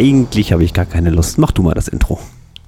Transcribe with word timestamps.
eigentlich 0.00 0.52
habe 0.52 0.64
ich 0.64 0.72
gar 0.72 0.86
keine 0.86 1.10
Lust. 1.10 1.36
Mach 1.36 1.52
du 1.52 1.62
mal 1.62 1.74
das 1.74 1.86
Intro. 1.88 2.18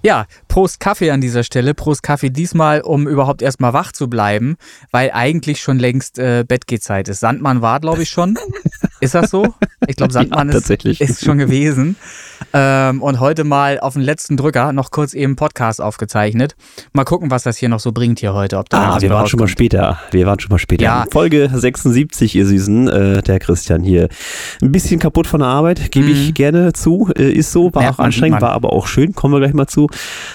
Ja, 0.02 0.26
Prost 0.48 0.80
Kaffee 0.80 1.10
an 1.12 1.20
dieser 1.20 1.44
Stelle. 1.44 1.74
Prost 1.74 2.02
Kaffee 2.02 2.28
diesmal, 2.28 2.82
um 2.82 3.08
überhaupt 3.08 3.40
erstmal 3.40 3.72
wach 3.72 3.92
zu 3.92 4.10
bleiben, 4.10 4.56
weil 4.90 5.12
eigentlich 5.12 5.62
schon 5.62 5.78
längst 5.78 6.18
äh, 6.18 6.44
Bettgehzeit 6.46 7.08
ist. 7.08 7.20
Sandmann 7.20 7.62
war, 7.62 7.80
glaube 7.80 8.02
ich, 8.02 8.10
schon. 8.10 8.36
Ist 9.02 9.16
das 9.16 9.30
so? 9.30 9.52
Ich 9.88 9.96
glaube, 9.96 10.12
Sandmann 10.12 10.48
ja, 10.48 10.58
ist, 10.58 10.70
ist, 10.70 11.24
schon 11.24 11.36
gewesen. 11.36 11.96
Ähm, 12.52 13.02
und 13.02 13.18
heute 13.18 13.42
mal 13.42 13.80
auf 13.80 13.94
den 13.94 14.02
letzten 14.02 14.36
Drücker 14.36 14.72
noch 14.72 14.92
kurz 14.92 15.12
eben 15.12 15.34
Podcast 15.34 15.80
aufgezeichnet. 15.80 16.54
Mal 16.92 17.02
gucken, 17.02 17.32
was 17.32 17.42
das 17.42 17.56
hier 17.56 17.68
noch 17.68 17.80
so 17.80 17.90
bringt 17.90 18.20
hier 18.20 18.32
heute. 18.32 18.58
Ob 18.58 18.68
da 18.70 18.94
ah, 18.94 19.00
wir 19.00 19.10
waren 19.10 19.26
schon 19.26 19.40
mal 19.40 19.48
später. 19.48 19.98
Wir 20.12 20.24
waren 20.26 20.38
schon 20.38 20.50
mal 20.50 20.60
später. 20.60 20.84
Ja. 20.84 21.04
Folge 21.10 21.50
76, 21.52 22.36
ihr 22.36 22.46
Süßen. 22.46 22.88
Äh, 22.88 23.22
der 23.22 23.40
Christian 23.40 23.82
hier. 23.82 24.08
Ein 24.62 24.70
bisschen 24.70 25.00
kaputt 25.00 25.26
von 25.26 25.40
der 25.40 25.48
Arbeit, 25.48 25.90
gebe 25.90 26.08
ich 26.08 26.28
mhm. 26.28 26.34
gerne 26.34 26.72
zu. 26.72 27.10
Äh, 27.16 27.32
ist 27.32 27.50
so, 27.50 27.74
war 27.74 27.82
ja, 27.82 27.90
auch 27.90 27.98
anstrengend, 27.98 28.40
war 28.40 28.52
aber 28.52 28.72
auch 28.72 28.86
schön. 28.86 29.14
Kommen 29.14 29.34
wir 29.34 29.40
gleich 29.40 29.54
mal 29.54 29.66
zu. 29.66 29.88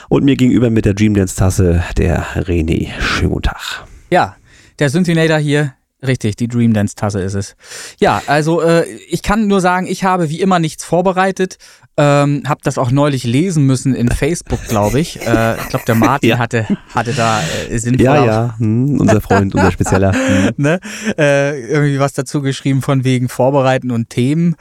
Und 0.10 0.26
mir 0.26 0.36
gegenüber 0.36 0.70
mit 0.70 0.84
der 0.84 0.94
Dreamdance-Tasse 0.94 1.84
der 1.96 2.26
René. 2.36 2.90
Schönen 3.00 3.30
guten 3.32 3.44
Tag. 3.44 3.86
Ja, 4.10 4.36
der 4.80 4.90
Synthinator 4.90 5.38
hier, 5.38 5.74
Richtig, 6.06 6.36
die 6.36 6.48
Dream 6.48 6.74
Dance 6.74 6.94
Tasse 6.94 7.22
ist 7.22 7.34
es. 7.34 7.56
Ja, 8.00 8.22
also 8.28 8.62
äh, 8.62 8.86
ich 9.10 9.24
kann 9.24 9.48
nur 9.48 9.62
sagen, 9.62 9.88
ich 9.88 10.03
habe 10.03 10.30
wie 10.30 10.40
immer 10.42 10.59
nichts 10.59 10.84
vorbereitet. 10.84 11.58
Ähm, 12.00 12.44
habe 12.48 12.62
das 12.64 12.78
auch 12.78 12.92
neulich 12.92 13.23
lesen 13.23 13.66
müssen 13.66 13.95
in 13.95 14.08
Facebook, 14.09 14.64
glaube 14.68 15.00
ich. 15.00 15.20
Äh, 15.25 15.58
ich 15.58 15.70
glaube, 15.70 15.86
der 15.88 15.95
Martin 15.95 16.30
ja. 16.30 16.38
hatte, 16.38 16.68
hatte 16.94 17.14
da 17.14 17.42
äh, 17.68 17.80
sinnvoll. 17.80 18.06
Ja, 18.06 18.23
ja, 18.23 18.56
hm, 18.59 19.00
unser 19.00 19.22
Freund, 19.22 19.56
unser 19.56 19.72
Spezieller. 19.72 20.14
Hm. 20.28 20.53
ne? 20.58 20.80
äh, 21.18 21.59
irgendwie 21.62 22.00
was 22.00 22.14
dazu 22.14 22.42
geschrieben 22.42 22.81
von 22.81 23.03
wegen 23.03 23.30
Vorbereiten 23.30 23.90
und 23.90 24.09
Themen. 24.09 24.56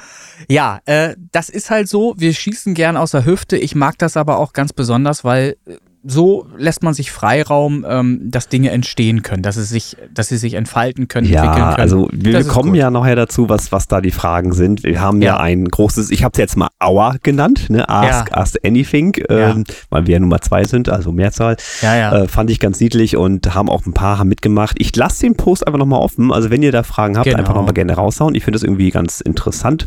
Ja, 0.48 0.80
äh, 0.86 1.14
das 1.32 1.50
ist 1.50 1.70
halt 1.70 1.88
so. 1.88 2.14
Wir 2.16 2.32
schießen 2.32 2.72
gern 2.72 2.96
aus 2.96 3.10
der 3.10 3.26
Hüfte. 3.26 3.58
Ich 3.58 3.74
mag 3.74 3.98
das 3.98 4.16
aber 4.16 4.38
auch 4.38 4.52
ganz 4.52 4.72
besonders, 4.72 5.24
weil 5.24 5.56
äh, 5.66 5.76
so 6.08 6.46
lässt 6.56 6.82
man 6.82 6.94
sich 6.94 7.10
Freiraum, 7.10 7.84
ähm, 7.88 8.20
dass 8.22 8.48
Dinge 8.48 8.70
entstehen 8.70 9.22
können, 9.22 9.42
dass, 9.42 9.56
es 9.56 9.70
sich, 9.70 9.96
dass 10.12 10.28
sie 10.28 10.36
sich 10.36 10.54
entfalten 10.54 11.08
können, 11.08 11.26
ja, 11.28 11.42
entwickeln 11.42 11.68
können. 11.70 11.80
Also 11.80 12.08
wir, 12.12 12.32
wir 12.34 12.44
kommen 12.44 12.74
ja 12.74 12.90
nachher 12.90 13.16
dazu, 13.16 13.48
was, 13.48 13.72
was 13.72 13.88
da 13.88 14.00
die 14.00 14.10
Fragen 14.10 14.52
sind. 14.52 14.84
Wir 14.84 15.00
haben 15.00 15.20
ja, 15.20 15.34
ja 15.34 15.40
ein 15.40 15.64
großes, 15.64 16.10
ich 16.10 16.22
habe 16.22 16.32
es 16.32 16.38
jetzt 16.38 16.56
mal 16.56 16.68
Hour 16.82 17.16
genannt, 17.22 17.70
ne? 17.70 17.88
Ask, 17.88 18.30
ja. 18.30 18.36
Ask 18.36 18.56
Anything, 18.64 19.16
ähm, 19.28 19.64
weil 19.90 20.06
wir 20.06 20.14
ja 20.14 20.20
Nummer 20.20 20.40
zwei 20.40 20.64
sind, 20.64 20.88
also 20.88 21.12
Mehrzahl. 21.12 21.56
Ja, 21.82 21.96
ja. 21.96 22.22
Äh, 22.22 22.28
fand 22.28 22.50
ich 22.50 22.60
ganz 22.60 22.78
niedlich 22.80 23.16
und 23.16 23.54
haben 23.54 23.68
auch 23.68 23.84
ein 23.86 23.92
paar 23.92 24.18
haben 24.18 24.28
mitgemacht. 24.28 24.76
Ich 24.78 24.94
lasse 24.94 25.22
den 25.22 25.36
Post 25.36 25.66
einfach 25.66 25.78
nochmal 25.78 26.00
offen. 26.00 26.32
Also 26.32 26.50
wenn 26.50 26.62
ihr 26.62 26.72
da 26.72 26.82
Fragen 26.82 27.16
habt, 27.16 27.26
genau. 27.26 27.38
einfach 27.38 27.54
nochmal 27.54 27.74
gerne 27.74 27.94
raushauen. 27.94 28.34
Ich 28.34 28.44
finde 28.44 28.56
das 28.56 28.62
irgendwie 28.62 28.90
ganz 28.90 29.20
interessant. 29.20 29.86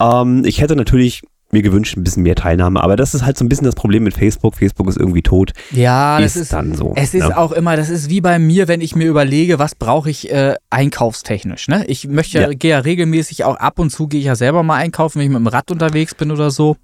Ähm, 0.00 0.42
ich 0.44 0.60
hätte 0.60 0.76
natürlich 0.76 1.22
mir 1.56 1.62
gewünscht, 1.62 1.96
ein 1.96 2.04
bisschen 2.04 2.22
mehr 2.22 2.34
Teilnahme. 2.34 2.82
Aber 2.82 2.96
das 2.96 3.14
ist 3.14 3.24
halt 3.24 3.36
so 3.38 3.44
ein 3.44 3.48
bisschen 3.48 3.64
das 3.64 3.74
Problem 3.74 4.04
mit 4.04 4.14
Facebook. 4.14 4.56
Facebook 4.56 4.88
ist 4.88 4.96
irgendwie 4.96 5.22
tot. 5.22 5.52
Ja, 5.72 6.18
ist 6.18 6.36
das 6.36 6.42
ist 6.42 6.52
dann 6.52 6.74
so. 6.74 6.92
Es 6.96 7.14
ist. 7.14 7.28
Ne? 7.28 7.36
auch 7.36 7.52
immer, 7.52 7.76
das 7.76 7.88
ist 7.88 8.08
wie 8.10 8.20
bei 8.20 8.38
mir, 8.38 8.68
wenn 8.68 8.80
ich 8.80 8.94
mir 8.94 9.06
überlege, 9.06 9.58
was 9.58 9.74
brauche 9.74 10.10
ich 10.10 10.30
äh, 10.30 10.54
einkaufstechnisch. 10.70 11.68
Ne? 11.68 11.84
Ich 11.86 12.06
möchte 12.06 12.40
ja, 12.40 12.52
gehe 12.52 12.70
ja 12.70 12.78
regelmäßig 12.78 13.44
auch 13.44 13.56
ab 13.56 13.78
und 13.78 13.90
zu 13.90 14.06
gehe 14.06 14.20
ich 14.20 14.26
ja 14.26 14.36
selber 14.36 14.62
mal 14.62 14.76
einkaufen, 14.76 15.18
wenn 15.18 15.26
ich 15.26 15.32
mit 15.32 15.38
dem 15.38 15.46
Rad 15.46 15.70
unterwegs 15.70 16.14
bin 16.14 16.30
oder 16.30 16.50
so 16.50 16.76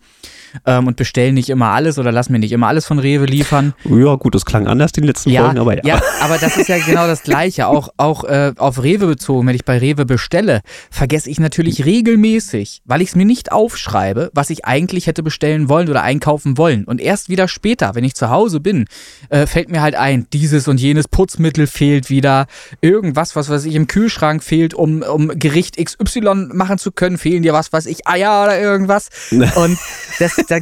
ähm, 0.66 0.86
und 0.86 0.96
bestellen 0.96 1.34
nicht 1.34 1.48
immer 1.48 1.68
alles 1.68 1.98
oder 1.98 2.12
lass 2.12 2.28
mir 2.28 2.38
nicht 2.38 2.52
immer 2.52 2.68
alles 2.68 2.86
von 2.86 2.98
Rewe 2.98 3.26
liefern. 3.26 3.74
Ja, 3.84 4.14
gut, 4.16 4.34
das 4.34 4.44
klang 4.44 4.66
anders 4.66 4.92
den 4.92 5.04
letzten 5.04 5.30
ja, 5.30 5.44
Folgen, 5.44 5.58
aber 5.58 5.76
ja. 5.76 5.80
Ja, 5.84 6.02
aber 6.20 6.38
das 6.38 6.56
ist 6.56 6.68
ja 6.68 6.78
genau 6.78 7.06
das 7.06 7.22
Gleiche. 7.22 7.66
Auch, 7.66 7.90
auch 7.96 8.24
äh, 8.24 8.52
auf 8.56 8.82
Rewe 8.82 9.06
bezogen, 9.06 9.46
wenn 9.46 9.54
ich 9.54 9.64
bei 9.64 9.78
Rewe 9.78 10.04
bestelle, 10.04 10.60
vergesse 10.90 11.30
ich 11.30 11.40
natürlich 11.40 11.84
regelmäßig, 11.84 12.82
weil 12.84 13.02
ich 13.02 13.10
es 13.10 13.16
mir 13.16 13.24
nicht 13.24 13.52
aufschreibe, 13.52 14.30
was 14.34 14.50
ich 14.50 14.64
eigentlich 14.64 15.06
hätte 15.06 15.22
bestellen 15.22 15.68
wollen 15.68 15.88
oder 15.88 16.02
einkaufen 16.02 16.58
wollen. 16.58 16.84
Und 16.84 17.00
erst 17.00 17.28
wieder 17.28 17.48
später, 17.48 17.94
wenn 17.94 18.04
ich 18.04 18.14
zu 18.14 18.30
Hause 18.30 18.60
bin, 18.60 18.86
äh, 19.28 19.46
fällt 19.46 19.70
mir 19.70 19.82
halt 19.82 19.94
ein, 19.94 20.26
dieses 20.32 20.68
und 20.68 20.80
jenes 20.80 21.08
Putzmittel 21.08 21.66
fehlt 21.66 22.10
wieder, 22.10 22.46
irgendwas, 22.80 23.36
was 23.36 23.48
weiß 23.48 23.64
ich, 23.64 23.74
im 23.74 23.86
Kühlschrank 23.86 24.42
fehlt, 24.42 24.74
um, 24.74 25.02
um 25.02 25.28
Gericht 25.38 25.76
XY 25.76 26.48
machen 26.52 26.78
zu 26.78 26.92
können, 26.92 27.18
fehlen 27.18 27.42
dir 27.42 27.52
was, 27.52 27.72
was 27.72 27.86
ich, 27.86 28.06
Eier 28.06 28.44
oder 28.44 28.60
irgendwas. 28.60 29.08
Und 29.30 29.78
das, 30.18 30.36
da 30.46 30.58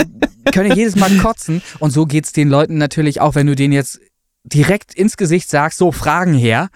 können 0.53 0.75
jedes 0.75 0.97
Mal 0.97 1.11
kotzen. 1.19 1.63
Und 1.79 1.91
so 1.91 2.07
geht 2.07 2.27
es 2.27 2.33
den 2.33 2.49
Leuten 2.49 2.79
natürlich 2.79 3.21
auch, 3.21 3.35
wenn 3.35 3.47
du 3.47 3.55
denen 3.55 3.73
jetzt 3.73 4.01
direkt 4.45 4.95
ins 4.95 5.17
Gesicht 5.17 5.49
sagst, 5.51 5.79
so 5.79 5.93
Fragen 5.93 6.35
her. 6.35 6.69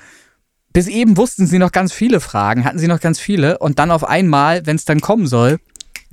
Bis 0.73 0.89
eben 0.89 1.17
wussten 1.17 1.47
sie 1.47 1.59
noch 1.59 1.71
ganz 1.71 1.93
viele 1.93 2.19
Fragen, 2.19 2.65
hatten 2.65 2.79
sie 2.79 2.89
noch 2.89 3.01
ganz 3.01 3.21
viele 3.21 3.59
und 3.59 3.79
dann 3.79 3.93
auf 3.93 4.03
einmal, 4.03 4.67
wenn 4.67 4.75
es 4.75 4.85
dann 4.85 5.01
kommen 5.01 5.29
soll, 5.29 5.59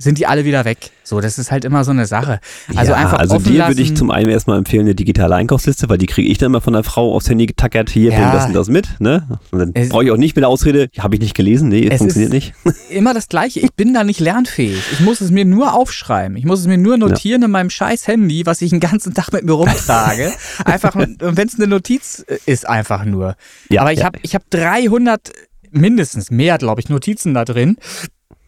sind 0.02 0.18
die 0.18 0.26
alle 0.26 0.44
wieder 0.44 0.64
weg. 0.64 0.90
So, 1.04 1.20
das 1.20 1.38
ist 1.38 1.50
halt 1.50 1.64
immer 1.64 1.84
so 1.84 1.90
eine 1.90 2.06
Sache. 2.06 2.40
Also 2.74 2.92
ja, 2.92 2.98
einfach 2.98 3.18
Also 3.18 3.38
dir 3.38 3.58
lassen. 3.58 3.70
würde 3.70 3.82
ich 3.82 3.96
zum 3.96 4.10
einen 4.10 4.28
erstmal 4.28 4.58
empfehlen, 4.58 4.82
eine 4.82 4.94
digitale 4.94 5.34
Einkaufsliste, 5.34 5.88
weil 5.88 5.98
die 5.98 6.06
kriege 6.06 6.28
ich 6.28 6.38
dann 6.38 6.46
immer 6.46 6.60
von 6.60 6.72
der 6.72 6.82
Frau 6.82 7.14
aufs 7.14 7.28
Handy 7.28 7.46
getackert, 7.46 7.90
hier, 7.90 8.10
ja. 8.10 8.18
bring 8.18 8.32
das 8.32 8.46
und 8.46 8.54
das 8.54 8.68
mit. 8.68 9.00
Ne? 9.00 9.40
Und 9.50 9.58
dann 9.58 9.88
brauche 9.88 10.04
ich 10.04 10.10
auch 10.10 10.16
nicht 10.16 10.34
mit 10.34 10.42
der 10.42 10.48
Ausrede, 10.48 10.88
habe 10.98 11.14
ich 11.14 11.20
nicht 11.20 11.34
gelesen, 11.34 11.68
nee, 11.68 11.86
es 11.86 11.98
funktioniert 11.98 12.32
nicht. 12.32 12.54
Immer 12.90 13.14
das 13.14 13.28
Gleiche, 13.28 13.60
ich 13.60 13.72
bin 13.74 13.94
da 13.94 14.04
nicht 14.04 14.20
lernfähig. 14.20 14.82
Ich 14.92 15.00
muss 15.00 15.20
es 15.20 15.30
mir 15.30 15.44
nur 15.44 15.74
aufschreiben. 15.74 16.36
Ich 16.36 16.44
muss 16.44 16.60
es 16.60 16.66
mir 16.66 16.78
nur 16.78 16.96
notieren 16.96 17.42
ja. 17.42 17.46
in 17.46 17.52
meinem 17.52 17.70
scheiß 17.70 18.08
Handy, 18.08 18.44
was 18.44 18.60
ich 18.62 18.70
den 18.70 18.80
ganzen 18.80 19.14
Tag 19.14 19.32
mit 19.32 19.44
mir 19.44 19.52
rumtrage. 19.52 20.32
einfach, 20.64 20.96
wenn 20.96 21.46
es 21.46 21.54
eine 21.56 21.68
Notiz 21.68 22.24
ist, 22.46 22.68
einfach 22.68 23.04
nur. 23.04 23.36
Ja, 23.68 23.82
Aber 23.82 23.92
ich 23.92 24.00
ja. 24.00 24.06
habe 24.06 24.18
ich 24.22 24.34
hab 24.34 24.48
300 24.50 25.30
mindestens 25.70 26.30
mehr, 26.30 26.58
glaube 26.58 26.80
ich, 26.80 26.88
Notizen 26.88 27.34
da 27.34 27.44
drin 27.44 27.76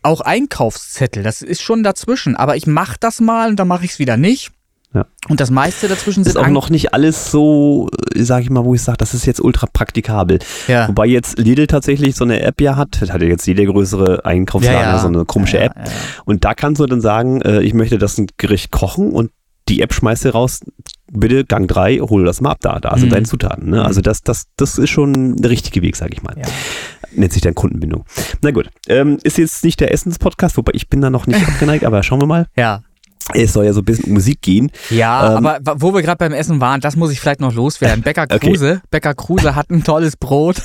auch 0.04 0.20
Einkaufszettel. 0.20 1.22
Das 1.22 1.42
ist 1.42 1.62
schon 1.62 1.82
dazwischen. 1.82 2.36
Aber 2.36 2.56
ich 2.56 2.66
mache 2.66 2.96
das 3.00 3.20
mal 3.20 3.50
und 3.50 3.56
dann 3.56 3.68
mache 3.68 3.84
ich 3.84 3.92
es 3.92 3.98
wieder 3.98 4.16
nicht. 4.16 4.52
Ja. 4.94 5.06
Und 5.28 5.40
das 5.40 5.50
meiste 5.50 5.88
dazwischen 5.88 6.24
ist 6.24 6.38
auch 6.38 6.46
noch 6.46 6.70
nicht 6.70 6.94
alles 6.94 7.32
so, 7.32 7.88
äh, 8.14 8.22
sage 8.22 8.44
ich 8.44 8.50
mal, 8.50 8.64
wo 8.64 8.74
ich 8.74 8.82
sage, 8.82 8.98
das 8.98 9.12
ist 9.12 9.26
jetzt 9.26 9.40
ultra 9.40 9.66
praktikabel. 9.66 10.38
Ja. 10.68 10.86
Wobei 10.86 11.06
jetzt 11.06 11.36
Lidl 11.36 11.66
tatsächlich 11.66 12.14
so 12.14 12.24
eine 12.24 12.40
App 12.42 12.60
ja 12.60 12.76
hat, 12.76 13.02
das 13.02 13.10
hat 13.10 13.20
ja 13.20 13.26
jetzt 13.26 13.44
jeder 13.46 13.64
größere 13.64 14.24
Einkaufsladen 14.24 14.80
ja, 14.80 14.92
ja. 14.92 14.98
so 15.00 15.08
eine 15.08 15.24
komische 15.24 15.58
App. 15.58 15.74
Und 16.24 16.44
da 16.44 16.54
kannst 16.54 16.80
du 16.80 16.86
dann 16.86 17.00
sagen, 17.00 17.42
äh, 17.42 17.60
ich 17.62 17.74
möchte 17.74 17.98
das 17.98 18.18
ein 18.18 18.28
Gericht 18.36 18.70
kochen 18.70 19.10
und 19.10 19.32
die 19.68 19.80
App 19.80 19.94
schmeißt 19.94 20.24
dir 20.24 20.30
raus, 20.30 20.60
bitte 21.10 21.44
Gang 21.44 21.66
3, 21.66 21.98
hol 21.98 22.24
das 22.24 22.40
mal 22.40 22.52
ab 22.52 22.58
da, 22.60 22.78
da 22.78 22.96
sind 22.96 23.08
mhm. 23.08 23.14
deine 23.14 23.26
Zutaten. 23.26 23.70
Ne? 23.70 23.84
Also 23.84 24.00
das, 24.00 24.22
das, 24.22 24.44
das 24.56 24.78
ist 24.78 24.90
schon 24.90 25.36
der 25.36 25.50
richtige 25.50 25.82
Weg, 25.82 25.96
sage 25.96 26.12
ich 26.14 26.22
mal. 26.22 26.34
Nennt 27.14 27.32
sich 27.32 27.42
dann 27.42 27.54
Kundenbindung. 27.54 28.04
Na 28.42 28.50
gut, 28.50 28.68
ähm, 28.88 29.18
ist 29.22 29.38
jetzt 29.38 29.64
nicht 29.64 29.80
der 29.80 29.92
Essenspodcast, 29.92 30.56
wobei 30.56 30.72
ich 30.74 30.88
bin 30.88 31.00
da 31.00 31.10
noch 31.10 31.26
nicht 31.26 31.46
abgeneigt, 31.48 31.84
aber 31.84 32.02
schauen 32.02 32.20
wir 32.20 32.26
mal. 32.26 32.46
Ja. 32.56 32.82
Es 33.32 33.54
soll 33.54 33.64
ja 33.64 33.72
so 33.72 33.80
ein 33.80 33.86
bisschen 33.86 34.12
Musik 34.12 34.42
gehen. 34.42 34.70
Ja, 34.90 35.38
ähm, 35.38 35.46
aber 35.46 35.80
wo 35.80 35.94
wir 35.94 36.02
gerade 36.02 36.18
beim 36.18 36.32
Essen 36.32 36.60
waren, 36.60 36.82
das 36.82 36.94
muss 36.94 37.10
ich 37.10 37.20
vielleicht 37.20 37.40
noch 37.40 37.54
loswerden. 37.54 38.02
Bäcker 38.04 38.26
Kruse, 38.26 38.72
okay. 38.72 38.88
Bäcker 38.90 39.14
Kruse 39.14 39.54
hat 39.54 39.70
ein 39.70 39.82
tolles 39.82 40.18
Brot. 40.18 40.56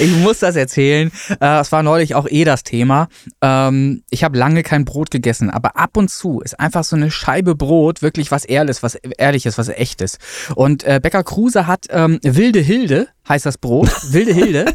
ich 0.00 0.10
muss 0.16 0.40
das 0.40 0.56
erzählen. 0.56 1.12
Äh, 1.40 1.60
es 1.60 1.70
war 1.70 1.84
neulich 1.84 2.16
auch 2.16 2.26
eh 2.28 2.44
das 2.44 2.64
Thema. 2.64 3.06
Ähm, 3.40 4.02
ich 4.10 4.24
habe 4.24 4.36
lange 4.36 4.64
kein 4.64 4.84
Brot 4.84 5.12
gegessen, 5.12 5.48
aber 5.48 5.76
ab 5.76 5.96
und 5.96 6.10
zu 6.10 6.40
ist 6.40 6.58
einfach 6.58 6.82
so 6.82 6.96
eine 6.96 7.12
Scheibe 7.12 7.54
Brot 7.54 8.02
wirklich 8.02 8.32
was 8.32 8.44
Ehrliches, 8.44 8.82
was 8.82 8.96
Ehrliches, 8.96 9.58
was 9.58 9.68
Echtes. 9.68 10.18
Und 10.56 10.82
äh, 10.82 10.98
Bäcker 11.00 11.22
Kruse 11.22 11.68
hat 11.68 11.86
ähm, 11.90 12.18
Wilde 12.22 12.60
Hilde 12.60 13.06
heißt 13.28 13.46
das 13.46 13.58
Brot, 13.58 13.88
wilde 14.12 14.32
Hilde. 14.32 14.74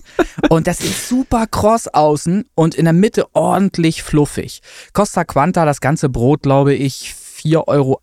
und 0.49 0.67
das 0.67 0.79
ist 0.79 1.09
super 1.09 1.47
kross 1.47 1.87
außen 1.87 2.45
und 2.55 2.75
in 2.75 2.85
der 2.85 2.93
Mitte 2.93 3.25
ordentlich 3.33 4.03
fluffig. 4.03 4.61
Costa 4.93 5.23
Quanta, 5.23 5.65
das 5.65 5.81
ganze 5.81 6.09
Brot, 6.09 6.43
glaube 6.43 6.73
ich, 6.73 7.15
4,80 7.37 7.67
Euro, 7.67 8.01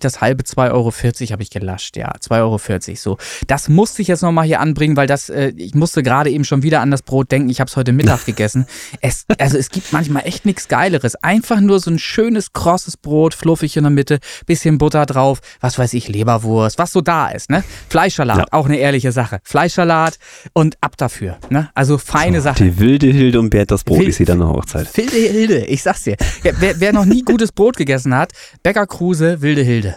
das 0.00 0.20
halbe 0.20 0.42
2,40 0.42 0.72
Euro 0.72 0.92
habe 1.32 1.42
ich 1.42 1.50
gelascht, 1.50 1.96
ja, 1.96 2.12
2,40 2.16 2.38
Euro 2.40 2.58
so. 2.96 3.18
Das 3.46 3.68
musste 3.68 4.02
ich 4.02 4.08
jetzt 4.08 4.22
nochmal 4.22 4.46
hier 4.46 4.60
anbringen, 4.60 4.96
weil 4.96 5.06
das, 5.06 5.28
äh, 5.28 5.52
ich 5.56 5.74
musste 5.74 6.02
gerade 6.02 6.30
eben 6.30 6.44
schon 6.44 6.62
wieder 6.62 6.80
an 6.80 6.90
das 6.90 7.02
Brot 7.02 7.30
denken, 7.30 7.50
ich 7.50 7.60
habe 7.60 7.68
es 7.68 7.76
heute 7.76 7.92
Mittag 7.92 8.24
gegessen. 8.26 8.66
Es, 9.00 9.26
also 9.38 9.58
es 9.58 9.70
gibt 9.70 9.92
manchmal 9.92 10.26
echt 10.26 10.44
nichts 10.44 10.68
Geileres. 10.68 11.14
Einfach 11.16 11.60
nur 11.60 11.80
so 11.80 11.90
ein 11.90 11.98
schönes, 11.98 12.52
krosses 12.52 12.96
Brot, 12.96 13.34
fluffig 13.34 13.76
in 13.76 13.84
der 13.84 13.90
Mitte, 13.90 14.18
bisschen 14.46 14.78
Butter 14.78 15.06
drauf, 15.06 15.40
was 15.60 15.78
weiß 15.78 15.94
ich, 15.94 16.08
Leberwurst, 16.08 16.78
was 16.78 16.90
so 16.90 17.00
da 17.00 17.28
ist, 17.28 17.50
ne? 17.50 17.62
Fleischsalat, 17.88 18.38
ja. 18.38 18.44
auch 18.50 18.66
eine 18.66 18.78
ehrliche 18.78 19.12
Sache. 19.12 19.40
Fleischsalat 19.44 20.18
und 20.52 20.76
ab 20.80 20.96
dafür, 20.96 21.38
ne? 21.50 21.70
Also 21.74 21.98
feine 21.98 22.38
so, 22.38 22.44
Sache. 22.44 22.64
Die 22.64 22.78
wilde 22.78 23.06
Hilde 23.06 23.38
und 23.40 23.50
Bert 23.50 23.70
das 23.70 23.84
Brot 23.84 24.00
Wild, 24.00 24.08
ist 24.08 24.28
dann 24.28 24.42
eine 24.42 24.50
Hochzeit. 24.50 24.96
Wilde 24.96 25.16
Hilde, 25.16 25.64
ich 25.66 25.82
sag's 25.82 26.02
dir. 26.02 26.16
Wer, 26.42 26.80
wer 26.80 26.92
noch 26.92 27.04
nie 27.04 27.22
gutes 27.22 27.52
Brot 27.52 27.76
gegessen 27.76 28.14
hat, 28.14 28.32
Bäcker 28.64 28.86
Kruse, 28.86 29.42
Wilde 29.42 29.60
Hilde. 29.60 29.96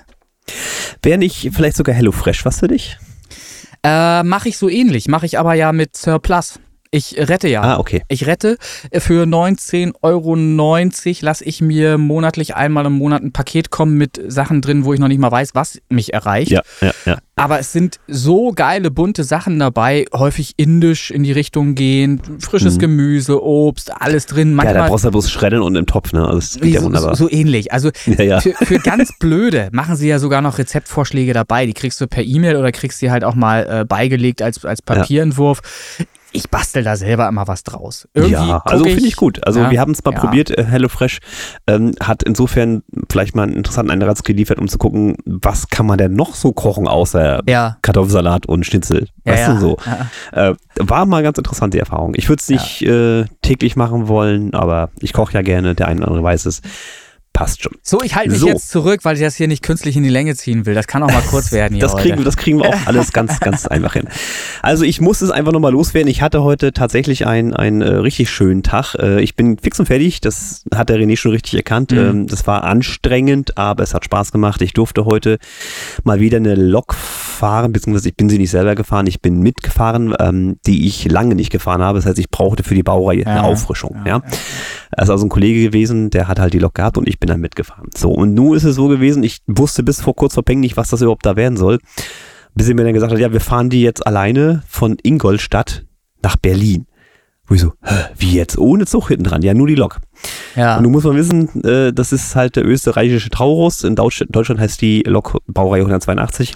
Wäre 1.02 1.18
nicht 1.18 1.52
vielleicht 1.54 1.78
sogar 1.78 1.96
HelloFresh 1.96 2.44
was 2.44 2.60
für 2.60 2.68
dich? 2.68 2.98
Äh, 3.82 4.24
mache 4.24 4.50
ich 4.50 4.58
so 4.58 4.68
ähnlich, 4.68 5.08
mache 5.08 5.26
ich 5.26 5.40
aber 5.40 5.54
ja 5.54 5.72
mit 5.72 5.96
Surplus. 5.96 6.60
Ich 6.98 7.16
rette 7.16 7.48
ja. 7.48 7.62
Ah, 7.62 7.78
okay. 7.78 8.02
Ich 8.08 8.26
rette. 8.26 8.58
Für 8.92 9.26
19,90 9.26 9.94
Euro 10.02 10.36
lasse 11.22 11.44
ich 11.44 11.62
mir 11.62 12.00
monatlich 12.00 12.56
einmal 12.56 12.88
im 12.88 12.94
Monat 12.94 13.22
ein 13.22 13.32
Paket 13.32 13.70
kommen 13.70 13.98
mit 13.98 14.20
Sachen 14.28 14.62
drin, 14.62 14.84
wo 14.84 14.96
ich 14.96 15.00
noch 15.00 15.08
nicht 15.08 15.20
mal 15.20 15.32
weiß, 15.32 15.52
was 15.54 15.80
mich 15.90 16.14
erreicht. 16.14 16.50
Ja, 16.50 16.64
ja, 16.82 16.92
ja. 17.06 17.18
Aber 17.36 17.60
es 17.60 17.72
sind 17.72 18.00
so 18.08 18.52
geile, 18.52 18.90
bunte 18.90 19.24
Sachen 19.24 19.60
dabei, 19.60 20.06
häufig 20.12 20.56
indisch 20.58 21.12
in 21.12 21.22
die 21.22 21.32
Richtung 21.32 21.76
gehend, 21.76 22.24
frisches 22.40 22.76
mhm. 22.76 22.80
Gemüse, 22.80 23.44
Obst, 23.44 23.92
alles 24.02 24.26
drin. 24.26 24.56
Manchmal, 24.56 24.76
ja, 24.76 24.82
da 24.82 24.88
brauchst 24.88 25.06
du 25.06 25.12
bloß 25.12 25.30
schreddern 25.30 25.62
und 25.62 25.76
im 25.76 25.86
Topf, 25.86 26.14
ne? 26.14 26.26
Also 26.26 26.58
das 26.60 26.68
ja 26.68 26.82
wunderbar. 26.82 27.16
So, 27.16 27.26
so 27.26 27.32
ähnlich. 27.32 27.72
Also 27.72 27.92
ja, 28.08 28.24
ja. 28.24 28.42
Für, 28.42 28.54
für, 28.54 28.80
ganz 28.80 29.14
blöde 29.20 29.70
machen 29.72 29.96
sie 29.96 30.08
ja 30.08 30.18
sogar 30.18 30.42
noch 30.42 30.58
Rezeptvorschläge 30.58 31.34
dabei. 31.34 31.68
Die 31.68 31.74
kriegst 31.74 32.02
du 32.02 32.08
per 32.08 32.24
E-Mail 32.24 32.56
oder 32.56 32.72
kriegst 32.72 32.98
sie 32.98 33.12
halt 33.12 33.24
auch 33.24 33.36
mal 33.36 33.82
äh, 33.82 33.86
beigelegt 33.86 34.42
als, 34.42 34.66
als 34.66 34.82
Papierentwurf 34.82 35.62
ich 36.32 36.50
bastel 36.50 36.84
da 36.84 36.96
selber 36.96 37.28
immer 37.28 37.48
was 37.48 37.64
draus. 37.64 38.08
Irgendwie 38.14 38.34
ja, 38.34 38.62
also 38.66 38.84
finde 38.86 39.08
ich 39.08 39.16
gut. 39.16 39.46
Also 39.46 39.62
ja, 39.62 39.72
wir 39.72 39.80
haben 39.80 39.92
es 39.92 40.04
mal 40.04 40.14
ja. 40.14 40.20
probiert. 40.20 40.50
Äh, 40.52 40.66
HelloFresh 40.66 41.20
ähm, 41.68 41.94
hat 42.02 42.24
insofern 42.24 42.84
vielleicht 43.10 43.36
mal 43.36 43.44
einen 43.44 43.54
interessanten 43.54 43.92
Einsatz 43.92 44.24
geliefert, 44.24 44.60
um 44.60 44.68
zu 44.68 44.78
gucken, 44.78 45.18
was 45.26 45.70
kann 45.70 45.86
man 45.86 45.98
denn 45.98 46.14
noch 46.14 46.36
so 46.36 46.52
kochen 46.52 46.88
außer 46.88 47.42
ja. 47.48 47.78
Kartoffelsalat 47.82 48.46
und 48.46 48.66
Schnitzel. 48.66 49.08
Weißt 49.24 49.50
du 49.50 49.60
so. 49.60 49.78
Äh, 50.32 50.56
war 50.80 51.06
mal 51.06 51.24
ganz 51.24 51.38
interessant 51.38 51.74
die 51.74 51.80
Erfahrung. 51.80 52.14
Ich 52.16 52.30
würde 52.30 52.42
es 52.42 52.50
nicht 52.50 52.82
äh, 52.84 53.26
täglich 53.42 53.76
machen 53.76 54.08
wollen, 54.08 54.54
aber 54.54 54.90
ich 55.00 55.14
koche 55.14 55.34
ja 55.34 55.42
gerne. 55.42 55.76
Der 55.76 55.88
eine 55.88 56.02
oder 56.02 56.10
andere 56.10 56.24
weiß 56.24 56.46
es 56.46 56.62
passt 57.38 57.62
schon. 57.62 57.74
So, 57.84 58.02
ich 58.02 58.16
halte 58.16 58.32
mich 58.32 58.40
so. 58.40 58.48
jetzt 58.48 58.70
zurück, 58.70 59.02
weil 59.04 59.16
ich 59.16 59.22
das 59.22 59.36
hier 59.36 59.48
nicht 59.48 59.62
künstlich 59.62 59.96
in 59.96 60.02
die 60.02 60.10
Länge 60.10 60.36
ziehen 60.36 60.66
will. 60.66 60.74
Das 60.74 60.88
kann 60.88 61.04
auch 61.04 61.12
mal 61.12 61.22
kurz 61.22 61.52
werden 61.52 61.76
hier 61.76 61.84
das, 61.84 61.96
kriegen, 61.96 62.24
das 62.24 62.36
kriegen 62.36 62.58
wir 62.58 62.70
auch 62.70 62.76
alles 62.88 63.14
ganz, 63.14 63.40
ganz 63.40 63.68
einfach 63.68 63.94
hin. 63.94 64.08
Also 64.64 64.84
ich 64.84 65.02
muss 65.02 65.22
es 65.22 65.30
einfach 65.30 65.52
nochmal 65.52 65.72
loswerden. 65.72 66.10
Ich 66.10 66.24
hatte 66.24 66.42
heute 66.42 66.74
tatsächlich 66.74 67.28
einen, 67.28 67.54
einen 67.54 67.82
äh, 67.84 67.90
richtig 67.90 68.32
schönen 68.32 68.64
Tag. 68.64 68.96
Äh, 68.96 69.22
ich 69.22 69.36
bin 69.36 69.60
fix 69.60 69.80
und 69.80 69.86
fertig. 69.86 70.20
Das 70.20 70.64
hat 70.74 70.90
der 70.90 70.98
René 70.98 71.16
schon 71.16 71.30
richtig 71.30 71.54
erkannt. 71.54 71.92
Mhm. 71.92 71.98
Ähm, 71.98 72.28
das 72.28 72.48
war 72.48 72.64
anstrengend, 72.64 73.56
aber 73.56 73.84
es 73.84 73.94
hat 73.94 74.04
Spaß 74.04 74.32
gemacht. 74.32 74.64
Ich 74.64 74.74
durfte 74.74 75.06
heute 75.06 75.38
mal 76.04 76.20
wieder 76.20 76.38
eine 76.38 76.56
Lok 76.56 76.96
fahren, 76.96 77.72
beziehungsweise 77.72 78.10
ich 78.10 78.16
bin 78.16 78.30
sie 78.30 78.40
nicht 78.40 78.50
selber 78.50 78.74
gefahren. 78.74 79.06
Ich 79.06 79.22
bin 79.22 79.42
mitgefahren, 79.42 80.16
ähm, 80.20 80.58
die 80.66 80.88
ich 80.88 81.06
lange 81.12 81.36
nicht 81.36 81.52
gefahren 81.52 81.84
habe. 81.84 82.00
Das 82.00 82.08
heißt, 82.08 82.18
ich 82.18 82.32
brauchte 82.32 82.64
für 82.64 82.74
die 82.74 82.82
Baureihe 82.82 83.20
ja, 83.20 83.28
eine 83.28 83.44
Auffrischung. 83.44 83.96
Ja, 84.06 84.08
ja. 84.08 84.22
Ist 85.04 85.12
also 85.12 85.26
ein 85.26 85.30
Kollege 85.30 85.62
gewesen, 85.62 86.10
der 86.10 86.28
hat 86.28 86.40
halt 86.40 86.54
die 86.54 86.60
Lok 86.60 86.74
gehabt 86.74 86.98
und 86.98 87.08
ich 87.08 87.20
bin 87.20 87.28
bin 87.28 87.34
dann 87.34 87.42
mitgefahren. 87.42 87.90
So, 87.96 88.10
und 88.10 88.34
nun 88.34 88.56
ist 88.56 88.64
es 88.64 88.76
so 88.76 88.88
gewesen, 88.88 89.24
ich 89.24 89.42
wusste 89.48 89.84
bis 89.84 90.02
vor 90.02 90.16
kurz 90.16 90.34
vor 90.34 90.44
Peng 90.44 90.60
nicht, 90.62 90.78
was 90.78 90.90
das 90.90 91.02
überhaupt 91.02 91.26
da 91.26 91.36
werden 91.36 91.58
soll. 91.58 91.80
Bis 92.56 92.70
er 92.70 92.76
mir 92.76 92.86
dann 92.86 92.94
gesagt 92.94 93.12
hat, 93.12 93.20
ja, 93.20 93.32
wir 93.32 93.42
fahren 93.42 93.70
die 93.70 93.82
jetzt 93.82 94.08
alleine 94.08 94.64
von 94.68 94.98
Ingolstadt 95.04 95.86
nach 96.24 96.38
Berlin. 96.38 96.88
Wo 97.46 97.54
ich 97.54 97.62
so, 97.62 97.74
wie 98.18 98.34
jetzt? 98.34 98.58
Ohne 98.58 98.86
Zug 98.86 99.10
hinten 99.10 99.26
dran? 99.26 99.42
Ja, 99.42 99.54
nur 99.54 99.68
die 99.68 99.76
Lok. 99.76 100.00
Ja. 100.56 100.78
Und 100.78 100.84
nun 100.84 100.92
muss 100.92 101.04
man 101.04 101.16
wissen, 101.16 101.64
äh, 101.64 101.94
das 101.94 102.12
ist 102.12 102.36
halt 102.36 102.56
der 102.56 102.66
österreichische 102.66 103.30
Taurus. 103.30 103.84
In 103.84 103.96
Deutschland 103.96 104.60
heißt 104.60 104.82
die 104.82 105.04
Lok 105.04 105.38
Baureihe 105.48 105.82
182. 105.82 106.56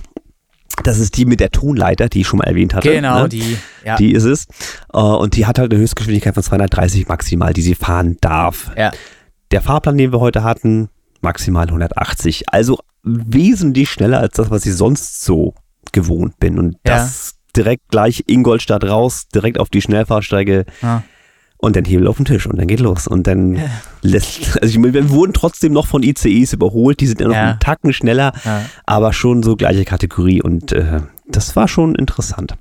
Das 0.83 0.99
ist 0.99 1.17
die 1.17 1.25
mit 1.25 1.39
der 1.39 1.51
Tonleiter, 1.51 2.09
die 2.09 2.21
ich 2.21 2.27
schon 2.27 2.39
mal 2.39 2.47
erwähnt 2.47 2.73
hatte. 2.73 2.91
Genau, 2.91 3.23
ne? 3.23 3.29
die. 3.29 3.57
Ja. 3.85 3.95
Die 3.95 4.11
ist 4.11 4.23
es. 4.23 4.47
Äh, 4.93 4.97
und 4.97 5.35
die 5.35 5.45
hat 5.45 5.59
halt 5.59 5.71
eine 5.71 5.81
Höchstgeschwindigkeit 5.81 6.33
von 6.33 6.43
230 6.43 7.07
maximal, 7.07 7.53
die 7.53 7.61
sie 7.61 7.75
fahren 7.75 8.17
darf. 8.21 8.71
Ja. 8.77 8.91
Der 9.51 9.61
Fahrplan, 9.61 9.97
den 9.97 10.11
wir 10.11 10.19
heute 10.19 10.43
hatten, 10.43 10.89
maximal 11.21 11.67
180. 11.67 12.49
Also 12.51 12.79
wesentlich 13.03 13.89
schneller 13.89 14.19
als 14.19 14.35
das, 14.35 14.49
was 14.49 14.65
ich 14.65 14.75
sonst 14.75 15.23
so 15.23 15.55
gewohnt 15.91 16.39
bin. 16.39 16.59
Und 16.59 16.73
ja. 16.85 16.95
das 16.95 17.35
direkt 17.55 17.89
gleich 17.89 18.23
Ingolstadt 18.27 18.83
raus, 18.83 19.27
direkt 19.33 19.59
auf 19.59 19.69
die 19.69 19.81
Schnellfahrsteige. 19.81 20.65
Ja. 20.81 21.03
Und 21.61 21.75
dann 21.75 21.85
Hebel 21.85 22.07
auf 22.07 22.17
den 22.17 22.25
Tisch 22.25 22.47
und 22.47 22.57
dann 22.57 22.67
geht 22.67 22.79
los. 22.79 23.07
Und 23.07 23.27
dann 23.27 23.55
ja. 23.55 23.61
lässt, 24.01 24.59
also 24.61 24.71
ich 24.71 24.79
meine, 24.79 24.93
wir 24.93 25.09
wurden 25.11 25.31
trotzdem 25.31 25.73
noch 25.73 25.85
von 25.85 26.01
ICEs 26.01 26.53
überholt, 26.53 26.99
die 26.99 27.07
sind 27.07 27.21
ja 27.21 27.27
noch 27.27 27.35
einen 27.35 27.59
Tacken 27.59 27.93
schneller, 27.93 28.33
aber 28.85 29.13
schon 29.13 29.43
so 29.43 29.55
gleiche 29.55 29.85
Kategorie 29.85 30.41
und 30.41 30.71
äh, 30.71 31.01
das 31.27 31.55
war 31.55 31.67
schon 31.67 31.95
interessant. 31.95 32.55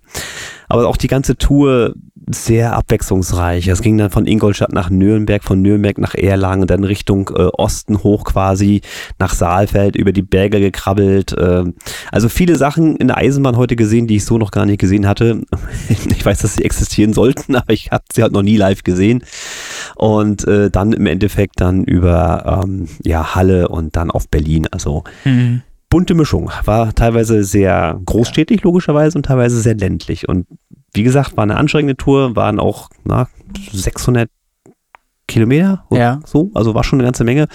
Aber 0.69 0.87
auch 0.87 0.97
die 0.97 1.09
ganze 1.09 1.37
Tour 1.37 1.95
sehr 2.35 2.75
abwechslungsreich. 2.75 3.69
Es 3.69 3.83
ging 3.83 3.99
dann 3.99 4.11
von 4.11 4.27
Ingolstadt 4.27 4.73
nach 4.73 4.91
Nürnberg, 4.91 5.43
von 5.43 5.61
Nürnberg 5.61 5.99
nach 5.99 6.15
Erlangen, 6.15 6.67
dann 6.67 6.85
Richtung 6.85 7.31
äh, 7.35 7.43
Osten 7.43 8.03
hoch 8.03 8.25
quasi, 8.25 8.81
nach 9.19 9.35
Saalfeld, 9.35 9.97
über 9.97 10.13
die 10.13 10.23
Berge 10.23 10.61
gekrabbelt. 10.61 11.33
Äh, 11.33 11.65
also 12.11 12.29
viele 12.29 12.57
Sachen 12.57 12.97
in 12.97 13.09
der 13.09 13.17
Eisenbahn 13.17 13.57
heute 13.57 13.77
gesehen, 13.77 14.07
die 14.07 14.17
ich 14.17 14.25
so 14.25 14.39
noch 14.39 14.51
gar 14.51 14.67
nicht 14.67 14.81
gesehen 14.81 15.07
hatte. 15.07 15.43
Ich 16.21 16.27
weiß, 16.27 16.41
dass 16.41 16.57
sie 16.57 16.65
existieren 16.65 17.13
sollten, 17.15 17.57
aber 17.57 17.73
ich 17.73 17.91
habe 17.91 18.05
sie 18.13 18.23
halt 18.23 18.33
noch 18.33 18.43
nie 18.43 18.57
live 18.57 18.83
gesehen. 18.83 19.25
Und 19.97 20.47
äh, 20.47 20.71
dann 20.71 20.93
im 20.93 21.07
Endeffekt 21.07 21.61
dann 21.61 21.85
über 21.85 22.63
ähm, 22.65 22.89
ja, 23.03 23.35
Halle 23.35 23.69
und 23.69 23.97
dann 23.97 24.11
auf 24.11 24.29
Berlin. 24.29 24.67
Also 24.71 25.05
mhm 25.25 25.63
bunte 25.91 26.15
Mischung. 26.15 26.51
War 26.65 26.95
teilweise 26.95 27.43
sehr 27.45 28.01
großstädtig, 28.07 28.63
logischerweise, 28.63 29.19
und 29.19 29.27
teilweise 29.27 29.61
sehr 29.61 29.75
ländlich. 29.75 30.29
Und 30.29 30.47
wie 30.93 31.03
gesagt, 31.03 31.37
war 31.37 31.45
eine 31.45 31.57
anstrengende 31.57 31.97
Tour, 31.97 32.37
waren 32.37 32.59
auch 32.61 32.89
na, 33.05 33.29
600 33.73 34.29
Kilometer 35.31 35.85
ja. 35.93 36.21
so, 36.27 36.51
also 36.55 36.75
war 36.75 36.83
schon 36.83 36.99
eine 36.99 37.07
ganze 37.07 37.23
Menge, 37.23 37.47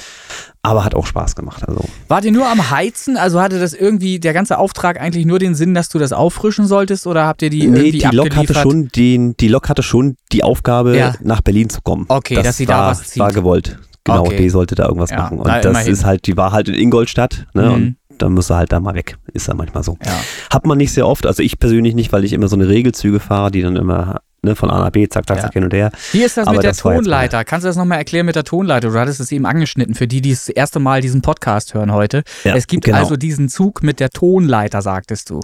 aber 0.62 0.86
hat 0.86 0.96
auch 0.96 1.06
Spaß 1.06 1.36
gemacht. 1.36 1.68
Also. 1.68 1.82
Wart 2.08 2.24
ihr 2.24 2.32
nur 2.32 2.48
am 2.48 2.72
Heizen? 2.72 3.18
Also 3.18 3.42
hatte 3.42 3.60
das 3.60 3.74
irgendwie 3.74 4.20
der 4.20 4.34
ganze 4.34 4.58
Auftrag 4.58 5.00
eigentlich 5.00 5.26
nur 5.26 5.40
den 5.40 5.56
Sinn, 5.56 5.74
dass 5.74 5.90
du 5.90 6.00
das 6.00 6.14
auffrischen 6.14 6.68
solltest 6.68 7.06
oder 7.06 7.28
habt 7.28 7.42
ihr 7.42 7.50
die 7.50 7.68
nee, 7.68 7.90
irgendwie 7.90 8.00
die 8.00 8.16
Lok 8.16 8.36
hatte 8.36 8.54
schon 8.54 8.88
den, 8.96 9.36
die 9.38 9.50
Lok 9.50 9.68
hatte 9.68 9.84
schon 9.84 10.16
die 10.31 10.44
Aufgabe, 10.44 10.98
ja. 10.98 11.16
nach 11.22 11.42
Berlin 11.42 11.70
zu 11.70 11.81
kommen. 11.81 12.06
Okay, 12.08 12.36
das 12.36 12.46
dass 12.46 12.58
sie 12.58 12.68
war, 12.70 12.78
da 12.78 12.88
was 12.92 13.04
zieht. 13.04 13.20
war 13.20 13.31
gewollt. 13.34 13.78
Genau, 14.06 14.22
okay. 14.22 14.38
die 14.38 14.50
sollte 14.50 14.76
da 14.76 14.86
irgendwas 14.86 15.10
ja, 15.10 15.18
machen. 15.18 15.40
Und 15.40 15.48
das 15.48 15.66
immerhin. 15.66 15.92
ist 15.92 16.06
halt, 16.06 16.28
die 16.28 16.38
war 16.38 16.52
halt 16.52 16.70
in 16.70 16.76
Ingolstadt, 16.76 17.48
ne? 17.54 17.64
Mhm. 17.64 17.74
Und 17.74 17.96
dann 18.18 18.34
muss 18.34 18.50
er 18.50 18.58
halt 18.58 18.72
da 18.72 18.80
mal 18.80 18.96
weg. 18.96 19.18
Ist 19.34 19.48
ja 19.48 19.54
manchmal 19.54 19.84
so. 19.84 19.98
Ja. 20.06 20.20
Hat 20.52 20.66
man 20.66 20.78
nicht 20.78 20.94
sehr 20.94 21.08
oft, 21.08 21.26
also 21.26 21.42
ich 21.44 21.60
persönlich 21.60 21.96
nicht, 21.96 22.12
weil 22.12 22.24
ich 22.24 22.34
immer 22.34 22.48
so 22.48 22.56
eine 22.56 22.68
Regelzüge 22.68 23.20
fahre, 23.20 23.52
die 23.52 23.62
dann 23.62 23.76
immer 23.76 24.22
ne, 24.46 24.56
von 24.56 24.70
A 24.70 24.80
nach 24.80 24.92
B, 24.92 25.08
zack, 25.10 25.28
zack, 25.28 25.38
ja. 25.38 25.44
zack, 25.44 25.54
hin 25.54 25.64
und 25.66 25.74
her. 25.74 25.92
Wie 26.14 26.24
ist 26.24 26.38
das 26.38 26.48
Aber 26.48 26.58
mit 26.58 26.64
der 26.64 26.72
das 26.72 26.78
Tonleiter? 26.78 27.44
Kannst 27.44 27.66
du 27.66 27.68
das 27.68 27.76
nochmal 27.76 27.98
erklären 27.98 28.26
mit 28.26 28.36
der 28.36 28.46
Tonleiter? 28.46 28.90
Du 28.90 28.98
hattest 28.98 29.20
es 29.20 29.32
eben 29.32 29.46
angeschnitten, 29.46 29.96
für 29.96 30.08
die, 30.08 30.22
die 30.22 30.32
das 30.32 30.48
erste 30.48 30.80
Mal 30.80 31.02
diesen 31.02 31.22
Podcast 31.22 31.74
hören 31.74 31.92
heute. 31.92 32.24
Ja, 32.44 32.56
es 32.56 32.68
gibt 32.68 32.86
genau. 32.86 33.00
also 33.00 33.18
diesen 33.18 33.50
Zug 33.50 33.84
mit 33.84 34.00
der 34.00 34.12
Tonleiter, 34.12 34.82
sagtest 34.82 35.30
du. 35.30 35.42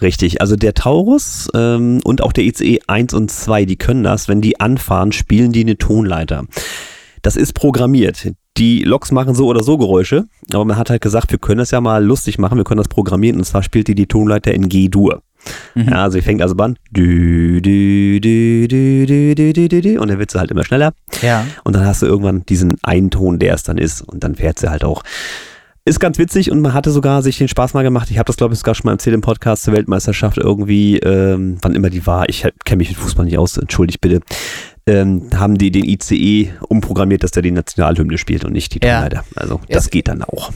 Richtig, 0.00 0.40
also 0.40 0.56
der 0.56 0.74
Taurus 0.74 1.48
ähm, 1.54 2.00
und 2.04 2.22
auch 2.22 2.32
der 2.32 2.44
ICE 2.44 2.80
1 2.86 3.14
und 3.14 3.30
2, 3.30 3.64
die 3.64 3.76
können 3.76 4.04
das, 4.04 4.28
wenn 4.28 4.40
die 4.40 4.60
anfahren, 4.60 5.12
spielen 5.12 5.52
die 5.52 5.62
eine 5.62 5.76
Tonleiter. 5.76 6.44
Das 7.22 7.36
ist 7.36 7.52
programmiert 7.54 8.32
die 8.58 8.82
Loks 8.82 9.12
machen 9.12 9.34
so 9.34 9.46
oder 9.46 9.62
so 9.62 9.78
Geräusche, 9.78 10.26
aber 10.52 10.64
man 10.64 10.76
hat 10.76 10.90
halt 10.90 11.00
gesagt, 11.00 11.30
wir 11.30 11.38
können 11.38 11.58
das 11.58 11.70
ja 11.70 11.80
mal 11.80 12.04
lustig 12.04 12.38
machen, 12.38 12.58
wir 12.58 12.64
können 12.64 12.78
das 12.78 12.88
programmieren 12.88 13.38
und 13.38 13.44
zwar 13.44 13.62
spielt 13.62 13.88
die 13.88 13.94
die 13.94 14.06
Tonleiter 14.06 14.52
in 14.52 14.68
G-Dur. 14.68 15.22
Mhm. 15.74 15.88
Ja, 15.88 16.02
also 16.02 16.18
ich 16.18 16.24
fängt 16.24 16.42
also 16.42 16.56
an 16.56 16.76
dü, 16.90 17.62
dü, 17.62 18.20
dü, 18.20 18.66
dü, 18.68 19.06
dü, 19.06 19.52
dü, 19.52 19.68
dü, 19.68 19.80
dü, 19.80 19.98
und 19.98 20.08
dann 20.08 20.18
wird 20.18 20.32
sie 20.32 20.38
halt 20.38 20.50
immer 20.50 20.64
schneller. 20.64 20.92
Ja. 21.22 21.46
Und 21.62 21.76
dann 21.76 21.86
hast 21.86 22.02
du 22.02 22.06
irgendwann 22.06 22.44
diesen 22.46 22.74
einen 22.82 23.10
Ton, 23.10 23.38
der 23.38 23.54
es 23.54 23.62
dann 23.62 23.78
ist 23.78 24.02
und 24.02 24.24
dann 24.24 24.34
fährt 24.34 24.58
sie 24.58 24.68
halt 24.68 24.82
auch. 24.84 25.02
Ist 25.84 26.00
ganz 26.00 26.18
witzig 26.18 26.50
und 26.50 26.60
man 26.60 26.74
hatte 26.74 26.90
sogar 26.90 27.22
sich 27.22 27.38
den 27.38 27.48
Spaß 27.48 27.72
mal 27.72 27.82
gemacht. 27.82 28.10
Ich 28.10 28.18
habe 28.18 28.26
das, 28.26 28.36
glaube 28.36 28.52
ich, 28.52 28.58
sogar 28.58 28.74
schon 28.74 28.86
mal 28.86 28.92
erzählt 28.92 29.14
im 29.14 29.22
Podcast 29.22 29.62
zur 29.62 29.72
Weltmeisterschaft 29.72 30.36
irgendwie, 30.36 30.98
ähm, 30.98 31.56
wann 31.62 31.74
immer 31.74 31.88
die 31.88 32.06
war. 32.06 32.28
Ich 32.28 32.46
kenne 32.64 32.78
mich 32.78 32.90
mit 32.90 32.98
Fußball 32.98 33.24
nicht 33.24 33.38
aus, 33.38 33.56
entschuldigt 33.56 34.00
bitte 34.02 34.20
ähm, 34.88 35.28
haben 35.36 35.58
die 35.58 35.70
den 35.70 35.84
ICE 35.84 36.52
umprogrammiert, 36.68 37.22
dass 37.22 37.30
der 37.30 37.42
die 37.42 37.50
Nationalhymne 37.50 38.18
spielt 38.18 38.44
und 38.44 38.52
nicht 38.52 38.74
die 38.74 38.80
Tonleiter. 38.80 39.16
Ja. 39.16 39.24
Also 39.36 39.60
das 39.68 39.84
es 39.84 39.90
geht 39.90 40.08
dann 40.08 40.22
auch. 40.22 40.50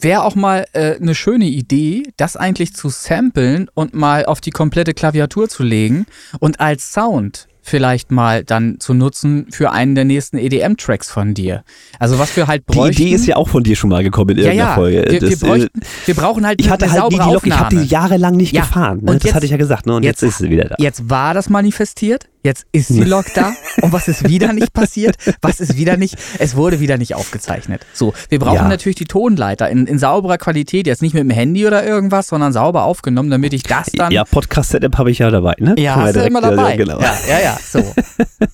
Wäre 0.00 0.22
auch 0.22 0.36
mal 0.36 0.66
äh, 0.74 0.96
eine 0.96 1.14
schöne 1.14 1.46
Idee, 1.46 2.04
das 2.16 2.36
eigentlich 2.36 2.74
zu 2.74 2.88
samplen 2.88 3.68
und 3.74 3.94
mal 3.94 4.26
auf 4.26 4.40
die 4.40 4.50
komplette 4.50 4.94
Klaviatur 4.94 5.48
zu 5.48 5.64
legen 5.64 6.06
und 6.38 6.60
als 6.60 6.92
Sound 6.92 7.48
vielleicht 7.68 8.10
mal 8.10 8.44
dann 8.44 8.80
zu 8.80 8.94
nutzen 8.94 9.46
für 9.50 9.70
einen 9.70 9.94
der 9.94 10.04
nächsten 10.04 10.38
EDM-Tracks 10.38 11.10
von 11.10 11.34
dir. 11.34 11.64
Also 11.98 12.18
was 12.18 12.34
wir 12.36 12.46
halt 12.46 12.66
bräuchten. 12.66 12.96
Die 12.96 13.02
Idee 13.08 13.14
ist 13.14 13.26
ja 13.26 13.36
auch 13.36 13.48
von 13.48 13.62
dir 13.62 13.76
schon 13.76 13.90
mal 13.90 14.02
gekommen 14.02 14.30
in 14.30 14.38
irgendeiner 14.38 14.62
ja, 14.62 14.68
ja. 14.70 14.74
Folge. 14.74 15.04
Wir, 15.08 15.20
wir, 15.20 15.36
bräuchten, 15.36 15.80
wir, 16.06 16.14
brauchen 16.14 16.46
halt 16.46 16.60
ich 16.60 16.70
hatte 16.70 16.90
halt 16.90 17.12
nie 17.12 17.18
die 17.18 17.32
Lok, 17.32 17.46
Ich 17.46 17.52
habe 17.52 17.76
die 17.76 17.84
jahrelang 17.84 18.36
nicht 18.36 18.54
ja. 18.54 18.62
gefahren. 18.62 19.00
Ne? 19.02 19.14
das 19.14 19.24
jetzt, 19.24 19.34
hatte 19.34 19.44
ich 19.44 19.52
ja 19.52 19.58
gesagt. 19.58 19.86
Ne? 19.86 19.94
Und 19.94 20.02
jetzt, 20.02 20.22
jetzt 20.22 20.30
ist 20.30 20.38
sie 20.38 20.50
wieder 20.50 20.64
da. 20.64 20.76
Jetzt 20.78 21.08
war 21.10 21.34
das 21.34 21.50
manifestiert. 21.50 22.28
Jetzt 22.44 22.66
ist 22.72 22.90
die 22.90 23.02
Lok 23.02 23.26
da. 23.34 23.52
Und 23.82 23.92
was 23.92 24.08
ist 24.08 24.28
wieder 24.28 24.52
nicht 24.52 24.72
passiert? 24.72 25.16
Was 25.42 25.60
ist 25.60 25.76
wieder 25.76 25.96
nicht? 25.96 26.16
Es 26.38 26.56
wurde 26.56 26.80
wieder 26.80 26.96
nicht 26.96 27.14
aufgezeichnet. 27.14 27.84
So, 27.92 28.14
wir 28.28 28.38
brauchen 28.38 28.54
ja. 28.54 28.68
natürlich 28.68 28.96
die 28.96 29.06
Tonleiter 29.06 29.68
in, 29.68 29.86
in 29.86 29.98
sauberer 29.98 30.38
Qualität. 30.38 30.86
Jetzt 30.86 31.02
nicht 31.02 31.14
mit 31.14 31.22
dem 31.22 31.30
Handy 31.30 31.66
oder 31.66 31.84
irgendwas, 31.84 32.28
sondern 32.28 32.52
sauber 32.52 32.84
aufgenommen, 32.84 33.30
damit 33.30 33.52
ich 33.52 33.64
das 33.64 33.86
dann. 33.92 34.12
Ja, 34.12 34.24
Podcast-Setup 34.24 34.98
habe 34.98 35.10
ich 35.10 35.18
ja 35.18 35.30
dabei, 35.30 35.54
ne? 35.58 35.74
Ja, 35.78 35.96
hast 35.96 36.16
du 36.16 36.20
immer 36.20 36.40
dabei. 36.40 36.70
Ja, 36.70 36.76
genau. 36.76 37.00
ja, 37.00 37.14
ja, 37.28 37.40
ja, 37.40 37.58
so. 37.60 37.82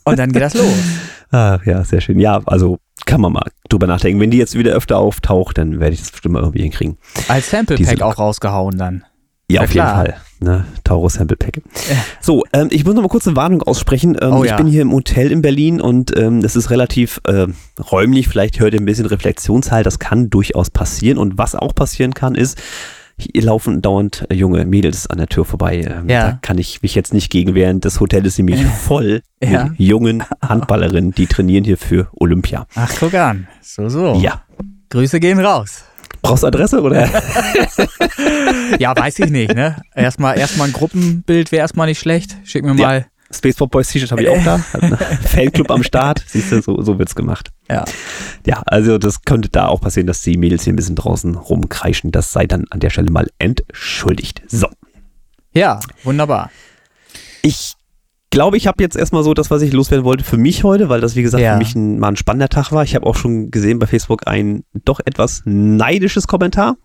Und 0.05 0.19
dann 0.19 0.33
geht 0.33 0.43
das 0.43 0.55
los. 0.55 0.67
Ach 1.31 1.65
ja, 1.67 1.85
sehr 1.85 2.01
schön. 2.01 2.19
Ja, 2.19 2.41
also 2.47 2.79
kann 3.07 3.21
man 3.21 3.33
mal 3.33 3.51
drüber 3.69 3.87
nachdenken. 3.87 4.21
Wenn 4.21 4.31
die 4.31 4.39
jetzt 4.39 4.57
wieder 4.57 4.73
öfter 4.73 4.99
auftaucht, 4.99 5.59
dann 5.59 5.81
werde 5.81 5.95
ich 5.95 6.01
das 6.01 6.11
bestimmt 6.11 6.35
mal 6.35 6.43
irgendwie 6.43 6.63
hinkriegen. 6.63 6.97
Als 7.29 7.51
Sample 7.51 7.77
Pack 7.77 8.03
auch 8.03 8.19
rausgehauen 8.19 8.79
dann. 8.79 9.05
Ja, 9.51 9.63
auf 9.63 9.75
jeden 9.75 9.87
Fall. 9.87 10.17
Ne? 10.45 10.65
Taurus 10.85 11.15
Sample 11.15 11.37
Pack. 11.37 11.63
So, 12.21 12.45
ähm, 12.53 12.69
ich 12.71 12.85
muss 12.85 12.95
noch 12.95 13.03
mal 13.03 13.09
kurz 13.09 13.27
eine 13.27 13.37
Warnung 13.37 13.63
aussprechen. 13.63 14.17
Ähm, 14.21 14.33
oh, 14.33 14.45
ja. 14.45 14.53
Ich 14.53 14.57
bin 14.57 14.67
hier 14.67 14.83
im 14.83 14.93
Hotel 14.93 15.33
in 15.33 15.43
Berlin 15.43 15.81
und 15.81 16.17
ähm, 16.17 16.43
das 16.43 16.55
ist 16.55 16.71
relativ 16.71 17.21
äh, 17.25 17.47
räumlich. 17.91 18.29
Vielleicht 18.29 18.61
hört 18.61 18.75
ihr 18.75 18.81
ein 18.81 18.85
bisschen 18.85 19.07
Reflexionshalt. 19.07 19.87
Das 19.87 19.99
kann 19.99 20.31
durchaus 20.31 20.71
passieren. 20.71 21.19
Und 21.19 21.39
was 21.39 21.55
auch 21.55 21.75
passieren 21.75 22.15
kann, 22.15 22.35
ist, 22.35 22.59
hier 23.17 23.43
laufen 23.43 23.81
dauernd 23.81 24.27
äh, 24.29 24.35
junge 24.35 24.65
Mädels 24.65 25.07
an 25.09 25.19
der 25.19 25.29
Tür 25.29 25.45
vorbei. 25.45 25.81
Ähm, 25.81 26.09
ja. 26.09 26.31
Da 26.31 26.39
kann 26.43 26.59
ich 26.59 26.83
mich 26.83 26.95
jetzt 26.95 27.15
nicht 27.15 27.31
gegen 27.31 27.55
wehren. 27.55 27.81
Das 27.81 28.01
Hotel 28.01 28.27
ist 28.27 28.39
nämlich 28.39 28.65
voll 28.85 29.23
ja. 29.43 29.65
mit 29.65 29.81
jungen 29.81 30.25
Handballerinnen, 30.43 31.13
die 31.13 31.27
trainieren 31.27 31.65
hier 31.65 31.79
für 31.79 32.09
Olympia. 32.13 32.67
Ach, 32.75 32.93
guck 32.99 33.15
an. 33.15 33.49
So, 33.63 33.89
so. 33.89 34.15
Ja. 34.21 34.43
Grüße 34.91 35.21
gehen 35.21 35.39
raus. 35.41 35.85
Brauchst 36.25 36.43
du 36.43 36.47
Adresse 36.47 36.81
oder? 36.81 37.07
ja, 38.79 38.97
weiß 38.97 39.19
ich 39.19 39.31
nicht, 39.31 39.55
ne? 39.55 39.77
Erstmal, 39.95 40.39
erstmal 40.39 40.69
ein 40.69 40.73
Gruppenbild 40.73 41.53
wäre 41.53 41.61
erstmal 41.61 41.87
nicht 41.87 41.99
schlecht. 41.99 42.39
Schick 42.45 42.65
mir 42.65 42.73
mal. 42.73 43.01
Ja. 43.01 43.05
Spaceport 43.31 43.71
Boys 43.71 43.89
T-Shirt 43.89 44.11
habe 44.11 44.23
ich 44.23 44.29
auch 44.31 44.43
da. 44.43 44.59
Fanclub 45.29 45.71
am 45.71 45.83
Start. 45.83 46.25
Siehst 46.27 46.51
du, 46.51 46.63
so, 46.63 46.81
so 46.81 46.99
wird's 46.99 47.15
gemacht. 47.15 47.51
Ja. 47.69 47.85
Ja, 48.47 48.63
also 48.65 48.97
das 48.97 49.23
könnte 49.23 49.51
da 49.51 49.67
auch 49.67 49.83
passieren, 49.83 50.07
dass 50.07 50.23
die 50.23 50.39
Mädels 50.39 50.65
hier 50.65 50.73
ein 50.73 50.77
bisschen 50.77 50.97
draußen 50.97 51.35
rumkreischen. 51.35 52.11
Das 52.11 52.33
sei 52.33 52.47
dann 52.47 52.65
an 52.71 52.81
der 52.81 52.89
Stelle 52.89 53.11
mal 53.11 53.29
entschuldigt. 53.39 54.41
So. 54.47 54.69
Ja, 55.53 55.81
wunderbar. 56.05 56.51
Ich 57.43 57.75
glaube, 58.35 58.57
ich 58.57 58.67
habe 58.67 58.83
jetzt 58.83 58.97
erstmal 58.97 59.23
so 59.23 59.33
das, 59.33 59.51
was 59.51 59.63
ich 59.63 59.73
loswerden 59.73 60.05
wollte 60.05 60.25
für 60.25 60.37
mich 60.37 60.65
heute, 60.65 60.89
weil 60.89 61.01
das, 61.01 61.17
wie 61.17 61.23
gesagt, 61.23 61.43
ja. 61.43 61.53
für 61.53 61.59
mich 61.59 61.75
ein, 61.75 61.99
mal 61.99 62.09
ein 62.09 62.17
spannender 62.17 62.49
Tag 62.49 62.73
war. 62.73 62.83
Ich 62.83 62.95
habe 62.95 63.07
auch 63.07 63.17
schon 63.17 63.51
gesehen 63.51 63.79
bei 63.79 63.87
Facebook 63.87 64.27
ein 64.27 64.65
doch 64.85 65.01
etwas 65.05 65.43
neidisches 65.45 66.27
Kommentar 66.27 66.77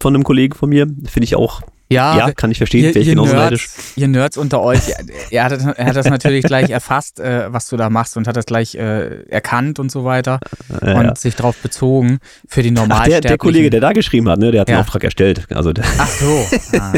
von 0.00 0.14
einem 0.14 0.24
Kollegen 0.24 0.54
von 0.54 0.68
mir. 0.68 0.86
Finde 0.86 1.24
ich 1.24 1.36
auch 1.36 1.62
ja, 1.90 2.18
ja, 2.18 2.32
kann 2.32 2.50
ich 2.50 2.58
verstehen, 2.58 2.84
wäre 2.84 2.98
ich 2.98 3.08
genauso 3.08 3.32
Nerds, 3.32 3.44
neidisch. 3.44 3.68
Ihr 3.96 4.08
Nerds 4.08 4.36
unter 4.36 4.60
euch, 4.60 4.92
er 5.30 5.44
hat, 5.44 5.52
er 5.52 5.86
hat 5.86 5.96
das 5.96 6.04
natürlich 6.10 6.44
gleich 6.44 6.68
erfasst, 6.68 7.18
äh, 7.18 7.50
was 7.50 7.66
du 7.68 7.78
da 7.78 7.88
machst 7.88 8.18
und 8.18 8.28
hat 8.28 8.36
das 8.36 8.44
gleich 8.44 8.74
äh, 8.74 9.22
erkannt 9.30 9.78
und 9.78 9.90
so 9.90 10.04
weiter 10.04 10.38
ja, 10.82 10.98
und 10.98 11.06
ja. 11.06 11.16
sich 11.16 11.34
darauf 11.34 11.56
bezogen 11.56 12.18
für 12.46 12.62
die 12.62 12.72
Normalsterblichen. 12.72 13.22
Der, 13.22 13.30
der, 13.30 13.38
Kollege, 13.38 13.70
der 13.70 13.80
da 13.80 13.92
geschrieben 13.92 14.28
hat, 14.28 14.38
ne, 14.38 14.52
der 14.52 14.62
hat 14.62 14.68
den 14.68 14.76
Auftrag 14.76 15.02
erstellt. 15.02 15.46
Also 15.54 15.72
Ach 15.98 16.08
so. 16.08 16.46
Ah. 16.78 16.92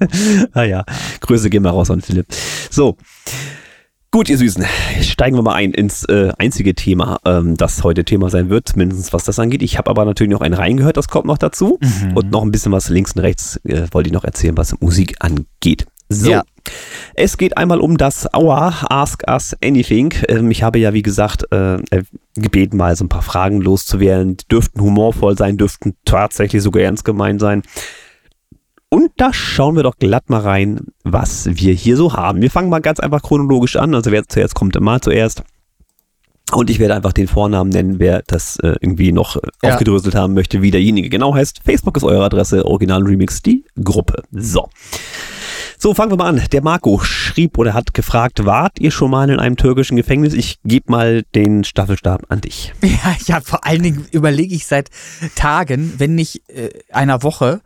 ah 0.52 0.62
ja, 0.64 0.84
Grüße 1.20 1.50
gehen 1.50 1.62
wir 1.62 1.70
raus 1.70 1.90
an 1.90 2.00
Philipp. 2.00 2.26
So, 2.70 2.96
Gut, 4.10 4.30
ihr 4.30 4.38
Süßen, 4.38 4.64
steigen 5.02 5.36
wir 5.36 5.42
mal 5.42 5.52
ein 5.52 5.72
ins 5.72 6.02
äh, 6.04 6.32
einzige 6.38 6.74
Thema, 6.74 7.18
ähm, 7.26 7.58
das 7.58 7.84
heute 7.84 8.06
Thema 8.06 8.30
sein 8.30 8.48
wird, 8.48 8.74
mindestens 8.74 9.12
was 9.12 9.24
das 9.24 9.38
angeht. 9.38 9.62
Ich 9.62 9.76
habe 9.76 9.90
aber 9.90 10.06
natürlich 10.06 10.32
noch 10.32 10.40
einen 10.40 10.54
reingehört, 10.54 10.96
das 10.96 11.08
kommt 11.08 11.26
noch 11.26 11.36
dazu. 11.36 11.78
Mhm. 11.82 12.16
Und 12.16 12.30
noch 12.30 12.42
ein 12.42 12.50
bisschen 12.50 12.72
was 12.72 12.88
links 12.88 13.12
und 13.12 13.20
rechts 13.20 13.60
äh, 13.64 13.86
wollte 13.90 14.08
ich 14.08 14.14
noch 14.14 14.24
erzählen, 14.24 14.56
was 14.56 14.80
Musik 14.80 15.16
angeht. 15.20 15.86
So, 16.08 16.30
ja. 16.30 16.42
es 17.16 17.36
geht 17.36 17.58
einmal 17.58 17.80
um 17.80 17.98
das 17.98 18.32
Aua, 18.32 18.72
Ask 18.88 19.24
Us 19.28 19.54
Anything. 19.62 20.14
Ähm, 20.26 20.50
ich 20.50 20.62
habe 20.62 20.78
ja, 20.78 20.94
wie 20.94 21.02
gesagt, 21.02 21.44
äh, 21.52 21.76
gebeten, 22.34 22.78
mal 22.78 22.96
so 22.96 23.04
ein 23.04 23.10
paar 23.10 23.20
Fragen 23.20 23.60
loszuwerden. 23.60 24.38
Die 24.38 24.48
dürften 24.48 24.80
humorvoll 24.80 25.36
sein, 25.36 25.58
dürften 25.58 25.96
tatsächlich 26.06 26.62
sogar 26.62 26.82
ernst 26.82 27.04
gemeint 27.04 27.42
sein. 27.42 27.62
Und 28.90 29.10
da 29.18 29.32
schauen 29.34 29.76
wir 29.76 29.82
doch 29.82 29.96
glatt 29.98 30.30
mal 30.30 30.40
rein, 30.40 30.86
was 31.04 31.46
wir 31.46 31.74
hier 31.74 31.96
so 31.96 32.14
haben. 32.14 32.40
Wir 32.40 32.50
fangen 32.50 32.70
mal 32.70 32.80
ganz 32.80 33.00
einfach 33.00 33.22
chronologisch 33.22 33.76
an. 33.76 33.94
Also 33.94 34.10
wer 34.10 34.26
zuerst 34.26 34.54
kommt, 34.54 34.76
immer 34.76 35.00
zuerst. 35.00 35.42
Und 36.52 36.70
ich 36.70 36.78
werde 36.78 36.94
einfach 36.94 37.12
den 37.12 37.28
Vornamen 37.28 37.68
nennen, 37.68 37.98
wer 37.98 38.22
das 38.26 38.58
äh, 38.60 38.74
irgendwie 38.80 39.12
noch 39.12 39.36
äh, 39.36 39.40
ja. 39.62 39.72
aufgedröselt 39.72 40.14
haben 40.14 40.32
möchte, 40.32 40.62
wie 40.62 40.70
derjenige 40.70 41.10
genau 41.10 41.34
heißt. 41.34 41.60
Facebook 41.62 41.98
ist 41.98 42.04
eure 42.04 42.24
Adresse, 42.24 42.64
Original 42.64 43.02
Remix, 43.02 43.42
die 43.42 43.64
Gruppe. 43.82 44.22
So. 44.30 44.70
So, 45.80 45.94
fangen 45.94 46.10
wir 46.10 46.16
mal 46.16 46.28
an. 46.28 46.42
Der 46.50 46.62
Marco 46.62 46.98
schrieb 47.00 47.58
oder 47.58 47.74
hat 47.74 47.94
gefragt, 47.94 48.46
wart 48.46 48.80
ihr 48.80 48.90
schon 48.90 49.10
mal 49.10 49.28
in 49.28 49.38
einem 49.38 49.56
türkischen 49.56 49.96
Gefängnis? 49.96 50.32
Ich 50.32 50.58
gebe 50.64 50.90
mal 50.90 51.22
den 51.34 51.62
Staffelstab 51.64 52.24
an 52.30 52.40
dich. 52.40 52.72
Ja, 52.82 53.16
ja, 53.26 53.40
vor 53.40 53.64
allen 53.64 53.82
Dingen 53.82 54.06
überlege 54.10 54.54
ich 54.54 54.66
seit 54.66 54.88
Tagen, 55.36 55.94
wenn 55.98 56.14
nicht 56.14 56.48
äh, 56.48 56.70
einer 56.90 57.22
Woche, 57.22 57.60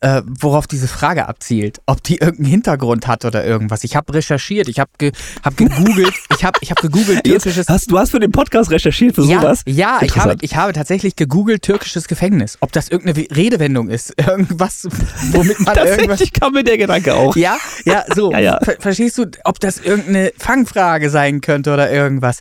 äh, 0.00 0.22
worauf 0.26 0.66
diese 0.66 0.88
Frage 0.88 1.28
abzielt. 1.28 1.80
Ob 1.86 2.02
die 2.02 2.18
irgendeinen 2.18 2.50
Hintergrund 2.50 3.06
hat 3.06 3.24
oder 3.24 3.44
irgendwas. 3.44 3.84
Ich 3.84 3.96
habe 3.96 4.14
recherchiert, 4.14 4.68
ich 4.68 4.78
habe 4.78 4.90
ge, 4.98 5.12
hab 5.42 5.56
gegoogelt, 5.56 6.14
ich 6.36 6.44
habe 6.44 6.58
ich 6.62 6.70
hab 6.70 6.80
gegoogelt 6.80 7.24
türkisches... 7.24 7.68
Hast, 7.68 7.90
du 7.90 7.98
hast 7.98 8.10
für 8.10 8.20
den 8.20 8.30
Podcast 8.30 8.70
recherchiert 8.70 9.16
für 9.16 9.24
ja, 9.24 9.40
sowas? 9.40 9.62
Ja, 9.66 9.98
ich 10.02 10.16
habe, 10.16 10.36
ich 10.40 10.56
habe 10.56 10.72
tatsächlich 10.72 11.16
gegoogelt 11.16 11.62
türkisches 11.62 12.06
Gefängnis. 12.06 12.58
Ob 12.60 12.72
das 12.72 12.88
irgendeine 12.88 13.26
Redewendung 13.34 13.88
ist. 13.88 14.14
Irgendwas, 14.28 14.86
womit 15.32 15.60
man 15.60 15.76
irgendwas... 15.76 16.20
Ich 16.20 16.32
kam 16.32 16.52
mir 16.52 16.64
der 16.64 16.78
Gedanke 16.78 17.14
auch. 17.14 17.34
Ja, 17.36 17.56
ja, 17.84 18.04
so. 18.14 18.30
ja, 18.32 18.38
ja. 18.38 18.58
Ver 18.62 18.76
verstehst 18.78 19.18
du, 19.18 19.26
ob 19.44 19.60
das 19.60 19.78
irgendeine 19.78 20.32
Fangfrage 20.36 21.10
sein 21.10 21.40
könnte 21.40 21.72
oder 21.72 21.90
irgendwas? 21.90 22.40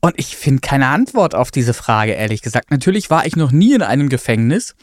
Und 0.00 0.14
ich 0.16 0.36
finde 0.36 0.60
keine 0.60 0.86
Antwort 0.88 1.34
auf 1.34 1.50
diese 1.50 1.74
Frage, 1.74 2.12
ehrlich 2.12 2.42
gesagt. 2.42 2.70
Natürlich 2.70 3.10
war 3.10 3.26
ich 3.26 3.36
noch 3.36 3.52
nie 3.52 3.74
in 3.74 3.82
einem 3.82 4.08
Gefängnis. 4.08 4.74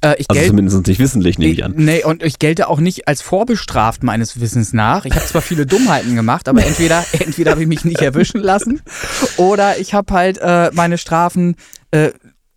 Äh, 0.00 0.08
also 0.08 0.26
gelt, 0.32 0.48
zumindest 0.48 0.86
nicht 0.86 0.98
wissentlich, 0.98 1.38
nehme 1.38 1.52
ich 1.52 1.64
an. 1.64 1.67
Nee, 1.76 2.04
und 2.04 2.22
ich 2.22 2.38
gelte 2.38 2.68
auch 2.68 2.80
nicht 2.80 3.08
als 3.08 3.22
vorbestraft 3.22 4.02
meines 4.02 4.40
Wissens 4.40 4.72
nach. 4.72 5.04
Ich 5.04 5.14
habe 5.14 5.24
zwar 5.24 5.42
viele 5.42 5.66
Dummheiten 5.66 6.14
gemacht, 6.14 6.48
aber 6.48 6.64
entweder, 6.64 7.04
entweder 7.12 7.52
habe 7.52 7.62
ich 7.62 7.68
mich 7.68 7.84
nicht 7.84 8.00
erwischen 8.00 8.40
lassen 8.40 8.82
oder 9.36 9.78
ich 9.78 9.94
habe 9.94 10.12
halt 10.12 10.38
äh, 10.38 10.70
meine 10.72 10.98
Strafen 10.98 11.56
äh, 11.90 12.10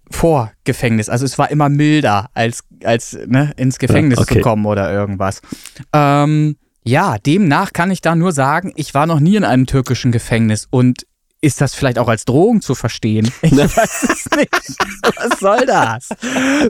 vor 0.10 0.52
Gefängnis. 0.64 1.10
Also 1.10 1.26
es 1.26 1.38
war 1.38 1.52
immer 1.52 1.70
milder, 1.70 2.30
als, 2.34 2.64
als 2.84 3.18
ne, 3.26 3.54
ins 3.58 3.80
Gefängnis 3.80 4.18
ja, 4.18 4.24
okay. 4.24 4.36
zu 4.36 4.42
kommen 4.42 4.66
oder 4.66 4.92
irgendwas. 4.92 5.42
Ähm, 5.94 6.58
ja, 6.84 7.18
demnach 7.20 7.74
kann 7.74 7.92
ich 7.92 8.02
da 8.02 8.16
nur 8.16 8.32
sagen, 8.32 8.74
ich 8.76 8.94
war 8.94 9.06
noch 9.06 9.20
nie 9.20 9.36
in 9.36 9.44
einem 9.44 9.68
türkischen 9.68 10.12
Gefängnis 10.12 10.68
und 10.70 11.06
ist 11.42 11.60
das 11.60 11.74
vielleicht 11.74 11.98
auch 11.98 12.08
als 12.08 12.26
Drohung 12.26 12.62
zu 12.62 12.76
verstehen? 12.76 13.30
Ich 13.42 13.58
weiß 13.58 14.04
es 14.04 14.38
nicht. 14.38 14.50
Was 15.16 15.40
soll 15.40 15.66
das? 15.66 16.10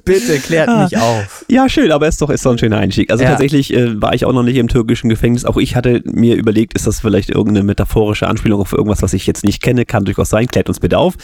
Bitte 0.04 0.40
klärt 0.40 0.70
ah. 0.70 0.84
mich 0.84 0.98
auf. 0.98 1.46
Ja, 1.48 1.70
schön, 1.70 1.92
aber 1.92 2.08
ist 2.08 2.22
doch, 2.22 2.30
ist 2.30 2.46
doch 2.46 2.51
ein 2.51 2.58
schöner 2.58 2.78
Einstieg. 2.78 3.12
Also 3.12 3.24
ja. 3.24 3.32
tatsächlich 3.32 3.74
äh, 3.74 4.01
war 4.01 4.13
ich 4.13 4.25
auch 4.25 4.34
noch 4.34 4.44
nicht 4.44 4.56
im 4.56 4.68
türkischen 4.68 5.10
Gefängnis. 5.10 5.46
Auch 5.46 5.58
ich 5.58 5.75
hatte 5.75 6.01
mir 6.06 6.36
überlegt, 6.36 6.74
ist 6.74 6.88
das 6.88 7.01
vielleicht 7.01 7.30
irgendeine 7.30 7.63
metaphorische 7.63 8.28
Anspielung 8.28 8.62
auf 8.62 8.74
irgendwas, 8.74 9.01
was 9.01 9.13
ich 9.13 9.28
jetzt 9.28 9.44
nicht 9.44 9.62
kenne? 9.62 9.86
Kann 9.86 10.06
durchaus 10.06 10.30
sein. 10.30 10.48
Klärt 10.48 10.70
uns 10.70 10.80
bitte 10.80 10.98
auf. 10.98 11.16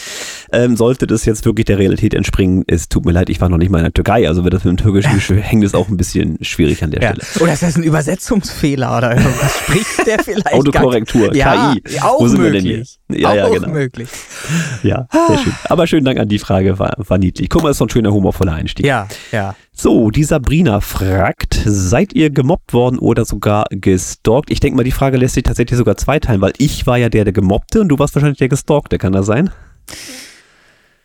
Ähm, 0.51 0.75
sollte 0.75 1.07
das 1.07 1.25
jetzt 1.25 1.45
wirklich 1.45 1.65
der 1.65 1.79
Realität 1.79 2.13
entspringen, 2.13 2.63
es 2.67 2.89
tut 2.89 3.05
mir 3.05 3.13
leid, 3.13 3.29
ich 3.29 3.41
war 3.41 3.49
noch 3.49 3.57
nicht 3.57 3.69
mal 3.69 3.79
in 3.79 3.85
der 3.85 3.93
Türkei. 3.93 4.27
Also 4.27 4.43
wird 4.43 4.53
das 4.53 4.63
mit 4.63 4.77
dem 4.77 4.83
türkischen 4.83 5.17
Gefängnis 5.35 5.73
auch 5.73 5.87
ein 5.87 5.97
bisschen 5.97 6.37
schwierig 6.41 6.83
an 6.83 6.91
der 6.91 7.01
ja. 7.01 7.15
Stelle. 7.15 7.43
Oder 7.43 7.53
ist 7.53 7.63
das 7.63 7.77
ein 7.77 7.83
Übersetzungsfehler 7.83 8.97
oder 8.97 9.15
irgendwas? 9.17 9.57
Spricht 9.57 10.05
der 10.05 10.19
vielleicht? 10.23 10.53
Autokorrektur, 10.53 11.33
ja, 11.33 11.73
KI. 11.73 11.99
Auch 12.01 12.19
Wo 12.19 12.27
sind 12.27 12.41
möglich. 12.41 12.63
wir 12.63 12.71
denn 12.71 12.83
hier? 12.83 12.96
Ja, 13.09 13.33
ja, 13.33 13.47
genau. 13.49 13.69
möglich. 13.69 14.09
Ja, 14.83 15.07
sehr 15.27 15.37
schön. 15.37 15.53
Aber 15.69 15.87
schönen 15.87 16.05
Dank 16.05 16.19
an 16.19 16.27
die 16.27 16.39
Frage, 16.39 16.77
war, 16.77 16.93
war 16.97 17.17
niedlich. 17.17 17.49
Guck 17.49 17.63
mal, 17.63 17.71
ist 17.71 17.77
so 17.77 17.85
ein 17.85 17.89
schöner, 17.89 18.11
humorvoller 18.11 18.53
Einstieg. 18.53 18.85
Ja, 18.85 19.07
ja. 19.31 19.55
So, 19.71 20.11
die 20.11 20.25
Sabrina 20.25 20.81
fragt, 20.81 21.61
seid 21.65 22.13
ihr 22.13 22.31
gemobbt 22.31 22.73
worden 22.73 22.99
oder 22.99 23.23
sogar 23.23 23.65
gestalkt? 23.69 24.51
Ich 24.51 24.59
denke 24.59 24.75
mal, 24.75 24.83
die 24.83 24.91
Frage 24.91 25.17
lässt 25.17 25.35
sich 25.35 25.43
tatsächlich 25.43 25.77
sogar 25.77 25.95
zweiteilen, 25.95 26.41
weil 26.41 26.53
ich 26.57 26.85
war 26.85 26.97
ja 26.97 27.09
der, 27.09 27.23
der 27.23 27.33
gemobbte 27.33 27.79
und 27.79 27.87
du 27.87 27.97
warst 27.97 28.15
wahrscheinlich 28.15 28.39
der 28.39 28.49
gestalkte, 28.49 28.97
kann 28.97 29.13
das 29.13 29.25
sein? 29.25 29.51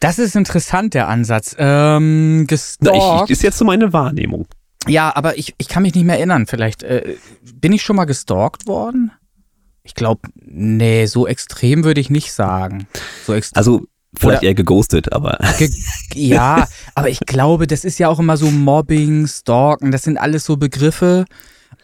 Das 0.01 0.19
ist 0.19 0.35
interessant, 0.35 0.95
der 0.95 1.07
Ansatz. 1.07 1.55
Ähm, 1.59 2.47
gestalkt. 2.49 2.99
Na, 2.99 3.25
ich, 3.25 3.31
ist 3.31 3.43
jetzt 3.43 3.59
so 3.59 3.65
meine 3.65 3.93
Wahrnehmung. 3.93 4.47
Ja, 4.89 5.15
aber 5.15 5.39
ich, 5.39 5.55
ich 5.59 5.69
kann 5.69 5.85
mich 5.85 5.95
nicht 5.95 6.05
mehr 6.05 6.17
erinnern. 6.17 6.47
Vielleicht 6.47 6.83
äh, 6.83 7.17
bin 7.55 7.73
ich 7.73 7.83
schon 7.83 7.95
mal 7.95 8.05
gestalkt 8.05 8.67
worden? 8.67 9.13
Ich 9.85 9.95
glaube, 9.95 10.29
nee, 10.35 11.07
so 11.07 11.27
extrem 11.27 11.85
würde 11.85 12.01
ich 12.01 12.11
nicht 12.11 12.33
sagen. 12.33 12.87
So 13.27 13.33
also 13.55 13.87
vielleicht 14.15 14.41
Oder, 14.41 14.49
eher 14.49 14.55
geghostet, 14.55 15.13
aber. 15.13 15.39
Ge 15.59 15.71
ja, 16.15 16.69
aber 16.95 17.09
ich 17.09 17.21
glaube, 17.21 17.67
das 17.67 17.85
ist 17.85 17.99
ja 17.99 18.09
auch 18.09 18.19
immer 18.19 18.37
so 18.37 18.51
Mobbing, 18.51 19.27
Stalken, 19.27 19.91
das 19.91 20.03
sind 20.03 20.19
alles 20.19 20.45
so 20.45 20.57
Begriffe. 20.57 21.25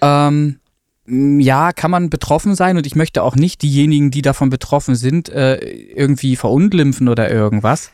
Ähm, 0.01 0.61
ja, 1.07 1.73
kann 1.73 1.91
man 1.91 2.11
betroffen 2.11 2.55
sein 2.55 2.77
und 2.77 2.87
ich 2.87 2.95
möchte 2.95 3.23
auch 3.23 3.35
nicht 3.35 3.63
diejenigen, 3.63 4.11
die 4.11 4.23
davon 4.23 4.51
betroffen 4.51 4.95
sind, 4.95 5.31
äh, 5.31 5.57
irgendwie 5.57 6.37
verunglimpfen 6.37 7.09
oder 7.09 7.31
irgendwas. 7.31 7.91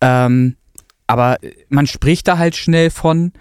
Ähm, 0.00 0.56
aber 1.06 1.36
man 1.68 1.86
spricht 1.86 2.26
da 2.28 2.38
halt 2.38 2.56
schnell 2.56 2.90
von, 2.90 3.32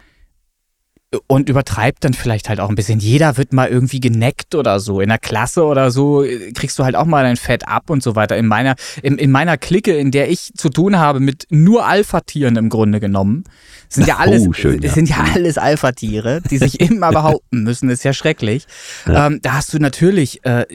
und 1.28 1.50
übertreibt 1.50 2.04
dann 2.04 2.14
vielleicht 2.14 2.50
halt 2.50 2.60
auch 2.60 2.70
ein 2.70 2.76
bisschen. 2.76 3.00
Jeder 3.00 3.38
wird 3.38 3.54
mal 3.54 3.70
irgendwie 3.70 4.00
geneckt 4.00 4.56
oder 4.56 4.80
so. 4.80 5.02
In 5.02 5.10
der 5.10 5.18
Klasse 5.18 5.64
oder 5.64 5.92
so 5.92 6.24
äh, 6.24 6.52
kriegst 6.52 6.78
du 6.80 6.84
halt 6.84 6.96
auch 6.96 7.06
mal 7.06 7.24
dein 7.24 7.38
Fett 7.38 7.68
ab 7.68 7.90
und 7.90 8.04
so 8.04 8.16
weiter. 8.16 8.38
In 8.38 8.48
meiner, 8.48 8.76
in, 9.02 9.18
in 9.18 9.32
meiner 9.32 9.58
Clique, 9.58 9.96
in 9.96 10.12
der 10.12 10.30
ich 10.30 10.52
zu 10.56 10.70
tun 10.70 10.98
habe 10.98 11.20
mit 11.20 11.48
nur 11.50 11.86
Alpha-Tieren 11.86 12.56
im 12.58 12.70
Grunde 12.70 13.00
genommen, 13.00 13.44
sind 13.90 14.08
ja 14.08 14.18
alles, 14.18 14.48
oh, 14.48 14.54
schön, 14.54 14.82
ja. 14.82 14.92
sind 14.92 15.10
ja 15.10 15.26
alles 15.34 15.58
Alpha-Tiere, 15.58 16.42
die 16.50 16.58
sich 16.58 16.80
immer 16.80 17.10
behaupten 17.12 17.64
müssen. 17.64 17.90
ist 17.90 18.04
ja 18.04 18.14
schrecklich. 18.14 18.66
Ja. 19.06 19.28
Ähm, 19.28 19.40
da 19.42 19.54
hast 19.54 19.74
du 19.74 19.80
natürlich 19.80 20.44
äh, 20.46 20.66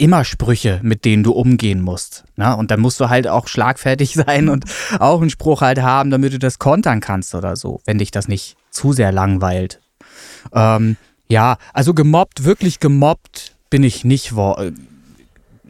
immer 0.00 0.24
Sprüche, 0.24 0.80
mit 0.82 1.04
denen 1.04 1.22
du 1.22 1.32
umgehen 1.32 1.82
musst. 1.82 2.24
Ne? 2.36 2.56
Und 2.56 2.70
dann 2.70 2.80
musst 2.80 2.98
du 3.00 3.08
halt 3.08 3.28
auch 3.28 3.46
schlagfertig 3.46 4.14
sein 4.26 4.48
und 4.48 4.64
auch 4.98 5.20
einen 5.20 5.30
Spruch 5.30 5.60
halt 5.60 5.80
haben, 5.82 6.10
damit 6.10 6.32
du 6.32 6.38
das 6.38 6.58
kontern 6.58 7.00
kannst 7.00 7.34
oder 7.34 7.56
so, 7.56 7.80
wenn 7.84 7.98
dich 7.98 8.10
das 8.10 8.26
nicht 8.26 8.56
zu 8.70 8.92
sehr 8.92 9.12
langweilt. 9.12 9.80
Ähm, 10.52 10.96
ja, 11.28 11.58
also 11.72 11.94
gemobbt, 11.94 12.44
wirklich 12.44 12.80
gemobbt 12.80 13.54
bin 13.68 13.84
ich 13.84 14.04
nicht. 14.04 14.32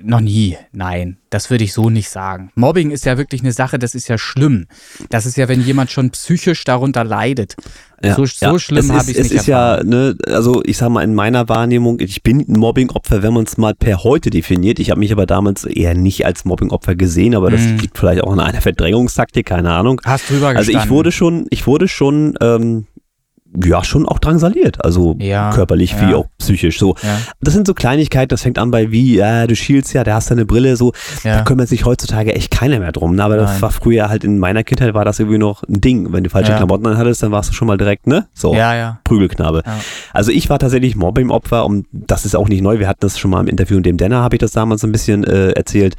Noch 0.03 0.21
nie, 0.21 0.57
nein. 0.73 1.17
Das 1.31 1.49
würde 1.49 1.63
ich 1.63 1.73
so 1.73 1.91
nicht 1.91 2.09
sagen. 2.09 2.51
Mobbing 2.57 2.91
ist 2.91 3.05
ja 3.05 3.17
wirklich 3.17 3.43
eine 3.43 3.53
Sache, 3.53 3.79
das 3.79 3.95
ist 3.95 4.09
ja 4.09 4.19
schlimm. 4.19 4.67
Das 5.11 5.27
ist 5.27 5.37
ja, 5.37 5.49
wenn 5.49 5.61
jemand 5.61 5.93
schon 5.93 6.11
psychisch 6.11 6.65
darunter 6.65 7.05
leidet. 7.05 7.55
Ja, 8.03 8.17
so, 8.17 8.25
so 8.25 8.47
ja. 8.47 8.59
schlimm 8.59 8.91
habe 8.91 9.11
ich 9.11 9.17
es 9.17 9.31
nicht. 9.31 9.35
Es 9.35 9.43
ist 9.43 9.49
erfahren. 9.49 9.93
ja, 9.93 9.99
ne, 10.13 10.17
also 10.27 10.61
ich 10.65 10.77
sage 10.77 10.91
mal, 10.91 11.05
in 11.05 11.15
meiner 11.15 11.49
Wahrnehmung, 11.49 12.01
ich 12.01 12.25
bin 12.25 12.41
ein 12.41 12.59
Mobbing-Opfer, 12.59 13.23
wenn 13.23 13.33
man 13.33 13.45
es 13.45 13.59
mal 13.59 13.75
per 13.75 14.03
heute 14.03 14.31
definiert. 14.31 14.81
Ich 14.81 14.91
habe 14.91 14.99
mich 14.99 15.13
aber 15.13 15.27
damals 15.27 15.65
eher 15.65 15.95
nicht 15.95 16.27
als 16.27 16.45
Mobbing-Opfer 16.45 16.97
gesehen, 16.97 17.37
aber 17.37 17.51
das 17.51 17.61
mm. 17.61 17.77
liegt 17.77 17.99
vielleicht 17.99 18.25
auch 18.25 18.33
an 18.33 18.41
einer 18.41 18.61
Verdrängungstaktik, 18.61 19.47
keine 19.47 19.73
Ahnung. 19.73 20.01
Hast 20.05 20.31
drüber 20.31 20.55
gestanden. 20.55 20.77
Also 20.77 20.85
ich 20.85 20.91
wurde 20.91 21.13
schon, 21.13 21.47
ich 21.51 21.67
wurde 21.67 21.87
schon 21.87 22.37
ähm, 22.41 22.87
ja 23.65 23.83
schon 23.83 24.07
auch 24.07 24.19
drangsaliert, 24.19 24.85
also 24.85 25.17
ja, 25.19 25.51
körperlich 25.53 25.93
ja. 25.93 26.09
wie 26.09 26.15
auch 26.15 26.27
psychisch. 26.39 26.79
So, 26.79 26.95
ja. 27.03 27.19
das 27.41 27.55
sind 27.55 27.67
so 27.67 27.75
Kleinigkeiten. 27.75 28.29
Das 28.29 28.43
fängt 28.43 28.59
an 28.59 28.71
bei 28.71 28.91
wie, 28.93 29.17
ja, 29.17 29.47
du 29.47 29.57
schielst 29.57 29.93
ja, 29.93 30.05
da 30.05 30.15
hast 30.15 30.31
deine 30.31 30.47
Brille. 30.47 30.77
So, 30.77 30.93
da 31.25 31.43
kümmert 31.43 31.69
sich 31.69 31.85
heutzutage 31.85 32.35
echt 32.35 32.51
keiner 32.51 32.79
mehr 32.79 32.93
drum. 32.93 33.17
Ne? 33.17 33.25
Aber 33.25 33.37
Nein. 33.37 33.47
das 33.47 33.61
war 33.63 33.71
früher 33.71 34.09
halt 34.09 34.25
in 34.25 34.39
meiner 34.39 34.63
Kindheit 34.63 34.95
war 34.95 35.05
das 35.05 35.19
irgendwie 35.19 35.39
noch 35.39 35.63
ein 35.65 35.81
Ding. 35.81 36.13
Wenn 36.13 36.25
du 36.25 36.31
falsche 36.31 36.55
Klamotten 36.55 36.87
anhattest, 36.87 37.23
dann 37.23 37.33
warst 37.33 37.51
du 37.51 37.55
schon 37.55 37.67
mal 37.67 37.77
direkt 37.77 38.07
ne, 38.07 38.29
so 38.33 38.55
ja, 38.55 38.75
ja. 38.75 39.01
Prügelknabe. 39.05 39.63
Also 40.13 40.31
ich 40.31 40.49
war 40.49 40.59
tatsächlich 40.59 40.97
Mobbing-Opfer 40.97 41.67
und 41.67 41.87
das 41.93 42.25
ist 42.25 42.37
auch 42.37 42.49
nicht 42.49 42.63
neu. 42.63 42.79
Wir 42.79 42.89
hatten 42.89 43.01
das 43.01 43.19
schon 43.19 43.31
mal 43.31 43.41
im 43.41 43.49
Interview 43.49 43.77
in 43.77 43.83
dem 43.83 43.97
Denner 43.97 44.23
habe 44.23 44.37
ich 44.37 44.41
das 44.41 44.53
damals 44.53 44.85
ein 44.85 44.93
bisschen 44.93 45.25
äh, 45.25 45.51
erzählt. 45.51 45.97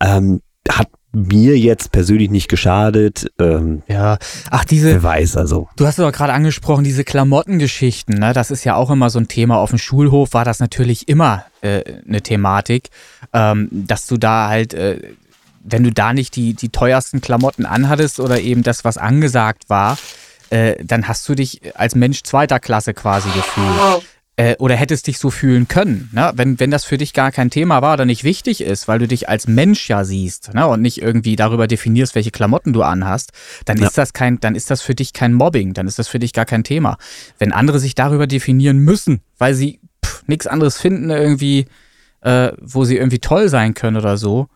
Ähm, 0.00 0.40
hat 0.68 0.88
mir 1.14 1.58
jetzt 1.58 1.92
persönlich 1.92 2.30
nicht 2.30 2.48
geschadet. 2.48 3.30
Ähm, 3.38 3.82
ja, 3.88 4.18
ach 4.50 4.64
diese. 4.64 4.90
Wer 4.90 5.02
weiß 5.02 5.36
also. 5.36 5.68
Du 5.76 5.86
hast 5.86 5.98
aber 6.00 6.12
gerade 6.12 6.32
angesprochen, 6.32 6.84
diese 6.84 7.04
Klamottengeschichten. 7.04 8.18
Ne? 8.18 8.32
Das 8.32 8.50
ist 8.50 8.64
ja 8.64 8.74
auch 8.74 8.90
immer 8.90 9.10
so 9.10 9.18
ein 9.18 9.28
Thema. 9.28 9.58
Auf 9.58 9.70
dem 9.70 9.78
Schulhof 9.78 10.32
war 10.32 10.44
das 10.44 10.60
natürlich 10.60 11.08
immer 11.08 11.44
äh, 11.62 11.82
eine 12.06 12.22
Thematik, 12.22 12.90
ähm, 13.32 13.68
dass 13.70 14.06
du 14.06 14.16
da 14.16 14.48
halt, 14.48 14.74
äh, 14.74 15.14
wenn 15.62 15.84
du 15.84 15.92
da 15.92 16.12
nicht 16.12 16.36
die 16.36 16.54
die 16.54 16.68
teuersten 16.68 17.20
Klamotten 17.20 17.66
anhattest 17.66 18.20
oder 18.20 18.40
eben 18.40 18.62
das, 18.62 18.84
was 18.84 18.98
angesagt 18.98 19.64
war, 19.68 19.96
äh, 20.50 20.76
dann 20.84 21.08
hast 21.08 21.28
du 21.28 21.34
dich 21.34 21.60
als 21.74 21.94
Mensch 21.94 22.22
zweiter 22.22 22.60
Klasse 22.60 22.94
quasi 22.94 23.28
gefühlt 23.30 24.04
äh, 24.36 24.56
oder 24.58 24.74
hättest 24.74 25.06
dich 25.06 25.18
so 25.18 25.30
fühlen 25.30 25.68
können, 25.68 26.10
ne? 26.12 26.32
wenn, 26.34 26.58
wenn 26.58 26.70
das 26.70 26.84
für 26.84 26.98
dich 26.98 27.12
gar 27.12 27.30
kein 27.30 27.50
Thema 27.50 27.82
war 27.82 27.94
oder 27.94 28.04
nicht 28.04 28.24
wichtig 28.24 28.60
ist, 28.62 28.88
weil 28.88 28.98
du 28.98 29.06
dich 29.06 29.28
als 29.28 29.46
Mensch 29.46 29.88
ja 29.88 30.04
siehst 30.04 30.54
ne? 30.54 30.66
und 30.66 30.82
nicht 30.82 31.00
irgendwie 31.00 31.36
darüber 31.36 31.68
definierst, 31.68 32.14
welche 32.14 32.32
Klamotten 32.32 32.72
du 32.72 32.82
anhast, 32.82 33.32
dann 33.64 33.78
ja. 33.78 33.86
ist 33.86 33.96
das 33.96 34.12
kein, 34.12 34.40
dann 34.40 34.54
ist 34.54 34.70
das 34.70 34.82
für 34.82 34.94
dich 34.94 35.12
kein 35.12 35.34
Mobbing, 35.34 35.72
dann 35.72 35.86
ist 35.86 35.98
das 35.98 36.08
für 36.08 36.18
dich 36.18 36.32
gar 36.32 36.46
kein 36.46 36.64
Thema. 36.64 36.98
Wenn 37.38 37.52
andere 37.52 37.78
sich 37.78 37.94
darüber 37.94 38.26
definieren 38.26 38.78
müssen, 38.78 39.20
weil 39.38 39.54
sie 39.54 39.80
nichts 40.26 40.46
anderes 40.46 40.78
finden 40.78 41.10
irgendwie, 41.10 41.66
äh, 42.22 42.52
wo 42.60 42.84
sie 42.84 42.96
irgendwie 42.96 43.20
toll 43.20 43.48
sein 43.48 43.74
können 43.74 43.96
oder 43.96 44.16
so, 44.16 44.48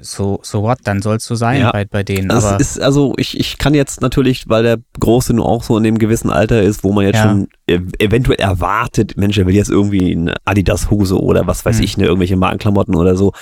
so, 0.00 0.40
so 0.42 0.62
what, 0.62 0.78
dann 0.84 1.00
soll 1.00 1.16
es 1.16 1.24
so 1.24 1.34
sein 1.36 1.60
ja, 1.60 1.70
bei, 1.70 1.84
bei 1.84 2.02
denen. 2.02 2.30
Aber 2.30 2.58
ist, 2.58 2.80
also 2.80 3.14
ich, 3.18 3.38
ich 3.38 3.56
kann 3.56 3.72
jetzt 3.72 4.00
natürlich, 4.00 4.48
weil 4.48 4.64
der 4.64 4.78
Große 4.98 5.32
nur 5.32 5.46
auch 5.46 5.62
so 5.62 5.76
in 5.76 5.84
dem 5.84 5.98
gewissen 5.98 6.30
Alter 6.30 6.62
ist, 6.62 6.82
wo 6.82 6.92
man 6.92 7.04
jetzt 7.04 7.16
ja. 7.16 7.22
schon 7.22 7.48
eventuell 7.68 8.38
erwartet, 8.38 9.16
Mensch, 9.16 9.38
er 9.38 9.46
will 9.46 9.54
jetzt 9.54 9.70
irgendwie 9.70 10.12
eine 10.12 10.34
Adidas-Hose 10.44 11.20
oder 11.20 11.46
was 11.46 11.64
weiß 11.64 11.78
hm. 11.78 11.84
ich, 11.84 11.96
ne, 11.96 12.06
irgendwelche 12.06 12.36
Markenklamotten 12.36 12.96
oder 12.96 13.16
so. 13.16 13.32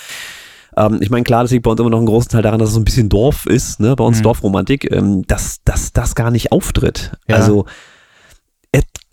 Ähm, 0.77 0.99
ich 1.01 1.11
meine, 1.11 1.25
klar, 1.25 1.43
das 1.43 1.51
liegt 1.51 1.65
bei 1.65 1.71
uns 1.71 1.81
immer 1.81 1.91
noch 1.91 2.01
ein 2.01 2.07
großen 2.07 2.31
Teil 2.31 2.43
daran, 2.43 2.59
dass 2.59 2.69
es 2.69 2.75
so 2.75 2.81
ein 2.81 2.85
bisschen 2.85 3.09
Dorf 3.09 3.47
ist, 3.47 3.81
ne, 3.81 3.97
bei 3.97 4.05
uns 4.05 4.19
hm. 4.19 4.25
Dorfromantik, 4.25 4.93
ähm, 4.93 5.27
dass, 5.27 5.63
dass 5.65 5.93
das 5.93 6.15
gar 6.15 6.31
nicht 6.31 6.53
auftritt. 6.53 7.13
Ja. 7.27 7.37
Also 7.37 7.65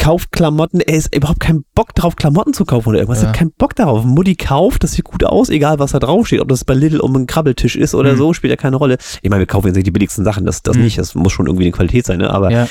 kauft 0.01 0.31
Klamotten, 0.31 0.79
er 0.79 0.96
ist 0.96 1.15
überhaupt 1.15 1.39
keinen 1.39 1.63
Bock 1.75 1.93
drauf, 1.93 2.15
Klamotten 2.15 2.53
zu 2.53 2.65
kaufen 2.65 2.89
oder 2.89 2.98
irgendwas. 2.98 3.20
Ja. 3.20 3.25
Er 3.25 3.29
hat 3.29 3.38
keinen 3.38 3.51
Bock 3.51 3.75
darauf. 3.75 4.03
Mutti 4.03 4.36
kauft, 4.36 4.84
das 4.84 4.93
sieht 4.93 5.05
gut 5.05 5.24
aus, 5.24 5.50
egal 5.50 5.77
was 5.77 5.91
da 5.91 6.00
draufsteht. 6.00 6.41
Ob 6.41 6.48
das 6.48 6.65
bei 6.65 6.74
Lidl 6.74 7.00
um 7.00 7.15
einen 7.15 7.27
Krabbeltisch 7.27 7.75
ist 7.75 7.93
oder 7.93 8.13
mhm. 8.13 8.17
so, 8.17 8.34
spielt 8.34 8.50
ja 8.50 8.58
keine 8.58 8.77
Rolle. 8.77 8.98
Ich 9.22 9.29
meine, 9.29 9.42
wir 9.42 9.46
kaufen 9.46 9.68
jetzt 9.68 9.75
nicht 9.75 9.85
die 9.85 9.92
billigsten 9.92 10.25
Sachen, 10.25 10.44
das, 10.44 10.64
das 10.64 10.75
mhm. 10.75 10.83
nicht. 10.85 10.98
Das 10.98 11.14
muss 11.14 11.31
schon 11.31 11.46
irgendwie 11.46 11.66
eine 11.66 11.72
Qualität 11.72 12.07
sein, 12.07 12.18
ne? 12.18 12.31
Aber 12.31 12.51
ja. 12.51 12.68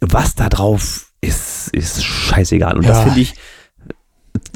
was 0.00 0.34
da 0.34 0.48
drauf 0.48 1.12
ist, 1.20 1.68
ist 1.74 2.02
scheißegal. 2.02 2.78
Und 2.78 2.84
ja. 2.84 2.90
das 2.90 3.02
finde 3.02 3.20
ich 3.20 3.34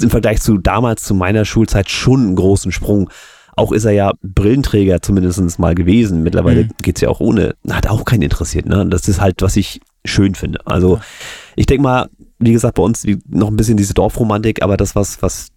im 0.01 0.09
Vergleich 0.09 0.41
zu 0.41 0.57
damals, 0.57 1.03
zu 1.03 1.15
meiner 1.15 1.45
Schulzeit, 1.45 1.91
schon 1.91 2.21
einen 2.21 2.37
großen 2.37 2.73
Sprung. 2.73 3.11
Auch 3.55 3.71
ist 3.71 3.85
er 3.85 3.93
ja 3.93 4.13
Brillenträger 4.23 5.03
zumindest 5.03 5.59
mal 5.59 5.75
gewesen. 5.75 6.23
Mittlerweile 6.23 6.65
mhm. 6.65 6.71
es 6.95 7.03
ja 7.03 7.11
auch 7.11 7.21
ohne. 7.21 7.55
Hat 7.69 7.87
auch 7.87 8.07
keinen 8.07 8.23
interessiert. 8.23 8.65
Ne? 8.65 8.87
Das 8.87 9.09
ist 9.09 9.21
halt, 9.21 9.43
was 9.43 9.57
ich 9.57 9.83
schön 10.05 10.35
finde. 10.35 10.67
Also 10.67 11.01
ich 11.57 11.67
denke 11.67 11.83
mal, 11.83 12.09
wie 12.39 12.53
gesagt, 12.53 12.77
bei 12.77 12.83
uns 12.83 13.07
noch 13.29 13.49
ein 13.49 13.57
bisschen 13.57 13.77
diese 13.77 13.95
Dorfromantik, 13.95 14.63
aber 14.63 14.77
das, 14.77 14.95
was, 14.95 15.23
was 15.23 15.49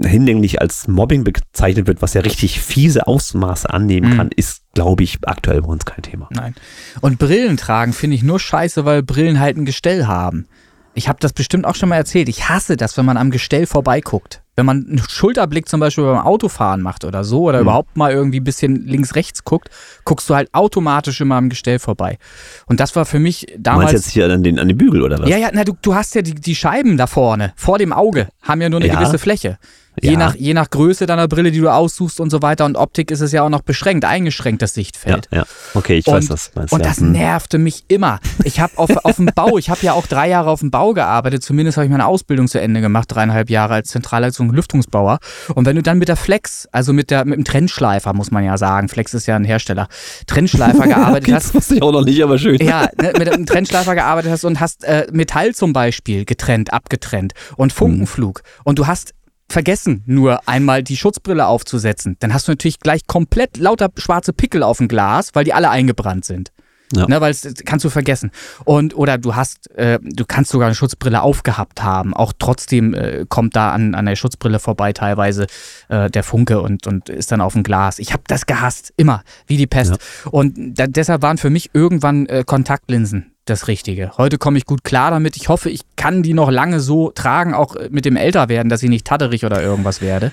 hinlänglich 0.00 0.60
als 0.60 0.86
Mobbing 0.88 1.24
bezeichnet 1.24 1.86
wird, 1.86 2.00
was 2.00 2.14
ja 2.14 2.20
richtig 2.20 2.60
fiese 2.60 3.06
Ausmaße 3.06 3.68
annehmen 3.68 4.12
mhm. 4.12 4.16
kann, 4.16 4.30
ist, 4.34 4.62
glaube 4.72 5.02
ich, 5.02 5.18
aktuell 5.24 5.62
bei 5.62 5.68
uns 5.68 5.84
kein 5.84 6.02
Thema. 6.02 6.28
Nein. 6.30 6.54
Und 7.00 7.18
Brillen 7.18 7.56
tragen 7.56 7.92
finde 7.92 8.16
ich 8.16 8.22
nur 8.22 8.38
scheiße, 8.38 8.84
weil 8.84 9.02
Brillen 9.02 9.40
halt 9.40 9.56
ein 9.56 9.64
Gestell 9.64 10.06
haben. 10.06 10.46
Ich 10.94 11.08
habe 11.08 11.18
das 11.20 11.32
bestimmt 11.32 11.66
auch 11.66 11.74
schon 11.74 11.88
mal 11.88 11.96
erzählt. 11.96 12.28
Ich 12.28 12.48
hasse 12.48 12.76
das, 12.76 12.96
wenn 12.96 13.04
man 13.04 13.16
am 13.16 13.30
Gestell 13.30 13.66
vorbeiguckt. 13.66 14.42
Wenn 14.60 14.66
man 14.66 14.86
einen 14.86 15.02
Schulterblick 15.08 15.70
zum 15.70 15.80
Beispiel 15.80 16.04
beim 16.04 16.18
Autofahren 16.18 16.82
macht 16.82 17.06
oder 17.06 17.24
so 17.24 17.44
oder 17.44 17.60
mhm. 17.60 17.62
überhaupt 17.62 17.96
mal 17.96 18.12
irgendwie 18.12 18.40
ein 18.40 18.44
bisschen 18.44 18.86
links-rechts 18.86 19.42
guckt, 19.44 19.70
guckst 20.04 20.28
du 20.28 20.34
halt 20.34 20.52
automatisch 20.52 21.18
immer 21.22 21.36
am 21.36 21.48
Gestell 21.48 21.78
vorbei. 21.78 22.18
Und 22.66 22.78
das 22.78 22.94
war 22.94 23.06
für 23.06 23.18
mich 23.18 23.46
damals. 23.56 23.86
Du 23.86 23.92
meinst 23.94 24.04
jetzt 24.04 24.12
hier 24.12 24.26
an 24.26 24.42
den, 24.42 24.58
an 24.58 24.68
den 24.68 24.76
Bügel 24.76 25.00
oder 25.00 25.18
was? 25.18 25.30
Ja, 25.30 25.38
ja, 25.38 25.48
na, 25.50 25.64
du, 25.64 25.72
du 25.80 25.94
hast 25.94 26.14
ja 26.14 26.20
die, 26.20 26.34
die 26.34 26.54
Scheiben 26.54 26.98
da 26.98 27.06
vorne, 27.06 27.54
vor 27.56 27.78
dem 27.78 27.94
Auge, 27.94 28.28
haben 28.42 28.60
ja 28.60 28.68
nur 28.68 28.80
eine 28.80 28.88
ja. 28.88 28.98
gewisse 28.98 29.18
Fläche. 29.18 29.56
Je, 30.00 30.12
ja. 30.12 30.18
nach, 30.18 30.34
je 30.34 30.54
nach 30.54 30.70
Größe 30.70 31.06
deiner 31.06 31.26
Brille, 31.26 31.50
die 31.50 31.58
du 31.58 31.68
aussuchst 31.68 32.20
und 32.20 32.30
so 32.30 32.42
weiter 32.42 32.64
und 32.64 32.76
Optik 32.76 33.10
ist 33.10 33.20
es 33.20 33.32
ja 33.32 33.42
auch 33.42 33.48
noch 33.48 33.62
beschränkt, 33.62 34.04
eingeschränkt, 34.04 34.62
das 34.62 34.72
Sichtfeld. 34.72 35.28
Ja, 35.30 35.38
ja. 35.38 35.44
okay, 35.74 35.98
ich 35.98 36.06
und, 36.06 36.14
weiß 36.14 36.28
das. 36.28 36.52
Meinst, 36.54 36.72
und 36.72 36.80
ja. 36.80 36.86
das 36.86 36.98
hm. 36.98 37.12
nervte 37.12 37.58
mich 37.58 37.84
immer. 37.88 38.20
Ich 38.44 38.60
habe 38.60 38.72
auf, 38.76 38.90
auf 39.04 39.16
dem 39.16 39.26
Bau, 39.34 39.58
ich 39.58 39.68
habe 39.68 39.80
ja 39.82 39.92
auch 39.92 40.06
drei 40.06 40.28
Jahre 40.28 40.50
auf 40.50 40.60
dem 40.60 40.70
Bau 40.70 40.94
gearbeitet, 40.94 41.42
zumindest 41.42 41.76
habe 41.76 41.86
ich 41.86 41.90
meine 41.90 42.06
Ausbildung 42.06 42.48
zu 42.48 42.60
Ende 42.60 42.80
gemacht, 42.80 43.06
dreieinhalb 43.10 43.50
Jahre 43.50 43.74
als 43.74 43.88
Zentralleitung 43.88 44.49
und 44.50 44.56
Lüftungsbauer. 44.56 45.18
Und 45.54 45.66
wenn 45.66 45.76
du 45.76 45.82
dann 45.82 45.98
mit 45.98 46.08
der 46.08 46.16
Flex, 46.16 46.68
also 46.72 46.92
mit, 46.92 47.10
der, 47.10 47.24
mit 47.24 47.36
dem 47.36 47.44
Trennschleifer, 47.44 48.12
muss 48.12 48.30
man 48.30 48.44
ja 48.44 48.58
sagen, 48.58 48.88
Flex 48.88 49.14
ist 49.14 49.26
ja 49.26 49.36
ein 49.36 49.44
Hersteller, 49.44 49.88
Trennschleifer 50.26 50.86
gearbeitet 50.86 51.34
hast. 51.34 51.46
Das 51.46 51.54
wusste 51.54 51.74
ich 51.76 51.82
auch 51.82 51.92
noch 51.92 52.04
nicht, 52.04 52.22
aber 52.22 52.38
schön. 52.38 52.58
Ja, 52.60 52.88
ne, 53.00 53.12
mit 53.18 53.32
einem 53.32 53.46
Trennschleifer 53.46 53.94
gearbeitet 53.94 54.30
hast 54.30 54.44
und 54.44 54.60
hast 54.60 54.84
äh, 54.84 55.06
Metall 55.12 55.54
zum 55.54 55.72
Beispiel 55.72 56.24
getrennt, 56.24 56.72
abgetrennt 56.72 57.32
und 57.56 57.72
Funkenflug. 57.72 58.38
Hm. 58.38 58.60
Und 58.64 58.78
du 58.78 58.86
hast 58.86 59.14
vergessen, 59.50 60.02
nur 60.06 60.48
einmal 60.48 60.82
die 60.82 60.96
Schutzbrille 60.96 61.46
aufzusetzen, 61.46 62.16
dann 62.20 62.32
hast 62.32 62.48
du 62.48 62.52
natürlich 62.52 62.78
gleich 62.78 63.06
komplett 63.06 63.56
lauter 63.56 63.90
schwarze 63.96 64.32
Pickel 64.32 64.62
auf 64.62 64.78
dem 64.78 64.88
Glas, 64.88 65.30
weil 65.34 65.44
die 65.44 65.52
alle 65.52 65.70
eingebrannt 65.70 66.24
sind. 66.24 66.52
Ja. 66.92 67.06
Ne, 67.06 67.20
weil 67.20 67.32
das 67.32 67.54
kannst 67.64 67.84
du 67.84 67.90
vergessen. 67.90 68.30
Und 68.64 68.96
oder 68.96 69.16
du 69.16 69.36
hast, 69.36 69.70
äh, 69.76 69.98
du 70.02 70.24
kannst 70.26 70.50
sogar 70.50 70.66
eine 70.66 70.74
Schutzbrille 70.74 71.22
aufgehabt 71.22 71.82
haben. 71.82 72.14
Auch 72.14 72.32
trotzdem 72.36 72.94
äh, 72.94 73.26
kommt 73.28 73.54
da 73.54 73.72
an, 73.72 73.94
an 73.94 74.06
der 74.06 74.16
Schutzbrille 74.16 74.58
vorbei 74.58 74.92
teilweise 74.92 75.46
äh, 75.88 76.10
der 76.10 76.24
Funke 76.24 76.60
und, 76.60 76.86
und 76.86 77.08
ist 77.08 77.30
dann 77.30 77.40
auf 77.40 77.52
dem 77.52 77.62
Glas. 77.62 77.98
Ich 77.98 78.12
habe 78.12 78.22
das 78.26 78.46
gehasst, 78.46 78.92
immer, 78.96 79.22
wie 79.46 79.56
die 79.56 79.68
Pest. 79.68 79.92
Ja. 79.92 80.30
Und 80.30 80.78
da, 80.78 80.86
deshalb 80.86 81.22
waren 81.22 81.38
für 81.38 81.50
mich 81.50 81.70
irgendwann 81.72 82.26
äh, 82.26 82.42
Kontaktlinsen 82.44 83.32
das 83.46 83.68
Richtige. 83.68 84.12
Heute 84.16 84.38
komme 84.38 84.58
ich 84.58 84.64
gut 84.64 84.84
klar 84.84 85.10
damit. 85.10 85.36
Ich 85.36 85.48
hoffe, 85.48 85.70
ich 85.70 85.82
kann 85.96 86.22
die 86.22 86.34
noch 86.34 86.50
lange 86.50 86.80
so 86.80 87.10
tragen, 87.10 87.54
auch 87.54 87.74
mit 87.90 88.04
dem 88.04 88.16
Älterwerden, 88.16 88.68
dass 88.68 88.82
ich 88.82 88.90
nicht 88.90 89.06
tatterig 89.06 89.44
oder 89.44 89.62
irgendwas 89.62 90.00
werde. 90.00 90.32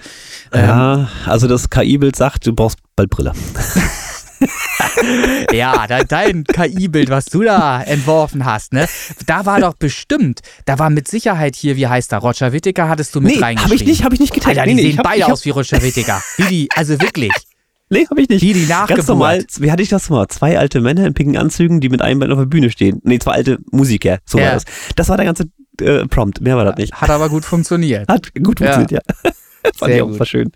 Ja, 0.54 0.94
ähm, 0.96 1.08
also 1.26 1.48
das 1.48 1.70
KI-Bild 1.70 2.16
sagt, 2.16 2.46
du 2.46 2.54
brauchst 2.54 2.80
bald 2.96 3.10
Brille. 3.10 3.34
ja, 5.52 5.88
dein 5.88 6.44
KI-Bild, 6.44 7.10
was 7.10 7.26
du 7.26 7.44
da 7.44 7.82
entworfen 7.82 8.46
hast, 8.46 8.74
ne? 8.74 8.88
Da 9.26 9.46
war 9.46 9.60
doch 9.60 9.76
bestimmt, 9.76 10.42
da 10.66 10.80
war 10.80 10.90
mit 10.90 11.08
Sicherheit 11.08 11.56
hier, 11.56 11.76
wie 11.76 11.88
heißt 11.88 12.12
der, 12.12 12.20
Roger 12.20 12.54
Whittaker 12.54 12.90
hattest 12.90 13.16
du 13.16 13.22
mit 13.22 13.36
nee, 13.36 13.42
reingeschrieben. 13.42 13.78
Hab 13.78 13.82
ich 13.82 13.88
nicht, 13.88 14.04
hab 14.04 14.14
ich 14.14 14.20
nicht 14.20 14.34
geteilt. 14.34 14.58
Alter, 14.58 14.70
die 14.70 14.76
nee, 14.76 14.92
sehen 14.92 15.02
beide 15.04 15.28
aus 15.28 15.46
wie 15.46 15.50
Roger 15.52 15.82
Whittaker. 15.82 16.22
Wie 16.38 16.44
die, 16.44 16.70
also 16.76 17.00
wirklich. 17.02 17.32
Nee, 17.90 18.06
hab 18.10 18.18
ich 18.18 18.28
nicht. 18.28 18.42
Wie 18.42 18.52
die 18.52 18.66
Nachgeburt. 18.66 18.98
Ganz 18.98 19.08
normal, 19.08 19.46
wie 19.60 19.72
hatte 19.72 19.82
ich 19.82 19.88
das 19.88 20.10
mal? 20.10 20.28
Zwei 20.28 20.60
alte 20.60 20.82
Männer 20.82 21.06
in 21.06 21.14
pinken 21.14 21.38
Anzügen, 21.38 21.80
die 21.80 21.88
mit 21.88 22.02
einem 22.02 22.20
Bein 22.20 22.34
auf 22.34 22.38
der 22.38 22.46
Bühne 22.46 22.70
stehen. 22.70 23.00
Nee, 23.06 23.18
zwei 23.18 23.32
alte 23.32 23.60
Musiker, 23.72 24.18
so 24.26 24.40
ja. 24.40 24.48
war 24.48 24.54
das. 24.56 24.66
Das 24.98 25.08
war 25.08 25.16
der 25.16 25.26
ganze 25.26 25.46
äh, 25.80 26.06
Prompt, 26.06 26.42
mehr 26.42 26.58
war 26.58 26.66
das 26.66 26.76
nicht. 26.76 26.94
Hat 26.94 27.10
aber 27.10 27.30
gut 27.30 27.46
funktioniert. 27.46 28.10
Hat 28.10 28.34
gut 28.36 28.60
funktioniert, 28.60 28.92
ja. 28.92 29.00
ja. 29.24 29.32
Fand 29.76 29.92
Sehr 29.92 29.96
ich 29.96 30.02
auch 30.22 30.26
schön. 30.26 30.52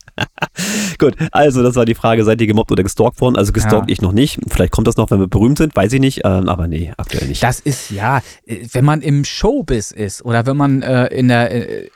gut, 0.97 1.15
also 1.31 1.63
das 1.63 1.75
war 1.75 1.85
die 1.85 1.95
Frage, 1.95 2.23
seid 2.23 2.41
ihr 2.41 2.47
gemobbt 2.47 2.71
oder 2.71 2.83
gestalkt 2.83 3.21
worden? 3.21 3.35
Also 3.35 3.51
gestalkt 3.51 3.89
ja. 3.89 3.93
ich 3.93 4.01
noch 4.01 4.11
nicht. 4.11 4.39
Vielleicht 4.47 4.71
kommt 4.71 4.87
das 4.87 4.97
noch, 4.97 5.11
wenn 5.11 5.19
wir 5.19 5.27
berühmt 5.27 5.57
sind, 5.57 5.75
weiß 5.75 5.93
ich 5.93 5.99
nicht. 5.99 6.21
Ähm, 6.23 6.49
aber 6.49 6.67
nee, 6.67 6.93
aktuell 6.97 7.27
nicht. 7.27 7.43
Das 7.43 7.59
ist 7.59 7.91
ja, 7.91 8.21
äh, 8.45 8.65
wenn 8.71 8.85
man 8.85 9.01
im 9.01 9.25
Showbiz 9.25 9.91
ist 9.91 10.23
oder 10.23 10.45
wenn 10.45 10.57
man 10.57 10.81
äh, 10.81 11.07
in 11.07 11.27
der 11.27 11.51
äh, 11.51 11.89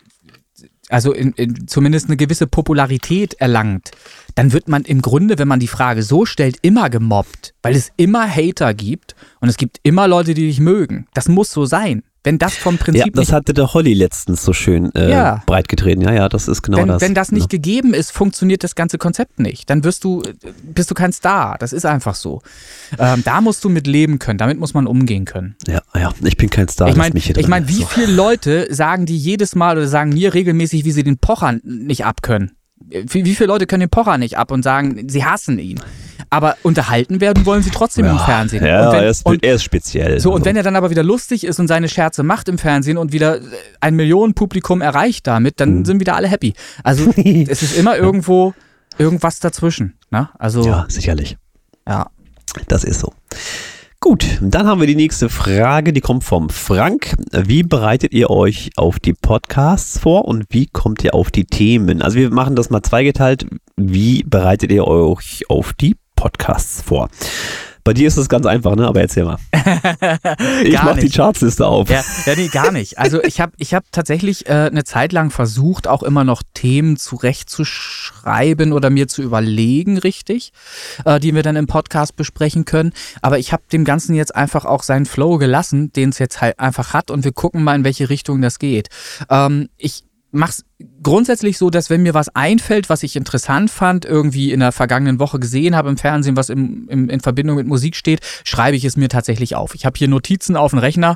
also 0.90 1.14
in, 1.14 1.32
in, 1.34 1.68
zumindest 1.68 2.08
eine 2.08 2.18
gewisse 2.18 2.48
Popularität 2.48 3.36
erlangt, 3.36 3.92
dann 4.36 4.54
wird 4.54 4.68
man 4.68 4.84
im 4.84 5.02
Grunde, 5.02 5.40
wenn 5.40 5.48
man 5.48 5.60
die 5.60 5.68
Frage 5.68 6.04
so 6.04 6.26
stellt, 6.26 6.58
immer 6.62 6.90
gemobbt, 6.90 7.56
weil 7.64 7.76
es 7.76 7.92
immer 7.98 8.30
Hater 8.30 8.74
gibt 8.74 9.16
und 9.40 9.50
es 9.50 9.58
gibt 9.58 9.80
immer 9.84 10.08
Leute, 10.08 10.34
die 10.34 10.48
dich 10.48 10.60
mögen. 10.60 11.08
Das 11.14 11.28
muss 11.28 11.52
so 11.52 11.66
sein. 11.66 12.04
Wenn 12.26 12.40
das 12.40 12.56
vom 12.56 12.78
Prinzip. 12.80 13.06
Ja, 13.06 13.12
das 13.14 13.32
hatte 13.32 13.54
der 13.54 13.74
Holly 13.74 13.94
letztens 13.94 14.44
so 14.44 14.52
schön 14.52 14.94
äh, 14.96 15.12
ja. 15.12 15.44
breitgetreten. 15.46 16.02
Ja, 16.02 16.12
ja, 16.12 16.28
das 16.28 16.48
ist 16.48 16.64
genau 16.64 16.80
wenn, 16.80 16.88
das. 16.88 17.02
Wenn 17.02 17.14
das 17.14 17.32
nicht 17.32 17.54
ja. 17.54 17.58
gegeben 17.58 17.94
ist, 17.94 18.12
funktioniert 18.12 18.64
das 18.64 18.74
ganze 18.74 18.98
Konzept 18.98 19.40
nicht. 19.40 19.70
Dann 19.70 19.84
wirst 19.84 20.04
du, 20.04 20.24
bist 20.64 20.90
du 20.90 20.96
kein 20.96 21.14
Star. 21.14 21.58
Das 21.60 21.72
ist 21.72 21.86
einfach 21.86 22.16
so. 22.16 22.42
Ähm, 22.98 23.22
da 23.24 23.42
musst 23.42 23.64
du 23.64 23.70
mit 23.70 23.86
leben 23.86 24.18
können. 24.18 24.40
Damit 24.40 24.60
muss 24.60 24.74
man 24.74 24.88
umgehen 24.88 25.26
können. 25.26 25.56
Ja, 25.68 25.82
ja, 25.94 26.12
ich 26.24 26.36
bin 26.36 26.50
kein 26.50 26.68
Star. 26.68 26.90
Ich 26.90 26.96
meine, 26.96 27.16
ich 27.18 27.48
mein, 27.48 27.68
wie 27.68 27.82
so. 27.82 27.86
viele 27.86 28.12
Leute 28.12 28.74
sagen 28.74 29.06
die 29.06 29.18
jedes 29.18 29.54
Mal 29.54 29.78
oder 29.78 29.88
sagen 29.88 30.10
mir 30.10 30.34
regelmäßig, 30.34 30.84
wie 30.84 30.92
sie 30.92 31.04
den 31.04 31.20
Pocher 31.20 31.60
nicht 31.64 32.06
abkönnen? 32.06 32.54
Wie, 32.78 33.26
wie 33.26 33.36
viele 33.36 33.48
Leute 33.48 33.68
können 33.68 33.82
den 33.82 33.90
Pocher 33.90 34.18
nicht 34.18 34.38
ab 34.38 34.52
und 34.52 34.64
sagen, 34.64 35.08
sie 35.10 35.26
hassen 35.26 35.60
ihn? 35.60 35.80
aber 36.30 36.58
unterhalten 36.64 37.22
werden 37.22 37.46
wollen 37.46 37.64
sie 37.64 37.70
trotzdem 37.70 38.06
ja, 38.06 38.12
im 38.12 38.20
Fernsehen. 38.20 38.66
Ja, 38.66 38.92
wenn, 38.92 39.04
er, 39.04 39.10
ist, 39.10 39.26
und, 39.26 39.44
er 39.44 39.56
ist 39.56 39.64
speziell. 39.64 40.20
So, 40.20 40.30
und 40.30 40.36
also. 40.38 40.46
wenn 40.46 40.56
er 40.56 40.64
dann 40.64 40.76
aber 40.76 40.90
wieder 40.90 41.04
lustig 41.04 41.46
ist 41.46 41.60
und 41.60 41.68
seine 41.68 41.88
Scherze 41.88 42.24
macht 42.24 42.50
im 42.50 42.58
Fernsehen 42.58 42.98
und 42.98 43.14
wieder 43.14 43.40
ein 43.80 43.96
Millionenpublikum 43.96 44.82
erreicht 44.82 45.28
damit, 45.28 45.60
dann 45.60 45.80
mhm. 45.80 45.86
sind 45.86 46.00
wieder 46.00 46.16
alle 46.16 46.28
happy. 46.28 46.54
Also 46.84 47.12
es 47.16 47.64
ist 47.64 47.78
immer 47.78 47.98
irgendwo 47.98 48.54
irgendwas 48.98 49.40
dazwischen. 49.40 49.98
Ne? 50.10 50.30
Also, 50.38 50.66
ja, 50.66 50.86
sicherlich. 50.90 51.38
Ja. 51.88 52.08
Das 52.68 52.84
ist 52.84 53.00
so. 53.02 53.14
Gut, 54.06 54.38
dann 54.40 54.68
haben 54.68 54.82
wir 54.82 54.86
die 54.86 54.96
nächste 54.96 55.30
Frage, 55.30 55.92
die 55.92 56.00
kommt 56.00 56.24
vom 56.24 56.52
Frank. 56.52 57.16
Wie 57.32 57.64
bereitet 57.64 58.14
ihr 58.14 58.30
euch 58.30 58.70
auf 58.76 59.00
die 59.00 59.14
Podcasts 59.14 59.98
vor 59.98 60.26
und 60.26 60.46
wie 60.50 60.68
kommt 60.68 61.04
ihr 61.04 61.16
auf 61.16 61.32
die 61.32 61.46
Themen? 61.46 62.04
Also 62.04 62.20
wir 62.20 62.30
machen 62.30 62.56
das 62.56 62.70
mal 62.70 62.84
zweigeteilt. 62.84 63.48
Wie 63.78 64.22
bereitet 64.22 64.72
ihr 64.72 64.86
euch 64.86 65.50
auf 65.50 65.74
die 65.74 65.96
Podcasts 66.16 66.84
vor. 66.84 67.10
Bei 67.86 67.94
dir 67.94 68.08
ist 68.08 68.18
es 68.18 68.30
ganz 68.30 68.48
einfach, 68.48 68.76
ne? 68.76 68.88
Aber 68.88 69.00
erzähl 69.00 69.26
mal. 69.26 69.38
ich 70.64 70.74
mach 70.74 70.98
die 70.98 71.12
Chartsliste 71.12 71.68
auf. 71.68 71.88
Ja, 71.88 72.04
ja, 72.26 72.34
nee, 72.36 72.48
gar 72.48 72.72
nicht. 72.72 72.98
Also 72.98 73.24
ich 73.24 73.40
habe 73.40 73.52
ich 73.58 73.76
hab 73.76 73.84
tatsächlich 73.92 74.48
äh, 74.48 74.54
eine 74.54 74.84
Zeit 74.84 75.14
lang 75.14 75.30
versucht, 75.30 75.88
auch 75.88 76.02
immer 76.02 76.24
noch 76.24 76.42
Themen 76.56 76.98
zurechtzuschreiben 76.98 78.74
oder 78.74 78.90
mir 78.90 79.08
zu 79.08 79.22
überlegen, 79.22 80.00
richtig, 80.00 80.52
äh, 81.06 81.20
die 81.20 81.36
wir 81.36 81.44
dann 81.44 81.56
im 81.58 81.68
Podcast 81.68 82.16
besprechen 82.16 82.66
können. 82.66 82.92
Aber 83.22 83.38
ich 83.38 83.54
habe 83.54 83.62
dem 83.72 83.86
Ganzen 83.86 84.16
jetzt 84.16 84.36
einfach 84.36 84.66
auch 84.66 84.82
seinen 84.82 85.06
Flow 85.06 85.38
gelassen, 85.38 85.94
den 85.94 86.10
es 86.10 86.18
jetzt 86.18 86.42
halt 86.42 86.60
einfach 86.60 86.96
hat 86.96 87.12
und 87.12 87.24
wir 87.24 87.34
gucken 87.34 87.64
mal, 87.64 87.76
in 87.76 87.84
welche 87.84 88.10
Richtung 88.10 88.42
das 88.42 88.58
geht. 88.58 88.90
Ähm, 89.30 89.70
ich 89.78 90.05
mach's 90.36 90.66
grundsätzlich 91.02 91.58
so, 91.58 91.70
dass 91.70 91.90
wenn 91.90 92.04
mir 92.04 92.14
was 92.14 92.30
einfällt, 92.36 92.90
was 92.90 93.04
ich 93.04 93.16
interessant 93.16 93.72
fand, 93.72 94.06
irgendwie 94.06 94.52
in 94.52 94.60
der 94.60 94.72
vergangenen 94.72 95.20
Woche 95.20 95.40
gesehen 95.40 95.76
habe 95.76 95.90
im 95.90 95.98
Fernsehen, 95.98 96.36
was 96.36 96.50
im, 96.50 96.88
im, 96.90 97.10
in 97.10 97.20
Verbindung 97.22 97.56
mit 97.56 97.68
Musik 97.68 97.96
steht, 97.96 98.20
schreibe 98.44 98.78
ich 98.78 98.86
es 98.86 98.98
mir 98.98 99.10
tatsächlich 99.10 99.56
auf. 99.56 99.76
Ich 99.76 99.86
habe 99.86 99.98
hier 99.98 100.08
Notizen 100.08 100.56
auf 100.56 100.72
dem 100.72 100.80
Rechner 100.80 101.16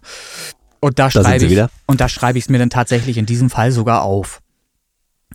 und 0.79 0.99
da 0.99 1.12
schreibe 1.12 1.45
ich 1.45 1.62
und 1.86 2.01
da 2.01 2.10
schreibe 2.10 2.38
ich 2.38 2.45
es 2.45 2.49
mir 2.49 2.60
dann 2.60 2.69
tatsächlich 2.69 3.17
in 3.17 3.25
diesem 3.25 3.49
Fall 3.49 3.71
sogar 3.71 4.03
auf. 4.03 4.41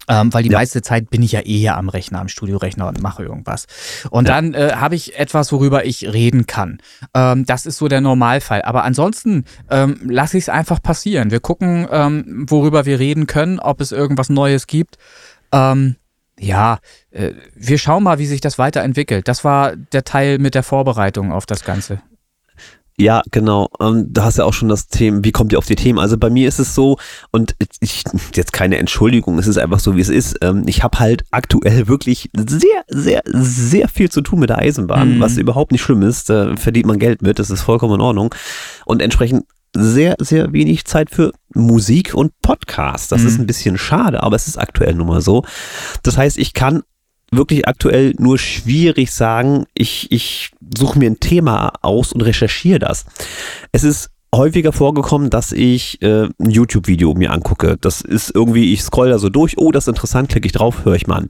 Ähm, 0.09 0.35
weil 0.35 0.43
die 0.43 0.51
ja. 0.51 0.59
meiste 0.59 0.83
Zeit 0.83 1.09
bin 1.09 1.23
ich 1.23 1.33
ja 1.33 1.41
eh 1.41 1.59
hier 1.59 1.77
am 1.77 1.89
Rechner, 1.89 2.21
am 2.21 2.29
Studiorechner 2.29 2.89
und 2.89 3.01
mache 3.01 3.23
irgendwas. 3.23 3.67
Und 4.11 4.29
ja. 4.29 4.35
dann 4.35 4.53
äh, 4.53 4.73
habe 4.75 4.97
ich 4.97 5.19
etwas, 5.19 5.51
worüber 5.53 5.87
ich 5.87 6.13
reden 6.13 6.47
kann. 6.47 6.79
Ähm, 7.15 7.47
das 7.47 7.65
ist 7.65 7.79
so 7.79 7.89
der 7.89 8.01
Normalfall. 8.01 8.63
Aber 8.63 8.85
ansonsten 8.85 9.45
ähm, 9.71 9.99
lasse 10.05 10.37
ich 10.37 10.45
es 10.45 10.49
einfach 10.49 10.83
passieren. 10.83 11.31
Wir 11.31 11.41
gucken, 11.41 11.87
ähm, 11.91 12.45
worüber 12.49 12.87
wir 12.87 12.99
reden 12.99 13.27
können, 13.27 13.59
ob 13.61 13.81
es 13.81 13.93
irgendwas 13.93 14.29
Neues 14.29 14.67
gibt. 14.67 14.99
Ähm, 15.53 15.97
ja, 16.39 16.79
äh, 17.11 17.33
wir 17.55 17.79
schauen 17.79 18.03
mal, 18.03 18.19
wie 18.19 18.27
sich 18.27 18.41
das 18.41 18.59
weiterentwickelt. 18.59 19.29
Das 19.29 19.45
war 19.45 19.77
der 19.77 20.05
Teil 20.05 20.39
mit 20.39 20.55
der 20.55 20.65
Vorbereitung 20.65 21.33
auf 21.33 21.47
das 21.47 21.65
Ganze. 21.65 22.03
Ja, 22.97 23.23
genau. 23.33 23.69
Ähm, 23.81 24.07
da 24.11 24.25
hast 24.25 24.39
du 24.39 24.43
ja 24.43 24.47
auch 24.47 24.53
schon 24.53 24.69
das 24.69 24.87
Thema, 24.87 25.25
wie 25.25 25.33
kommt 25.33 25.53
ihr 25.53 25.59
auf 25.59 25.67
die 25.67 25.75
Themen? 25.75 25.99
Also 25.99 26.17
bei 26.17 26.31
mir 26.31 26.47
ist 26.47 26.61
es 26.61 26.77
so, 26.77 26.97
und 27.33 27.57
ich, 27.81 28.05
jetzt 28.35 28.53
keine 28.53 28.79
Entschuldigung, 28.79 29.37
es 29.39 29.49
ist 29.49 29.59
einfach 29.59 29.81
so, 29.81 29.97
wie 29.97 30.01
es 30.01 30.09
ist. 30.09 30.37
Ähm, 30.43 30.63
ich 30.67 30.85
habe 30.85 31.01
halt 31.01 31.25
aktuell 31.33 31.89
wirklich 31.89 32.31
sehr, 32.37 32.85
sehr, 32.87 33.23
sehr 33.27 33.89
viel 33.89 34.11
zu 34.11 34.21
tun 34.21 34.39
mit 34.39 34.51
der 34.51 34.59
Eisenbahn, 34.59 35.17
mhm. 35.17 35.21
was 35.21 35.39
überhaupt 35.39 35.73
nicht 35.73 35.83
schlimm 35.83 36.03
ist. 36.03 36.31
Da 36.31 36.55
verdient 36.57 36.87
man 36.87 37.01
Geld 37.01 37.21
mit, 37.21 37.41
das 37.41 37.51
ist 37.51 37.63
vollkommen 37.63 37.95
in 37.95 38.01
Ordnung. 38.01 38.33
Und 38.87 39.03
entsprechend 39.03 39.45
sehr, 39.77 40.15
sehr 40.21 40.53
wenig 40.53 40.85
Zeit 40.85 41.11
für 41.11 41.33
Musik 41.53 42.15
und 42.15 42.33
Podcast. 42.43 43.11
Das 43.11 43.23
mhm. 43.23 43.27
ist 43.27 43.39
ein 43.39 43.47
bisschen 43.47 43.77
schade, 43.77 44.23
aber 44.23 44.37
es 44.37 44.47
ist 44.47 44.57
aktuell 44.57 44.95
nun 44.95 45.09
mal 45.09 45.21
so. 45.21 45.45
Das 46.05 46.17
heißt, 46.17 46.39
ich 46.39 46.55
kann 46.55 46.83
wirklich 47.37 47.67
aktuell 47.67 48.15
nur 48.19 48.39
schwierig 48.39 49.13
sagen, 49.13 49.65
ich, 49.75 50.11
ich 50.13 50.51
suche 50.77 50.99
mir 50.99 51.11
ein 51.11 51.21
Thema 51.21 51.73
aus 51.83 52.13
und 52.13 52.21
recherchiere 52.21 52.79
das. 52.79 53.05
Es 53.73 53.85
ist 53.85 54.11
häufiger 54.35 54.73
vorgekommen, 54.73 55.31
dass 55.31 55.53
ich 55.53 56.01
äh, 56.03 56.25
ein 56.25 56.51
YouTube-Video 56.51 57.15
mir 57.15 57.33
angucke. 57.33 57.77
Das 57.81 58.01
ist 58.01 58.35
irgendwie, 58.35 58.73
ich 58.73 58.83
scroll 58.83 59.11
da 59.11 59.19
so 59.19 59.29
durch, 59.29 59.59
oh, 59.59 59.73
das 59.73 59.85
ist 59.85 59.89
interessant, 59.89 60.29
klicke 60.29 60.47
ich 60.47 60.53
drauf, 60.53 60.85
höre 60.85 60.95
ich 60.95 61.07
mal 61.07 61.17
an. 61.17 61.29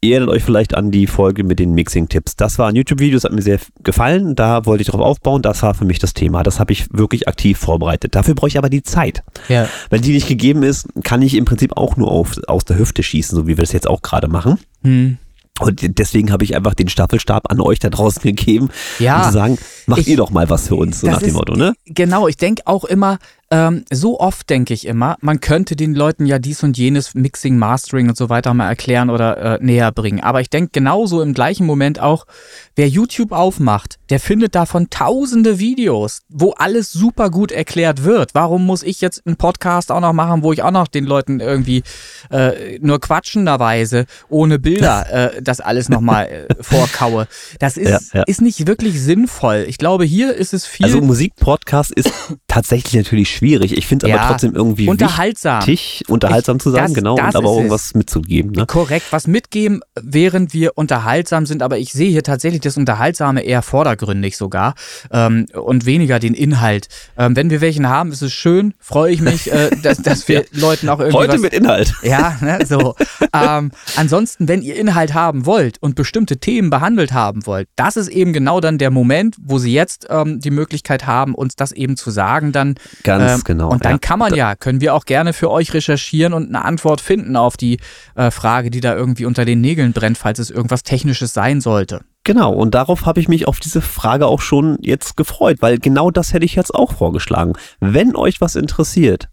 Ihr 0.00 0.16
erinnert 0.16 0.30
euch 0.30 0.42
vielleicht 0.42 0.74
an 0.74 0.90
die 0.90 1.06
Folge 1.06 1.44
mit 1.44 1.58
den 1.58 1.74
Mixing-Tipps. 1.74 2.36
Das 2.36 2.58
war 2.58 2.68
ein 2.68 2.76
YouTube-Video, 2.76 3.16
das 3.16 3.24
hat 3.24 3.32
mir 3.32 3.42
sehr 3.42 3.58
gefallen, 3.82 4.34
da 4.34 4.66
wollte 4.66 4.82
ich 4.82 4.88
drauf 4.88 5.00
aufbauen, 5.00 5.42
das 5.42 5.62
war 5.62 5.74
für 5.74 5.84
mich 5.84 5.98
das 5.98 6.14
Thema. 6.14 6.42
Das 6.42 6.60
habe 6.60 6.72
ich 6.72 6.86
wirklich 6.92 7.28
aktiv 7.28 7.58
vorbereitet. 7.58 8.14
Dafür 8.14 8.34
brauche 8.34 8.48
ich 8.48 8.58
aber 8.58 8.70
die 8.70 8.82
Zeit. 8.82 9.22
Ja. 9.48 9.68
Wenn 9.90 10.02
die 10.02 10.12
nicht 10.12 10.28
gegeben 10.28 10.62
ist, 10.62 10.88
kann 11.02 11.22
ich 11.22 11.34
im 11.34 11.44
Prinzip 11.44 11.76
auch 11.76 11.96
nur 11.96 12.10
auf, 12.10 12.38
aus 12.46 12.64
der 12.64 12.78
Hüfte 12.78 13.02
schießen, 13.02 13.36
so 13.36 13.46
wie 13.46 13.56
wir 13.56 13.62
das 13.62 13.72
jetzt 13.72 13.88
auch 13.88 14.02
gerade 14.02 14.28
machen. 14.28 14.58
Hm. 14.82 15.18
Und 15.60 15.98
deswegen 16.00 16.32
habe 16.32 16.42
ich 16.42 16.56
einfach 16.56 16.74
den 16.74 16.88
Staffelstab 16.88 17.48
an 17.48 17.60
euch 17.60 17.78
da 17.78 17.88
draußen 17.88 18.20
gegeben, 18.22 18.70
ja, 18.98 19.18
um 19.18 19.26
zu 19.26 19.32
sagen, 19.32 19.58
macht 19.86 20.00
ich, 20.00 20.08
ihr 20.08 20.16
doch 20.16 20.30
mal 20.30 20.50
was 20.50 20.66
für 20.66 20.74
uns, 20.74 21.00
so 21.00 21.06
nach 21.06 21.22
dem 21.22 21.34
Motto, 21.34 21.54
ne? 21.54 21.74
Genau, 21.86 22.26
ich 22.26 22.36
denke 22.36 22.62
auch 22.66 22.84
immer, 22.84 23.18
ähm, 23.54 23.84
so 23.92 24.18
oft 24.18 24.50
denke 24.50 24.74
ich 24.74 24.86
immer, 24.86 25.16
man 25.20 25.40
könnte 25.40 25.76
den 25.76 25.94
Leuten 25.94 26.26
ja 26.26 26.40
dies 26.40 26.62
und 26.62 26.76
jenes 26.76 27.14
Mixing, 27.14 27.56
Mastering 27.56 28.08
und 28.08 28.16
so 28.16 28.28
weiter 28.28 28.52
mal 28.52 28.68
erklären 28.68 29.10
oder 29.10 29.36
äh, 29.36 29.58
näher 29.64 29.92
bringen. 29.92 30.20
Aber 30.20 30.40
ich 30.40 30.50
denke 30.50 30.70
genauso 30.72 31.22
im 31.22 31.34
gleichen 31.34 31.64
Moment 31.64 32.00
auch, 32.00 32.26
wer 32.74 32.88
YouTube 32.88 33.30
aufmacht, 33.30 33.98
der 34.10 34.18
findet 34.18 34.54
davon 34.54 34.90
tausende 34.90 35.60
Videos, 35.60 36.22
wo 36.28 36.52
alles 36.52 36.90
super 36.90 37.30
gut 37.30 37.52
erklärt 37.52 38.02
wird. 38.02 38.34
Warum 38.34 38.66
muss 38.66 38.82
ich 38.82 39.00
jetzt 39.00 39.24
einen 39.24 39.36
Podcast 39.36 39.92
auch 39.92 40.00
noch 40.00 40.12
machen, 40.12 40.42
wo 40.42 40.52
ich 40.52 40.62
auch 40.62 40.72
noch 40.72 40.88
den 40.88 41.04
Leuten 41.04 41.38
irgendwie 41.38 41.84
äh, 42.30 42.78
nur 42.80 43.00
quatschenderweise 43.00 44.06
ohne 44.28 44.58
Bilder 44.58 45.34
äh, 45.36 45.42
das 45.42 45.60
alles 45.60 45.88
nochmal 45.88 46.46
äh, 46.48 46.62
vorkaue? 46.62 47.28
Das 47.60 47.76
ist, 47.76 48.12
ja, 48.12 48.20
ja. 48.20 48.22
ist 48.26 48.40
nicht 48.40 48.66
wirklich 48.66 49.00
sinnvoll. 49.00 49.66
Ich 49.68 49.78
glaube, 49.78 50.04
hier 50.04 50.34
ist 50.34 50.54
es 50.54 50.66
viel. 50.66 50.86
Also 50.86 51.00
Musikpodcast 51.00 51.92
ist 51.92 52.10
tatsächlich 52.48 52.94
natürlich 52.94 53.30
schwierig 53.30 53.43
schwierig. 53.44 53.76
Ich 53.76 53.86
finde 53.86 54.06
es 54.06 54.10
ja, 54.10 54.18
aber 54.18 54.28
trotzdem 54.30 54.54
irgendwie 54.54 54.88
unterhaltsam. 54.88 55.66
wichtig, 55.66 56.04
unterhaltsam 56.08 56.56
ich, 56.56 56.62
zu 56.62 56.70
sein, 56.70 56.84
das, 56.84 56.94
genau, 56.94 57.16
das 57.16 57.26
und 57.26 57.36
aber 57.36 57.48
auch 57.50 57.56
irgendwas 57.56 57.94
mitzugeben. 57.94 58.52
Ne? 58.52 58.66
Korrekt, 58.66 59.06
was 59.10 59.26
mitgeben, 59.26 59.82
während 60.00 60.54
wir 60.54 60.76
unterhaltsam 60.76 61.46
sind, 61.46 61.62
aber 61.62 61.78
ich 61.78 61.92
sehe 61.92 62.10
hier 62.10 62.22
tatsächlich 62.22 62.62
das 62.62 62.76
Unterhaltsame 62.76 63.42
eher 63.42 63.62
vordergründig 63.62 64.36
sogar 64.36 64.74
ähm, 65.10 65.46
und 65.52 65.84
weniger 65.84 66.18
den 66.18 66.34
Inhalt. 66.34 66.88
Ähm, 67.18 67.36
wenn 67.36 67.50
wir 67.50 67.60
welchen 67.60 67.88
haben, 67.88 68.12
ist 68.12 68.22
es 68.22 68.32
schön, 68.32 68.74
freue 68.78 69.12
ich 69.12 69.20
mich, 69.20 69.52
äh, 69.52 69.70
dass, 69.82 69.98
dass 69.98 70.26
wir 70.28 70.40
ja. 70.40 70.60
Leuten 70.60 70.88
auch 70.88 71.00
irgendwie. 71.00 71.18
Heute 71.18 71.34
was, 71.34 71.40
mit 71.40 71.52
Inhalt. 71.52 71.94
Ja, 72.02 72.36
ne, 72.40 72.60
so. 72.66 72.94
ähm, 73.34 73.72
ansonsten, 73.96 74.48
wenn 74.48 74.62
ihr 74.62 74.76
Inhalt 74.76 75.12
haben 75.14 75.44
wollt 75.46 75.82
und 75.82 75.96
bestimmte 75.96 76.38
Themen 76.38 76.70
behandelt 76.70 77.12
haben 77.12 77.46
wollt, 77.46 77.68
das 77.76 77.96
ist 77.96 78.08
eben 78.08 78.32
genau 78.32 78.60
dann 78.60 78.78
der 78.78 78.90
Moment, 78.90 79.36
wo 79.40 79.58
sie 79.58 79.72
jetzt 79.72 80.06
ähm, 80.08 80.40
die 80.40 80.50
Möglichkeit 80.50 81.06
haben, 81.06 81.34
uns 81.34 81.56
das 81.56 81.72
eben 81.72 81.96
zu 81.96 82.10
sagen, 82.10 82.52
dann. 82.52 82.76
Ganz 83.02 83.23
ähm, 83.24 83.40
genau. 83.44 83.70
Und 83.70 83.84
dann 83.84 83.92
ja. 83.92 83.98
kann 83.98 84.18
man 84.18 84.34
ja, 84.34 84.54
können 84.54 84.80
wir 84.80 84.94
auch 84.94 85.04
gerne 85.04 85.32
für 85.32 85.50
euch 85.50 85.74
recherchieren 85.74 86.32
und 86.32 86.48
eine 86.48 86.64
Antwort 86.64 87.00
finden 87.00 87.36
auf 87.36 87.56
die 87.56 87.78
äh, 88.14 88.30
Frage, 88.30 88.70
die 88.70 88.80
da 88.80 88.94
irgendwie 88.94 89.26
unter 89.26 89.44
den 89.44 89.60
Nägeln 89.60 89.92
brennt, 89.92 90.18
falls 90.18 90.38
es 90.38 90.50
irgendwas 90.50 90.82
Technisches 90.82 91.32
sein 91.32 91.60
sollte. 91.60 92.00
Genau, 92.24 92.52
und 92.52 92.74
darauf 92.74 93.04
habe 93.04 93.20
ich 93.20 93.28
mich 93.28 93.46
auf 93.46 93.60
diese 93.60 93.82
Frage 93.82 94.26
auch 94.26 94.40
schon 94.40 94.78
jetzt 94.80 95.16
gefreut, 95.16 95.58
weil 95.60 95.78
genau 95.78 96.10
das 96.10 96.32
hätte 96.32 96.46
ich 96.46 96.54
jetzt 96.54 96.74
auch 96.74 96.92
vorgeschlagen. 96.92 97.52
Wenn 97.80 98.16
euch 98.16 98.40
was 98.40 98.56
interessiert, 98.56 99.28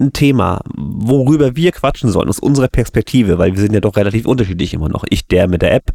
ein 0.00 0.12
Thema, 0.12 0.60
worüber 0.76 1.56
wir 1.56 1.72
quatschen 1.72 2.10
sollen, 2.10 2.28
aus 2.28 2.38
unserer 2.38 2.68
Perspektive, 2.68 3.38
weil 3.38 3.52
wir 3.52 3.60
sind 3.60 3.74
ja 3.74 3.80
doch 3.80 3.96
relativ 3.96 4.26
unterschiedlich 4.26 4.74
immer 4.74 4.88
noch. 4.88 5.04
Ich 5.10 5.26
der 5.26 5.48
mit 5.48 5.62
der 5.62 5.74
App, 5.74 5.92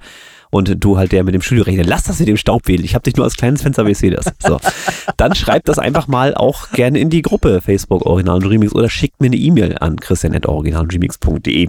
und 0.51 0.83
du 0.83 0.97
halt 0.97 1.11
der 1.11 1.23
mit 1.23 1.33
dem 1.33 1.41
Studiorechner. 1.41 1.83
Lass 1.83 2.03
das 2.03 2.19
mit 2.19 2.27
dem 2.27 2.37
Staubwedel. 2.37 2.85
Ich 2.85 2.95
habe 2.95 3.03
dich 3.03 3.15
nur 3.15 3.25
als 3.25 3.35
kleines 3.35 3.61
Fenster, 3.61 3.81
aber 3.81 3.91
ich 3.91 3.97
sehe 3.97 4.11
das. 4.11 4.25
So. 4.39 4.59
Dann 5.17 5.35
schreibt 5.35 5.69
das 5.69 5.79
einfach 5.79 6.07
mal 6.07 6.33
auch 6.33 6.71
gerne 6.71 6.99
in 6.99 7.09
die 7.09 7.21
Gruppe 7.21 7.61
Facebook 7.61 8.05
Original 8.05 8.37
und 8.37 8.45
Remix 8.45 8.73
oder 8.73 8.89
schickt 8.89 9.21
mir 9.21 9.27
eine 9.27 9.35
E-Mail 9.35 9.77
an 9.77 9.99
christian.originalandremix.de 9.99 11.67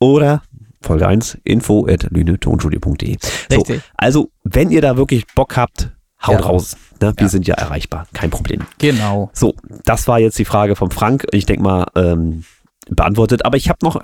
oder 0.00 0.42
Folge 0.80 1.06
1, 1.06 1.38
info 1.44 1.86
at 1.88 2.06
lünetonstudio.de. 2.10 3.16
So, 3.50 3.64
also, 3.96 4.30
wenn 4.44 4.70
ihr 4.70 4.80
da 4.80 4.96
wirklich 4.96 5.26
Bock 5.34 5.56
habt, 5.56 5.90
haut 6.24 6.40
ja. 6.40 6.46
raus. 6.46 6.76
Ne? 7.00 7.12
Wir 7.16 7.24
ja. 7.24 7.28
sind 7.28 7.46
ja 7.46 7.54
erreichbar, 7.56 8.06
kein 8.12 8.30
Problem. 8.30 8.62
Genau. 8.78 9.30
So, 9.32 9.54
das 9.84 10.06
war 10.06 10.20
jetzt 10.20 10.38
die 10.38 10.44
Frage 10.44 10.76
vom 10.76 10.90
Frank. 10.90 11.26
Ich 11.32 11.46
denke 11.46 11.62
mal, 11.62 11.86
ähm, 11.96 12.44
beantwortet. 12.88 13.44
Aber 13.44 13.56
ich 13.56 13.68
habe 13.68 13.78
noch 13.82 14.00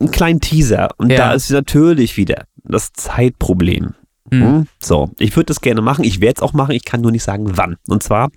einen 0.00 0.10
kleinen 0.10 0.40
Teaser. 0.40 0.90
Und 0.98 1.10
ja. 1.10 1.16
da 1.16 1.32
ist 1.32 1.50
natürlich 1.50 2.16
wieder 2.16 2.44
das 2.72 2.92
Zeitproblem. 2.92 3.94
Mhm. 4.30 4.66
So, 4.82 5.10
ich 5.18 5.34
würde 5.36 5.46
das 5.46 5.60
gerne 5.60 5.80
machen. 5.80 6.04
Ich 6.04 6.20
werde 6.20 6.38
es 6.38 6.42
auch 6.42 6.52
machen. 6.52 6.72
Ich 6.72 6.84
kann 6.84 7.00
nur 7.00 7.12
nicht 7.12 7.22
sagen, 7.22 7.56
wann. 7.56 7.76
Und 7.86 8.02
zwar 8.02 8.30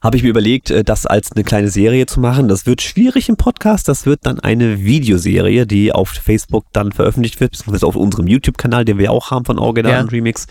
habe 0.00 0.16
ich 0.16 0.22
mir 0.22 0.28
überlegt, 0.28 0.70
äh, 0.70 0.84
das 0.84 1.06
als 1.06 1.32
eine 1.32 1.44
kleine 1.44 1.70
Serie 1.70 2.06
zu 2.06 2.20
machen. 2.20 2.48
Das 2.48 2.66
wird 2.66 2.82
schwierig 2.82 3.28
im 3.28 3.36
Podcast. 3.36 3.88
Das 3.88 4.06
wird 4.06 4.20
dann 4.24 4.40
eine 4.40 4.80
Videoserie, 4.80 5.66
die 5.66 5.92
auf 5.92 6.10
Facebook 6.10 6.66
dann 6.72 6.92
veröffentlicht 6.92 7.40
wird, 7.40 7.52
beziehungsweise 7.52 7.86
auf 7.86 7.96
unserem 7.96 8.26
YouTube-Kanal, 8.26 8.84
den 8.84 8.98
wir 8.98 9.10
auch 9.10 9.30
haben 9.30 9.44
von 9.44 9.58
Original 9.58 9.92
ja. 9.92 10.00
Remix, 10.02 10.46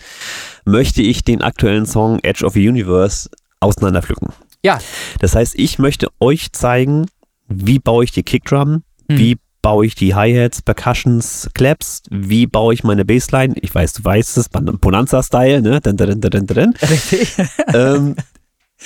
möchte 0.64 1.02
ich 1.02 1.24
den 1.24 1.42
aktuellen 1.42 1.86
Song 1.86 2.18
Edge 2.22 2.44
of 2.44 2.52
the 2.52 2.68
Universe 2.68 3.30
auseinanderpflücken. 3.60 4.28
Ja. 4.62 4.78
Das 5.20 5.34
heißt, 5.34 5.54
ich 5.56 5.78
möchte 5.78 6.08
euch 6.20 6.52
zeigen, 6.52 7.06
wie 7.48 7.78
baue 7.78 8.04
ich 8.04 8.12
die 8.12 8.22
Kickdrum, 8.22 8.82
hm. 9.08 9.18
wie 9.18 9.38
baue 9.68 9.84
ich 9.84 9.94
die 9.94 10.14
Hi-Hats, 10.14 10.62
Percussions, 10.62 11.50
Claps, 11.52 12.00
wie 12.08 12.46
baue 12.46 12.72
ich 12.72 12.84
meine 12.84 13.04
Bassline, 13.04 13.52
ich 13.60 13.74
weiß, 13.74 13.92
du 13.92 14.02
weißt 14.02 14.38
es, 14.38 14.48
Bonanza-Style, 14.48 15.60
ne? 15.60 15.82
Dun, 15.82 15.94
dun, 15.94 16.46
dun, 16.46 16.74
Richtig. 16.88 17.36
ähm, 17.74 18.16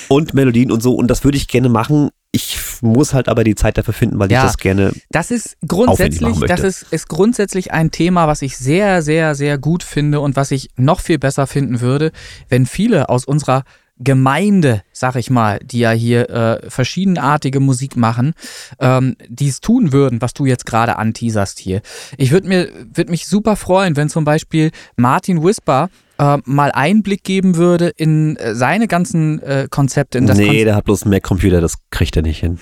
und 0.09 0.33
Melodien 0.33 0.73
und 0.73 0.83
so. 0.83 0.93
Und 0.93 1.07
das 1.07 1.23
würde 1.23 1.37
ich 1.37 1.47
gerne 1.47 1.69
machen. 1.69 2.09
Ich 2.33 2.59
muss 2.81 3.13
halt 3.13 3.29
aber 3.29 3.45
die 3.45 3.55
Zeit 3.55 3.77
dafür 3.77 3.93
finden, 3.93 4.19
weil 4.19 4.29
ja, 4.29 4.39
ich 4.39 4.47
das 4.47 4.57
gerne. 4.57 4.91
Das 5.09 5.31
ist 5.31 5.55
grundsätzlich, 5.65 6.37
das 6.47 6.59
ist, 6.59 6.83
ist 6.91 7.07
grundsätzlich 7.07 7.71
ein 7.71 7.89
Thema, 7.89 8.27
was 8.27 8.41
ich 8.41 8.57
sehr, 8.57 9.01
sehr, 9.01 9.35
sehr 9.35 9.57
gut 9.57 9.83
finde 9.83 10.19
und 10.19 10.35
was 10.35 10.51
ich 10.51 10.69
noch 10.75 10.99
viel 10.99 11.17
besser 11.17 11.47
finden 11.47 11.79
würde, 11.79 12.11
wenn 12.49 12.65
viele 12.65 13.07
aus 13.07 13.23
unserer 13.23 13.63
Gemeinde, 14.03 14.83
sag 14.91 15.15
ich 15.15 15.29
mal, 15.29 15.59
die 15.59 15.79
ja 15.79 15.91
hier 15.91 16.29
äh, 16.29 16.69
verschiedenartige 16.69 17.59
Musik 17.59 17.95
machen, 17.95 18.33
ähm, 18.79 19.15
die 19.27 19.47
es 19.47 19.61
tun 19.61 19.91
würden, 19.91 20.21
was 20.21 20.33
du 20.33 20.45
jetzt 20.45 20.65
gerade 20.65 20.97
anteaserst 20.97 21.59
hier. 21.59 21.81
Ich 22.17 22.31
würde 22.31 22.47
mir 22.47 22.69
würd 22.93 23.09
mich 23.09 23.27
super 23.27 23.55
freuen, 23.55 23.95
wenn 23.95 24.09
zum 24.09 24.25
Beispiel 24.25 24.71
Martin 24.95 25.43
Whisper 25.43 25.89
äh, 26.17 26.37
mal 26.45 26.71
Einblick 26.71 27.23
geben 27.23 27.55
würde 27.55 27.89
in 27.89 28.35
äh, 28.37 28.55
seine 28.55 28.87
ganzen 28.87 29.41
äh, 29.41 29.67
Konzepte. 29.69 30.17
In 30.17 30.27
das 30.27 30.37
nee, 30.37 30.45
Konzept 30.45 30.67
der 30.67 30.75
hat 30.75 30.85
bloß 30.85 31.03
einen 31.03 31.11
Mac-Computer, 31.11 31.61
das 31.61 31.75
kriegt 31.89 32.15
er 32.15 32.23
nicht 32.23 32.39
hin. 32.39 32.59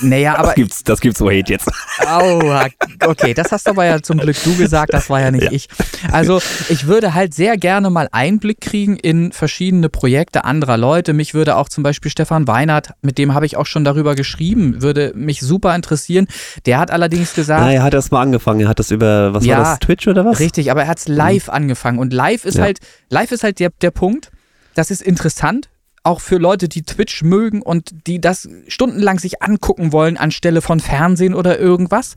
Naja, 0.00 0.36
aber. 0.36 0.48
Das 0.48 0.54
gibt's, 0.54 0.84
das 0.84 1.00
gibt's 1.00 1.18
so 1.18 1.30
Hate 1.30 1.52
jetzt. 1.52 1.68
Aua, 2.06 2.66
okay, 3.06 3.34
das 3.34 3.52
hast 3.52 3.68
aber 3.68 3.84
ja 3.84 4.00
zum 4.00 4.18
Glück 4.18 4.36
du 4.44 4.56
gesagt, 4.56 4.92
das 4.92 5.10
war 5.10 5.20
ja 5.20 5.30
nicht 5.30 5.44
ja. 5.44 5.52
ich. 5.52 5.68
Also, 6.12 6.40
ich 6.68 6.86
würde 6.86 7.14
halt 7.14 7.34
sehr 7.34 7.56
gerne 7.56 7.90
mal 7.90 8.08
Einblick 8.12 8.60
kriegen 8.60 8.96
in 8.96 9.32
verschiedene 9.32 9.88
Projekte 9.88 10.44
anderer 10.44 10.76
Leute. 10.76 11.12
Mich 11.12 11.34
würde 11.34 11.56
auch 11.56 11.68
zum 11.68 11.82
Beispiel 11.82 12.10
Stefan 12.10 12.46
Weinert, 12.46 12.92
mit 13.02 13.18
dem 13.18 13.34
habe 13.34 13.46
ich 13.46 13.56
auch 13.56 13.66
schon 13.66 13.84
darüber 13.84 14.14
geschrieben, 14.14 14.82
würde 14.82 15.12
mich 15.14 15.40
super 15.40 15.74
interessieren. 15.74 16.26
Der 16.66 16.78
hat 16.78 16.90
allerdings 16.90 17.34
gesagt. 17.34 17.60
Na, 17.60 17.72
er 17.72 17.82
hat 17.82 17.94
erst 17.94 18.12
mal 18.12 18.22
angefangen. 18.22 18.60
Er 18.60 18.68
hat 18.68 18.78
das 18.78 18.90
über, 18.90 19.34
was 19.34 19.44
ja, 19.44 19.58
war 19.58 19.64
das, 19.64 19.78
Twitch 19.80 20.06
oder 20.08 20.24
was? 20.24 20.38
Richtig, 20.38 20.70
aber 20.70 20.82
er 20.82 20.88
hat 20.88 20.98
es 20.98 21.08
live 21.08 21.48
mhm. 21.48 21.54
angefangen. 21.54 21.98
Und 21.98 22.12
live 22.12 22.44
ist 22.44 22.56
ja. 22.56 22.64
halt, 22.64 22.78
live 23.10 23.32
ist 23.32 23.42
halt 23.42 23.60
der, 23.60 23.70
der 23.80 23.90
Punkt. 23.90 24.30
Das 24.74 24.90
ist 24.90 25.02
interessant, 25.02 25.68
auch 26.02 26.20
für 26.20 26.38
Leute, 26.38 26.68
die 26.68 26.82
Twitch 26.82 27.22
mögen 27.22 27.62
und 27.62 28.06
die 28.06 28.20
das 28.20 28.48
stundenlang 28.66 29.18
sich 29.18 29.42
angucken 29.42 29.92
wollen 29.92 30.16
anstelle 30.16 30.60
von 30.62 30.80
Fernsehen 30.80 31.34
oder 31.34 31.58
irgendwas. 31.58 32.14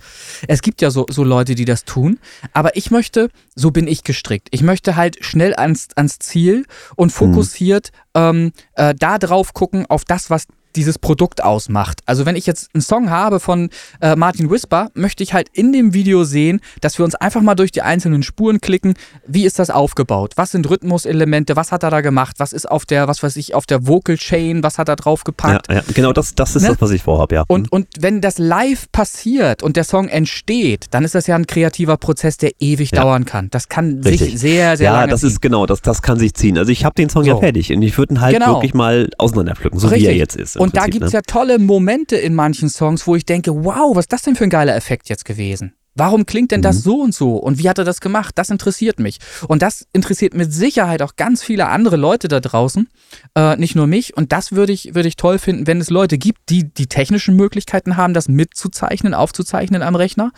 Es 0.47 0.61
gibt 0.61 0.81
ja 0.81 0.91
so, 0.91 1.05
so 1.09 1.23
Leute, 1.23 1.55
die 1.55 1.65
das 1.65 1.85
tun. 1.85 2.19
Aber 2.53 2.75
ich 2.77 2.91
möchte, 2.91 3.29
so 3.55 3.71
bin 3.71 3.87
ich 3.87 4.03
gestrickt. 4.03 4.47
Ich 4.51 4.63
möchte 4.63 4.95
halt 4.95 5.23
schnell 5.23 5.53
ans, 5.55 5.89
ans 5.95 6.19
Ziel 6.19 6.65
und 6.95 7.07
mhm. 7.07 7.15
fokussiert 7.15 7.91
mhm. 8.15 8.21
ähm, 8.21 8.51
äh, 8.75 8.93
da 8.97 9.17
drauf 9.17 9.53
gucken, 9.53 9.85
auf 9.87 10.05
das, 10.05 10.29
was 10.29 10.47
dieses 10.75 10.99
Produkt 10.99 11.43
ausmacht. 11.43 11.99
Also 12.05 12.25
wenn 12.25 12.35
ich 12.35 12.45
jetzt 12.45 12.69
einen 12.73 12.81
Song 12.81 13.09
habe 13.09 13.39
von 13.39 13.69
äh, 14.01 14.15
Martin 14.15 14.49
Whisper, 14.49 14.89
möchte 14.93 15.23
ich 15.23 15.33
halt 15.33 15.49
in 15.53 15.73
dem 15.73 15.93
Video 15.93 16.23
sehen, 16.23 16.61
dass 16.81 16.97
wir 16.97 17.05
uns 17.05 17.15
einfach 17.15 17.41
mal 17.41 17.55
durch 17.55 17.71
die 17.71 17.81
einzelnen 17.81 18.23
Spuren 18.23 18.61
klicken. 18.61 18.93
Wie 19.27 19.45
ist 19.45 19.59
das 19.59 19.69
aufgebaut? 19.69 20.33
Was 20.35 20.51
sind 20.51 20.69
Rhythmuselemente? 20.69 21.55
Was 21.55 21.71
hat 21.71 21.83
er 21.83 21.89
da 21.89 22.01
gemacht? 22.01 22.35
Was 22.39 22.53
ist 22.53 22.69
auf 22.69 22.85
der, 22.85 23.07
was 23.07 23.23
weiß 23.23 23.35
ich, 23.35 23.53
auf 23.53 23.65
der 23.65 23.87
Vocal 23.87 24.17
Chain? 24.17 24.63
Was 24.63 24.77
hat 24.77 24.89
er 24.89 24.95
drauf 24.95 25.23
gepackt? 25.23 25.67
Ja, 25.69 25.75
ja 25.75 25.83
genau, 25.93 26.13
das, 26.13 26.35
das 26.35 26.55
ist 26.55 26.63
ne? 26.63 26.69
das, 26.69 26.81
was 26.81 26.91
ich 26.91 27.03
vorhabe, 27.03 27.35
ja. 27.35 27.43
Und, 27.47 27.71
und 27.71 27.87
wenn 27.99 28.21
das 28.21 28.37
live 28.37 28.91
passiert 28.91 29.63
und 29.63 29.75
der 29.75 29.83
Song 29.83 30.07
entsteht, 30.07 30.85
dann 30.91 31.03
ist 31.03 31.15
das 31.15 31.27
ja 31.27 31.35
ein 31.35 31.47
kreativer 31.47 31.97
Prozess, 31.97 32.37
der 32.37 32.51
ewig 32.59 32.91
ja. 32.91 33.01
dauern 33.01 33.25
kann. 33.25 33.49
Das 33.51 33.69
kann 33.69 34.01
Richtig. 34.03 34.31
sich 34.31 34.39
sehr, 34.39 34.77
sehr 34.77 34.85
ja, 34.85 34.93
lange 34.93 35.07
Ja, 35.07 35.11
das 35.11 35.23
ist 35.23 35.41
genau, 35.41 35.65
das, 35.65 35.81
das 35.81 36.01
kann 36.01 36.19
sich 36.19 36.33
ziehen. 36.33 36.57
Also 36.57 36.71
ich 36.71 36.85
habe 36.85 36.95
den 36.95 37.09
Song 37.09 37.23
so. 37.23 37.29
ja 37.29 37.37
fertig 37.37 37.71
und 37.73 37.81
ich 37.81 37.97
würde 37.97 38.15
ihn 38.15 38.21
halt 38.21 38.33
genau. 38.33 38.55
wirklich 38.55 38.73
mal 38.73 39.09
auseinanderpflücken, 39.17 39.79
so 39.79 39.87
Richtig. 39.87 40.07
wie 40.07 40.11
er 40.11 40.17
jetzt 40.17 40.35
ist. 40.35 40.57
Und 40.61 40.73
Prinzip, 40.73 40.81
da 40.81 40.87
gibt 40.87 41.05
es 41.05 41.13
ne? 41.13 41.17
ja 41.17 41.21
tolle 41.21 41.59
Momente 41.59 42.15
in 42.17 42.35
manchen 42.35 42.69
Songs, 42.69 43.07
wo 43.07 43.15
ich 43.15 43.25
denke, 43.25 43.63
wow, 43.63 43.95
was 43.95 44.05
ist 44.05 44.13
das 44.13 44.21
denn 44.21 44.35
für 44.35 44.43
ein 44.43 44.49
geiler 44.49 44.75
Effekt 44.75 45.09
jetzt 45.09 45.25
gewesen? 45.25 45.73
Warum 45.93 46.25
klingt 46.25 46.51
denn 46.51 46.61
das 46.61 46.77
mhm. 46.77 46.81
so 46.81 47.01
und 47.01 47.13
so? 47.13 47.35
Und 47.35 47.57
wie 47.57 47.67
hat 47.67 47.77
er 47.77 47.83
das 47.83 47.99
gemacht? 47.99 48.37
Das 48.37 48.49
interessiert 48.49 48.99
mich. 48.99 49.17
Und 49.47 49.61
das 49.61 49.87
interessiert 49.91 50.33
mit 50.33 50.53
Sicherheit 50.53 51.01
auch 51.01 51.17
ganz 51.17 51.43
viele 51.43 51.67
andere 51.67 51.97
Leute 51.97 52.29
da 52.29 52.39
draußen, 52.39 52.87
äh, 53.35 53.57
nicht 53.57 53.75
nur 53.75 53.87
mich. 53.87 54.15
Und 54.15 54.31
das 54.31 54.53
würde 54.53 54.71
ich, 54.71 54.95
würde 54.95 55.09
ich 55.09 55.17
toll 55.17 55.37
finden, 55.37 55.67
wenn 55.67 55.81
es 55.81 55.89
Leute 55.89 56.17
gibt, 56.17 56.49
die 56.49 56.73
die 56.73 56.87
technischen 56.87 57.35
Möglichkeiten 57.35 57.97
haben, 57.97 58.13
das 58.13 58.29
mitzuzeichnen, 58.29 59.13
aufzuzeichnen 59.13 59.81
am 59.81 59.95
Rechner 59.95 60.31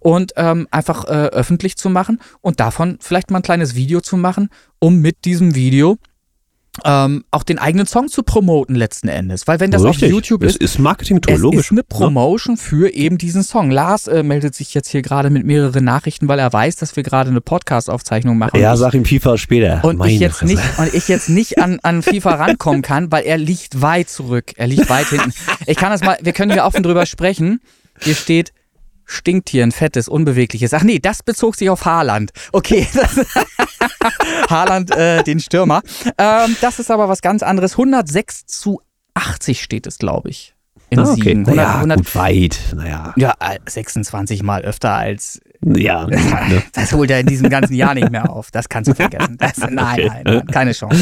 und 0.00 0.32
ähm, 0.36 0.68
einfach 0.70 1.04
äh, 1.06 1.28
öffentlich 1.28 1.76
zu 1.78 1.88
machen 1.88 2.20
und 2.42 2.60
davon 2.60 2.98
vielleicht 3.00 3.30
mal 3.30 3.38
ein 3.38 3.42
kleines 3.42 3.74
Video 3.74 4.02
zu 4.02 4.18
machen, 4.18 4.50
um 4.78 5.00
mit 5.00 5.24
diesem 5.24 5.54
Video 5.54 5.96
ähm, 6.84 7.24
auch 7.30 7.42
den 7.42 7.58
eigenen 7.58 7.86
Song 7.86 8.08
zu 8.08 8.22
promoten 8.22 8.74
letzten 8.74 9.08
Endes. 9.08 9.46
Weil 9.46 9.60
wenn 9.60 9.70
das 9.70 9.84
Richtig. 9.84 10.04
auf 10.04 10.10
YouTube 10.10 10.42
ist, 10.42 10.56
es 10.60 10.72
ist 10.72 10.78
Marketing-Tool, 10.78 11.36
logisch. 11.36 11.60
ist 11.60 11.70
eine 11.72 11.82
Promotion 11.82 12.56
ja. 12.56 12.62
für 12.62 12.94
eben 12.94 13.18
diesen 13.18 13.42
Song. 13.42 13.70
Lars 13.70 14.06
äh, 14.06 14.22
meldet 14.22 14.54
sich 14.54 14.74
jetzt 14.74 14.88
hier 14.88 15.02
gerade 15.02 15.30
mit 15.30 15.44
mehreren 15.44 15.84
Nachrichten, 15.84 16.28
weil 16.28 16.38
er 16.38 16.52
weiß, 16.52 16.76
dass 16.76 16.96
wir 16.96 17.02
gerade 17.02 17.30
eine 17.30 17.40
Podcast-Aufzeichnung 17.40 18.38
machen. 18.38 18.60
Ja, 18.60 18.76
sag 18.76 18.94
ihm 18.94 19.04
FIFA 19.04 19.38
später. 19.38 19.84
Und 19.84 20.04
ich 20.04 20.20
jetzt 20.20 20.42
nicht, 20.42 20.62
und 20.78 20.94
ich 20.94 21.08
jetzt 21.08 21.28
nicht 21.28 21.58
an, 21.58 21.78
an 21.82 22.02
FIFA 22.02 22.34
rankommen 22.34 22.82
kann, 22.82 23.10
weil 23.12 23.24
er 23.24 23.38
liegt 23.38 23.80
weit 23.80 24.08
zurück. 24.08 24.52
Er 24.56 24.66
liegt 24.66 24.88
weit 24.88 25.06
hinten. 25.08 25.32
Ich 25.66 25.76
kann 25.76 25.90
das 25.90 26.02
mal, 26.02 26.18
wir 26.20 26.32
können 26.32 26.52
hier 26.52 26.64
offen 26.64 26.82
drüber 26.82 27.06
sprechen. 27.06 27.60
Hier 28.00 28.14
steht 28.14 28.52
Stinktier, 29.04 29.62
ein 29.62 29.72
fettes, 29.72 30.06
unbewegliches. 30.06 30.74
Ach 30.74 30.82
nee, 30.82 30.98
das 30.98 31.22
bezog 31.22 31.56
sich 31.56 31.70
auf 31.70 31.86
Haaland. 31.86 32.30
Okay. 32.52 32.86
Haaland, 34.50 34.90
äh, 34.90 35.22
den 35.22 35.40
Stürmer. 35.40 35.82
Ähm, 36.16 36.56
das 36.60 36.78
ist 36.78 36.90
aber 36.90 37.08
was 37.08 37.22
ganz 37.22 37.42
anderes. 37.42 37.72
106 37.72 38.46
zu 38.46 38.80
80 39.14 39.62
steht 39.62 39.86
es, 39.86 39.98
glaube 39.98 40.30
ich. 40.30 40.54
In 40.90 41.00
ah, 41.00 41.02
okay. 41.02 41.14
Siegen. 41.14 41.46
100, 41.46 41.56
naja, 41.56 41.74
100, 41.76 41.98
gut 41.98 42.14
weit. 42.14 42.58
Naja. 42.74 43.12
Ja, 43.16 43.34
26 43.66 44.42
Mal 44.42 44.62
öfter 44.62 44.94
als. 44.94 45.40
Ja. 45.62 46.06
Ne? 46.48 46.62
Das 46.72 46.92
holt 46.92 47.10
er 47.10 47.20
in 47.20 47.26
diesem 47.26 47.50
ganzen 47.50 47.74
Jahr 47.74 47.94
nicht 47.94 48.10
mehr 48.10 48.30
auf. 48.30 48.50
Das 48.50 48.68
kannst 48.68 48.90
du 48.90 48.94
vergessen. 48.96 49.36
Das, 49.38 49.58
nein, 49.58 49.74
okay. 49.76 50.08
nein, 50.08 50.22
nein, 50.24 50.46
keine 50.46 50.72
Chance. 50.72 50.96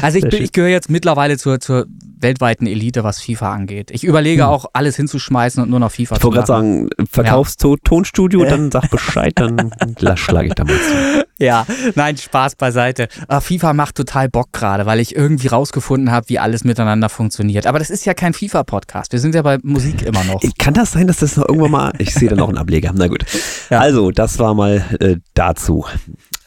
Also 0.00 0.18
ich, 0.18 0.24
ich 0.32 0.52
gehöre 0.52 0.70
jetzt 0.70 0.88
mittlerweile 0.88 1.36
zur, 1.36 1.60
zur 1.60 1.86
weltweiten 2.16 2.66
Elite, 2.66 3.04
was 3.04 3.20
FIFA 3.20 3.52
angeht. 3.52 3.90
Ich 3.90 4.04
überlege 4.04 4.42
hm. 4.42 4.48
auch, 4.48 4.66
alles 4.72 4.96
hinzuschmeißen 4.96 5.62
und 5.62 5.70
nur 5.70 5.80
noch 5.80 5.90
FIFA 5.90 6.16
ich 6.16 6.20
zu 6.20 6.28
machen. 6.28 6.42
Ich 6.42 6.48
wollte 6.48 6.52
gerade 6.52 6.62
sagen, 6.62 6.88
verkaufst 7.10 7.62
ja. 7.62 7.74
Tonstudio, 7.84 8.44
dann 8.44 8.70
sag 8.70 8.90
Bescheid, 8.90 9.32
dann 9.36 9.70
schlage 10.16 10.48
ich 10.48 10.54
da 10.54 10.64
mal 10.64 10.74
zu. 10.74 11.26
Ja, 11.38 11.66
nein, 11.94 12.16
Spaß 12.16 12.56
beiseite. 12.56 13.08
Uh, 13.30 13.40
FIFA 13.40 13.74
macht 13.74 13.96
total 13.96 14.28
Bock 14.30 14.52
gerade, 14.52 14.86
weil 14.86 15.00
ich 15.00 15.14
irgendwie 15.14 15.48
rausgefunden 15.48 16.10
habe, 16.10 16.28
wie 16.30 16.38
alles 16.38 16.64
miteinander 16.64 17.10
funktioniert. 17.10 17.66
Aber 17.66 17.78
das 17.78 17.90
ist 17.90 18.06
ja 18.06 18.14
kein 18.14 18.32
FIFA-Podcast. 18.32 19.12
Wir 19.12 19.20
sind 19.20 19.34
ja 19.34 19.42
bei 19.42 19.58
Musik 19.62 20.02
immer 20.02 20.24
noch. 20.24 20.40
Kann 20.58 20.72
das 20.72 20.92
sein, 20.92 21.06
dass 21.06 21.18
das 21.18 21.36
noch 21.36 21.46
irgendwann 21.46 21.70
mal. 21.70 21.92
Ich 21.98 22.14
sehe 22.14 22.30
da 22.30 22.36
noch 22.36 22.48
einen 22.48 22.56
Ableger. 22.56 22.92
Na 22.94 23.08
gut. 23.08 23.26
Ja. 23.68 23.80
Also, 23.80 24.10
das 24.10 24.38
war 24.38 24.54
mal 24.54 24.84
äh, 25.00 25.16
dazu. 25.34 25.84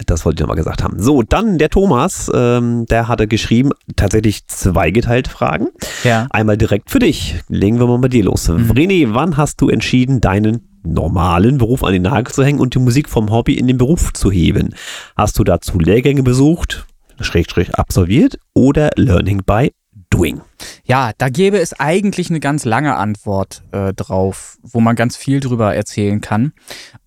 Das 0.06 0.26
wollte 0.26 0.38
ich 0.38 0.42
nochmal 0.42 0.56
gesagt 0.56 0.84
haben. 0.84 1.02
So, 1.02 1.24
dann 1.24 1.58
der 1.58 1.70
Thomas, 1.70 2.32
ähm, 2.34 2.86
der 2.86 3.08
hatte 3.08 3.28
geschrieben, 3.28 3.72
tatsächlich 3.96 4.48
zweigeteilt 4.48 5.28
Fragen. 5.28 5.68
Ja. 6.04 6.28
Einmal 6.30 6.58
direkt 6.58 6.90
für 6.90 7.00
dich. 7.00 7.36
Legen 7.50 7.80
wir 7.80 7.88
mal 7.88 8.00
bei 8.00 8.08
dir 8.08 8.24
los. 8.24 8.48
Mhm. 8.48 8.72
René, 8.72 9.14
wann 9.14 9.38
hast 9.38 9.62
du 9.62 9.70
entschieden, 9.70 10.22
deinen 10.22 10.68
normalen 10.84 11.58
Beruf 11.58 11.84
an 11.84 11.94
den 11.94 12.04
Nagel 12.04 12.34
zu 12.34 12.44
hängen 12.44 12.60
und 12.60 12.76
die 12.76 12.80
Musik 12.80 13.10
vom 13.10 13.30
Hobby 13.30 13.56
in 13.56 13.68
den 13.68 13.78
Beruf 13.78 14.14
zu 14.14 14.32
heben? 14.32 14.74
Hast 15.18 15.38
du 15.38 15.44
dazu 15.44 15.80
Lehrgänge 15.80 16.24
besucht, 16.24 16.86
Schrägstrich 17.20 17.76
absolviert 17.76 18.40
oder 18.54 18.92
Learning 18.96 19.44
by 19.46 19.72
doing? 20.20 20.42
Ja, 20.84 21.12
da 21.18 21.30
gäbe 21.30 21.60
es 21.60 21.80
eigentlich 21.80 22.30
eine 22.30 22.40
ganz 22.40 22.66
lange 22.66 22.96
Antwort 22.96 23.64
äh, 23.72 23.94
drauf, 23.94 24.58
wo 24.64 24.82
man 24.82 24.96
ganz 24.96 25.16
viel 25.16 25.40
drüber 25.40 25.74
erzählen 25.74 26.20
kann. 26.20 26.52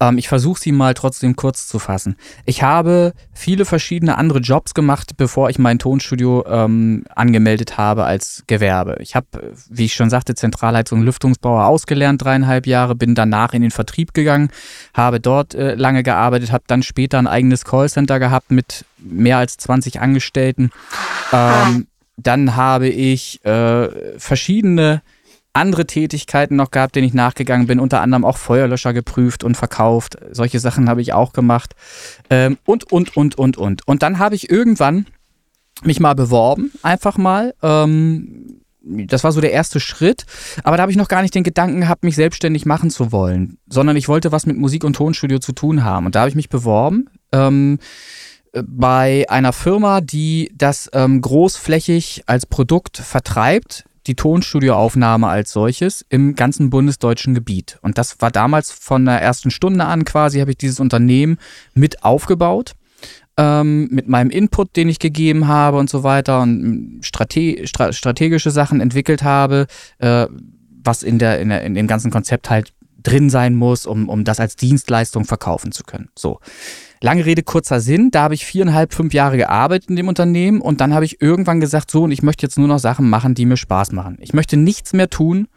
Ähm, 0.01 0.18
ich 0.18 0.29
versuche 0.29 0.61
sie 0.61 0.72
mal 0.72 0.94
trotzdem 0.94 1.37
kurz 1.37 1.66
zu 1.66 1.79
fassen. 1.79 2.16
Ich 2.46 2.62
habe 2.62 3.12
viele 3.33 3.64
verschiedene 3.64 4.16
andere 4.16 4.38
Jobs 4.38 4.72
gemacht, 4.72 5.16
bevor 5.16 5.51
ich 5.51 5.59
mein 5.59 5.79
Tonstudio 5.79 6.44
ähm, 6.46 7.05
angemeldet 7.14 7.77
habe 7.77 8.05
als 8.05 8.44
Gewerbe. 8.46 8.96
Ich 9.01 9.14
habe, 9.14 9.53
wie 9.68 9.85
ich 9.85 9.94
schon 9.94 10.11
sagte, 10.11 10.35
Zentralheizung 10.35 11.01
und 11.01 11.05
Lüftungsbauer 11.05 11.66
ausgelernt, 11.66 12.22
dreieinhalb 12.22 12.66
Jahre, 12.66 12.94
bin 12.94 13.14
danach 13.14 13.53
in 13.53 13.62
den 13.62 13.70
Vertrieb 13.70 14.14
gegangen, 14.14 14.51
habe 14.94 15.20
dort 15.20 15.55
äh, 15.55 15.75
lange 15.75 16.03
gearbeitet, 16.03 16.53
habe 16.53 16.64
dann 16.66 16.83
später 16.83 17.18
ein 17.18 17.27
eigenes 17.27 17.64
Callcenter 17.64 18.18
gehabt 18.18 18.51
mit 18.51 18.87
mehr 18.98 19.38
als 19.38 19.57
20 19.57 20.01
Angestellten. 20.01 20.70
Ähm, 21.33 21.87
dann 22.22 22.56
habe 22.56 22.88
ich 22.88 23.44
äh, 23.44 24.18
verschiedene 24.18 25.02
andere 25.52 25.87
Tätigkeiten 25.87 26.56
noch 26.56 26.70
gehabt, 26.70 26.96
denen 26.96 27.06
ich 27.06 27.14
nachgegangen 27.14 27.66
bin, 27.66 27.78
unter 27.78 28.00
anderem 28.00 28.24
auch 28.24 28.38
Feuerlöscher 28.38 28.92
geprüft 28.94 29.44
und 29.44 29.56
verkauft. 29.56 30.16
Solche 30.30 30.61
Sachen 30.61 30.88
habe 30.88 31.02
ich 31.02 31.12
auch 31.12 31.32
gemacht. 31.32 31.74
Ähm, 32.30 32.56
und, 32.64 32.90
und, 32.90 33.16
und, 33.16 33.37
und, 33.37 33.56
und. 33.58 33.87
Und 33.87 34.02
dann 34.02 34.18
habe 34.18 34.35
ich 34.35 34.50
irgendwann 34.50 35.06
mich 35.82 36.00
mal 36.00 36.14
beworben, 36.14 36.72
einfach 36.82 37.18
mal. 37.18 37.54
Ähm, 37.62 38.62
das 38.85 39.24
war 39.24 39.32
so 39.32 39.40
der 39.40 39.52
erste 39.52 39.78
Schritt. 39.78 40.24
Aber 40.64 40.76
da 40.76 40.82
habe 40.82 40.92
ich 40.92 40.98
noch 40.98 41.08
gar 41.08 41.22
nicht 41.22 41.35
den 41.35 41.44
Gedanken 41.44 41.82
gehabt, 41.82 42.02
mich 42.02 42.16
selbstständig 42.16 42.66
machen 42.66 42.90
zu 42.90 43.12
wollen, 43.12 43.58
sondern 43.68 43.96
ich 43.96 44.08
wollte 44.08 44.32
was 44.32 44.46
mit 44.46 44.56
Musik 44.56 44.85
und 44.85 44.96
Tonstudio 44.96 45.38
zu 45.38 45.52
tun 45.52 45.85
haben. 45.85 46.06
Und 46.06 46.14
da 46.14 46.20
habe 46.20 46.30
ich 46.30 46.35
mich 46.35 46.48
beworben. 46.48 47.08
Ähm, 47.30 47.78
bei 48.53 49.25
einer 49.29 49.53
Firma, 49.53 50.01
die 50.01 50.53
das 50.57 50.91
ähm, 50.93 51.21
großflächig 51.21 52.25
als 52.27 52.47
Produkt 52.47 52.99
vertreibt, 52.99 53.85
die 54.07 54.15
Tonstudioaufnahme 54.15 55.29
als 55.29 55.53
solches 55.53 56.05
im 56.09 56.35
ganzen 56.35 56.71
bundesdeutschen 56.71 57.35
Gebiet. 57.35 57.79
Und 57.83 57.99
das 57.99 58.21
war 58.21 58.31
damals 58.31 58.71
von 58.71 59.05
der 59.05 59.23
ersten 59.23 59.51
Stunde 59.51 59.85
an 59.85 60.05
quasi, 60.05 60.41
habe 60.41 60.51
ich 60.51 60.59
dieses 60.59 60.81
Unternehmen 60.81 61.38
mit 61.75 62.05
aufgebaut. 62.05 62.73
Ähm, 63.38 63.88
mit 63.91 64.09
meinem 64.09 64.29
Input, 64.29 64.77
den 64.77 64.91
ich 64.91 64.99
gegeben 64.99 65.49
habe 65.49 65.79
und 65.79 65.88
so 65.88 66.03
weiter 66.03 66.43
und 66.43 67.01
strate 67.03 67.67
strategische 67.67 68.51
Sachen 68.51 68.83
entwickelt 68.83 69.23
habe, 69.23 69.67
äh, 69.99 70.27
was 70.85 71.03
in, 71.03 71.19
der, 71.19 71.41
in, 71.41 71.49
der, 71.49 71.62
in 71.62 71.75
dem 71.75 71.87
ganzen 71.87 72.11
Konzept 72.11 72.51
halt 72.51 72.75
drin 73.03 73.31
sein 73.31 73.55
muss, 73.55 73.87
um, 73.87 74.09
um 74.09 74.25
das 74.25 74.41
als 74.41 74.57
Dienstleistung 74.57 75.25
verkaufen 75.25 75.73
zu 75.73 75.85
können. 75.85 76.09
So. 76.17 76.41
Lange 77.01 77.27
Rede, 77.27 77.43
kurzer 77.43 77.81
Sinn. 77.81 78.11
Da 78.12 78.23
habe 78.23 78.35
ich 78.35 78.47
viereinhalb, 78.47 78.95
fünf 78.95 79.12
Jahre 79.12 79.37
gearbeitet 79.37 79.91
in 79.91 79.97
dem 79.97 80.09
Unternehmen 80.09 80.61
und 80.61 80.81
dann 80.81 80.95
habe 80.95 81.05
ich 81.05 81.21
irgendwann 81.21 81.61
gesagt, 81.61 81.91
so, 81.91 82.05
und 82.05 82.12
ich 82.12 82.23
möchte 82.23 82.47
jetzt 82.47 82.59
nur 82.59 82.69
noch 82.69 82.79
Sachen 82.79 83.11
machen, 83.11 83.35
die 83.35 83.45
mir 83.45 83.57
Spaß 83.57 83.93
machen. 83.93 84.19
Ich 84.21 84.33
möchte 84.33 84.57
nichts 84.57 84.93
mehr 84.93 85.11
tun, 85.11 85.49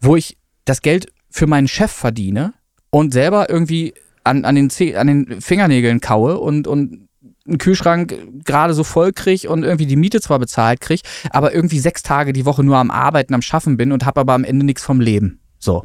wo 0.00 0.16
ich 0.16 0.36
das 0.64 0.82
Geld 0.82 1.06
für 1.30 1.46
meinen 1.46 1.68
Chef 1.68 1.90
verdiene 1.90 2.52
und 2.90 3.12
selber 3.12 3.48
irgendwie 3.48 3.94
an, 4.22 4.44
an, 4.44 4.54
den, 4.54 4.70
Zeh 4.70 4.96
an 4.96 5.06
den 5.06 5.40
Fingernägeln 5.40 6.00
kaue 6.00 6.38
und, 6.38 6.66
und 6.66 7.08
einen 7.46 7.58
Kühlschrank 7.58 8.44
gerade 8.44 8.74
so 8.74 8.84
voll 8.84 9.12
kriege 9.12 9.48
und 9.48 9.64
irgendwie 9.64 9.86
die 9.86 9.96
Miete 9.96 10.20
zwar 10.20 10.38
bezahlt 10.38 10.80
kriege, 10.80 11.02
aber 11.30 11.54
irgendwie 11.54 11.78
sechs 11.78 12.02
Tage 12.02 12.32
die 12.32 12.44
Woche 12.44 12.62
nur 12.62 12.76
am 12.76 12.90
Arbeiten, 12.90 13.34
am 13.34 13.42
Schaffen 13.42 13.76
bin 13.76 13.92
und 13.92 14.04
habe 14.04 14.20
aber 14.20 14.34
am 14.34 14.44
Ende 14.44 14.64
nichts 14.64 14.82
vom 14.82 15.00
Leben. 15.00 15.40
So. 15.62 15.84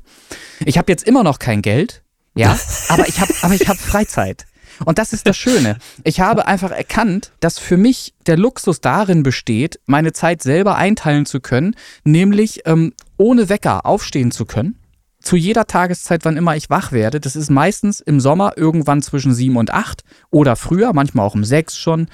Ich 0.65 0.77
habe 0.77 0.91
jetzt 0.91 1.03
immer 1.03 1.23
noch 1.23 1.39
kein 1.39 1.61
Geld, 1.61 2.01
ja, 2.35 2.57
aber 2.89 3.07
ich 3.07 3.19
habe 3.21 3.33
aber 3.41 3.53
ich 3.53 3.67
habe 3.67 3.77
Freizeit. 3.77 4.45
Und 4.85 4.99
das 4.99 5.11
ist 5.11 5.25
das 5.25 5.35
Schöne. 5.35 5.77
Ich 6.03 6.19
habe 6.19 6.45
einfach 6.45 6.69
erkannt, 6.69 7.31
dass 7.39 7.57
für 7.57 7.77
mich 7.77 8.13
der 8.27 8.37
Luxus 8.37 8.79
darin 8.79 9.23
besteht, 9.23 9.79
meine 9.87 10.13
Zeit 10.13 10.43
selber 10.43 10.75
einteilen 10.75 11.25
zu 11.25 11.39
können, 11.39 11.75
nämlich 12.03 12.61
ähm, 12.65 12.93
ohne 13.17 13.49
Wecker 13.49 13.87
aufstehen 13.87 14.29
zu 14.29 14.45
können. 14.45 14.77
Zu 15.19 15.35
jeder 15.35 15.65
Tageszeit, 15.65 16.25
wann 16.25 16.37
immer 16.37 16.55
ich 16.55 16.69
wach 16.69 16.91
werde. 16.91 17.19
Das 17.19 17.35
ist 17.35 17.49
meistens 17.49 18.01
im 18.01 18.19
Sommer 18.19 18.53
irgendwann 18.55 19.01
zwischen 19.01 19.33
sieben 19.33 19.57
und 19.57 19.73
acht 19.73 20.03
oder 20.29 20.55
früher, 20.55 20.93
manchmal 20.93 21.25
auch 21.25 21.33
um 21.33 21.43
sechs 21.43 21.75
schon. 21.75 22.07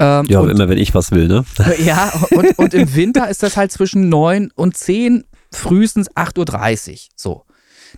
Ähm, 0.00 0.26
ja, 0.26 0.40
und, 0.40 0.50
immer 0.50 0.68
wenn 0.68 0.76
ich 0.76 0.94
was 0.94 1.12
will, 1.12 1.28
ne? 1.28 1.44
Ja, 1.84 2.12
und, 2.32 2.58
und 2.58 2.74
im 2.74 2.94
Winter 2.96 3.28
ist 3.28 3.44
das 3.44 3.56
halt 3.56 3.70
zwischen 3.70 4.08
neun 4.08 4.50
und 4.56 4.76
zehn, 4.76 5.24
frühestens 5.52 6.10
8.30 6.12 6.92
Uhr. 6.92 6.98
So. 7.16 7.44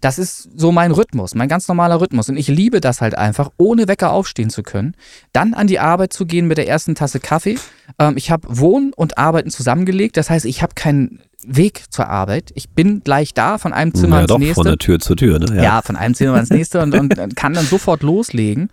Das 0.00 0.18
ist 0.18 0.48
so 0.56 0.70
mein 0.70 0.92
Rhythmus, 0.92 1.34
mein 1.34 1.48
ganz 1.48 1.66
normaler 1.66 2.00
Rhythmus. 2.00 2.28
Und 2.28 2.36
ich 2.36 2.48
liebe 2.48 2.80
das 2.80 3.00
halt 3.00 3.16
einfach, 3.16 3.50
ohne 3.56 3.88
Wecker 3.88 4.12
aufstehen 4.12 4.50
zu 4.50 4.62
können, 4.62 4.94
dann 5.32 5.52
an 5.54 5.66
die 5.66 5.80
Arbeit 5.80 6.12
zu 6.12 6.26
gehen 6.26 6.46
mit 6.46 6.58
der 6.58 6.68
ersten 6.68 6.94
Tasse 6.94 7.18
Kaffee. 7.20 7.58
Ähm, 7.98 8.16
ich 8.16 8.30
habe 8.30 8.46
Wohnen 8.48 8.92
und 8.92 9.18
Arbeiten 9.18 9.50
zusammengelegt. 9.50 10.16
Das 10.16 10.30
heißt, 10.30 10.44
ich 10.44 10.62
habe 10.62 10.74
keinen 10.74 11.20
Weg 11.44 11.84
zur 11.90 12.08
Arbeit. 12.08 12.52
Ich 12.54 12.70
bin 12.70 13.00
gleich 13.02 13.34
da, 13.34 13.58
von 13.58 13.72
einem 13.72 13.94
Zimmer 13.94 14.16
ja, 14.16 14.22
ins 14.22 14.28
doch, 14.28 14.38
nächste. 14.38 14.54
Von 14.54 14.66
der 14.66 14.78
Tür 14.78 15.00
zur 15.00 15.16
Tür, 15.16 15.38
ne? 15.38 15.56
Ja, 15.56 15.62
ja 15.62 15.82
von 15.82 15.96
einem 15.96 16.14
Zimmer 16.14 16.38
ins 16.38 16.50
nächste 16.50 16.82
und, 16.82 16.94
und 16.94 17.36
kann 17.36 17.54
dann 17.54 17.66
sofort 17.66 18.02
loslegen. 18.02 18.70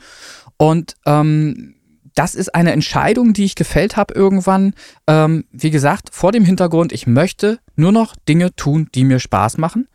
Und 0.58 0.96
ähm, 1.06 1.76
das 2.18 2.34
ist 2.34 2.56
eine 2.56 2.72
Entscheidung, 2.72 3.34
die 3.34 3.46
ich 3.46 3.56
gefällt 3.56 3.96
habe 3.96 4.14
irgendwann. 4.14 4.74
Ähm, 5.06 5.46
wie 5.52 5.70
gesagt, 5.70 6.10
vor 6.12 6.32
dem 6.32 6.46
Hintergrund, 6.46 6.92
ich 6.92 7.06
möchte 7.06 7.60
nur 7.76 7.92
noch 7.92 8.16
Dinge 8.28 8.56
tun, 8.56 8.90
die 8.96 9.04
mir 9.04 9.20
Spaß 9.20 9.58
machen 9.58 9.88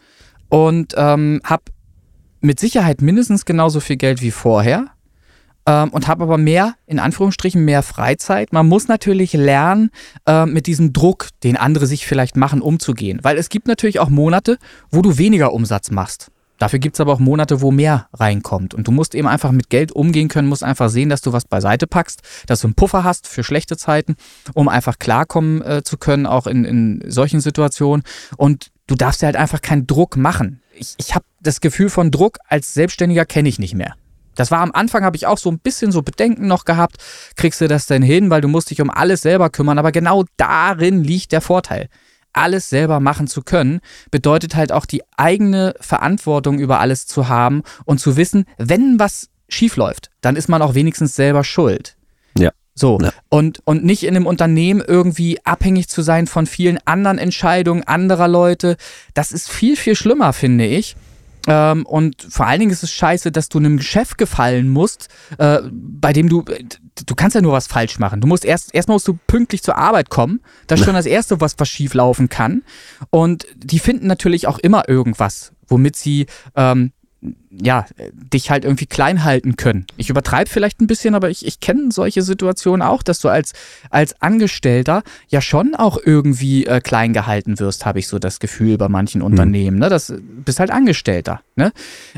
und 0.48 0.94
ähm, 0.96 1.40
habe 1.44 1.64
mit 2.40 2.60
Sicherheit 2.60 3.02
mindestens 3.02 3.44
genauso 3.44 3.80
viel 3.80 3.96
Geld 3.96 4.20
wie 4.22 4.30
vorher 4.30 4.86
ähm, 5.66 5.90
und 5.90 6.08
habe 6.08 6.24
aber 6.24 6.38
mehr, 6.38 6.74
in 6.86 6.98
Anführungsstrichen, 6.98 7.64
mehr 7.64 7.82
Freizeit. 7.82 8.52
Man 8.52 8.68
muss 8.68 8.88
natürlich 8.88 9.32
lernen, 9.32 9.90
äh, 10.26 10.46
mit 10.46 10.66
diesem 10.66 10.92
Druck, 10.92 11.28
den 11.42 11.56
andere 11.56 11.86
sich 11.86 12.06
vielleicht 12.06 12.36
machen, 12.36 12.60
umzugehen. 12.60 13.20
Weil 13.22 13.38
es 13.38 13.48
gibt 13.48 13.66
natürlich 13.66 14.00
auch 14.00 14.10
Monate, 14.10 14.58
wo 14.90 15.02
du 15.02 15.18
weniger 15.18 15.52
Umsatz 15.52 15.90
machst. 15.90 16.31
Dafür 16.62 16.78
gibt 16.78 16.94
es 16.94 17.00
aber 17.00 17.12
auch 17.12 17.18
Monate, 17.18 17.60
wo 17.60 17.72
mehr 17.72 18.06
reinkommt. 18.12 18.72
Und 18.72 18.86
du 18.86 18.92
musst 18.92 19.16
eben 19.16 19.26
einfach 19.26 19.50
mit 19.50 19.68
Geld 19.68 19.90
umgehen 19.90 20.28
können, 20.28 20.46
musst 20.46 20.62
einfach 20.62 20.90
sehen, 20.90 21.08
dass 21.08 21.20
du 21.20 21.32
was 21.32 21.44
beiseite 21.44 21.88
packst, 21.88 22.20
dass 22.46 22.60
du 22.60 22.68
einen 22.68 22.76
Puffer 22.76 23.02
hast 23.02 23.26
für 23.26 23.42
schlechte 23.42 23.76
Zeiten, 23.76 24.14
um 24.54 24.68
einfach 24.68 25.00
klarkommen 25.00 25.60
äh, 25.62 25.82
zu 25.82 25.96
können, 25.96 26.24
auch 26.24 26.46
in, 26.46 26.64
in 26.64 27.02
solchen 27.10 27.40
Situationen. 27.40 28.04
Und 28.36 28.70
du 28.86 28.94
darfst 28.94 29.22
dir 29.22 29.26
halt 29.26 29.34
einfach 29.34 29.60
keinen 29.60 29.88
Druck 29.88 30.16
machen. 30.16 30.62
Ich, 30.72 30.94
ich 30.98 31.16
habe 31.16 31.24
das 31.40 31.60
Gefühl 31.60 31.90
von 31.90 32.12
Druck 32.12 32.38
als 32.46 32.72
Selbstständiger 32.74 33.24
kenne 33.24 33.48
ich 33.48 33.58
nicht 33.58 33.74
mehr. 33.74 33.96
Das 34.36 34.52
war 34.52 34.60
am 34.60 34.70
Anfang, 34.70 35.02
habe 35.02 35.16
ich 35.16 35.26
auch 35.26 35.38
so 35.38 35.50
ein 35.50 35.58
bisschen 35.58 35.90
so 35.90 36.02
Bedenken 36.02 36.46
noch 36.46 36.64
gehabt. 36.64 36.98
Kriegst 37.34 37.60
du 37.60 37.66
das 37.66 37.86
denn 37.86 38.02
hin, 38.02 38.30
weil 38.30 38.40
du 38.40 38.46
musst 38.46 38.70
dich 38.70 38.80
um 38.80 38.88
alles 38.88 39.22
selber 39.22 39.50
kümmern. 39.50 39.80
Aber 39.80 39.90
genau 39.90 40.26
darin 40.36 41.02
liegt 41.02 41.32
der 41.32 41.40
Vorteil. 41.40 41.88
Alles 42.32 42.68
selber 42.68 43.00
machen 43.00 43.26
zu 43.26 43.42
können, 43.42 43.80
bedeutet 44.10 44.56
halt 44.56 44.72
auch 44.72 44.86
die 44.86 45.02
eigene 45.16 45.74
Verantwortung 45.80 46.58
über 46.58 46.80
alles 46.80 47.06
zu 47.06 47.28
haben 47.28 47.62
und 47.84 47.98
zu 47.98 48.16
wissen, 48.16 48.44
wenn 48.58 48.98
was 48.98 49.28
schief 49.48 49.76
läuft, 49.76 50.10
dann 50.20 50.36
ist 50.36 50.48
man 50.48 50.62
auch 50.62 50.74
wenigstens 50.74 51.14
selber 51.14 51.44
schuld. 51.44 51.96
So. 52.74 52.98
Ja. 53.00 53.12
Und, 53.28 53.60
und 53.64 53.84
nicht 53.84 54.04
in 54.04 54.16
einem 54.16 54.26
Unternehmen 54.26 54.82
irgendwie 54.86 55.38
abhängig 55.44 55.88
zu 55.88 56.02
sein 56.02 56.26
von 56.26 56.46
vielen 56.46 56.78
anderen 56.86 57.18
Entscheidungen 57.18 57.84
anderer 57.84 58.28
Leute. 58.28 58.76
Das 59.14 59.32
ist 59.32 59.50
viel, 59.50 59.76
viel 59.76 59.94
schlimmer, 59.94 60.32
finde 60.32 60.66
ich. 60.66 60.96
Ähm, 61.46 61.86
und 61.86 62.22
vor 62.28 62.46
allen 62.46 62.60
Dingen 62.60 62.72
ist 62.72 62.82
es 62.82 62.92
scheiße, 62.92 63.32
dass 63.32 63.48
du 63.48 63.58
einem 63.58 63.76
Geschäft 63.76 64.18
gefallen 64.18 64.68
musst, 64.68 65.08
äh, 65.38 65.60
bei 65.70 66.12
dem 66.12 66.28
du, 66.28 66.44
du 66.44 67.14
kannst 67.14 67.34
ja 67.34 67.40
nur 67.40 67.52
was 67.52 67.66
falsch 67.66 67.98
machen. 67.98 68.20
Du 68.20 68.28
musst 68.28 68.44
erst, 68.44 68.74
erstmal 68.74 68.96
musst 68.96 69.08
du 69.08 69.18
pünktlich 69.26 69.62
zur 69.62 69.76
Arbeit 69.76 70.10
kommen. 70.10 70.40
Das 70.66 70.80
ist 70.80 70.86
schon 70.86 70.94
das 70.94 71.06
Erste, 71.06 71.40
was, 71.40 71.54
was 71.58 71.68
schief 71.68 71.94
laufen 71.94 72.28
kann. 72.28 72.62
Und 73.10 73.46
die 73.56 73.78
finden 73.78 74.06
natürlich 74.06 74.46
auch 74.46 74.58
immer 74.58 74.88
irgendwas, 74.88 75.52
womit 75.66 75.96
sie 75.96 76.26
ähm, 76.54 76.92
ja, 77.50 77.86
dich 78.12 78.50
halt 78.50 78.64
irgendwie 78.64 78.86
klein 78.86 79.22
halten 79.22 79.56
können. 79.56 79.86
Ich 79.96 80.10
übertreibe 80.10 80.50
vielleicht 80.50 80.80
ein 80.80 80.86
bisschen, 80.86 81.14
aber 81.14 81.30
ich, 81.30 81.46
ich 81.46 81.60
kenne 81.60 81.92
solche 81.92 82.22
Situationen 82.22 82.82
auch, 82.82 83.02
dass 83.02 83.20
du 83.20 83.28
als, 83.28 83.52
als 83.90 84.20
Angestellter 84.20 85.02
ja 85.28 85.40
schon 85.40 85.74
auch 85.74 85.98
irgendwie 86.04 86.66
äh, 86.66 86.80
klein 86.80 87.12
gehalten 87.12 87.60
wirst, 87.60 87.86
habe 87.86 88.00
ich 88.00 88.08
so 88.08 88.18
das 88.18 88.40
Gefühl 88.40 88.76
bei 88.76 88.88
manchen 88.88 89.20
mhm. 89.20 89.26
Unternehmen. 89.26 89.78
Ne? 89.78 89.88
Das 89.88 90.12
bist 90.18 90.58
halt 90.58 90.70
Angestellter. 90.70 91.42
Ne? 91.54 91.72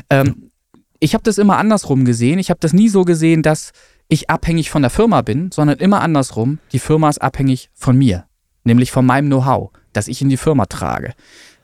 Ähm, 0.09 0.51
ich 0.99 1.13
habe 1.13 1.23
das 1.23 1.37
immer 1.37 1.57
andersrum 1.57 2.05
gesehen. 2.05 2.39
Ich 2.39 2.49
habe 2.49 2.59
das 2.59 2.73
nie 2.73 2.89
so 2.89 3.03
gesehen, 3.03 3.43
dass 3.43 3.73
ich 4.07 4.29
abhängig 4.29 4.71
von 4.71 4.81
der 4.81 4.91
Firma 4.91 5.21
bin, 5.21 5.51
sondern 5.51 5.77
immer 5.77 6.01
andersrum. 6.01 6.59
Die 6.71 6.79
Firma 6.79 7.09
ist 7.09 7.21
abhängig 7.21 7.69
von 7.73 7.97
mir, 7.97 8.25
nämlich 8.63 8.91
von 8.91 9.05
meinem 9.05 9.27
Know-how, 9.27 9.71
das 9.93 10.07
ich 10.07 10.21
in 10.21 10.29
die 10.29 10.37
Firma 10.37 10.65
trage. 10.65 11.13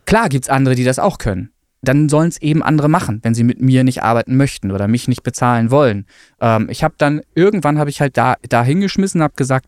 Klar 0.06 0.30
gibt 0.30 0.46
es 0.46 0.50
andere, 0.50 0.76
die 0.76 0.84
das 0.84 1.00
auch 1.00 1.18
können 1.18 1.52
dann 1.82 2.10
sollen 2.10 2.30
es 2.30 2.42
eben 2.42 2.64
andere 2.64 2.90
machen, 2.90 3.20
wenn 3.24 3.34
sie 3.34 3.44
mit 3.44 3.62
mir 3.62 3.84
nicht 3.84 4.04
arbeiten 4.04 4.38
möchten 4.38 4.72
oder 4.72 4.88
mich 4.88 5.08
nicht 5.08 5.24
bezahlen 5.24 5.72
wollen. 5.72 6.06
Ähm, 6.40 6.68
ich 6.70 6.84
habe 6.84 6.94
dann, 6.98 7.22
irgendwann 7.34 7.80
habe 7.80 7.90
ich 7.90 8.02
halt 8.02 8.18
da, 8.18 8.36
da 8.48 8.64
hingeschmissen, 8.64 9.22
habe 9.22 9.34
gesagt, 9.36 9.66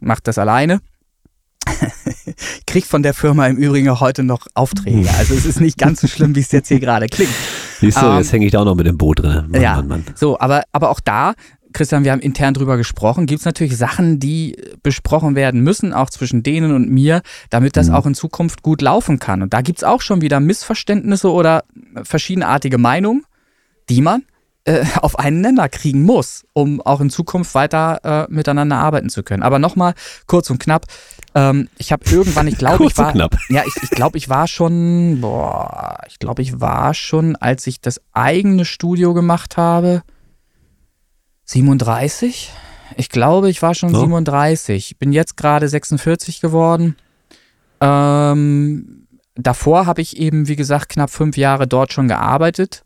mach 0.00 0.20
das 0.20 0.38
alleine. 0.38 0.80
krieg 2.66 2.86
von 2.86 3.02
der 3.02 3.14
Firma 3.14 3.46
im 3.46 3.56
Übrigen 3.56 4.00
heute 4.00 4.22
noch 4.22 4.46
Aufträge. 4.54 5.08
Also 5.18 5.34
es 5.34 5.44
ist 5.44 5.60
nicht 5.60 5.78
ganz 5.78 6.00
so 6.00 6.08
schlimm, 6.08 6.34
wie 6.34 6.40
es 6.40 6.52
jetzt 6.52 6.68
hier 6.68 6.80
gerade 6.80 7.06
klingt. 7.06 7.32
Siehst 7.80 8.00
du, 8.00 8.06
ähm, 8.06 8.18
jetzt 8.18 8.32
hänge 8.32 8.46
ich 8.46 8.52
da 8.52 8.60
auch 8.60 8.64
noch 8.64 8.74
mit 8.74 8.86
dem 8.86 8.98
Boot 8.98 9.20
drin. 9.20 9.46
Mann, 9.48 9.60
ja, 9.60 9.76
Mann, 9.76 9.88
Mann. 9.88 10.04
so, 10.14 10.38
aber, 10.38 10.64
aber 10.72 10.90
auch 10.90 11.00
da 11.00 11.34
Christian, 11.72 12.04
wir 12.04 12.12
haben 12.12 12.20
intern 12.20 12.54
drüber 12.54 12.76
gesprochen, 12.76 13.26
gibt 13.26 13.40
es 13.40 13.46
natürlich 13.46 13.76
Sachen, 13.76 14.18
die 14.18 14.56
besprochen 14.82 15.34
werden 15.34 15.62
müssen, 15.62 15.92
auch 15.92 16.10
zwischen 16.10 16.42
denen 16.42 16.74
und 16.74 16.90
mir, 16.90 17.22
damit 17.50 17.76
das 17.76 17.88
mhm. 17.88 17.94
auch 17.94 18.06
in 18.06 18.14
Zukunft 18.14 18.62
gut 18.62 18.82
laufen 18.82 19.18
kann. 19.18 19.42
Und 19.42 19.52
da 19.52 19.60
gibt 19.60 19.78
es 19.78 19.84
auch 19.84 20.00
schon 20.00 20.20
wieder 20.20 20.40
Missverständnisse 20.40 21.30
oder 21.30 21.64
verschiedenartige 22.02 22.78
Meinungen, 22.78 23.24
die 23.88 24.00
man 24.00 24.24
äh, 24.64 24.84
auf 25.00 25.18
einen 25.18 25.40
Nenner 25.40 25.68
kriegen 25.68 26.02
muss, 26.02 26.44
um 26.52 26.80
auch 26.80 27.00
in 27.00 27.10
Zukunft 27.10 27.54
weiter 27.54 28.28
äh, 28.28 28.32
miteinander 28.32 28.76
arbeiten 28.76 29.08
zu 29.08 29.22
können. 29.22 29.42
Aber 29.42 29.58
nochmal 29.58 29.94
kurz 30.26 30.50
und 30.50 30.60
knapp. 30.60 30.86
Ähm, 31.34 31.68
ich 31.78 31.90
habe 31.92 32.04
irgendwann, 32.08 32.46
ich 32.46 32.58
glaube, 32.58 32.84
ich 32.86 32.96
war, 32.96 33.14
ja, 33.48 33.62
ich, 33.66 33.74
ich 33.82 33.90
glaube, 33.90 34.18
ich 34.18 34.28
war 34.28 34.46
schon, 34.46 35.20
boah, 35.20 35.98
ich 36.08 36.18
glaube, 36.18 36.42
ich 36.42 36.60
war 36.60 36.94
schon, 36.94 37.34
als 37.36 37.66
ich 37.66 37.80
das 37.80 38.00
eigene 38.12 38.64
Studio 38.64 39.14
gemacht 39.14 39.56
habe, 39.56 40.02
37? 41.52 42.52
Ich 42.96 43.08
glaube, 43.08 43.50
ich 43.50 43.62
war 43.62 43.74
schon 43.74 43.94
so. 43.94 44.00
37. 44.00 44.98
Bin 44.98 45.12
jetzt 45.12 45.36
gerade 45.36 45.68
46 45.68 46.40
geworden. 46.40 46.96
Ähm, 47.80 49.06
davor 49.34 49.86
habe 49.86 50.00
ich 50.00 50.16
eben, 50.18 50.48
wie 50.48 50.56
gesagt, 50.56 50.88
knapp 50.88 51.10
fünf 51.10 51.36
Jahre 51.36 51.66
dort 51.66 51.92
schon 51.92 52.08
gearbeitet. 52.08 52.84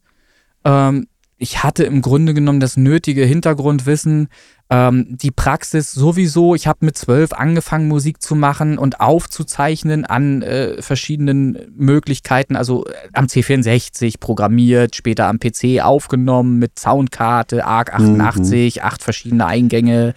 Ähm, 0.65 1.07
ich 1.39 1.63
hatte 1.63 1.85
im 1.85 2.01
Grunde 2.01 2.35
genommen 2.35 2.61
das 2.61 2.77
nötige 2.77 3.25
Hintergrundwissen, 3.25 4.29
ähm, 4.69 5.07
die 5.11 5.31
Praxis 5.31 5.93
sowieso. 5.93 6.55
Ich 6.55 6.67
habe 6.67 6.85
mit 6.85 6.99
zwölf 6.99 7.33
angefangen, 7.33 7.87
Musik 7.87 8.21
zu 8.21 8.35
machen 8.35 8.79
und 8.79 9.01
aufzuzeichnen 9.01 10.05
an 10.05 10.43
äh, 10.43 10.83
verschiedenen 10.83 11.59
Möglichkeiten. 11.77 12.57
Also 12.57 12.85
äh, 12.87 12.93
am 13.13 13.27
C64 13.27 14.19
programmiert, 14.19 14.97
später 14.97 15.27
am 15.29 15.39
PC 15.39 15.81
aufgenommen 15.83 16.59
mit 16.59 16.79
Soundkarte, 16.79 17.65
ARC 17.65 17.95
88, 17.95 18.77
mhm. 18.77 18.83
acht 18.83 19.03
verschiedene 19.03 19.47
Eingänge. 19.47 20.15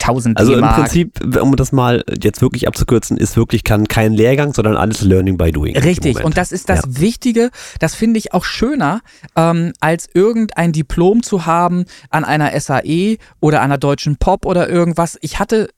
1000 0.00 0.38
Also 0.38 0.54
im 0.54 0.66
Prinzip, 0.66 1.36
um 1.40 1.56
das 1.56 1.72
mal 1.72 2.04
jetzt 2.22 2.42
wirklich 2.42 2.68
abzukürzen, 2.68 3.16
ist 3.16 3.36
wirklich 3.36 3.64
kann 3.64 3.88
kein 3.88 4.12
Lehrgang, 4.12 4.54
sondern 4.54 4.76
alles 4.76 5.02
Learning 5.02 5.36
by 5.36 5.52
Doing. 5.52 5.76
Richtig, 5.76 6.22
und 6.24 6.36
das 6.36 6.52
ist 6.52 6.68
das 6.68 6.82
ja. 6.84 7.00
Wichtige, 7.00 7.50
das 7.80 7.94
finde 7.94 8.18
ich 8.18 8.32
auch 8.32 8.44
schöner, 8.44 9.00
ähm, 9.36 9.72
als 9.80 10.08
irgendein 10.12 10.72
Diplom 10.72 11.22
zu 11.22 11.46
haben 11.46 11.84
an 12.10 12.24
einer 12.24 12.58
SAE 12.58 13.16
oder 13.40 13.60
einer 13.62 13.78
deutschen 13.78 14.16
Pop 14.16 14.46
oder 14.46 14.68
irgendwas. 14.68 15.18
Ich 15.20 15.38
hatte 15.38 15.68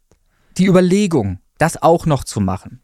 die 0.56 0.66
Überlegung, 0.66 1.38
das 1.58 1.80
auch 1.80 2.06
noch 2.06 2.24
zu 2.24 2.40
machen. 2.40 2.82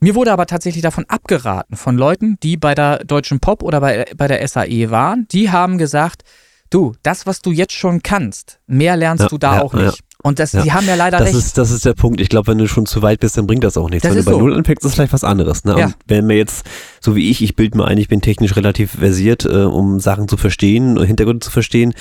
Mir 0.00 0.14
wurde 0.14 0.32
aber 0.32 0.46
tatsächlich 0.46 0.82
davon 0.82 1.06
abgeraten, 1.08 1.76
von 1.76 1.96
Leuten, 1.96 2.36
die 2.42 2.56
bei 2.56 2.74
der 2.74 3.04
Deutschen 3.04 3.40
Pop 3.40 3.62
oder 3.62 3.80
bei, 3.80 4.04
bei 4.16 4.28
der 4.28 4.46
SAE 4.46 4.90
waren. 4.90 5.26
Die 5.30 5.50
haben 5.50 5.78
gesagt, 5.78 6.24
du, 6.68 6.94
das, 7.02 7.26
was 7.26 7.40
du 7.40 7.52
jetzt 7.52 7.72
schon 7.72 8.02
kannst, 8.02 8.60
mehr 8.66 8.96
lernst 8.96 9.22
ja, 9.22 9.28
du 9.28 9.38
da 9.38 9.56
ja, 9.56 9.62
auch 9.62 9.72
nicht. 9.72 10.03
Und 10.26 10.38
das, 10.38 10.52
ja. 10.52 10.62
die 10.62 10.72
haben 10.72 10.86
ja 10.86 10.94
leider 10.94 11.18
das 11.18 11.28
recht. 11.28 11.36
Ist, 11.36 11.58
das 11.58 11.70
ist 11.70 11.84
der 11.84 11.92
Punkt. 11.92 12.18
Ich 12.18 12.30
glaube, 12.30 12.46
wenn 12.46 12.56
du 12.56 12.66
schon 12.66 12.86
zu 12.86 13.02
weit 13.02 13.20
bist, 13.20 13.36
dann 13.36 13.46
bringt 13.46 13.62
das 13.62 13.76
auch 13.76 13.90
nichts. 13.90 14.04
Das 14.04 14.12
wenn 14.12 14.20
du 14.20 14.24
bei 14.24 14.32
so. 14.32 14.38
Null 14.38 14.54
anfängst, 14.54 14.82
ist 14.82 14.88
es 14.88 14.94
vielleicht 14.94 15.12
was 15.12 15.22
anderes. 15.22 15.64
Ne? 15.64 15.78
Ja. 15.78 15.86
Und 15.86 15.96
wenn 16.06 16.26
mir 16.26 16.38
jetzt, 16.38 16.64
so 16.98 17.14
wie 17.14 17.30
ich, 17.30 17.42
ich 17.42 17.56
bilde 17.56 17.76
mir 17.76 17.84
ein, 17.84 17.98
ich 17.98 18.08
bin 18.08 18.22
technisch 18.22 18.56
relativ 18.56 18.92
versiert, 18.92 19.44
äh, 19.44 19.64
um 19.64 20.00
Sachen 20.00 20.26
zu 20.26 20.38
verstehen, 20.38 20.98
Hintergründe 20.98 21.44
zu 21.44 21.50
verstehen, 21.50 21.92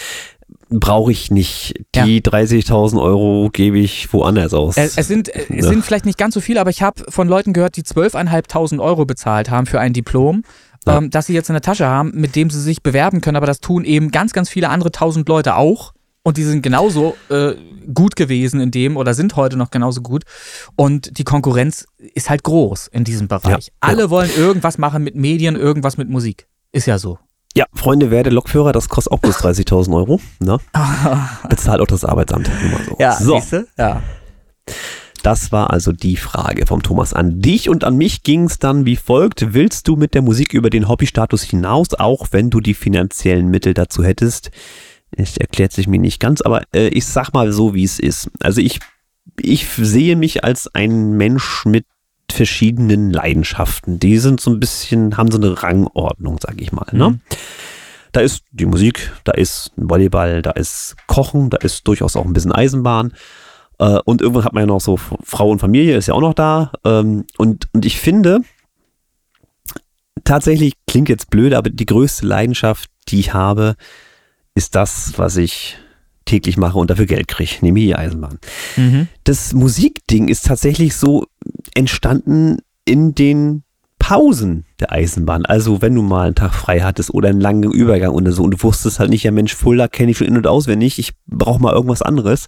brauche 0.69 1.11
ich 1.11 1.31
nicht. 1.31 1.73
Die 1.95 1.99
ja. 1.99 2.31
30.000 2.31 3.01
Euro 3.01 3.49
gebe 3.51 3.77
ich 3.77 4.13
woanders 4.13 4.53
aus. 4.53 4.77
Es, 4.77 4.97
es 4.97 5.09
sind, 5.09 5.27
es 5.27 5.49
ja. 5.49 5.63
sind 5.63 5.83
vielleicht 5.83 6.05
nicht 6.05 6.17
ganz 6.17 6.33
so 6.33 6.39
viele, 6.39 6.61
aber 6.61 6.69
ich 6.69 6.81
habe 6.81 7.03
von 7.09 7.27
Leuten 7.27 7.51
gehört, 7.51 7.75
die 7.75 7.83
12.500 7.83 8.79
Euro 8.79 9.03
bezahlt 9.05 9.49
haben 9.49 9.65
für 9.65 9.81
ein 9.81 9.91
Diplom. 9.91 10.43
Ja. 10.87 10.97
Ähm, 10.97 11.09
dass 11.09 11.25
sie 11.25 11.33
jetzt 11.33 11.49
in 11.49 11.53
der 11.55 11.61
Tasche 11.61 11.87
haben, 11.87 12.11
mit 12.13 12.37
dem 12.37 12.49
sie 12.49 12.61
sich 12.61 12.83
bewerben 12.83 13.19
können, 13.19 13.37
aber 13.37 13.47
das 13.47 13.59
tun 13.59 13.83
eben 13.83 14.11
ganz, 14.11 14.31
ganz 14.31 14.49
viele 14.49 14.69
andere 14.69 14.91
tausend 14.91 15.27
Leute 15.27 15.55
auch 15.55 15.93
und 16.23 16.37
die 16.37 16.43
sind 16.43 16.61
genauso 16.61 17.15
äh, 17.29 17.53
gut 17.93 18.15
gewesen 18.15 18.61
in 18.61 18.71
dem 18.71 18.97
oder 18.97 19.13
sind 19.13 19.35
heute 19.35 19.57
noch 19.57 19.71
genauso 19.71 20.01
gut. 20.01 20.23
Und 20.75 21.17
die 21.17 21.23
Konkurrenz 21.23 21.85
ist 21.97 22.29
halt 22.29 22.43
groß 22.43 22.87
in 22.87 23.03
diesem 23.03 23.27
Bereich. 23.27 23.67
Ja, 23.67 23.73
Alle 23.81 24.03
ja. 24.03 24.09
wollen 24.09 24.29
irgendwas 24.35 24.77
machen 24.77 25.03
mit 25.03 25.15
Medien, 25.15 25.55
irgendwas 25.55 25.97
mit 25.97 26.09
Musik. 26.09 26.47
Ist 26.71 26.87
ja 26.87 26.97
so. 26.97 27.19
Ja, 27.55 27.65
Freunde, 27.73 28.09
werde 28.09 28.31
Lokführer, 28.31 28.71
das 28.71 28.89
kostet 28.89 29.13
auch 29.13 29.19
bis 29.19 29.37
30.000 29.37 29.95
Euro. 29.95 30.19
Ne? 30.39 30.57
Bezahlt 31.49 31.81
auch 31.81 31.87
das 31.87 32.03
Arbeitsamt. 32.03 32.49
So. 32.87 32.95
Ja, 32.99 33.13
so. 33.13 33.35
Siehste? 33.35 33.67
ja. 33.77 34.01
Das 35.21 35.53
war 35.53 35.69
also 35.69 35.93
die 35.93 36.17
Frage 36.17 36.65
vom 36.65 36.83
Thomas 36.83 37.13
an 37.13 37.41
dich 37.41 37.69
und 37.69 37.85
an 37.85 37.95
mich 37.95 38.23
ging 38.23 38.45
es 38.45 38.59
dann 38.59 38.85
wie 38.85 38.97
folgt. 38.97 39.53
Willst 39.53 39.87
du 39.87 39.95
mit 39.95 40.15
der 40.15 40.21
Musik 40.21 40.53
über 40.53 40.69
den 40.69 40.89
Hobbystatus 40.89 41.43
hinaus, 41.43 41.93
auch 41.93 42.27
wenn 42.31 42.49
du 42.49 42.59
die 42.59 42.73
finanziellen 42.73 43.47
Mittel 43.47 43.73
dazu 43.73 44.03
hättest? 44.03 44.51
Es 45.17 45.37
erklärt 45.37 45.71
sich 45.71 45.87
mir 45.87 45.99
nicht 45.99 46.19
ganz, 46.19 46.41
aber 46.41 46.63
äh, 46.73 46.87
ich 46.87 47.05
sag 47.05 47.33
mal 47.33 47.51
so, 47.51 47.73
wie 47.73 47.83
es 47.83 47.99
ist. 47.99 48.29
Also 48.41 48.61
ich, 48.61 48.79
ich 49.39 49.67
sehe 49.67 50.15
mich 50.15 50.43
als 50.43 50.73
ein 50.73 51.11
Mensch 51.11 51.65
mit 51.65 51.85
verschiedenen 52.31 53.11
Leidenschaften. 53.11 53.99
Die 53.99 54.17
sind 54.17 54.41
so 54.41 54.51
ein 54.51 54.59
bisschen, 54.59 55.17
haben 55.17 55.31
so 55.31 55.37
eine 55.37 55.61
Rangordnung, 55.61 56.39
sag 56.41 56.61
ich 56.61 56.71
mal. 56.71 56.87
Ne? 56.91 57.09
Mhm. 57.09 57.21
Da 58.11 58.21
ist 58.21 58.43
die 58.51 58.65
Musik, 58.65 59.11
da 59.23 59.31
ist 59.31 59.71
Volleyball, 59.75 60.41
da 60.41 60.51
ist 60.51 60.95
Kochen, 61.07 61.49
da 61.49 61.57
ist 61.57 61.87
durchaus 61.87 62.15
auch 62.15 62.25
ein 62.25 62.33
bisschen 62.33 62.51
Eisenbahn. 62.51 63.13
Äh, 63.79 63.99
und 64.05 64.21
irgendwann 64.21 64.45
hat 64.45 64.53
man 64.53 64.63
ja 64.63 64.67
noch 64.67 64.81
so 64.81 64.97
Frau 64.97 65.49
und 65.49 65.59
Familie, 65.59 65.97
ist 65.97 66.07
ja 66.07 66.13
auch 66.13 66.21
noch 66.21 66.33
da. 66.33 66.71
Ähm, 66.85 67.25
und, 67.37 67.67
und 67.73 67.85
ich 67.85 67.99
finde, 67.99 68.41
tatsächlich 70.23 70.73
klingt 70.87 71.09
jetzt 71.09 71.29
blöd, 71.29 71.53
aber 71.53 71.69
die 71.69 71.85
größte 71.85 72.25
Leidenschaft, 72.25 72.89
die 73.07 73.19
ich 73.19 73.33
habe, 73.33 73.75
ist 74.55 74.75
das, 74.75 75.13
was 75.17 75.37
ich 75.37 75.77
täglich 76.25 76.57
mache 76.57 76.77
und 76.77 76.89
dafür 76.89 77.05
Geld 77.05 77.27
kriege, 77.27 77.57
nämlich 77.61 77.85
die 77.85 77.95
Eisenbahn. 77.95 78.39
Mhm. 78.77 79.07
Das 79.23 79.53
Musikding 79.53 80.29
ist 80.29 80.45
tatsächlich 80.45 80.95
so 80.95 81.25
entstanden 81.75 82.59
in 82.85 83.13
den 83.13 83.63
Pausen 83.99 84.65
der 84.79 84.91
Eisenbahn. 84.91 85.45
Also 85.45 85.81
wenn 85.81 85.95
du 85.95 86.01
mal 86.01 86.27
einen 86.27 86.35
Tag 86.35 86.53
frei 86.53 86.81
hattest 86.81 87.13
oder 87.13 87.29
einen 87.29 87.39
langen 87.39 87.71
Übergang 87.71 88.11
oder 88.11 88.31
so 88.31 88.43
und 88.43 88.51
du 88.51 88.63
wusstest 88.63 88.99
halt 88.99 89.09
nicht, 89.09 89.23
ja 89.23 89.31
Mensch, 89.31 89.55
Fulda 89.55 89.87
kenne 89.87 90.11
ich 90.11 90.17
schon 90.17 90.27
in- 90.27 90.37
und 90.37 90.47
auswendig, 90.47 90.99
ich 90.99 91.13
brauche 91.25 91.61
mal 91.61 91.73
irgendwas 91.73 92.01
anderes. 92.01 92.47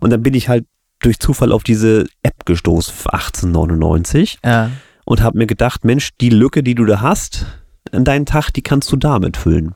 Und 0.00 0.10
dann 0.10 0.22
bin 0.22 0.34
ich 0.34 0.48
halt 0.48 0.66
durch 1.00 1.18
Zufall 1.20 1.52
auf 1.52 1.64
diese 1.64 2.06
App 2.22 2.46
gestoßen, 2.46 2.94
1899. 3.06 4.38
Ja. 4.44 4.70
Und 5.06 5.22
habe 5.22 5.38
mir 5.38 5.46
gedacht, 5.46 5.84
Mensch, 5.84 6.10
die 6.20 6.30
Lücke, 6.30 6.62
die 6.62 6.74
du 6.74 6.84
da 6.84 7.00
hast, 7.00 7.46
in 7.92 8.04
deinen 8.04 8.26
Tag, 8.26 8.50
die 8.50 8.62
kannst 8.62 8.90
du 8.90 8.96
damit 8.96 9.36
füllen. 9.36 9.74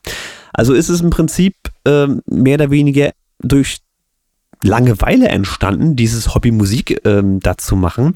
Also 0.53 0.75
ist 0.75 0.89
es 0.89 1.01
im 1.01 1.11
Prinzip 1.11 1.55
ähm, 1.85 2.23
mehr 2.27 2.55
oder 2.55 2.71
weniger 2.71 3.13
durch 3.41 3.79
Langeweile 4.63 5.29
entstanden, 5.29 5.95
dieses 5.95 6.35
Hobby 6.35 6.51
Musik 6.51 7.01
ähm, 7.05 7.41
dazu 7.41 7.77
machen. 7.77 8.15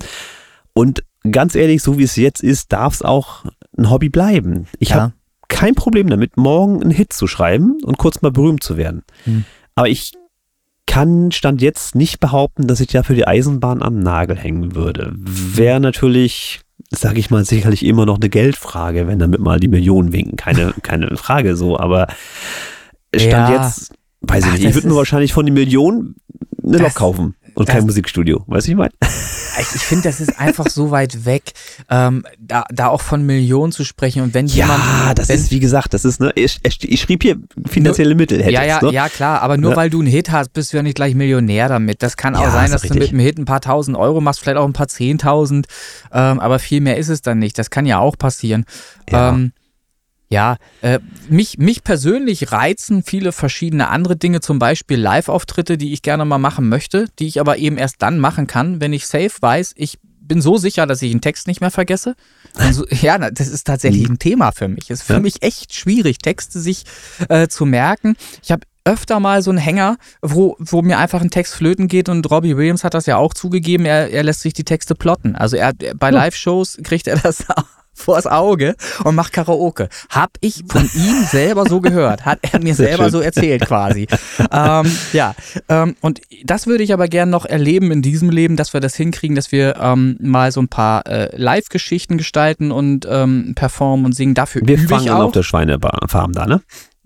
Und 0.72 1.04
ganz 1.30 1.54
ehrlich, 1.54 1.82
so 1.82 1.98
wie 1.98 2.04
es 2.04 2.16
jetzt 2.16 2.42
ist, 2.42 2.72
darf 2.72 2.94
es 2.94 3.02
auch 3.02 3.44
ein 3.76 3.90
Hobby 3.90 4.08
bleiben. 4.08 4.66
Ich 4.78 4.90
ja. 4.90 4.96
habe 4.96 5.12
kein 5.48 5.74
Problem 5.74 6.08
damit, 6.08 6.36
morgen 6.36 6.82
einen 6.82 6.90
Hit 6.90 7.12
zu 7.12 7.26
schreiben 7.26 7.78
und 7.84 7.98
kurz 7.98 8.22
mal 8.22 8.32
berühmt 8.32 8.62
zu 8.62 8.76
werden. 8.76 9.02
Hm. 9.24 9.44
Aber 9.74 9.88
ich 9.88 10.12
kann 10.86 11.30
Stand 11.30 11.62
jetzt 11.62 11.94
nicht 11.94 12.20
behaupten, 12.20 12.66
dass 12.66 12.80
ich 12.80 12.92
ja 12.92 13.02
für 13.02 13.14
die 13.14 13.26
Eisenbahn 13.26 13.82
am 13.82 14.00
Nagel 14.00 14.36
hängen 14.36 14.74
würde. 14.74 15.12
Wäre 15.16 15.80
natürlich 15.80 16.60
sage 16.90 17.18
ich 17.18 17.30
mal, 17.30 17.44
sicherlich 17.44 17.84
immer 17.84 18.06
noch 18.06 18.16
eine 18.16 18.28
Geldfrage, 18.28 19.06
wenn 19.06 19.18
damit 19.18 19.40
mal 19.40 19.60
die 19.60 19.68
Millionen 19.68 20.12
winken. 20.12 20.36
Keine, 20.36 20.74
keine 20.82 21.16
Frage 21.16 21.56
so, 21.56 21.78
aber 21.78 22.08
Stand 23.14 23.50
ja. 23.50 23.64
jetzt, 23.64 23.92
weiß 24.22 24.46
ich 24.46 24.52
nicht, 24.52 24.64
ich 24.64 24.74
würde 24.74 24.88
nur 24.88 24.98
wahrscheinlich 24.98 25.32
von 25.32 25.44
den 25.44 25.54
Millionen 25.54 26.16
eine 26.64 26.78
Lok 26.78 26.94
kaufen 26.94 27.34
und 27.54 27.68
kein 27.68 27.84
Musikstudio. 27.84 28.44
Weißt 28.46 28.66
du, 28.66 28.72
ich 28.72 28.76
meine? 28.76 28.92
Ich, 29.60 29.74
ich 29.74 29.82
finde, 29.82 30.04
das 30.04 30.20
ist 30.20 30.38
einfach 30.40 30.68
so 30.68 30.90
weit 30.90 31.26
weg, 31.26 31.52
ähm, 31.90 32.24
da, 32.38 32.64
da 32.70 32.88
auch 32.88 33.02
von 33.02 33.24
Millionen 33.24 33.70
zu 33.70 33.84
sprechen. 33.84 34.22
Und 34.22 34.34
wenn 34.34 34.46
ja, 34.46 34.54
jemand. 34.54 34.82
Ja, 34.82 35.14
das 35.14 35.28
wenn, 35.28 35.36
ist, 35.36 35.50
wie 35.50 35.60
gesagt, 35.60 35.92
das 35.92 36.04
ist, 36.04 36.20
ne, 36.20 36.32
ich, 36.34 36.58
ich 36.62 37.00
schrieb 37.00 37.22
hier 37.22 37.36
finanzielle 37.66 38.14
Mittel. 38.14 38.38
Hättest, 38.38 38.54
ja, 38.54 38.64
ja, 38.64 38.82
ne? 38.82 38.92
ja, 38.92 39.08
klar, 39.08 39.42
aber 39.42 39.58
nur 39.58 39.72
ja. 39.72 39.76
weil 39.76 39.90
du 39.90 40.00
einen 40.00 40.08
Hit 40.08 40.30
hast, 40.30 40.52
bist 40.52 40.72
du 40.72 40.78
ja 40.78 40.82
nicht 40.82 40.94
gleich 40.94 41.14
Millionär 41.14 41.68
damit. 41.68 42.02
Das 42.02 42.16
kann 42.16 42.34
auch 42.34 42.42
ja, 42.42 42.50
sein, 42.50 42.70
dass 42.70 42.82
du 42.82 42.94
mit 42.94 43.10
einem 43.10 43.20
Hit 43.20 43.38
ein 43.38 43.44
paar 43.44 43.60
tausend 43.60 43.96
Euro 43.96 44.20
machst, 44.20 44.40
vielleicht 44.40 44.58
auch 44.58 44.66
ein 44.66 44.72
paar 44.72 44.88
zehntausend, 44.88 45.66
ähm, 46.12 46.40
aber 46.40 46.58
viel 46.58 46.80
mehr 46.80 46.96
ist 46.96 47.08
es 47.08 47.20
dann 47.20 47.38
nicht. 47.38 47.58
Das 47.58 47.70
kann 47.70 47.84
ja 47.84 47.98
auch 47.98 48.16
passieren. 48.16 48.64
Ja. 49.10 49.30
Ähm, 49.30 49.52
ja, 50.32 50.56
äh, 50.80 50.98
mich, 51.28 51.58
mich 51.58 51.84
persönlich 51.84 52.52
reizen 52.52 53.02
viele 53.02 53.32
verschiedene 53.32 53.90
andere 53.90 54.16
Dinge, 54.16 54.40
zum 54.40 54.58
Beispiel 54.58 54.98
Live-Auftritte, 54.98 55.76
die 55.76 55.92
ich 55.92 56.00
gerne 56.00 56.24
mal 56.24 56.38
machen 56.38 56.70
möchte, 56.70 57.06
die 57.18 57.26
ich 57.26 57.38
aber 57.38 57.58
eben 57.58 57.76
erst 57.76 57.96
dann 58.00 58.18
machen 58.18 58.46
kann, 58.46 58.80
wenn 58.80 58.94
ich 58.94 59.06
safe 59.06 59.32
weiß, 59.38 59.74
ich 59.76 59.98
bin 60.02 60.40
so 60.40 60.56
sicher, 60.56 60.86
dass 60.86 61.02
ich 61.02 61.10
einen 61.10 61.20
Text 61.20 61.46
nicht 61.48 61.60
mehr 61.60 61.70
vergesse. 61.70 62.14
Also, 62.54 62.86
ja, 62.90 63.18
das 63.18 63.48
ist 63.48 63.66
tatsächlich 63.66 64.08
mhm. 64.08 64.14
ein 64.14 64.18
Thema 64.18 64.52
für 64.52 64.68
mich. 64.68 64.90
Es 64.90 65.00
ist 65.00 65.06
für 65.06 65.14
ja. 65.14 65.20
mich 65.20 65.42
echt 65.42 65.74
schwierig, 65.74 66.16
Texte 66.16 66.60
sich 66.60 66.84
äh, 67.28 67.48
zu 67.48 67.66
merken. 67.66 68.16
Ich 68.42 68.50
habe 68.52 68.62
öfter 68.84 69.20
mal 69.20 69.42
so 69.42 69.50
einen 69.50 69.58
Hänger, 69.58 69.98
wo, 70.22 70.56
wo 70.58 70.80
mir 70.80 70.96
einfach 70.96 71.20
ein 71.20 71.30
Text 71.30 71.54
flöten 71.54 71.88
geht 71.88 72.08
und 72.08 72.28
Robbie 72.30 72.56
Williams 72.56 72.84
hat 72.84 72.94
das 72.94 73.04
ja 73.04 73.18
auch 73.18 73.34
zugegeben, 73.34 73.84
er, 73.84 74.08
er 74.08 74.22
lässt 74.22 74.40
sich 74.40 74.54
die 74.54 74.64
Texte 74.64 74.94
plotten. 74.94 75.36
Also 75.36 75.56
er 75.56 75.74
bei 75.74 76.10
Live-Shows 76.10 76.78
kriegt 76.82 77.06
er 77.06 77.18
das 77.18 77.50
auch 77.54 77.81
vors 77.94 78.26
Auge 78.26 78.74
und 79.04 79.14
macht 79.14 79.32
Karaoke. 79.32 79.88
Hab 80.10 80.30
ich 80.40 80.64
von 80.68 80.82
ihm 80.94 81.24
selber 81.30 81.66
so 81.68 81.80
gehört. 81.80 82.24
Hat 82.24 82.38
er 82.50 82.60
mir 82.60 82.74
Sehr 82.74 82.88
selber 82.88 83.04
schön. 83.04 83.12
so 83.12 83.20
erzählt 83.20 83.66
quasi. 83.66 84.06
ähm, 84.50 84.90
ja, 85.12 85.34
ähm, 85.68 85.96
und 86.00 86.20
das 86.44 86.66
würde 86.66 86.82
ich 86.84 86.92
aber 86.92 87.08
gerne 87.08 87.30
noch 87.30 87.44
erleben 87.44 87.90
in 87.90 88.02
diesem 88.02 88.30
Leben, 88.30 88.56
dass 88.56 88.72
wir 88.72 88.80
das 88.80 88.94
hinkriegen, 88.94 89.36
dass 89.36 89.52
wir 89.52 89.76
ähm, 89.80 90.16
mal 90.20 90.52
so 90.52 90.60
ein 90.60 90.68
paar 90.68 91.06
äh, 91.06 91.34
Live-Geschichten 91.36 92.18
gestalten 92.18 92.72
und 92.72 93.06
ähm, 93.10 93.52
performen 93.54 94.06
und 94.06 94.12
singen. 94.14 94.34
Dafür 94.34 94.62
wir 94.64 94.78
fangen 94.78 95.04
ich 95.04 95.10
auch. 95.10 95.16
an 95.16 95.22
auf 95.22 95.32
der 95.32 95.42
Schweinefarm 95.42 96.32
da, 96.32 96.46
ne? 96.46 96.62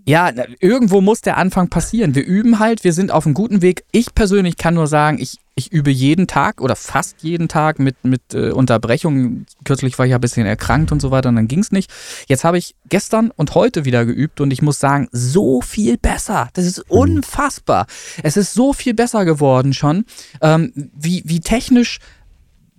Ja, 0.09 0.31
irgendwo 0.61 1.01
muss 1.01 1.21
der 1.21 1.37
Anfang 1.37 1.69
passieren. 1.69 2.15
Wir 2.15 2.25
üben 2.25 2.61
halt, 2.61 2.85
wir 2.85 2.93
sind 2.93 3.11
auf 3.11 3.27
einem 3.27 3.35
guten 3.35 3.61
Weg. 3.61 3.83
Ich 3.91 4.15
persönlich 4.15 4.57
kann 4.57 4.75
nur 4.75 4.87
sagen, 4.87 5.19
ich, 5.19 5.39
ich 5.57 5.73
übe 5.73 5.91
jeden 5.91 6.29
Tag 6.29 6.61
oder 6.61 6.77
fast 6.77 7.25
jeden 7.25 7.49
Tag 7.49 7.81
mit, 7.81 7.97
mit 8.05 8.23
äh, 8.33 8.51
Unterbrechungen. 8.51 9.47
Kürzlich 9.65 9.99
war 9.99 10.07
ich 10.07 10.11
ja 10.11 10.19
ein 10.19 10.21
bisschen 10.21 10.47
erkrankt 10.47 10.93
und 10.93 11.03
so 11.03 11.11
weiter 11.11 11.29
und 11.29 11.35
dann 11.35 11.49
ging 11.49 11.59
es 11.59 11.73
nicht. 11.73 11.91
Jetzt 12.29 12.45
habe 12.45 12.57
ich 12.57 12.77
gestern 12.89 13.33
und 13.33 13.57
heute 13.57 13.85
wieder 13.85 14.07
geübt 14.07 14.41
und 14.41 14.53
ich 14.53 14.63
muss 14.63 14.79
sagen, 14.79 15.09
so 15.11 15.61
viel 15.61 15.99
besser. 15.99 16.51
Das 16.53 16.67
ist 16.67 16.79
mhm. 16.89 16.99
unfassbar. 16.99 17.87
Es 18.23 18.37
ist 18.37 18.55
so 18.55 18.73
viel 18.73 18.95
besser 18.95 19.25
geworden 19.25 19.75
schon, 19.75 20.05
ähm, 20.41 20.73
wie, 20.95 21.25
wie 21.27 21.41
technisch 21.41 21.99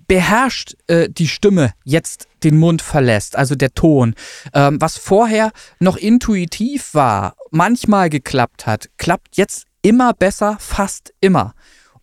beherrscht 0.07 0.75
äh, 0.87 1.09
die 1.09 1.27
Stimme 1.27 1.73
jetzt 1.83 2.27
den 2.43 2.57
Mund 2.57 2.81
verlässt, 2.81 3.35
also 3.35 3.55
der 3.55 3.73
Ton. 3.73 4.15
Ähm, 4.53 4.77
was 4.79 4.97
vorher 4.97 5.51
noch 5.79 5.97
intuitiv 5.97 6.93
war 6.93 7.35
manchmal 7.51 8.09
geklappt 8.09 8.65
hat, 8.65 8.89
klappt 8.97 9.37
jetzt 9.37 9.65
immer 9.81 10.13
besser, 10.13 10.57
fast 10.59 11.13
immer. 11.21 11.53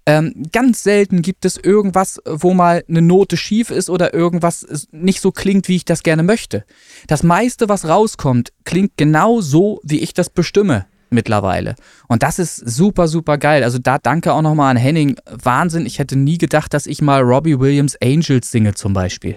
Ähm, 0.07 0.43
ganz 0.53 0.83
selten 0.83 1.23
gibt 1.23 1.47
es 1.47 1.57
irgendwas, 1.57 2.21
wo 2.27 2.53
mal 2.53 2.85
eine 2.89 3.01
Note 3.01 3.39
schief 3.39 3.71
ist 3.71 3.89
oder 3.89 4.13
irgendwas 4.13 4.87
nicht 4.91 5.21
so 5.23 5.33
klingt, 5.33 5.69
wie 5.69 5.77
ich 5.77 5.87
das 5.87 6.03
gerne 6.03 6.23
möchte. 6.23 6.65
Das 7.07 7.23
meiste, 7.23 7.71
was 7.71 7.89
rauskommt, 7.89 8.53
klingt 8.65 8.99
genau 8.99 9.41
so, 9.41 9.81
wie 9.83 10.01
ich 10.01 10.13
das 10.13 10.29
bestimme 10.29 10.87
mittlerweile. 11.15 11.75
Und 12.09 12.23
das 12.23 12.39
ist 12.39 12.57
super, 12.57 13.09
super 13.09 13.39
geil. 13.39 13.65
Also 13.65 13.79
da 13.79 13.99
danke 13.99 14.33
auch 14.33 14.43
nochmal 14.43 14.71
an 14.71 14.77
Henning. 14.77 15.17
Wahnsinn, 15.31 15.87
ich 15.87 15.99
hätte 15.99 16.17
nie 16.17 16.39
gedacht, 16.39 16.75
dass 16.75 16.87
ich 16.87 17.01
mal 17.01 17.23
Robbie 17.23 17.59
Williams 17.59 17.97
Angels 18.03 18.51
singe 18.51 18.75
zum 18.75 18.93
Beispiel. 18.93 19.37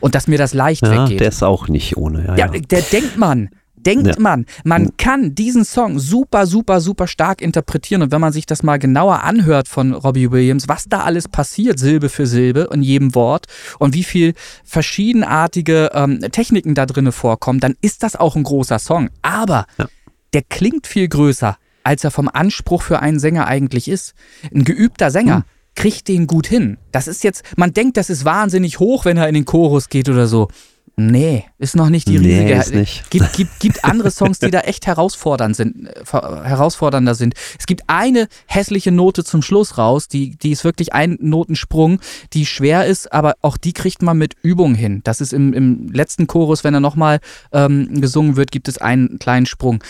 Und 0.00 0.14
dass 0.14 0.26
mir 0.26 0.38
das 0.38 0.52
leicht 0.52 0.82
ja, 0.82 1.04
weggeht. 1.04 1.20
Der 1.20 1.28
ist 1.28 1.42
auch 1.42 1.68
nicht 1.68 1.96
ohne. 1.96 2.26
Ja, 2.26 2.36
ja. 2.36 2.48
der 2.48 2.82
denkt 2.82 3.16
man, 3.16 3.48
denkt 3.86 4.06
ja. 4.06 4.14
man, 4.18 4.46
man 4.64 4.84
hm. 4.84 4.90
kann 4.96 5.34
diesen 5.34 5.64
Song 5.64 5.98
super, 5.98 6.46
super, 6.46 6.80
super 6.80 7.06
stark 7.06 7.40
interpretieren. 7.40 8.02
Und 8.02 8.12
wenn 8.12 8.20
man 8.20 8.32
sich 8.32 8.46
das 8.46 8.62
mal 8.62 8.78
genauer 8.78 9.22
anhört 9.22 9.68
von 9.68 9.92
Robbie 9.92 10.30
Williams, 10.30 10.68
was 10.68 10.84
da 10.88 11.00
alles 11.00 11.28
passiert, 11.28 11.78
Silbe 11.78 12.08
für 12.08 12.26
Silbe 12.26 12.68
in 12.72 12.82
jedem 12.82 13.14
Wort 13.14 13.46
und 13.78 13.94
wie 13.94 14.04
viel 14.04 14.34
verschiedenartige 14.64 15.90
ähm, 15.94 16.20
Techniken 16.32 16.74
da 16.74 16.86
drin 16.86 17.10
vorkommen, 17.12 17.60
dann 17.60 17.74
ist 17.80 18.02
das 18.02 18.16
auch 18.16 18.36
ein 18.36 18.44
großer 18.44 18.78
Song. 18.78 19.10
Aber 19.22 19.66
ja. 19.78 19.86
Der 20.32 20.42
klingt 20.42 20.86
viel 20.86 21.08
größer, 21.08 21.56
als 21.84 22.04
er 22.04 22.10
vom 22.10 22.28
Anspruch 22.28 22.82
für 22.82 23.00
einen 23.00 23.18
Sänger 23.18 23.46
eigentlich 23.46 23.88
ist. 23.88 24.14
Ein 24.54 24.64
geübter 24.64 25.10
Sänger. 25.10 25.36
Hm 25.36 25.44
kriegt 25.74 26.08
den 26.08 26.26
gut 26.26 26.46
hin. 26.46 26.78
Das 26.90 27.08
ist 27.08 27.24
jetzt, 27.24 27.44
man 27.56 27.72
denkt, 27.72 27.96
das 27.96 28.10
ist 28.10 28.24
wahnsinnig 28.24 28.78
hoch, 28.78 29.04
wenn 29.04 29.16
er 29.16 29.28
in 29.28 29.34
den 29.34 29.44
Chorus 29.44 29.88
geht 29.88 30.08
oder 30.08 30.26
so. 30.26 30.48
Nee, 30.94 31.44
ist 31.58 31.74
noch 31.74 31.88
nicht 31.88 32.06
die 32.06 32.18
riesige. 32.18 32.44
Nee, 32.44 32.60
ist 32.60 32.74
nicht. 32.74 33.04
Gibt, 33.10 33.32
gibt, 33.32 33.60
gibt 33.60 33.84
andere 33.84 34.10
Songs, 34.10 34.40
die 34.40 34.50
da 34.50 34.60
echt 34.60 34.86
herausfordernd 34.86 35.56
sind, 35.56 35.86
äh, 35.86 36.04
herausfordernder 36.12 37.14
sind. 37.14 37.34
Es 37.58 37.66
gibt 37.66 37.84
eine 37.86 38.28
hässliche 38.46 38.92
Note 38.92 39.24
zum 39.24 39.40
Schluss 39.40 39.78
raus, 39.78 40.08
die, 40.08 40.36
die 40.36 40.50
ist 40.50 40.64
wirklich 40.64 40.92
ein 40.92 41.16
Notensprung, 41.20 41.98
die 42.34 42.44
schwer 42.44 42.84
ist, 42.84 43.10
aber 43.10 43.36
auch 43.40 43.56
die 43.56 43.72
kriegt 43.72 44.02
man 44.02 44.18
mit 44.18 44.36
Übung 44.42 44.74
hin. 44.74 45.00
Das 45.04 45.22
ist 45.22 45.32
im, 45.32 45.54
im 45.54 45.88
letzten 45.88 46.26
Chorus, 46.26 46.62
wenn 46.62 46.74
er 46.74 46.80
nochmal 46.80 47.20
ähm, 47.52 48.00
gesungen 48.02 48.36
wird, 48.36 48.52
gibt 48.52 48.68
es 48.68 48.76
einen 48.76 49.18
kleinen 49.18 49.46
Sprung. 49.46 49.82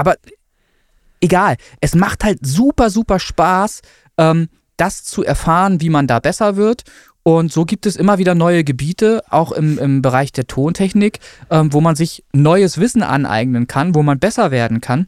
Aber 0.00 0.16
egal, 1.20 1.56
es 1.82 1.94
macht 1.94 2.24
halt 2.24 2.38
super, 2.40 2.88
super 2.88 3.18
Spaß, 3.18 3.82
ähm, 4.16 4.48
das 4.78 5.04
zu 5.04 5.22
erfahren, 5.22 5.82
wie 5.82 5.90
man 5.90 6.06
da 6.06 6.20
besser 6.20 6.56
wird. 6.56 6.84
Und 7.22 7.52
so 7.52 7.66
gibt 7.66 7.84
es 7.84 7.96
immer 7.96 8.16
wieder 8.16 8.34
neue 8.34 8.64
Gebiete, 8.64 9.22
auch 9.28 9.52
im, 9.52 9.78
im 9.78 10.00
Bereich 10.00 10.32
der 10.32 10.46
Tontechnik, 10.46 11.18
ähm, 11.50 11.70
wo 11.74 11.82
man 11.82 11.94
sich 11.94 12.24
neues 12.32 12.78
Wissen 12.78 13.02
aneignen 13.02 13.66
kann, 13.66 13.94
wo 13.94 14.02
man 14.02 14.18
besser 14.18 14.50
werden 14.50 14.80
kann. 14.80 15.06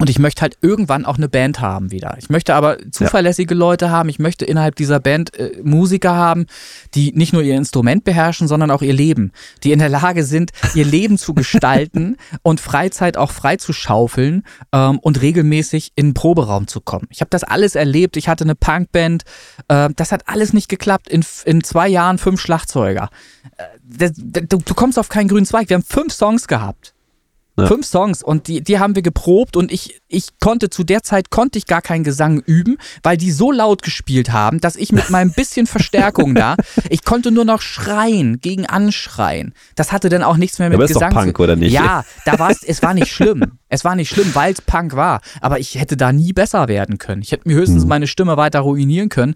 Und 0.00 0.10
ich 0.10 0.18
möchte 0.18 0.42
halt 0.42 0.58
irgendwann 0.60 1.04
auch 1.04 1.18
eine 1.18 1.28
Band 1.28 1.60
haben 1.60 1.92
wieder. 1.92 2.16
Ich 2.18 2.28
möchte 2.28 2.56
aber 2.56 2.78
zuverlässige 2.90 3.54
ja. 3.54 3.58
Leute 3.58 3.90
haben. 3.90 4.08
Ich 4.08 4.18
möchte 4.18 4.44
innerhalb 4.44 4.74
dieser 4.74 4.98
Band 4.98 5.38
äh, 5.38 5.60
Musiker 5.62 6.16
haben, 6.16 6.46
die 6.94 7.12
nicht 7.12 7.32
nur 7.32 7.42
ihr 7.42 7.54
Instrument 7.54 8.02
beherrschen, 8.02 8.48
sondern 8.48 8.72
auch 8.72 8.82
ihr 8.82 8.92
Leben. 8.92 9.30
Die 9.62 9.70
in 9.70 9.78
der 9.78 9.88
Lage 9.88 10.24
sind, 10.24 10.50
ihr 10.74 10.84
Leben 10.84 11.16
zu 11.16 11.32
gestalten 11.32 12.16
und 12.42 12.60
Freizeit 12.60 13.16
auch 13.16 13.30
frei 13.30 13.56
zu 13.56 13.72
schaufeln 13.72 14.42
ähm, 14.72 14.98
und 14.98 15.22
regelmäßig 15.22 15.92
in 15.94 16.08
den 16.08 16.14
Proberaum 16.14 16.66
zu 16.66 16.80
kommen. 16.80 17.06
Ich 17.10 17.20
habe 17.20 17.30
das 17.30 17.44
alles 17.44 17.76
erlebt. 17.76 18.16
Ich 18.16 18.28
hatte 18.28 18.42
eine 18.42 18.56
Punkband. 18.56 19.22
Äh, 19.68 19.90
das 19.94 20.10
hat 20.10 20.28
alles 20.28 20.52
nicht 20.52 20.68
geklappt. 20.68 21.08
In, 21.08 21.24
in 21.44 21.62
zwei 21.62 21.86
Jahren 21.86 22.18
fünf 22.18 22.40
Schlagzeuger. 22.40 23.10
Äh, 23.58 23.64
das, 23.84 24.12
du, 24.16 24.58
du 24.58 24.74
kommst 24.74 24.98
auf 24.98 25.08
keinen 25.08 25.28
grünen 25.28 25.46
Zweig. 25.46 25.68
Wir 25.68 25.76
haben 25.76 25.84
fünf 25.84 26.12
Songs 26.12 26.48
gehabt. 26.48 26.93
Ja. 27.56 27.66
Fünf 27.66 27.86
Songs 27.86 28.22
und 28.22 28.48
die, 28.48 28.62
die 28.62 28.80
haben 28.80 28.96
wir 28.96 29.02
geprobt 29.02 29.56
und 29.56 29.70
ich, 29.70 30.00
ich 30.08 30.40
konnte 30.40 30.70
zu 30.70 30.82
der 30.82 31.04
Zeit 31.04 31.30
konnte 31.30 31.56
ich 31.56 31.66
gar 31.66 31.82
keinen 31.82 32.02
Gesang 32.02 32.40
üben, 32.40 32.78
weil 33.04 33.16
die 33.16 33.30
so 33.30 33.52
laut 33.52 33.82
gespielt 33.82 34.32
haben, 34.32 34.60
dass 34.60 34.74
ich 34.74 34.90
mit 34.90 35.08
meinem 35.10 35.30
bisschen 35.32 35.68
Verstärkung 35.68 36.34
da, 36.34 36.56
ich 36.90 37.04
konnte 37.04 37.30
nur 37.30 37.44
noch 37.44 37.62
schreien, 37.62 38.40
gegen 38.40 38.66
anschreien. 38.66 39.54
Das 39.76 39.92
hatte 39.92 40.08
dann 40.08 40.24
auch 40.24 40.36
nichts 40.36 40.58
mehr 40.58 40.68
mit 40.68 40.78
aber 40.78 40.88
Gesang. 40.88 41.10
Ist 41.10 41.14
doch 41.14 41.22
Punk, 41.22 41.38
oder 41.38 41.54
nicht? 41.54 41.72
Ja, 41.72 42.04
da 42.24 42.40
war 42.40 42.50
es, 42.50 42.64
es 42.64 42.82
war 42.82 42.92
nicht 42.92 43.12
schlimm. 43.12 43.58
Es 43.68 43.84
war 43.84 43.96
nicht 43.96 44.08
schlimm, 44.08 44.34
weil 44.34 44.52
es 44.52 44.60
Punk 44.60 44.94
war. 44.94 45.20
Aber 45.40 45.58
ich 45.58 45.74
hätte 45.76 45.96
da 45.96 46.12
nie 46.12 46.32
besser 46.32 46.68
werden 46.68 46.98
können. 46.98 47.22
Ich 47.22 47.32
hätte 47.32 47.48
mir 47.48 47.54
höchstens 47.54 47.82
hm. 47.82 47.88
meine 47.88 48.06
Stimme 48.06 48.36
weiter 48.36 48.60
ruinieren 48.60 49.08
können, 49.08 49.34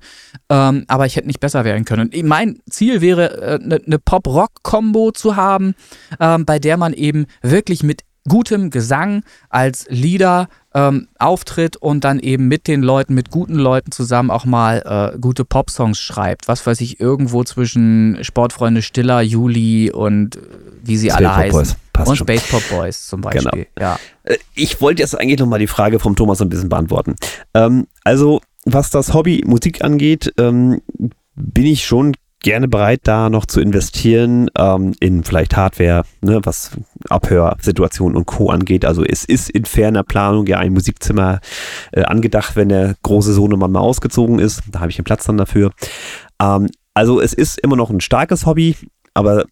ähm, 0.48 0.84
aber 0.88 1.06
ich 1.06 1.16
hätte 1.16 1.26
nicht 1.26 1.40
besser 1.40 1.64
werden 1.64 1.84
können. 1.84 2.10
Und 2.10 2.24
mein 2.24 2.58
Ziel 2.70 3.00
wäre, 3.00 3.60
eine 3.60 3.76
äh, 3.76 3.80
ne, 3.84 3.98
Pop-Rock-Kombo 3.98 5.12
zu 5.12 5.36
haben, 5.36 5.74
ähm, 6.20 6.44
bei 6.44 6.58
der 6.58 6.76
man 6.76 6.92
eben 6.92 7.26
wirklich 7.42 7.82
mit 7.82 8.07
gutem 8.28 8.70
Gesang 8.70 9.22
als 9.48 9.86
Leader 9.88 10.48
ähm, 10.74 11.08
auftritt 11.18 11.76
und 11.76 12.04
dann 12.04 12.20
eben 12.20 12.48
mit 12.48 12.68
den 12.68 12.82
Leuten, 12.82 13.14
mit 13.14 13.30
guten 13.30 13.56
Leuten 13.56 13.90
zusammen 13.90 14.30
auch 14.30 14.44
mal 14.44 15.12
äh, 15.14 15.18
gute 15.18 15.44
Popsongs 15.44 15.98
schreibt. 15.98 16.46
Was 16.46 16.66
weiß 16.66 16.80
ich, 16.80 17.00
irgendwo 17.00 17.42
zwischen 17.44 18.18
Sportfreunde 18.22 18.82
Stiller, 18.82 19.20
Juli 19.20 19.90
und 19.90 20.36
äh, 20.36 20.40
wie 20.84 20.96
sie 20.96 21.08
Space 21.08 21.18
alle 21.18 21.36
heißen. 21.36 21.58
Boys. 21.58 21.76
Passt 21.92 22.10
und 22.10 22.16
schon. 22.16 22.26
Space 22.26 22.48
Pop 22.48 22.62
Boys 22.70 23.06
zum 23.06 23.20
Beispiel. 23.22 23.50
Genau. 23.50 23.66
Ja. 23.80 23.98
Äh, 24.24 24.36
ich 24.54 24.80
wollte 24.80 25.02
jetzt 25.02 25.18
eigentlich 25.18 25.40
nochmal 25.40 25.58
die 25.58 25.66
Frage 25.66 25.98
vom 25.98 26.14
Thomas 26.14 26.40
ein 26.40 26.48
bisschen 26.48 26.68
beantworten. 26.68 27.16
Ähm, 27.54 27.86
also, 28.04 28.40
was 28.64 28.90
das 28.90 29.14
Hobby 29.14 29.42
Musik 29.46 29.82
angeht, 29.82 30.32
ähm, 30.38 30.82
bin 31.34 31.66
ich 31.66 31.86
schon 31.86 32.14
gerne 32.40 32.68
bereit, 32.68 33.00
da 33.04 33.30
noch 33.30 33.46
zu 33.46 33.60
investieren 33.60 34.48
ähm, 34.56 34.94
in 35.00 35.24
vielleicht 35.24 35.56
Hardware, 35.56 36.04
ne, 36.20 36.40
was 36.44 36.70
Abhörsituationen 37.08 38.16
und 38.16 38.26
Co. 38.26 38.50
angeht. 38.50 38.84
Also 38.84 39.04
es 39.04 39.24
ist 39.24 39.50
in 39.50 39.64
ferner 39.64 40.04
Planung 40.04 40.46
ja 40.46 40.58
ein 40.58 40.72
Musikzimmer 40.72 41.40
äh, 41.92 42.02
angedacht, 42.02 42.56
wenn 42.56 42.68
der 42.68 42.94
große 43.02 43.32
Sohnemann 43.32 43.72
mal 43.72 43.80
ausgezogen 43.80 44.38
ist. 44.38 44.62
Da 44.70 44.80
habe 44.80 44.90
ich 44.90 44.96
den 44.96 45.04
Platz 45.04 45.24
dann 45.24 45.36
dafür. 45.36 45.72
Ähm, 46.40 46.68
also 46.94 47.20
es 47.20 47.32
ist 47.32 47.58
immer 47.60 47.76
noch 47.76 47.90
ein 47.90 48.00
starkes 48.00 48.46
Hobby, 48.46 48.76
aber 49.14 49.44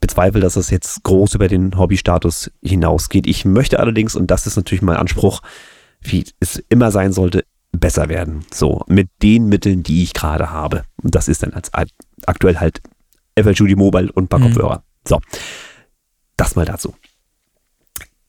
bezweifle, 0.00 0.40
dass 0.40 0.56
es 0.56 0.70
jetzt 0.70 1.02
groß 1.04 1.34
über 1.34 1.48
den 1.48 1.78
Hobbystatus 1.78 2.50
hinausgeht. 2.62 3.26
Ich 3.26 3.44
möchte 3.44 3.78
allerdings, 3.78 4.16
und 4.16 4.30
das 4.30 4.46
ist 4.46 4.56
natürlich 4.56 4.82
mein 4.82 4.96
Anspruch, 4.96 5.42
wie 6.00 6.24
es 6.40 6.62
immer 6.68 6.90
sein 6.90 7.12
sollte, 7.12 7.44
besser 7.72 8.08
werden. 8.08 8.44
So, 8.52 8.82
mit 8.86 9.08
den 9.22 9.46
Mitteln, 9.46 9.82
die 9.82 10.02
ich 10.02 10.12
gerade 10.12 10.50
habe. 10.50 10.84
Und 11.02 11.14
das 11.14 11.28
ist 11.28 11.42
dann 11.42 11.52
als 11.54 11.72
aktuell 12.28 12.58
halt 12.58 12.80
FL 13.38 13.54
Studio 13.54 13.76
Mobile 13.76 14.10
und 14.12 14.24
ein 14.24 14.28
paar 14.28 14.40
mhm. 14.40 14.44
Kopfhörer. 14.44 14.84
So, 15.06 15.20
das 16.36 16.56
mal 16.56 16.64
dazu. 16.64 16.94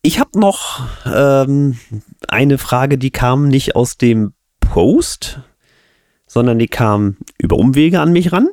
Ich 0.02 0.20
habe 0.20 0.38
noch 0.38 0.86
ähm, 1.06 1.78
eine 2.28 2.58
Frage, 2.58 2.98
die 2.98 3.12
kam 3.12 3.48
nicht 3.48 3.76
aus 3.76 3.98
dem 3.98 4.34
Post, 4.60 5.40
sondern 6.28 6.60
die 6.60 6.68
kam 6.68 7.18
über 7.38 7.56
Umwege 7.58 8.02
an 8.02 8.12
mich 8.12 8.34
ran. 8.34 8.50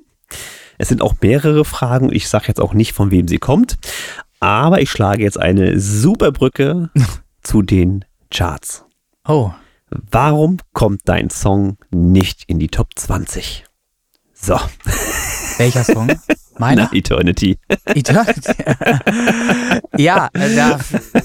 Es 0.79 0.89
sind 0.89 1.03
auch 1.03 1.15
mehrere 1.21 1.65
Fragen. 1.65 2.13
Ich 2.13 2.29
sage 2.29 2.47
jetzt 2.49 2.61
auch 2.61 2.73
nicht, 2.73 2.93
von 2.93 3.11
wem 3.11 3.27
sie 3.27 3.39
kommt. 3.39 3.79
Aber 4.39 4.81
ich 4.81 4.91
schlage 4.91 5.23
jetzt 5.23 5.39
eine 5.39 5.79
super 5.81 6.31
Brücke 6.31 6.91
zu 7.43 7.63
den 7.63 8.05
Charts. 8.31 8.85
Oh. 9.27 9.51
Warum 9.91 10.59
kommt 10.73 11.03
dein 11.07 11.31
Song 11.31 11.77
nicht 11.91 12.45
in 12.47 12.59
die 12.59 12.69
Top 12.69 12.91
20? 12.95 13.65
So. 14.33 14.57
Welcher 15.61 15.85
Song? 15.85 16.11
Meiner? 16.59 16.89
Na, 16.91 16.97
Eternity. 16.97 17.59
Eternity? 17.85 18.53
ja, 19.99 20.31
äh, 20.33 20.57
da, 20.57 20.79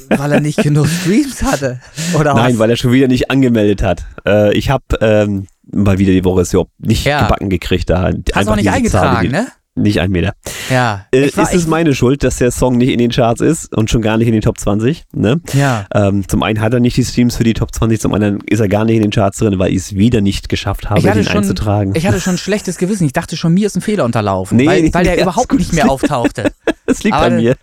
weil 0.10 0.32
er 0.34 0.40
nicht 0.42 0.62
genug 0.62 0.88
Streams 0.88 1.42
hatte. 1.42 1.80
Oder 2.20 2.34
Nein, 2.34 2.54
was? 2.54 2.60
weil 2.60 2.70
er 2.72 2.76
schon 2.76 2.92
wieder 2.92 3.08
nicht 3.08 3.32
angemeldet 3.32 3.82
hat. 3.82 4.04
Äh, 4.28 4.54
ich 4.54 4.70
habe 4.70 4.84
ähm, 5.00 5.48
mal 5.72 6.00
wieder 6.00 6.12
die 6.12 6.26
Woche 6.26 6.44
so 6.44 6.68
nicht 6.80 7.06
ja. 7.06 7.22
gebacken 7.22 7.50
gekriegt. 7.50 7.90
Da 7.90 8.12
Hast 8.34 8.48
du 8.48 8.52
auch 8.52 8.56
nicht 8.58 8.70
eingetragen, 8.70 9.32
Zahl, 9.32 9.44
ne? 9.44 9.48
Nicht 9.78 10.00
ein 10.00 10.10
Meter. 10.10 10.34
Ja. 10.70 11.06
Äh, 11.12 11.26
ist 11.26 11.38
es 11.38 11.68
meine 11.68 11.94
Schuld, 11.94 12.24
dass 12.24 12.38
der 12.38 12.52
Song 12.52 12.78
nicht 12.78 12.90
in 12.90 12.98
den 12.98 13.12
Charts 13.12 13.42
ist 13.42 13.76
und 13.76 13.90
schon 13.90 14.02
gar 14.02 14.18
nicht 14.18 14.28
in 14.28 14.32
den 14.32 14.42
Top 14.42 14.58
20? 14.58 15.04
Ne? 15.12 15.42
Ja. 15.52 15.86
Ähm, 15.94 16.26
zum 16.30 16.44
einen 16.44 16.62
hat 16.62 16.74
er 16.74 16.80
nicht 16.80 16.96
die 16.96 17.04
Streams 17.04 17.36
für 17.36 17.44
die 17.44 17.54
Top 17.54 17.76
20, 17.76 18.00
zum 18.00 18.14
anderen 18.14 18.40
ist 18.48 18.62
er 18.62 18.70
gar 18.70 18.86
nicht 18.86 18.96
in 18.96 19.02
den 19.02 19.12
Charts 19.12 19.40
drin, 19.40 19.60
weil 19.60 19.72
ich 19.72 19.78
es 19.78 19.96
wieder 19.96 20.22
nicht 20.22 20.48
geschafft 20.48 20.90
habe, 20.90 21.02
ihn 21.02 21.24
schon, 21.26 21.38
einzutragen. 21.38 21.94
Ich 21.94 22.08
hatte 22.08 22.22
schon 22.22 22.36
ein 22.36 22.38
schlechtes 22.38 22.78
Gewissen. 22.78 23.06
Ich 23.06 23.12
dachte 23.12 23.36
schon, 23.36 23.54
mir 23.54 23.68
ist 23.68 23.76
ein 23.76 23.82
Fehler 23.82 24.06
unterlaufen, 24.06 24.56
nee, 24.56 24.66
weil, 24.66 24.94
weil 24.94 25.04
der 25.04 25.22
überhaupt 25.22 25.54
nicht 25.54 25.74
mehr 25.74 25.92
auftauchte. 25.92 26.54
das 26.86 27.04
liegt 27.04 27.16
Aber 27.16 27.26
an 27.26 27.36
mir. 27.36 27.58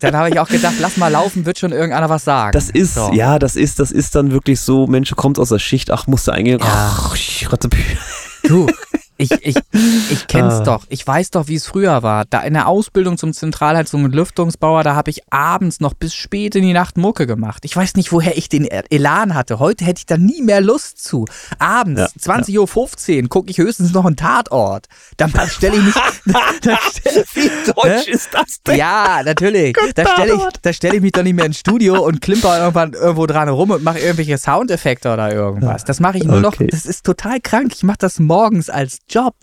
Dann 0.00 0.16
habe 0.16 0.30
ich 0.30 0.40
auch 0.40 0.48
gedacht, 0.48 0.76
lass 0.80 0.96
mal 0.96 1.08
laufen, 1.08 1.44
wird 1.44 1.58
schon 1.58 1.72
irgendeiner 1.72 2.08
was 2.08 2.24
sagen. 2.24 2.52
Das 2.52 2.70
ist, 2.70 2.94
so. 2.94 3.12
ja, 3.12 3.38
das 3.38 3.56
ist, 3.56 3.78
das 3.78 3.92
ist 3.92 4.14
dann 4.14 4.30
wirklich 4.30 4.60
so, 4.60 4.86
Mensch, 4.86 5.14
kommt 5.16 5.38
aus 5.38 5.50
der 5.50 5.58
Schicht, 5.58 5.90
ach, 5.90 6.06
musste 6.06 6.32
eigentlich, 6.32 6.60
ja. 6.60 6.66
ach, 6.66 7.14
du, 8.44 8.66
Ich, 9.20 9.32
ich, 9.32 9.56
ich 10.10 10.26
kenn's 10.28 10.54
ah. 10.54 10.62
doch. 10.62 10.86
Ich 10.88 11.04
weiß 11.04 11.32
doch, 11.32 11.48
wie 11.48 11.56
es 11.56 11.66
früher 11.66 12.04
war. 12.04 12.24
Da 12.24 12.40
in 12.42 12.54
der 12.54 12.68
Ausbildung 12.68 13.18
zum 13.18 13.32
Zentralheizung 13.32 14.04
und 14.04 14.14
Lüftungsbauer, 14.14 14.84
da 14.84 14.94
habe 14.94 15.10
ich 15.10 15.22
abends 15.32 15.80
noch 15.80 15.94
bis 15.94 16.14
spät 16.14 16.54
in 16.54 16.62
die 16.62 16.72
Nacht 16.72 16.96
Mucke 16.96 17.26
gemacht. 17.26 17.64
Ich 17.64 17.74
weiß 17.74 17.96
nicht, 17.96 18.12
woher 18.12 18.38
ich 18.38 18.48
den 18.48 18.64
Elan 18.64 19.34
hatte. 19.34 19.58
Heute 19.58 19.84
hätte 19.84 19.98
ich 19.98 20.06
da 20.06 20.16
nie 20.16 20.40
mehr 20.40 20.60
Lust 20.60 21.02
zu. 21.02 21.24
Abends, 21.58 22.00
ja, 22.00 22.34
20.15 22.34 23.12
ja. 23.12 23.22
Uhr, 23.22 23.28
gucke 23.28 23.50
ich 23.50 23.58
höchstens 23.58 23.92
noch 23.92 24.04
einen 24.04 24.14
Tatort. 24.14 24.86
Dann 25.16 25.32
stelle 25.48 25.76
ich 25.78 25.82
mich. 25.82 25.94
stell, 26.60 27.24
wie 27.34 27.50
deutsch 27.72 28.06
äh? 28.06 28.10
ist 28.12 28.28
das 28.32 28.62
denn? 28.64 28.76
Ja, 28.76 29.22
natürlich. 29.24 29.76
Da 29.96 30.06
stelle 30.06 30.34
ich, 30.34 30.76
stell 30.76 30.94
ich 30.94 31.00
mich 31.00 31.12
doch 31.12 31.24
nicht 31.24 31.34
mehr 31.34 31.46
ins 31.46 31.58
Studio 31.58 32.04
und 32.04 32.20
klimper 32.20 32.56
irgendwann 32.60 32.92
irgendwo 32.92 33.26
dran 33.26 33.48
rum 33.48 33.72
und 33.72 33.82
mache 33.82 33.98
irgendwelche 33.98 34.38
Soundeffekte 34.38 35.12
oder 35.12 35.34
irgendwas. 35.34 35.84
Das 35.84 35.98
mache 35.98 36.18
ich 36.18 36.24
nur 36.24 36.36
okay. 36.44 36.64
noch. 36.64 36.70
Das 36.70 36.86
ist 36.86 37.04
total 37.04 37.40
krank. 37.40 37.72
Ich 37.74 37.82
mache 37.82 37.98
das 37.98 38.20
morgens 38.20 38.70
als 38.70 38.98
Job. 39.08 39.34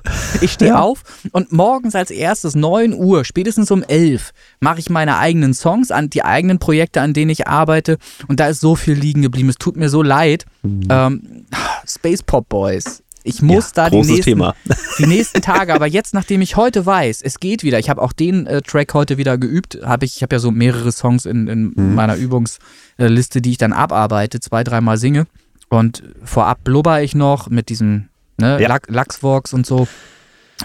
Ich 0.42 0.54
stehe 0.54 0.72
ja. 0.72 0.80
auf 0.80 1.04
und 1.32 1.52
morgens 1.52 1.96
als 1.96 2.12
erstes 2.12 2.56
9 2.56 2.94
Uhr, 2.94 3.26
spätestens 3.26 3.72
um 3.72 3.84
11, 3.84 4.32
mache 4.60 4.80
ich 4.80 4.90
meine 4.90 5.18
eigenen 5.18 5.54
Songs 5.54 5.92
an 5.92 6.10
die 6.10 6.24
eigenen 6.24 6.60
Projekte, 6.60 7.02
an 7.02 7.14
denen 7.14 7.30
ich 7.30 7.48
arbeite. 7.48 7.98
Und 8.28 8.40
da 8.40 8.48
ist 8.48 8.62
so 8.62 8.76
viel 8.76 8.94
liegen 8.94 9.22
geblieben. 9.22 9.50
Es 9.50 9.58
tut 9.58 9.76
mir 9.76 9.90
so 9.90 10.02
leid. 10.02 10.46
Mhm. 10.64 10.88
Ähm, 10.90 11.46
Space 11.88 12.24
Pop 12.24 12.50
Boys. 12.50 13.02
Ich 13.28 13.42
muss 13.42 13.72
ja, 13.76 13.86
da 13.86 13.90
die 13.90 14.04
nächsten, 14.04 14.40
die 15.00 15.08
nächsten 15.08 15.42
Tage, 15.42 15.74
aber 15.74 15.88
jetzt, 15.88 16.14
nachdem 16.14 16.42
ich 16.42 16.58
heute 16.58 16.86
weiß, 16.86 17.24
es 17.24 17.40
geht 17.40 17.64
wieder, 17.64 17.80
ich 17.80 17.90
habe 17.90 18.04
auch 18.04 18.14
den 18.14 18.46
äh, 18.46 18.62
Track 18.62 18.94
heute 18.94 19.18
wieder 19.18 19.40
geübt, 19.40 19.80
habe 19.84 20.06
ich, 20.06 20.18
ich 20.18 20.22
habe 20.22 20.36
ja 20.36 20.40
so 20.40 20.52
mehrere 20.52 20.92
Songs 20.92 21.26
in, 21.26 21.48
in 21.48 21.74
mhm. 21.76 21.96
meiner 21.96 22.18
Übungsliste, 22.18 23.42
die 23.42 23.50
ich 23.50 23.58
dann 23.58 23.74
abarbeite, 23.74 24.40
zwei, 24.40 24.64
dreimal 24.64 24.98
singe. 24.98 25.26
Und 25.70 26.04
vorab 26.24 26.64
blubber 26.64 27.02
ich 27.02 27.16
noch 27.16 27.50
mit 27.50 27.70
diesem 27.70 28.10
ne, 28.38 28.62
ja. 28.62 28.78
Lachsvox 28.88 29.54
und 29.54 29.66
so. 29.66 29.88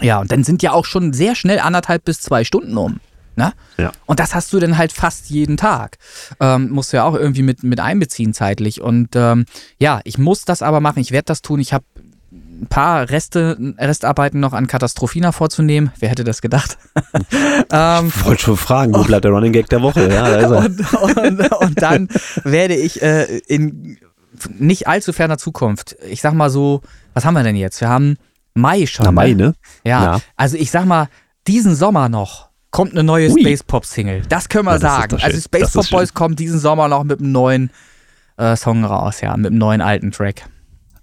Ja, 0.01 0.21
und 0.21 0.31
dann 0.31 0.45
sind 0.45 0.63
ja 0.63 0.73
auch 0.73 0.85
schon 0.85 1.13
sehr 1.13 1.35
schnell 1.35 1.59
anderthalb 1.59 2.05
bis 2.05 2.21
zwei 2.21 2.45
Stunden 2.45 2.77
um. 2.77 3.01
Ne? 3.37 3.53
Ja. 3.79 3.93
Und 4.07 4.21
das 4.21 4.35
hast 4.35 4.53
du 4.53 4.59
dann 4.59 4.77
halt 4.77 4.93
fast 4.93 5.31
jeden 5.31 5.57
Tag. 5.57 5.99
Ähm, 6.41 6.71
musst 6.71 6.93
du 6.93 6.99
ja 6.99 7.05
auch 7.05 7.15
irgendwie 7.15 7.43
mit, 7.43 7.63
mit 7.63 7.81
einbeziehen 7.81 8.35
zeitlich. 8.35 8.81
Und 8.81 9.11
ähm, 9.15 9.47
ja, 9.79 10.01
ich 10.05 10.19
muss 10.19 10.45
das 10.45 10.63
aber 10.63 10.81
machen. 10.81 11.01
Ich 11.01 11.11
werde 11.11 11.27
das 11.27 11.41
tun. 11.43 11.61
Ich 11.61 11.73
habe 11.73 11.85
ein 12.33 12.67
paar 12.69 13.09
Reste, 13.09 13.57
Restarbeiten 13.79 14.41
noch 14.41 14.53
an 14.53 14.67
Katastrophina 14.67 15.33
vorzunehmen. 15.33 15.93
Wer 15.99 16.11
hätte 16.11 16.25
das 16.25 16.43
gedacht? 16.43 16.77
ähm, 17.73 18.13
ich 18.15 18.25
wollte 18.25 18.43
schon 18.43 18.57
fragen, 18.57 18.95
wo 18.95 19.03
bleibt 19.05 19.25
der 19.25 19.33
Running 19.33 19.53
Gag 19.53 19.69
der 19.71 19.83
Woche? 19.83 20.13
Ja, 20.13 20.47
und, 20.59 20.93
und, 21.17 21.53
und, 21.53 21.83
dann 21.83 22.09
werde 22.45 22.77
ich 22.77 23.01
äh, 23.01 23.39
in 23.47 23.99
nicht 24.59 24.87
allzu 24.87 25.13
ferner 25.13 25.39
Zukunft, 25.39 25.97
ich 26.09 26.21
sag 26.21 26.35
mal 26.35 26.51
so, 26.51 26.83
was 27.15 27.25
haben 27.25 27.35
wir 27.35 27.43
denn 27.43 27.57
jetzt? 27.57 27.81
Wir 27.81 27.89
haben 27.89 28.17
Mai 28.55 28.87
schon. 28.87 29.05
Na, 29.05 29.13
Mai, 29.13 29.31
ne? 29.31 29.37
ne? 29.37 29.55
Ja, 29.85 30.03
ja, 30.03 30.21
also 30.37 30.57
ich 30.57 30.71
sag 30.71 30.85
mal, 30.85 31.09
diesen 31.47 31.75
Sommer 31.75 32.09
noch 32.09 32.51
kommt 32.71 32.93
eine 32.93 33.03
neue 33.03 33.31
Ui. 33.31 33.41
Space 33.41 33.63
Pop 33.63 33.85
Single. 33.85 34.23
Das 34.29 34.49
können 34.49 34.67
wir 34.67 34.73
ja, 34.73 34.79
sagen. 34.79 35.19
Also 35.21 35.41
Space 35.41 35.73
Pop 35.73 35.89
Boys 35.91 36.15
kommen 36.15 36.37
diesen 36.37 36.59
Sommer 36.59 36.89
noch 36.89 37.05
mit 37.05 37.21
einem 37.21 37.33
neuen 37.33 37.71
äh, 38.37 38.57
Song 38.57 38.85
raus, 38.85 39.21
ja, 39.21 39.37
mit 39.37 39.49
einem 39.49 39.59
neuen 39.59 39.81
alten 39.81 40.11
Track. 40.13 40.47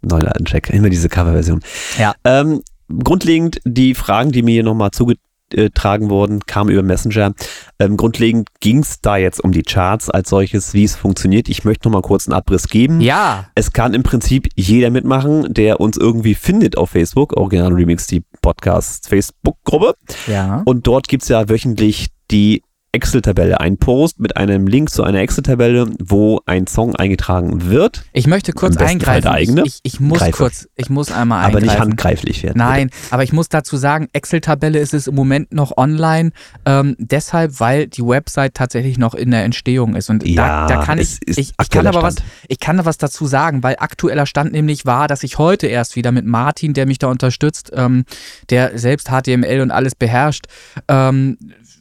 Neuen 0.01 0.27
alten 0.27 0.45
Track, 0.45 0.69
immer 0.69 0.89
diese 0.89 1.09
Coverversion. 1.09 1.61
Ja. 1.97 2.13
Ähm, 2.23 2.61
grundlegend 3.03 3.59
die 3.65 3.95
Fragen, 3.95 4.31
die 4.31 4.43
mir 4.43 4.51
hier 4.51 4.63
nochmal 4.63 4.91
zuge 4.91 5.15
getragen 5.49 6.09
worden, 6.09 6.41
kam 6.45 6.69
über 6.69 6.83
Messenger. 6.83 7.33
Ähm, 7.79 7.97
grundlegend 7.97 8.49
ging 8.59 8.79
es 8.79 9.01
da 9.01 9.17
jetzt 9.17 9.43
um 9.43 9.51
die 9.51 9.63
Charts 9.63 10.09
als 10.09 10.29
solches, 10.29 10.73
wie 10.73 10.83
es 10.83 10.95
funktioniert. 10.95 11.49
Ich 11.49 11.63
möchte 11.63 11.87
noch 11.87 11.93
mal 11.93 12.01
kurz 12.01 12.27
einen 12.27 12.33
Abriss 12.33 12.67
geben. 12.67 13.01
Ja. 13.01 13.47
Es 13.55 13.73
kann 13.73 13.93
im 13.93 14.03
Prinzip 14.03 14.49
jeder 14.55 14.89
mitmachen, 14.89 15.53
der 15.53 15.79
uns 15.79 15.97
irgendwie 15.97 16.35
findet 16.35 16.77
auf 16.77 16.91
Facebook. 16.91 17.35
Original 17.37 17.73
Remix, 17.73 18.07
die 18.07 18.23
Podcast 18.41 19.09
Facebook-Gruppe. 19.09 19.95
Ja. 20.27 20.63
Und 20.65 20.87
dort 20.87 21.07
gibt 21.07 21.23
es 21.23 21.29
ja 21.29 21.49
wöchentlich 21.49 22.07
die 22.31 22.61
Excel-Tabelle, 22.91 23.59
ein 23.59 23.77
Post 23.77 24.19
mit 24.19 24.37
einem 24.37 24.65
Link 24.65 24.89
zu 24.89 25.03
einer 25.03 25.19
Excel-Tabelle, 25.19 25.87
wo 25.99 26.41
ein 26.45 26.67
Song 26.67 26.95
eingetragen 26.95 27.69
wird. 27.69 28.05
Ich 28.13 28.27
möchte 28.27 28.53
kurz 28.53 28.77
eingreifen. 28.77 29.27
Eigene. 29.27 29.63
Ich, 29.65 29.79
ich, 29.83 29.99
muss 29.99 30.19
Greife. 30.19 30.31
kurz, 30.31 30.67
ich 30.75 30.89
muss 30.89 31.11
einmal 31.11 31.45
eingreifen. 31.45 31.57
Aber 31.57 31.73
nicht 31.73 31.79
handgreiflich 31.79 32.43
werden. 32.43 32.57
Nein, 32.57 32.87
bitte. 32.87 32.97
aber 33.11 33.23
ich 33.23 33.33
muss 33.33 33.49
dazu 33.49 33.77
sagen, 33.77 34.07
Excel-Tabelle 34.13 34.79
ist 34.79 34.93
es 34.93 35.07
im 35.07 35.15
Moment 35.15 35.53
noch 35.53 35.77
online, 35.77 36.31
ähm, 36.65 36.95
deshalb, 36.97 37.59
weil 37.59 37.87
die 37.87 38.05
Website 38.05 38.53
tatsächlich 38.53 38.97
noch 38.97 39.13
in 39.13 39.31
der 39.31 39.43
Entstehung 39.43 39.95
ist. 39.95 40.09
Und 40.09 40.25
ja, 40.25 40.67
da, 40.67 40.75
da 40.75 40.83
kann 40.83 40.97
ich, 40.97 41.19
ich, 41.25 41.53
ich 41.59 41.69
kann 41.69 41.87
aber 41.87 42.01
was, 42.01 42.15
ich 42.47 42.59
kann 42.59 42.77
da 42.77 42.85
was 42.85 42.97
dazu 42.97 43.25
sagen, 43.25 43.63
weil 43.63 43.75
aktueller 43.79 44.25
Stand 44.25 44.53
nämlich 44.53 44.85
war, 44.85 45.07
dass 45.07 45.23
ich 45.23 45.37
heute 45.37 45.67
erst 45.67 45.95
wieder 45.95 46.11
mit 46.11 46.25
Martin, 46.25 46.73
der 46.73 46.85
mich 46.85 46.99
da 46.99 47.07
unterstützt, 47.07 47.71
ähm, 47.75 48.05
der 48.49 48.77
selbst 48.79 49.09
HTML 49.09 49.61
und 49.61 49.71
alles 49.71 49.93
beherrscht, 49.93 50.45
ähm, 50.87 51.37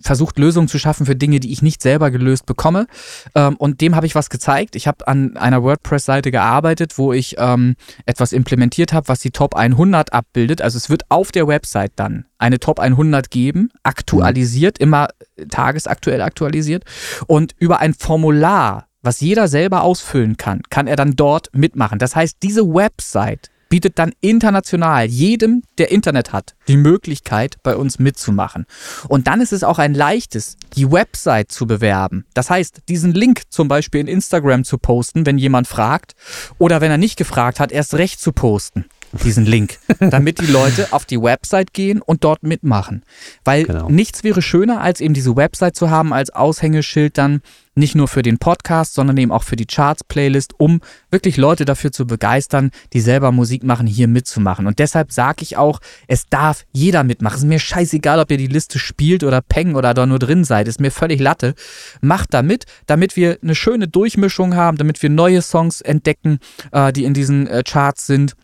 versucht, 0.07 0.39
Lösungen 0.39 0.69
zu 0.69 0.79
schaffen 0.79 1.07
für 1.07 1.17
Dinge, 1.17 1.41
die 1.41 1.53
ich 1.53 1.63
nicht 1.63 1.83
selber 1.83 2.11
gelöst 2.11 2.47
bekomme. 2.47 2.87
Ähm, 3.35 3.57
und 3.57 3.81
dem 3.81 3.95
habe 3.95 4.07
ich 4.07 4.15
was 4.15 4.31
gezeigt. 4.31 4.77
Ich 4.77 4.87
habe 4.87 5.07
an 5.07 5.37
einer 5.37 5.63
WordPress-Seite 5.63 6.31
gearbeitet, 6.31 6.99
wo 6.99 7.13
ich 7.13 7.37
ähm, 7.39 7.77
etwas 8.07 8.33
implementiert 8.33 8.93
habe, 8.93 9.09
was 9.09 9.21
die 9.21 9.31
Top 9.31 9.55
100 9.55 10.13
abbildet. 10.13 10.63
Also 10.63 10.77
es 10.77 10.89
wird 10.89 11.03
auf 11.09 11.33
der 11.33 11.47
Website 11.49 11.93
dann 11.97 12.27
eine 12.39 12.59
Top 12.59 12.81
100 12.81 13.31
geben, 13.31 13.71
aktualisiert, 13.83 14.79
immer 14.79 15.09
tagesaktuell 15.51 16.23
aktualisiert. 16.23 16.85
Und 17.27 17.55
über 17.59 17.81
ein 17.81 17.95
Formular, 17.95 18.87
was 19.03 19.21
jeder 19.21 19.49
selber 19.49 19.83
ausfüllen 19.83 20.37
kann, 20.37 20.63
kann 20.71 20.87
er 20.87 20.97
dann 20.97 21.13
dort 21.13 21.51
mitmachen. 21.53 21.99
Das 21.99 22.17
heißt, 22.17 22.39
diese 22.43 22.63
Website 22.63 23.51
bietet 23.69 23.99
dann 23.99 24.13
international 24.21 25.07
jedem, 25.07 25.63
der 25.79 25.91
Internet 25.91 26.33
hat, 26.33 26.55
die 26.69 26.77
Möglichkeit, 26.77 27.57
bei 27.63 27.77
uns 27.77 27.99
mitzumachen. 27.99 28.67
Und 29.09 29.27
dann 29.27 29.41
ist 29.41 29.53
es 29.53 29.65
auch 29.65 29.79
ein 29.79 29.95
leichtes, 29.95 30.57
die 30.75 30.91
Website 30.91 31.51
zu 31.51 31.67
bewerben. 31.67 32.27
Das 32.35 32.51
heißt, 32.51 32.83
diesen 32.89 33.13
Link 33.13 33.43
zum 33.51 33.69
Beispiel 33.69 34.01
in 34.01 34.09
Instagram 34.09 34.65
zu 34.65 34.79
posten, 34.79 35.27
wenn 35.27 35.39
jemand 35.39 35.67
fragt, 35.67 36.15
oder 36.59 36.81
wenn 36.81 36.91
er 36.91 36.99
nicht 36.99 37.17
gefragt 37.17 37.61
hat, 37.61 37.73
erst 37.73 37.95
recht 37.95 38.21
zu 38.21 38.33
posten 38.33 38.87
diesen 39.25 39.47
Link, 39.47 39.79
damit 40.01 40.41
die 40.41 40.47
Leute 40.47 40.89
auf 40.93 41.05
die 41.05 41.21
Website 41.21 41.73
gehen 41.73 42.01
und 42.03 42.25
dort 42.25 42.43
mitmachen. 42.43 43.03
Weil 43.45 43.65
genau. 43.65 43.89
nichts 43.89 44.25
wäre 44.25 44.43
schöner, 44.43 44.81
als 44.81 45.01
eben 45.01 45.15
diese 45.15 45.37
Website 45.37 45.77
zu 45.77 45.91
haben, 45.91 46.13
als 46.13 46.31
Aushängeschild 46.31 47.19
dann 47.19 47.41
nicht 47.77 47.95
nur 47.95 48.09
für 48.09 48.23
den 48.23 48.39
Podcast, 48.39 48.95
sondern 48.95 49.17
eben 49.19 49.31
auch 49.31 49.43
für 49.43 49.55
die 49.55 49.67
Charts-Playlist, 49.67 50.55
um 50.59 50.81
wirklich 51.11 51.37
Leute 51.37 51.65
dafür 51.65 51.93
zu 51.93 52.07
begeistern, 52.07 52.71
die 52.95 53.01
selber 53.01 53.33
Musik 53.33 53.63
machen, 53.63 53.87
hier 53.87 54.09
mitzumachen. 54.09 54.67
Und 54.67 54.79
deshalb 54.79 55.13
sage 55.13 55.43
ich 55.43 55.57
auch, 55.57 55.81
es 56.09 56.27
darf 56.29 56.65
jeder 56.73 57.05
mitmachen. 57.05 57.37
Es 57.37 57.43
ist 57.43 57.49
mir 57.49 57.61
scheißegal, 57.61 58.19
ob 58.19 58.31
ihr 58.31 58.39
die 58.39 58.47
Liste 58.47 58.79
spielt 58.79 59.23
oder 59.23 59.43
peng 59.43 59.75
oder 59.75 59.93
da 59.93 60.07
nur 60.07 60.19
drin 60.19 60.45
seid. 60.45 60.69
Ist 60.69 60.81
mir 60.81 60.91
völlig 60.91 61.21
Latte. 61.21 61.55
Macht 62.01 62.33
da 62.33 62.43
mit, 62.43 62.65
damit 62.87 63.15
wir 63.15 63.39
eine 63.43 63.55
schöne 63.55 63.89
Durchmischung 63.89 64.57
haben, 64.57 64.79
damit 64.79 65.03
wir 65.03 65.11
neue 65.11 65.43
Songs 65.43 65.83
entdecken, 65.83 66.39
äh, 66.73 66.93
die 66.93 67.05
in 67.05 67.13
diesen 67.13 67.47
äh, 67.47 67.63
Charts 67.63 68.07
sind. 68.07 68.35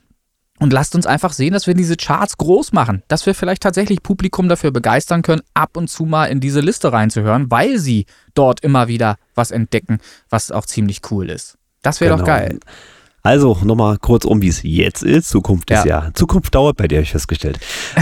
Und 0.63 0.73
lasst 0.73 0.95
uns 0.95 1.07
einfach 1.07 1.33
sehen, 1.33 1.53
dass 1.53 1.67
wir 1.67 1.75
diese 1.75 1.97
Charts 1.97 2.39
groß 2.39 2.73
machen, 2.73 3.03
dass 3.09 3.27
wir 3.27 3.35
vielleicht 3.35 3.65
tatsächlich 3.65 4.01
Publikum 4.01 4.49
dafür 4.49 4.71
begeistern 4.71 5.23
können, 5.23 5.43
ab 5.55 5.77
und 5.77 5.89
zu 5.89 6.05
mal 6.05 6.27
in 6.27 6.39
diese 6.39 6.61
Liste 6.61 6.93
reinzuhören, 6.93 7.51
weil 7.51 7.79
sie 7.79 8.07
dort 8.35 8.61
immer 8.61 8.87
wieder 8.87 9.17
was 9.35 9.51
entdecken, 9.51 9.99
was 10.31 10.53
auch 10.53 10.65
ziemlich 10.65 11.01
cool 11.11 11.31
ist. 11.31 11.59
Das 11.83 12.01
wäre 12.01 12.15
genau. 12.15 12.25
doch 12.25 12.27
geil. 12.27 12.61
Also 13.25 13.59
nochmal 13.65 13.99
kurz 13.99 14.25
um, 14.25 14.41
wie 14.41 14.49
es 14.49 14.63
jetzt 14.63 15.03
ist. 15.03 15.31
Zukunft 15.31 15.69
ist 15.73 15.85
ja, 15.85 16.05
ja 16.05 16.11
Zukunft 16.15 16.55
dauert 16.55 16.77
bei 16.77 16.87
dir, 16.87 16.99
habe 16.99 17.05
ich 17.05 17.11
festgestellt. 17.11 17.59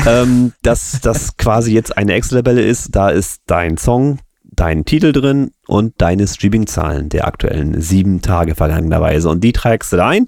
ähm, 0.06 0.52
dass 0.62 1.00
das 1.00 1.38
quasi 1.38 1.72
jetzt 1.72 1.96
eine 1.96 2.12
Excel-Tabelle 2.12 2.62
ist, 2.62 2.94
da 2.94 3.08
ist 3.08 3.40
dein 3.46 3.78
Song, 3.78 4.18
dein 4.44 4.84
Titel 4.84 5.12
drin 5.12 5.52
und 5.66 5.94
deine 5.98 6.26
Streaming-Zahlen 6.26 7.08
der 7.08 7.26
aktuellen 7.26 7.80
sieben 7.80 8.20
Tage 8.20 8.54
vergangenerweise. 8.54 9.30
Und 9.30 9.42
die 9.44 9.52
trägst 9.52 9.92
du 9.92 9.96
da 9.96 10.08
ein. 10.08 10.26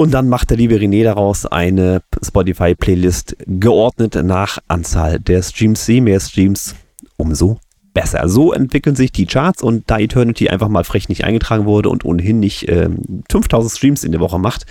Und 0.00 0.12
dann 0.12 0.28
macht 0.28 0.50
der 0.50 0.56
liebe 0.56 0.76
René 0.76 1.02
daraus 1.02 1.44
eine 1.44 2.02
Spotify-Playlist 2.24 3.36
geordnet 3.48 4.14
nach 4.22 4.58
Anzahl 4.68 5.18
der 5.18 5.42
Streams. 5.42 5.88
Je 5.88 6.00
mehr 6.00 6.20
Streams, 6.20 6.76
umso 7.16 7.58
besser. 7.94 8.28
So 8.28 8.52
entwickeln 8.52 8.94
sich 8.94 9.10
die 9.10 9.26
Charts 9.26 9.60
und 9.60 9.90
da 9.90 9.98
Eternity 9.98 10.50
einfach 10.50 10.68
mal 10.68 10.84
frech 10.84 11.08
nicht 11.08 11.24
eingetragen 11.24 11.64
wurde 11.64 11.88
und 11.88 12.04
ohnehin 12.04 12.38
nicht 12.38 12.68
äh, 12.68 12.88
5000 13.28 13.76
Streams 13.76 14.04
in 14.04 14.12
der 14.12 14.20
Woche 14.20 14.38
macht, 14.38 14.66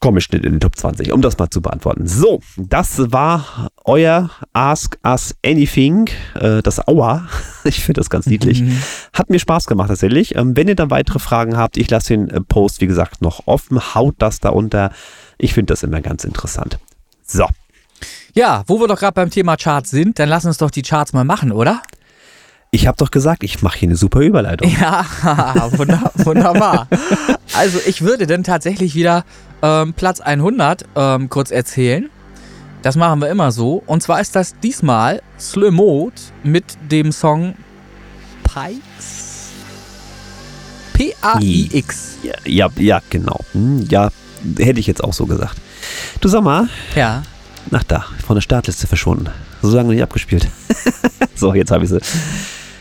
komme 0.00 0.18
ich 0.20 0.30
nicht 0.30 0.44
in 0.44 0.52
den 0.52 0.60
Top 0.60 0.76
20, 0.76 1.12
um 1.12 1.22
das 1.22 1.38
mal 1.38 1.50
zu 1.50 1.60
beantworten. 1.60 2.06
So, 2.06 2.40
das 2.56 3.12
war 3.12 3.70
euer 3.84 4.30
Ask 4.52 4.98
Us 5.04 5.34
Anything, 5.44 6.08
äh, 6.34 6.62
das 6.62 6.86
Aua. 6.86 7.26
Ich 7.64 7.84
finde 7.84 8.00
das 8.00 8.08
ganz 8.08 8.26
niedlich. 8.26 8.62
Mhm. 8.62 8.80
Hat 9.12 9.28
mir 9.28 9.38
Spaß 9.38 9.66
gemacht 9.66 9.88
tatsächlich. 9.88 10.36
Ähm, 10.36 10.56
wenn 10.56 10.68
ihr 10.68 10.74
dann 10.74 10.90
weitere 10.90 11.18
Fragen 11.18 11.56
habt, 11.58 11.76
ich 11.76 11.90
lasse 11.90 12.14
den 12.14 12.30
äh, 12.30 12.40
Post, 12.40 12.80
wie 12.80 12.86
gesagt, 12.86 13.20
noch 13.20 13.46
offen. 13.46 13.94
Haut 13.94 14.14
das 14.18 14.40
da 14.40 14.50
unter. 14.50 14.90
Ich 15.36 15.52
finde 15.52 15.72
das 15.72 15.82
immer 15.82 16.00
ganz 16.00 16.24
interessant. 16.24 16.78
So. 17.24 17.46
Ja, 18.32 18.62
wo 18.66 18.80
wir 18.80 18.86
doch 18.86 18.98
gerade 18.98 19.14
beim 19.14 19.30
Thema 19.30 19.56
Charts 19.56 19.90
sind, 19.90 20.18
dann 20.18 20.28
lass 20.28 20.46
uns 20.46 20.56
doch 20.56 20.70
die 20.70 20.82
Charts 20.82 21.12
mal 21.12 21.24
machen, 21.24 21.52
oder? 21.52 21.82
Ich 22.70 22.86
habe 22.86 22.96
doch 22.98 23.10
gesagt, 23.10 23.44
ich 23.44 23.62
mache 23.62 23.78
hier 23.78 23.88
eine 23.88 23.96
super 23.96 24.20
Überleitung. 24.20 24.70
Ja, 24.70 25.06
wunderbar. 26.16 26.86
also 27.54 27.78
ich 27.86 28.02
würde 28.02 28.26
dann 28.26 28.44
tatsächlich 28.44 28.94
wieder 28.94 29.24
ähm, 29.62 29.94
Platz 29.94 30.20
100 30.20 30.84
ähm, 30.94 31.30
kurz 31.30 31.50
erzählen. 31.50 32.10
Das 32.82 32.96
machen 32.96 33.20
wir 33.20 33.30
immer 33.30 33.52
so. 33.52 33.82
Und 33.86 34.02
zwar 34.02 34.20
ist 34.20 34.36
das 34.36 34.54
diesmal 34.60 35.22
Slow 35.38 35.70
Mode 35.70 36.14
mit 36.44 36.64
dem 36.90 37.10
Song 37.10 37.54
Pikes. 38.44 39.50
P-A-I-X. 40.92 42.18
Ja, 42.22 42.34
ja, 42.44 42.68
ja, 42.76 43.00
genau. 43.08 43.40
Hm, 43.52 43.86
ja, 43.88 44.10
hätte 44.58 44.80
ich 44.80 44.86
jetzt 44.86 45.02
auch 45.02 45.14
so 45.14 45.26
gesagt. 45.26 45.56
Du 46.20 46.28
sag 46.28 46.42
mal. 46.42 46.68
Ja. 46.94 47.22
Nach 47.70 47.84
da, 47.84 48.04
von 48.26 48.36
der 48.36 48.42
Startliste 48.42 48.86
verschwunden. 48.86 49.28
So 49.62 49.74
lange 49.74 49.94
nicht 49.94 50.02
abgespielt. 50.02 50.48
so, 51.34 51.54
jetzt 51.54 51.70
habe 51.70 51.84
ich 51.84 51.90
sie. 51.90 52.00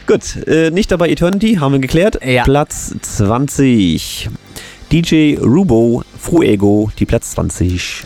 Gut, 0.07 0.47
äh, 0.47 0.71
nicht 0.71 0.89
dabei 0.89 1.09
Eternity, 1.09 1.55
haben 1.55 1.73
wir 1.73 1.79
geklärt. 1.79 2.23
Ja. 2.25 2.43
Platz 2.45 2.95
20. 3.01 4.29
DJ 4.89 5.35
Rubo, 5.35 6.01
Fuego, 6.17 6.89
die 6.97 7.05
Platz 7.05 7.31
20. 7.31 8.05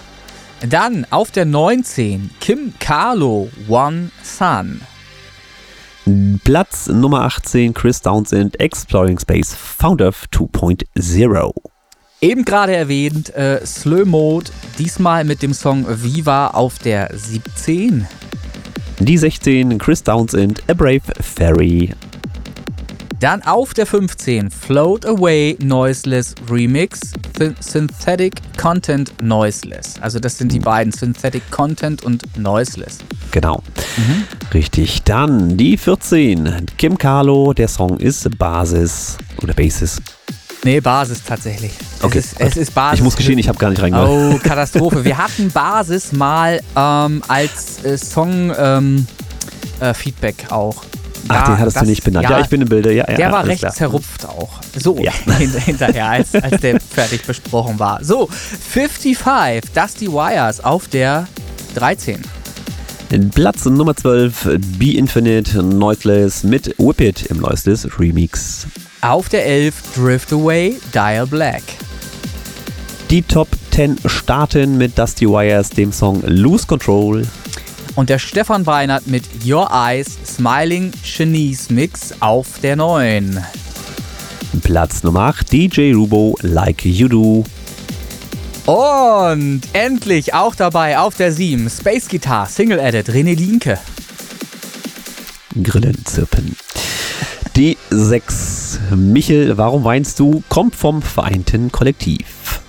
Dann 0.68 1.06
auf 1.12 1.30
der 1.30 1.46
19 1.46 2.32
Kim 2.40 2.74
Carlo, 2.80 3.50
One 3.68 4.10
Sun. 4.24 4.82
Platz 6.44 6.88
Nummer 6.88 7.22
18 7.22 7.76
Chris 7.76 8.02
Townsend, 8.02 8.60
Exploring 8.60 9.20
Space, 9.20 9.54
Founder 9.54 10.10
2.0. 10.10 11.54
Eben 12.20 12.46
gerade 12.46 12.76
erwähnt, 12.76 13.30
äh, 13.36 13.64
Slow 13.64 14.06
Mode, 14.06 14.50
diesmal 14.80 15.24
mit 15.24 15.44
dem 15.44 15.54
Song 15.54 15.86
Viva 15.88 16.48
auf 16.48 16.80
der 16.80 17.12
17. 17.16 18.08
Die 19.06 19.18
16 19.18 19.80
Chris 19.80 20.04
Townsend, 20.04 20.62
A 20.70 20.74
Brave 20.76 21.02
Fairy. 21.20 21.92
Dann 23.20 23.42
auf 23.42 23.74
der 23.74 23.88
15 23.88 24.52
Float 24.52 25.08
Away 25.08 25.58
Noiseless 25.60 26.36
Remix, 26.50 27.00
Synthetic 27.60 28.36
Content 28.58 29.12
Noiseless. 29.24 29.96
Also 30.02 30.20
das 30.20 30.38
sind 30.38 30.52
die 30.52 30.60
beiden, 30.60 30.94
Synthetic 30.94 31.50
Content 31.50 32.04
und 32.04 32.24
Noiseless. 32.38 33.00
Genau. 33.32 33.64
Mhm. 33.98 34.24
Richtig. 34.54 35.02
Dann 35.02 35.58
die 35.58 35.78
14 35.78 36.68
Kim 36.78 36.96
Carlo, 36.96 37.54
der 37.54 37.68
Song 37.68 37.98
ist 37.98 38.38
Basis 38.38 39.18
oder 39.42 39.56
Basis. 39.56 40.00
Nee, 40.64 40.80
Basis 40.80 41.24
tatsächlich. 41.24 41.72
Okay. 42.02 42.20
Es 42.20 42.34
ist, 42.34 42.40
es 42.40 42.58
ist 42.58 42.76
Basis. 42.76 43.00
Ich 43.00 43.04
muss 43.04 43.16
geschehen, 43.16 43.40
ich 43.40 43.48
habe 43.48 43.58
gar 43.58 43.72
nicht 43.72 43.82
reingehört. 43.82 44.10
Oh, 44.10 44.38
Katastrophe. 44.44 45.04
Wir 45.04 45.18
hatten 45.18 45.50
Basis 45.50 46.12
mal 46.12 46.62
ähm, 46.76 47.24
als 47.28 47.84
äh, 47.84 47.98
Song-Feedback 47.98 48.56
ähm, 50.40 50.48
äh, 50.50 50.54
auch. 50.54 50.84
Ach, 51.28 51.46
den 51.46 51.58
hattest 51.58 51.78
das, 51.78 51.84
du 51.84 51.90
nicht 51.90 52.04
benannt. 52.04 52.30
Ja, 52.30 52.38
ja, 52.38 52.44
ich 52.44 52.50
bin 52.50 52.62
im 52.62 52.70
Bilde. 52.70 52.94
Ja, 52.94 53.06
der 53.06 53.20
ja, 53.20 53.32
war 53.32 53.46
recht 53.46 53.62
klar. 53.62 53.74
zerrupft 53.74 54.26
auch. 54.26 54.50
So, 54.78 54.98
ja. 54.98 55.12
hinterher, 55.38 56.10
als, 56.10 56.36
als 56.36 56.62
der 56.62 56.80
fertig 56.80 57.24
besprochen 57.26 57.80
war. 57.80 58.04
So, 58.04 58.28
55, 58.28 59.72
Dusty 59.74 60.12
Wires 60.12 60.64
auf 60.64 60.88
der 60.88 61.28
13. 61.76 62.22
Platz 63.34 63.66
Nummer 63.66 63.96
12, 63.96 64.60
Be 64.78 64.94
Infinite 64.94 65.62
Noiseless 65.62 66.44
mit 66.44 66.76
Whip 66.78 67.02
It 67.02 67.26
im 67.26 67.38
Noiseless 67.42 67.88
Remix. 68.00 68.68
Auf 69.02 69.30
der 69.30 69.48
11 69.48 69.96
Drift 69.96 70.32
Away, 70.32 70.80
Dial 70.94 71.26
Black. 71.26 71.64
Die 73.10 73.24
Top 73.24 73.48
10 73.72 73.98
starten 74.06 74.78
mit 74.78 74.96
Dusty 74.96 75.28
Wires, 75.28 75.72
dem 75.72 75.92
Song 75.92 76.22
Lose 76.24 76.68
Control. 76.68 77.26
Und 77.96 78.12
der 78.12 78.20
Stefan 78.20 78.68
Weinert 78.68 79.08
mit 79.08 79.24
Your 79.44 79.70
Eyes 79.72 80.20
Smiling 80.28 80.92
Chinese 81.04 81.74
Mix 81.74 82.14
auf 82.20 82.60
der 82.62 82.76
9. 82.76 83.44
Platz 84.62 85.02
Nummer 85.02 85.22
8 85.22 85.52
DJ 85.52 85.94
Rubo 85.94 86.38
Like 86.42 86.86
You 86.86 87.08
Do. 87.08 87.44
Und 88.72 89.62
endlich 89.74 90.36
auch 90.36 90.54
dabei 90.54 91.00
auf 91.00 91.18
der 91.18 91.32
7 91.32 91.72
Space 91.72 92.08
Guitar 92.08 92.46
Single 92.46 92.78
Edit 92.78 93.10
René 93.10 93.36
Linke. 93.36 93.80
Grillen 95.62 96.06
zirpen. 96.06 96.56
Die 97.56 97.78
6. 97.90 98.61
Michel, 98.96 99.58
warum 99.58 99.84
weinst 99.84 100.20
du? 100.20 100.44
Kommt 100.50 100.76
vom 100.76 101.02
vereinten 101.02 101.72
Kollektiv. 101.72 102.62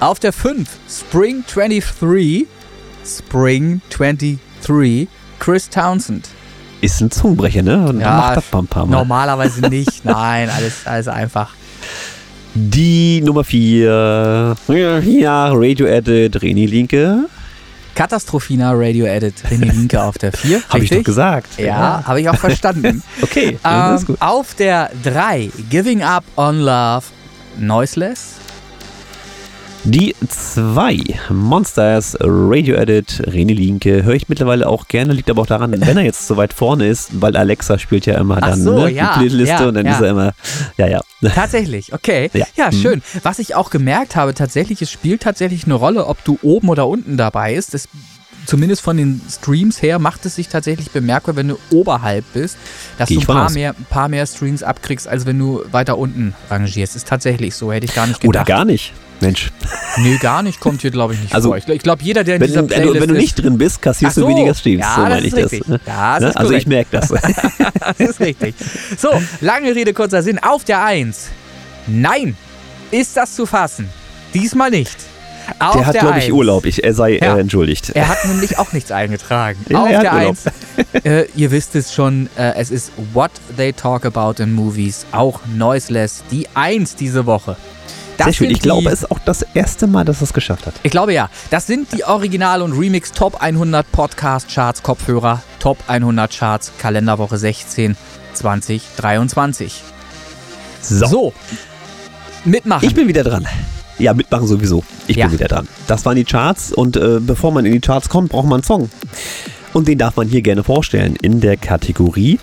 Auf 0.00 0.18
der 0.18 0.32
5. 0.32 0.68
Spring 0.88 1.44
23. 1.52 2.46
Spring 3.04 3.80
23. 3.90 5.08
Chris 5.38 5.68
Townsend. 5.68 6.28
Ist 6.80 7.00
ein 7.00 7.10
Zungenbrecher, 7.10 7.62
ne? 7.62 7.88
Und 7.88 8.00
ja, 8.00 8.16
macht 8.16 8.36
das 8.36 8.52
mal 8.52 8.58
ein 8.60 8.66
paar 8.66 8.86
Mal. 8.86 8.96
Normalerweise 8.96 9.60
nicht. 9.68 10.04
Nein, 10.04 10.50
alles, 10.50 10.86
alles 10.86 11.08
einfach. 11.08 11.54
Die 12.54 13.20
Nummer 13.22 13.44
4. 13.44 14.56
Ja, 14.68 15.48
Radio 15.52 15.86
Edit, 15.86 16.36
René 16.36 16.66
Linke. 16.68 17.28
Katastrophina 17.96 18.72
Radio 18.74 19.06
Edit 19.06 19.42
René 19.50 19.72
Linke 19.72 20.02
auf 20.02 20.18
der 20.18 20.30
4. 20.30 20.62
Habe 20.68 20.84
ich 20.84 20.90
doch 20.90 21.02
gesagt. 21.02 21.58
Ja, 21.58 21.64
ja. 21.64 22.02
habe 22.04 22.20
ich 22.20 22.28
auch 22.28 22.36
verstanden. 22.36 23.02
okay, 23.22 23.58
ähm, 23.64 24.16
Auf 24.20 24.54
der 24.54 24.90
3 25.02 25.50
Giving 25.70 26.02
Up 26.02 26.22
on 26.36 26.60
Love 26.60 27.06
Noiseless. 27.58 28.34
Die 29.88 30.16
2 30.28 30.98
Monsters 31.30 32.16
Radio 32.20 32.74
Edit 32.74 33.22
René 33.24 33.54
Linke 33.54 34.02
höre 34.02 34.14
ich 34.14 34.28
mittlerweile 34.28 34.68
auch 34.68 34.88
gerne, 34.88 35.12
liegt 35.12 35.30
aber 35.30 35.42
auch 35.42 35.46
daran, 35.46 35.70
wenn 35.80 35.96
er 35.96 36.02
jetzt 36.02 36.26
so 36.26 36.36
weit 36.36 36.52
vorne 36.52 36.88
ist, 36.88 37.20
weil 37.20 37.36
Alexa 37.36 37.78
spielt 37.78 38.04
ja 38.04 38.18
immer 38.18 38.40
dann 38.40 38.60
so, 38.60 38.80
ne, 38.80 38.90
ja, 38.90 39.12
die 39.12 39.20
Playliste 39.20 39.62
ja, 39.62 39.68
und 39.68 39.74
dann 39.74 39.86
ja. 39.86 39.92
ist 39.92 40.00
er 40.00 40.10
immer, 40.10 40.32
ja, 40.76 40.88
ja. 40.88 41.00
Tatsächlich, 41.32 41.92
okay. 41.92 42.28
Ja, 42.56 42.72
mhm. 42.72 42.72
schön. 42.72 43.02
Was 43.22 43.38
ich 43.38 43.54
auch 43.54 43.70
gemerkt 43.70 44.16
habe, 44.16 44.34
tatsächlich, 44.34 44.82
es 44.82 44.90
spielt 44.90 45.22
tatsächlich 45.22 45.66
eine 45.66 45.74
Rolle, 45.74 46.06
ob 46.06 46.24
du 46.24 46.36
oben 46.42 46.68
oder 46.68 46.88
unten 46.88 47.16
dabei 47.16 47.54
bist. 47.54 47.72
Das 47.72 47.88
zumindest 48.44 48.82
von 48.82 48.96
den 48.96 49.20
Streams 49.30 49.80
her 49.82 50.00
macht 50.00 50.26
es 50.26 50.34
sich 50.34 50.48
tatsächlich 50.48 50.90
bemerkbar, 50.90 51.36
wenn 51.36 51.46
du 51.46 51.58
oberhalb 51.70 52.24
bist, 52.32 52.56
dass 52.98 53.08
Geh 53.08 53.16
du 53.16 53.20
ein 53.20 53.26
paar 53.26 53.50
mehr, 53.52 53.70
ein 53.70 53.86
paar 53.88 54.08
mehr 54.08 54.26
Streams 54.26 54.64
abkriegst, 54.64 55.06
als 55.06 55.26
wenn 55.26 55.38
du 55.38 55.62
weiter 55.70 55.96
unten 55.96 56.34
rangierst. 56.50 56.96
Ist 56.96 57.06
tatsächlich 57.06 57.54
so, 57.54 57.72
hätte 57.72 57.86
ich 57.86 57.94
gar 57.94 58.08
nicht 58.08 58.20
gedacht. 58.20 58.42
Oder 58.42 58.44
gar 58.44 58.64
nicht. 58.64 58.92
Mensch. 59.20 59.50
Nee, 59.96 60.18
gar 60.18 60.42
nicht, 60.42 60.60
kommt 60.60 60.82
hier, 60.82 60.90
glaube 60.90 61.14
ich, 61.14 61.20
nicht 61.20 61.34
also, 61.34 61.48
vor. 61.48 61.56
Ich, 61.56 61.66
ich 61.66 61.82
glaube, 61.82 62.02
jeder, 62.02 62.22
der 62.22 62.36
in 62.36 62.40
wenn, 62.40 62.48
dieser 62.48 62.62
Playlist 62.62 62.86
wenn 62.86 62.94
du, 62.94 63.00
wenn 63.00 63.08
du 63.08 63.20
nicht 63.20 63.42
drin 63.42 63.58
bist, 63.58 63.80
kassierst 63.80 64.16
so, 64.16 64.22
du 64.22 64.28
weniger 64.28 64.54
Streams. 64.54 64.82
Ja, 64.82 64.94
so 64.96 65.08
das 65.08 65.24
ist 65.24 65.36
richtig. 65.36 65.62
Das. 65.66 65.80
Ja, 65.86 66.20
das 66.20 66.34
ne? 66.34 66.40
also 66.40 66.52
ich 66.52 66.66
merke 66.66 66.88
das. 66.90 67.08
das 67.98 68.10
ist 68.10 68.20
richtig. 68.20 68.54
So, 68.96 69.10
lange 69.40 69.74
Rede, 69.74 69.94
kurzer 69.94 70.22
Sinn. 70.22 70.38
Auf 70.38 70.64
der 70.64 70.84
Eins. 70.84 71.28
Nein, 71.86 72.36
ist 72.90 73.16
das 73.16 73.34
zu 73.34 73.46
fassen? 73.46 73.88
Diesmal 74.34 74.70
nicht. 74.70 74.96
Auf 75.58 75.76
der 75.76 75.86
hat, 75.86 75.98
glaube 75.98 76.18
ich, 76.18 76.32
Urlaub. 76.32 76.66
Ich, 76.66 76.82
er 76.82 76.92
sei 76.92 77.18
ja. 77.18 77.36
äh, 77.36 77.40
entschuldigt. 77.40 77.90
Er 77.94 78.08
hat 78.08 78.24
nämlich 78.26 78.58
auch 78.58 78.72
nichts 78.72 78.90
eingetragen. 78.90 79.58
Ja, 79.68 79.82
Auf 79.82 79.88
der 79.88 80.12
Eins. 80.12 80.44
Äh, 81.04 81.26
ihr 81.36 81.50
wisst 81.50 81.74
es 81.76 81.94
schon, 81.94 82.28
äh, 82.36 82.54
es 82.56 82.70
ist 82.70 82.90
What 83.12 83.30
They 83.56 83.72
Talk 83.72 84.04
About 84.04 84.42
in 84.42 84.52
Movies, 84.52 85.06
auch 85.12 85.40
Noiseless, 85.54 86.24
die 86.30 86.48
Eins 86.54 86.96
diese 86.96 87.26
Woche. 87.26 87.56
Das 88.16 88.26
Sehr 88.26 88.34
schön. 88.34 88.50
Ich 88.50 88.60
glaube, 88.60 88.88
es 88.88 89.02
ist 89.02 89.10
auch 89.10 89.18
das 89.18 89.42
erste 89.54 89.86
Mal, 89.86 90.04
dass 90.04 90.22
es 90.22 90.32
geschafft 90.32 90.66
hat. 90.66 90.74
Ich 90.82 90.90
glaube 90.90 91.12
ja. 91.12 91.28
Das 91.50 91.66
sind 91.66 91.92
die 91.92 92.04
Original- 92.04 92.62
und 92.62 92.72
Remix 92.72 93.12
Top 93.12 93.40
100 93.42 93.90
Podcast 93.92 94.48
Charts 94.48 94.82
Kopfhörer, 94.82 95.42
Top 95.58 95.78
100 95.86 96.30
Charts 96.32 96.72
Kalenderwoche 96.78 97.36
16 97.36 97.96
2023. 98.32 99.82
So. 100.80 101.06
so. 101.06 101.32
Mitmachen. 102.44 102.86
Ich 102.86 102.94
bin 102.94 103.08
wieder 103.08 103.24
dran. 103.24 103.46
Ja, 103.98 104.14
mitmachen 104.14 104.46
sowieso. 104.46 104.84
Ich 105.06 105.16
ja. 105.16 105.26
bin 105.26 105.38
wieder 105.38 105.48
dran. 105.48 105.68
Das 105.86 106.04
waren 106.04 106.16
die 106.16 106.24
Charts 106.24 106.72
und 106.72 106.96
äh, 106.96 107.18
bevor 107.20 107.52
man 107.52 107.64
in 107.64 107.72
die 107.72 107.80
Charts 107.80 108.08
kommt, 108.08 108.30
braucht 108.30 108.44
man 108.44 108.58
einen 108.58 108.64
Song. 108.64 108.90
Und 109.72 109.88
den 109.88 109.98
darf 109.98 110.16
man 110.16 110.28
hier 110.28 110.42
gerne 110.42 110.64
vorstellen 110.64 111.16
in 111.16 111.40
der 111.40 111.56
Kategorie 111.56 112.38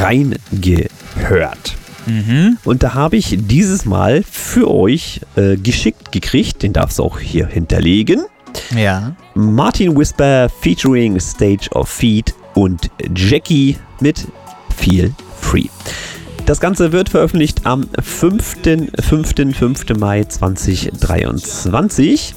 Reingehört. 0.00 1.76
Mhm. 2.06 2.58
Und 2.64 2.82
da 2.82 2.94
habe 2.94 3.16
ich 3.16 3.36
dieses 3.38 3.84
Mal 3.84 4.22
für 4.22 4.70
euch 4.70 5.20
äh, 5.36 5.56
geschickt 5.56 6.12
gekriegt, 6.12 6.62
den 6.62 6.72
darfst 6.72 6.98
du 6.98 7.04
auch 7.04 7.18
hier 7.18 7.46
hinterlegen. 7.46 8.24
Ja. 8.76 9.16
Martin 9.34 9.96
Whisper 9.96 10.48
featuring 10.60 11.18
Stage 11.18 11.68
of 11.72 11.88
Feet 11.88 12.34
und 12.54 12.90
Jackie 13.14 13.76
mit 14.00 14.26
Feel 14.76 15.12
Free. 15.40 15.68
Das 16.46 16.60
Ganze 16.60 16.92
wird 16.92 17.08
veröffentlicht 17.08 17.64
am 17.64 17.88
5. 18.02 18.56
5. 19.00 19.56
5. 19.56 19.84
Mai 19.98 20.24
2023. 20.24 22.34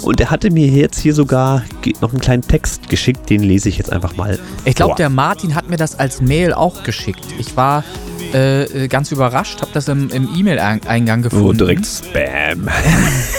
Und 0.00 0.18
er 0.18 0.30
hatte 0.30 0.50
mir 0.50 0.66
jetzt 0.66 0.98
hier 0.98 1.12
sogar 1.12 1.62
noch 2.00 2.12
einen 2.12 2.22
kleinen 2.22 2.42
Text 2.42 2.88
geschickt, 2.88 3.28
den 3.28 3.42
lese 3.42 3.68
ich 3.68 3.76
jetzt 3.76 3.92
einfach 3.92 4.16
mal. 4.16 4.38
Ich 4.64 4.76
glaube, 4.76 4.94
der 4.94 5.10
Martin 5.10 5.54
hat 5.54 5.68
mir 5.68 5.76
das 5.76 5.98
als 5.98 6.22
Mail 6.22 6.54
auch 6.54 6.84
geschickt. 6.84 7.26
Ich 7.38 7.54
war 7.54 7.84
äh, 8.32 8.84
äh, 8.84 8.88
ganz 8.88 9.12
überrascht, 9.12 9.60
habe 9.60 9.70
das 9.74 9.88
im, 9.88 10.10
im 10.10 10.28
E-Mail-Eingang 10.34 11.22
gefunden. 11.22 11.46
Oh, 11.46 11.52
direkt 11.52 11.86
Spam. 11.86 12.68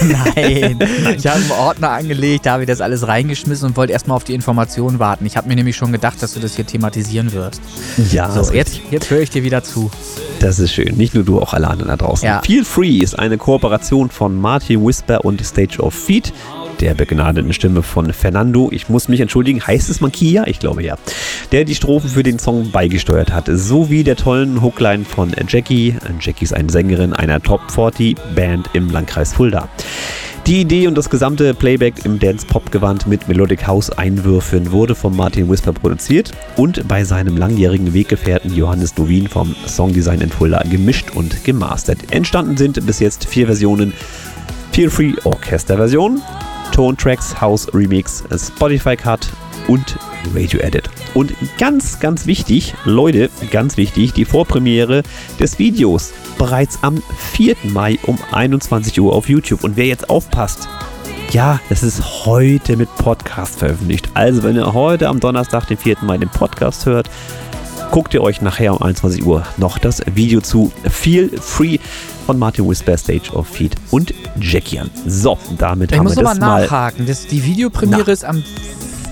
Nein, 0.00 0.78
ich 1.16 1.26
habe 1.26 1.40
einen 1.40 1.50
Ordner 1.52 1.90
angelegt, 1.90 2.46
da 2.46 2.52
habe 2.52 2.62
ich 2.64 2.68
das 2.68 2.80
alles 2.80 3.06
reingeschmissen 3.06 3.68
und 3.68 3.76
wollte 3.76 3.92
erstmal 3.92 4.16
auf 4.16 4.24
die 4.24 4.34
Informationen 4.34 4.98
warten. 4.98 5.26
Ich 5.26 5.36
habe 5.36 5.48
mir 5.48 5.56
nämlich 5.56 5.76
schon 5.76 5.92
gedacht, 5.92 6.22
dass 6.22 6.34
du 6.34 6.40
das 6.40 6.56
hier 6.56 6.66
thematisieren 6.66 7.32
wirst. 7.32 7.60
Ja. 8.10 8.30
So, 8.30 8.52
jetzt, 8.52 8.80
jetzt 8.90 9.10
höre 9.10 9.20
ich 9.20 9.30
dir 9.30 9.44
wieder 9.44 9.62
zu. 9.62 9.90
Das 10.40 10.58
ist 10.58 10.72
schön. 10.72 10.96
Nicht 10.96 11.14
nur 11.14 11.24
du, 11.24 11.40
auch 11.40 11.54
alle 11.54 11.68
anderen 11.68 11.88
da 11.88 11.96
draußen. 11.96 12.26
Ja. 12.26 12.42
Feel 12.42 12.64
Free 12.64 12.98
ist 12.98 13.18
eine 13.18 13.38
Kooperation 13.38 14.10
von 14.10 14.40
Martin 14.40 14.84
Whisper 14.84 15.24
und 15.24 15.44
Stage 15.44 15.80
of 15.80 15.94
Feet 15.94 16.32
der 16.82 16.94
begnadeten 16.94 17.52
Stimme 17.52 17.84
von 17.84 18.12
Fernando. 18.12 18.68
Ich 18.72 18.88
muss 18.88 19.06
mich 19.06 19.20
entschuldigen, 19.20 19.64
heißt 19.64 19.88
es 19.88 20.00
Mankia? 20.00 20.48
Ich 20.48 20.58
glaube 20.58 20.82
ja. 20.82 20.96
Der 21.52 21.64
die 21.64 21.76
Strophen 21.76 22.10
für 22.10 22.24
den 22.24 22.40
Song 22.40 22.72
beigesteuert 22.72 23.32
hat, 23.32 23.48
sowie 23.48 24.02
der 24.02 24.16
tollen 24.16 24.60
Hookline 24.72 25.04
von 25.04 25.32
Jackie. 25.48 25.94
Jackie 26.20 26.44
ist 26.44 26.54
eine 26.54 26.70
Sängerin 26.70 27.12
einer 27.12 27.40
Top 27.42 27.60
40 27.70 28.16
Band 28.34 28.70
im 28.72 28.90
Landkreis 28.90 29.34
Fulda. 29.34 29.68
Die 30.46 30.62
Idee 30.62 30.88
und 30.88 30.96
das 30.96 31.10
gesamte 31.10 31.54
Playback 31.54 32.04
im 32.04 32.18
Dance-Pop-Gewand 32.18 33.06
mit 33.06 33.28
Melodic 33.28 33.66
House-Einwürfen 33.66 34.72
wurde 34.72 34.94
von 34.94 35.14
Martin 35.14 35.48
Whisper 35.48 35.72
produziert 35.72 36.32
und 36.56 36.88
bei 36.88 37.04
seinem 37.04 37.36
langjährigen 37.36 37.92
Weggefährten 37.94 38.52
Johannes 38.54 38.96
Novin 38.96 39.28
vom 39.28 39.54
Songdesign 39.66 40.20
in 40.20 40.30
Fulda 40.30 40.62
gemischt 40.62 41.10
und 41.14 41.44
gemastert. 41.44 41.98
Entstanden 42.10 42.56
sind 42.56 42.84
bis 42.86 42.98
jetzt 42.98 43.26
vier 43.26 43.46
Versionen. 43.46 43.92
Feel 44.72 44.90
Free 44.90 45.12
Orchester-Version, 45.24 46.22
Tone 46.72 46.96
Tracks 46.96 47.40
House 47.40 47.72
Remix, 47.74 48.24
Spotify 48.34 48.96
Cut 48.96 49.28
und 49.68 49.96
Radio 50.34 50.60
Edit. 50.60 50.88
Und 51.14 51.34
ganz, 51.58 52.00
ganz 52.00 52.26
wichtig, 52.26 52.74
Leute, 52.84 53.30
ganz 53.50 53.76
wichtig, 53.76 54.12
die 54.12 54.24
Vorpremiere 54.24 55.02
des 55.38 55.58
Videos 55.58 56.12
bereits 56.38 56.78
am 56.82 57.02
4. 57.32 57.56
Mai 57.64 57.98
um 58.04 58.18
21 58.30 58.98
Uhr 59.00 59.12
auf 59.12 59.28
YouTube. 59.28 59.62
Und 59.64 59.76
wer 59.76 59.86
jetzt 59.86 60.08
aufpasst, 60.08 60.68
ja, 61.30 61.60
das 61.68 61.82
ist 61.82 62.26
heute 62.26 62.76
mit 62.76 62.94
Podcast 62.96 63.58
veröffentlicht. 63.58 64.08
Also, 64.14 64.42
wenn 64.42 64.56
ihr 64.56 64.72
heute 64.72 65.08
am 65.08 65.20
Donnerstag, 65.20 65.66
den 65.66 65.76
4. 65.76 65.98
Mai, 66.02 66.18
den 66.18 66.28
Podcast 66.28 66.86
hört, 66.86 67.08
guckt 67.90 68.14
ihr 68.14 68.22
euch 68.22 68.40
nachher 68.40 68.72
um 68.74 68.82
21 68.82 69.24
Uhr 69.24 69.42
noch 69.58 69.78
das 69.78 70.02
Video 70.14 70.40
zu 70.40 70.72
Feel 70.90 71.30
Free 71.40 71.78
von 72.26 72.38
Martin 72.38 72.68
Whisper, 72.68 72.96
Stage 72.96 73.32
of 73.32 73.46
Feet 73.46 73.74
und 73.90 74.14
Jackie 74.40 74.78
an. 74.78 74.90
So, 75.06 75.38
damit 75.58 75.92
ich 75.92 75.98
haben 75.98 76.08
wir 76.08 76.14
das 76.14 76.16
mal... 76.16 76.22
Ich 76.22 76.38
muss 76.38 76.38
nochmal 76.38 76.62
nachhaken. 76.62 77.06
Das, 77.06 77.26
die 77.26 77.44
Videopremiere 77.44 78.04
Na. 78.06 78.12
ist 78.12 78.24
am 78.24 78.42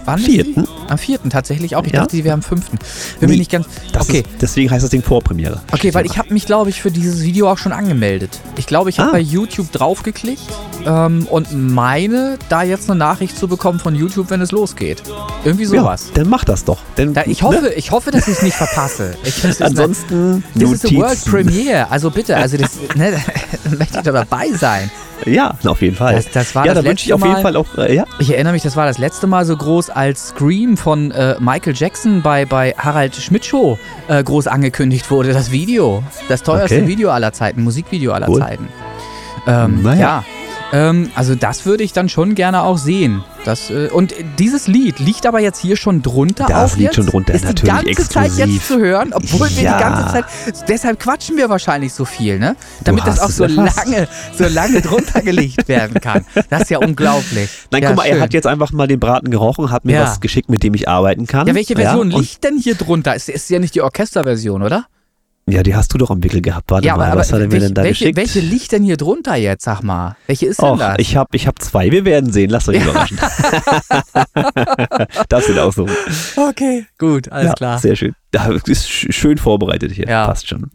Wann? 0.04 0.18
Vierten? 0.18 0.66
Am 0.90 0.98
vierten 0.98 1.30
tatsächlich 1.30 1.76
auch. 1.76 1.84
Ich 1.84 1.92
ja? 1.92 2.00
dachte, 2.00 2.16
die 2.16 2.24
wäre 2.24 2.34
am 2.34 2.42
fünften. 2.42 2.76
Bin 2.76 3.28
nee, 3.28 3.34
mir 3.34 3.38
nicht 3.38 3.50
ganz. 3.52 3.66
Okay. 3.96 4.18
Ist, 4.18 4.26
deswegen 4.40 4.70
heißt 4.72 4.82
das 4.82 4.90
Ding 4.90 5.02
Vorpremiere. 5.02 5.60
Okay, 5.70 5.94
weil 5.94 6.04
ich 6.04 6.18
habe 6.18 6.34
mich, 6.34 6.46
glaube 6.46 6.68
ich, 6.70 6.82
für 6.82 6.90
dieses 6.90 7.22
Video 7.22 7.48
auch 7.48 7.58
schon 7.58 7.70
angemeldet. 7.70 8.40
Ich 8.56 8.66
glaube, 8.66 8.90
ich 8.90 8.98
habe 8.98 9.10
ah. 9.10 9.12
bei 9.12 9.20
YouTube 9.20 9.70
draufgeklickt 9.70 10.42
ähm, 10.84 11.28
und 11.30 11.52
meine, 11.52 12.38
da 12.48 12.64
jetzt 12.64 12.90
eine 12.90 12.98
Nachricht 12.98 13.38
zu 13.38 13.46
bekommen 13.46 13.78
von 13.78 13.94
YouTube, 13.94 14.30
wenn 14.30 14.40
es 14.40 14.50
losgeht. 14.50 15.04
Irgendwie 15.44 15.64
sowas. 15.64 16.06
Ja, 16.08 16.14
dann 16.14 16.28
mach 16.28 16.44
das 16.44 16.64
doch. 16.64 16.78
Denn, 16.96 17.14
da, 17.14 17.22
ich, 17.24 17.44
hoffe, 17.44 17.62
ne? 17.62 17.72
ich 17.74 17.92
hoffe, 17.92 18.10
dass 18.10 18.26
ich 18.26 18.34
es 18.34 18.42
nicht 18.42 18.56
verpasse. 18.56 19.14
Ich, 19.22 19.62
Ansonsten. 19.62 20.42
Das 20.56 20.72
ist 20.72 20.86
eine 20.86 20.98
World 20.98 21.24
Premiere. 21.24 21.90
Also 21.90 22.10
bitte, 22.10 22.36
also 22.36 22.56
das, 22.56 22.72
ne, 22.96 23.12
möchte 23.78 23.98
ich 23.98 24.02
da 24.02 24.12
dabei 24.12 24.48
sein. 24.52 24.90
Ja, 25.26 25.54
auf 25.64 25.82
jeden 25.82 25.96
Fall. 25.96 26.14
Das, 26.14 26.30
das 26.30 26.54
war 26.54 26.66
ja, 26.66 26.74
das 26.74 26.82
da 26.82 26.88
wünsche 26.88 27.06
ich 27.06 27.12
auf 27.12 27.24
jeden 27.24 27.42
Fall 27.42 27.56
auch, 27.56 27.76
äh, 27.78 27.94
ja. 27.94 28.04
Ich 28.18 28.32
erinnere 28.32 28.52
mich, 28.52 28.62
das 28.62 28.76
war 28.76 28.86
das 28.86 28.98
letzte 28.98 29.26
Mal 29.26 29.44
so 29.44 29.56
groß, 29.56 29.90
als 29.90 30.28
Scream 30.28 30.76
von 30.76 31.10
äh, 31.10 31.36
Michael 31.40 31.74
Jackson 31.74 32.22
bei, 32.22 32.44
bei 32.44 32.74
Harald 32.76 33.14
Schmidt 33.14 33.44
Show 33.44 33.78
äh, 34.08 34.22
groß 34.22 34.46
angekündigt 34.46 35.10
wurde. 35.10 35.32
Das 35.32 35.50
Video. 35.50 36.02
Das 36.28 36.42
teuerste 36.42 36.76
okay. 36.76 36.86
Video 36.86 37.10
aller 37.10 37.32
Zeiten, 37.32 37.62
Musikvideo 37.62 38.12
aller 38.12 38.28
cool. 38.28 38.40
Zeiten. 38.40 38.68
Ähm, 39.46 39.82
naja. 39.82 40.00
Ja. 40.00 40.24
Ähm, 40.72 41.10
also 41.14 41.34
das 41.34 41.66
würde 41.66 41.82
ich 41.82 41.92
dann 41.92 42.08
schon 42.08 42.34
gerne 42.34 42.62
auch 42.62 42.78
sehen. 42.78 43.24
Das, 43.44 43.70
äh, 43.70 43.88
und 43.88 44.14
dieses 44.38 44.66
Lied 44.66 44.98
liegt 44.98 45.26
aber 45.26 45.40
jetzt 45.40 45.58
hier 45.58 45.76
schon 45.76 46.02
drunter 46.02 46.46
das 46.46 46.76
liegt 46.76 46.84
jetzt? 46.84 46.96
schon 46.96 47.06
drunter, 47.06 47.34
ist 47.34 47.44
natürlich 47.44 47.62
die 47.62 47.76
ganze 47.76 47.90
exklusiv. 47.90 48.36
Zeit 48.36 48.48
jetzt 48.48 48.68
zu 48.68 48.78
hören, 48.78 49.12
obwohl 49.12 49.48
ja. 49.48 49.56
wir 49.56 49.72
die 49.72 49.82
ganze 49.82 50.12
Zeit, 50.12 50.24
deshalb 50.68 51.00
quatschen 51.00 51.36
wir 51.36 51.48
wahrscheinlich 51.48 51.92
so 51.92 52.04
viel, 52.04 52.38
ne? 52.38 52.56
Damit 52.84 53.06
das 53.06 53.18
auch 53.20 53.30
so 53.30 53.46
lange, 53.46 54.08
so 54.36 54.46
lange 54.46 54.80
drunter 54.80 55.22
gelegt 55.22 55.68
werden 55.68 56.00
kann. 56.00 56.24
Das 56.50 56.62
ist 56.62 56.70
ja 56.70 56.78
unglaublich. 56.78 57.50
Nein, 57.70 57.82
ja, 57.82 57.88
guck 57.88 57.96
mal, 57.96 58.06
schön. 58.06 58.16
er 58.16 58.22
hat 58.22 58.32
jetzt 58.32 58.46
einfach 58.46 58.72
mal 58.72 58.86
den 58.86 59.00
Braten 59.00 59.30
gerochen, 59.30 59.70
hat 59.70 59.84
mir 59.84 59.94
ja. 59.94 60.02
was 60.02 60.20
geschickt, 60.20 60.50
mit 60.50 60.62
dem 60.62 60.74
ich 60.74 60.88
arbeiten 60.88 61.26
kann. 61.26 61.46
Ja, 61.46 61.54
welche 61.54 61.76
Version 61.76 62.10
liegt 62.10 62.44
denn 62.44 62.58
hier 62.58 62.74
drunter? 62.74 63.14
Ist, 63.14 63.28
ist 63.28 63.50
ja 63.50 63.58
nicht 63.58 63.74
die 63.74 63.82
Orchesterversion, 63.82 64.62
oder? 64.62 64.86
Ja, 65.50 65.62
die 65.62 65.74
hast 65.74 65.92
du 65.92 65.98
doch 65.98 66.10
am 66.10 66.22
Wickel 66.22 66.40
gehabt. 66.40 66.70
Warte 66.70 66.86
ja, 66.86 66.96
mal, 66.96 67.10
aber, 67.10 67.20
was 67.20 67.32
hat 67.32 67.40
er 67.40 67.48
mir 67.48 67.60
denn 67.60 67.74
da 67.74 67.82
welche, 67.82 68.12
geschickt? 68.12 68.16
Welche 68.16 68.40
liegt 68.40 68.72
denn 68.72 68.82
hier 68.82 68.96
drunter 68.96 69.36
jetzt, 69.36 69.64
sag 69.64 69.82
mal? 69.82 70.16
Welche 70.26 70.46
ist 70.46 70.60
denn 70.60 70.70
Och, 70.70 70.78
das? 70.78 70.96
Ich 70.98 71.16
habe 71.16 71.36
ich 71.36 71.46
hab 71.46 71.60
zwei, 71.60 71.90
wir 71.90 72.04
werden 72.04 72.32
sehen. 72.32 72.50
Lasst 72.50 72.68
euch 72.68 72.82
überraschen. 72.82 73.18
das 75.28 75.46
sind 75.46 75.58
auch 75.58 75.72
so. 75.72 75.86
Okay, 76.36 76.86
gut, 76.98 77.30
alles 77.30 77.48
ja, 77.48 77.54
klar. 77.54 77.78
Sehr 77.78 77.96
schön. 77.96 78.14
Ja, 78.34 78.48
ist 78.66 78.88
schön 78.88 79.38
vorbereitet 79.38 79.90
hier. 79.90 80.06
Ja. 80.06 80.26
Passt 80.26 80.48
schon. 80.48 80.70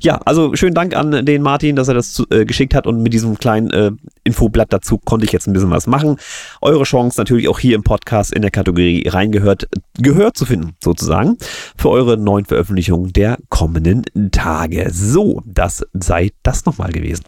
Ja, 0.00 0.20
also 0.24 0.56
schönen 0.56 0.74
Dank 0.74 0.96
an 0.96 1.24
den 1.24 1.40
Martin, 1.40 1.76
dass 1.76 1.86
er 1.86 1.94
das 1.94 2.12
zu, 2.12 2.26
äh, 2.30 2.44
geschickt 2.44 2.74
hat 2.74 2.86
und 2.86 3.00
mit 3.00 3.12
diesem 3.12 3.38
kleinen 3.38 3.70
äh, 3.70 3.92
Infoblatt 4.24 4.72
dazu 4.72 4.98
konnte 4.98 5.24
ich 5.24 5.30
jetzt 5.30 5.46
ein 5.46 5.52
bisschen 5.52 5.70
was 5.70 5.86
machen. 5.86 6.16
Eure 6.60 6.82
Chance 6.82 7.20
natürlich 7.20 7.48
auch 7.48 7.60
hier 7.60 7.76
im 7.76 7.84
Podcast 7.84 8.32
in 8.34 8.42
der 8.42 8.50
Kategorie 8.50 9.06
reingehört, 9.06 9.68
gehört 9.98 10.36
zu 10.36 10.46
finden, 10.46 10.74
sozusagen, 10.82 11.36
für 11.76 11.90
eure 11.90 12.16
neuen 12.16 12.44
Veröffentlichungen 12.44 13.12
der 13.12 13.38
kommenden 13.50 14.04
Tage. 14.32 14.88
So, 14.92 15.42
das 15.46 15.86
sei 15.92 16.32
das 16.42 16.66
nochmal 16.66 16.90
gewesen. 16.90 17.24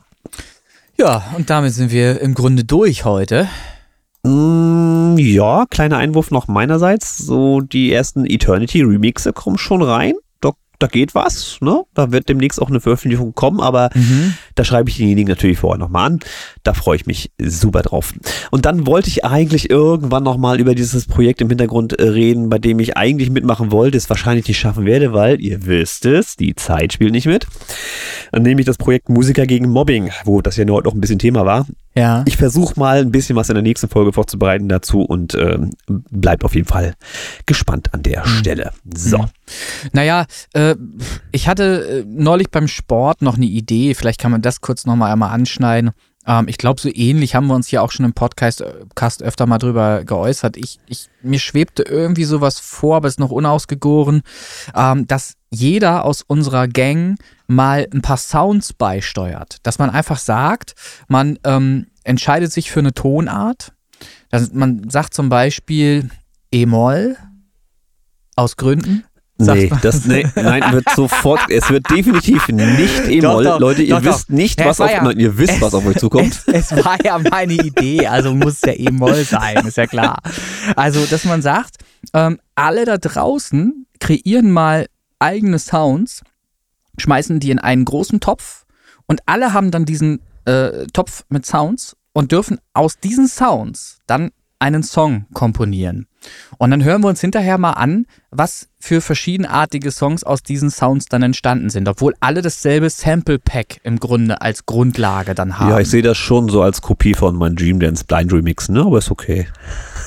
Ja, 0.99 1.23
und 1.37 1.51
damit 1.51 1.73
sind 1.75 1.93
wir 1.93 2.21
im 2.21 2.35
Grunde 2.35 2.65
durch 2.65 3.05
heute. 3.05 3.49
Mm, 4.25 5.17
ja, 5.19 5.67
kleiner 5.71 5.99
Einwurf 5.99 6.31
noch 6.31 6.49
meinerseits. 6.49 7.19
So, 7.19 7.61
die 7.61 7.93
ersten 7.93 8.27
Eternity 8.27 8.83
Remixe 8.83 9.33
kommen 9.33 9.59
schon 9.59 9.83
rein 9.83 10.15
da 10.79 10.87
geht 10.87 11.15
was, 11.15 11.59
ne? 11.61 11.85
Da 11.95 12.13
wird 12.13 12.29
demnächst 12.29 12.63
auch 12.63 12.69
eine 12.69 12.81
Veröffentlichung 12.81 13.35
kommen, 13.35 13.61
aber 13.61 13.91
mhm. 13.95 14.35
Da 14.59 14.65
schreibe 14.65 14.91
ich 14.91 14.97
denjenigen 14.97 15.29
natürlich 15.29 15.59
vorher 15.59 15.79
nochmal 15.79 16.07
an. 16.07 16.19
Da 16.65 16.75
freue 16.75 16.97
ich 16.97 17.07
mich 17.07 17.31
super 17.39 17.83
drauf. 17.83 18.13
Und 18.51 18.67
dann 18.67 18.87
wollte 18.87 19.09
ich 19.09 19.25
eigentlich 19.25 19.71
irgendwann 19.71 20.25
nochmal 20.25 20.59
über 20.59 20.75
dieses 20.75 21.07
Projekt 21.07 21.41
im 21.41 21.49
Hintergrund 21.49 21.93
äh, 21.93 22.09
reden, 22.09 22.51
bei 22.51 22.59
dem 22.59 22.81
ich 22.81 22.97
eigentlich 22.97 23.31
mitmachen 23.31 23.71
wollte, 23.71 23.97
es 23.97 24.11
wahrscheinlich 24.11 24.49
nicht 24.49 24.59
schaffen 24.59 24.85
werde, 24.85 25.13
weil 25.13 25.41
ihr 25.41 25.67
wisst 25.67 26.07
es, 26.07 26.37
die 26.37 26.57
Zeit 26.57 26.93
spielt 26.93 27.13
nicht 27.13 27.27
mit. 27.27 27.47
Dann 28.33 28.43
nehme 28.43 28.61
ich 28.61 28.67
das 28.67 28.79
Projekt 28.79 29.09
Musiker 29.09 29.47
gegen 29.47 29.69
Mobbing, 29.69 30.11
wo 30.25 30.43
das 30.43 30.57
ja 30.57 30.65
nur 30.65 30.77
heute 30.77 30.89
noch 30.89 30.95
ein 30.95 31.01
bisschen 31.01 31.19
Thema 31.19 31.47
war. 31.47 31.67
Ja. 31.99 32.23
Ich 32.27 32.37
versuche 32.37 32.79
mal 32.79 32.99
ein 33.01 33.11
bisschen 33.11 33.35
was 33.35 33.49
in 33.49 33.57
der 33.57 33.63
nächsten 33.63 33.89
Folge 33.89 34.13
vorzubereiten 34.13 34.69
dazu 34.69 35.03
und 35.03 35.35
äh, 35.35 35.59
bleibt 35.89 36.45
auf 36.45 36.55
jeden 36.55 36.69
Fall 36.69 36.95
gespannt 37.45 37.93
an 37.93 38.05
der 38.05 38.25
mhm. 38.25 38.31
Stelle. 38.39 38.71
So. 38.95 39.19
Mhm. 39.19 39.27
Naja, 39.93 40.27
äh, 40.53 40.77
ich 41.33 41.49
hatte 41.49 42.05
äh, 42.05 42.05
neulich 42.07 42.51
beim 42.51 42.69
Sport 42.69 43.23
noch 43.23 43.37
eine 43.37 43.47
Idee, 43.47 43.95
vielleicht 43.95 44.21
kann 44.21 44.31
man 44.31 44.43
das 44.49 44.61
kurz 44.61 44.87
nochmal 44.87 45.13
einmal 45.13 45.31
anschneiden. 45.31 45.93
Ähm, 46.27 46.47
ich 46.49 46.59
glaube, 46.59 46.81
so 46.81 46.91
ähnlich 46.93 47.35
haben 47.35 47.47
wir 47.47 47.55
uns 47.55 47.71
ja 47.71 47.81
auch 47.81 47.91
schon 47.91 48.05
im 48.05 48.13
Podcast 48.13 48.61
äh, 48.61 48.85
öfter 49.25 49.47
mal 49.47 49.59
drüber 49.59 50.05
geäußert. 50.05 50.57
Ich, 50.57 50.79
ich, 50.87 51.09
mir 51.23 51.39
schwebte 51.39 51.83
irgendwie 51.83 52.25
sowas 52.25 52.59
vor, 52.61 52.97
aber 52.97 53.09
ist 53.09 53.19
noch 53.19 53.31
unausgegoren, 53.31 54.23
ähm, 54.75 55.07
dass 55.07 55.35
jeder 55.51 56.05
aus 56.05 56.23
unserer 56.23 56.69
Gang 56.69 57.19
mal 57.47 57.89
ein 57.93 58.03
paar 58.03 58.19
Sounds 58.19 58.75
beisteuert. 58.75 59.57
Dass 59.63 59.79
man 59.79 59.91
einfach 59.91 60.19
sagt, 60.19 60.75
man 61.09 61.39
ähm, 61.45 61.87
entscheidet 62.05 62.53
sich 62.53 62.71
für 62.71 62.81
eine 62.81 62.93
Tonart. 62.93 63.73
Dass 64.31 64.53
man 64.53 64.91
sagt 64.91 65.15
zum 65.15 65.31
Beispiel 65.31 66.11
E-Moll 66.53 67.17
aus 68.37 68.57
Gründen. 68.57 69.05
Nee, 69.41 69.71
das, 69.83 70.05
nee, 70.05 70.27
nein, 70.35 70.73
wird 70.73 70.91
sofort, 70.91 71.49
es 71.49 71.71
wird 71.71 71.89
definitiv 71.91 72.49
nicht 72.49 73.09
E-Moll. 73.09 73.45
Leute, 73.61 73.83
ihr 73.83 73.95
doch, 73.95 74.03
wisst 74.03 74.31
nicht, 74.31 74.65
was 74.65 74.81
auf, 74.81 74.91
ja, 74.91 75.03
nein, 75.03 75.21
ihr 75.21 75.39
wisst, 75.39 75.55
es, 75.55 75.61
was 75.61 75.75
auf 75.75 75.87
euch 75.87 75.97
zukommt. 75.99 76.43
Es, 76.47 76.73
es, 76.73 76.85
war 76.85 76.99
ja 77.05 77.19
meine 77.19 77.53
Idee, 77.53 78.09
also 78.09 78.35
muss 78.35 78.55
es 78.55 78.63
ja 78.63 78.73
E-Moll 78.73 79.23
sein, 79.25 79.65
ist 79.65 79.77
ja 79.77 79.87
klar. 79.87 80.19
Also, 80.75 81.07
dass 81.07 81.25
man 81.25 81.41
sagt, 81.41 81.77
ähm, 82.15 82.41
alle 82.57 82.85
da 82.85 82.99
draußen 82.99 83.87
kreieren 84.01 84.51
mal 84.51 84.87
eigene 85.21 85.61
Sounds, 85.61 86.23
schmeißen 86.99 87.39
die 87.39 87.53
in 87.53 87.61
einen 87.61 87.85
großen 87.85 88.19
Topf 88.19 88.67
und 89.07 89.21
alle 89.27 89.53
haben 89.53 89.71
dann 89.71 89.85
diesen 89.85 90.21
äh, 90.47 90.87
Topf 90.93 91.25
mit 91.29 91.47
Sounds 91.47 91.97
und 92.13 92.33
dürfen 92.33 92.59
aus 92.75 92.99
diesen 92.99 93.29
Sounds 93.29 93.99
dann 94.09 94.33
einen 94.59 94.83
Song 94.83 95.27
komponieren. 95.33 96.08
Und 96.59 96.71
dann 96.71 96.83
hören 96.85 97.03
wir 97.03 97.09
uns 97.09 97.21
hinterher 97.21 97.59
mal 97.59 97.73
an, 97.73 98.07
was 98.31 98.69
für 98.79 99.01
verschiedenartige 99.01 99.91
Songs 99.91 100.25
aus 100.25 100.43
diesen 100.43 100.71
Sounds 100.71 101.07
dann 101.07 101.23
entstanden 101.23 101.71
sind, 101.71 101.89
obwohl 101.89 102.15
alle 102.21 102.43
dasselbe 102.43 102.91
Sample 102.91 103.39
Pack 103.39 103.81
im 103.83 103.99
Grunde 103.99 104.41
als 104.41 104.67
Grundlage 104.67 105.35
dann 105.35 105.59
haben. 105.59 105.71
Ja, 105.71 105.81
ich 105.81 105.89
sehe 105.89 106.03
das 106.03 106.17
schon 106.17 106.49
so 106.49 106.63
als 106.63 106.83
Kopie 106.83 107.15
von 107.15 107.37
meinem 107.37 107.57
Dream 107.57 107.81
Dance 107.81 108.05
Blind 108.05 108.33
Remix, 108.33 108.69
ne? 108.69 108.81
Aber 108.81 108.99
ist 108.99 109.11
okay. 109.11 109.49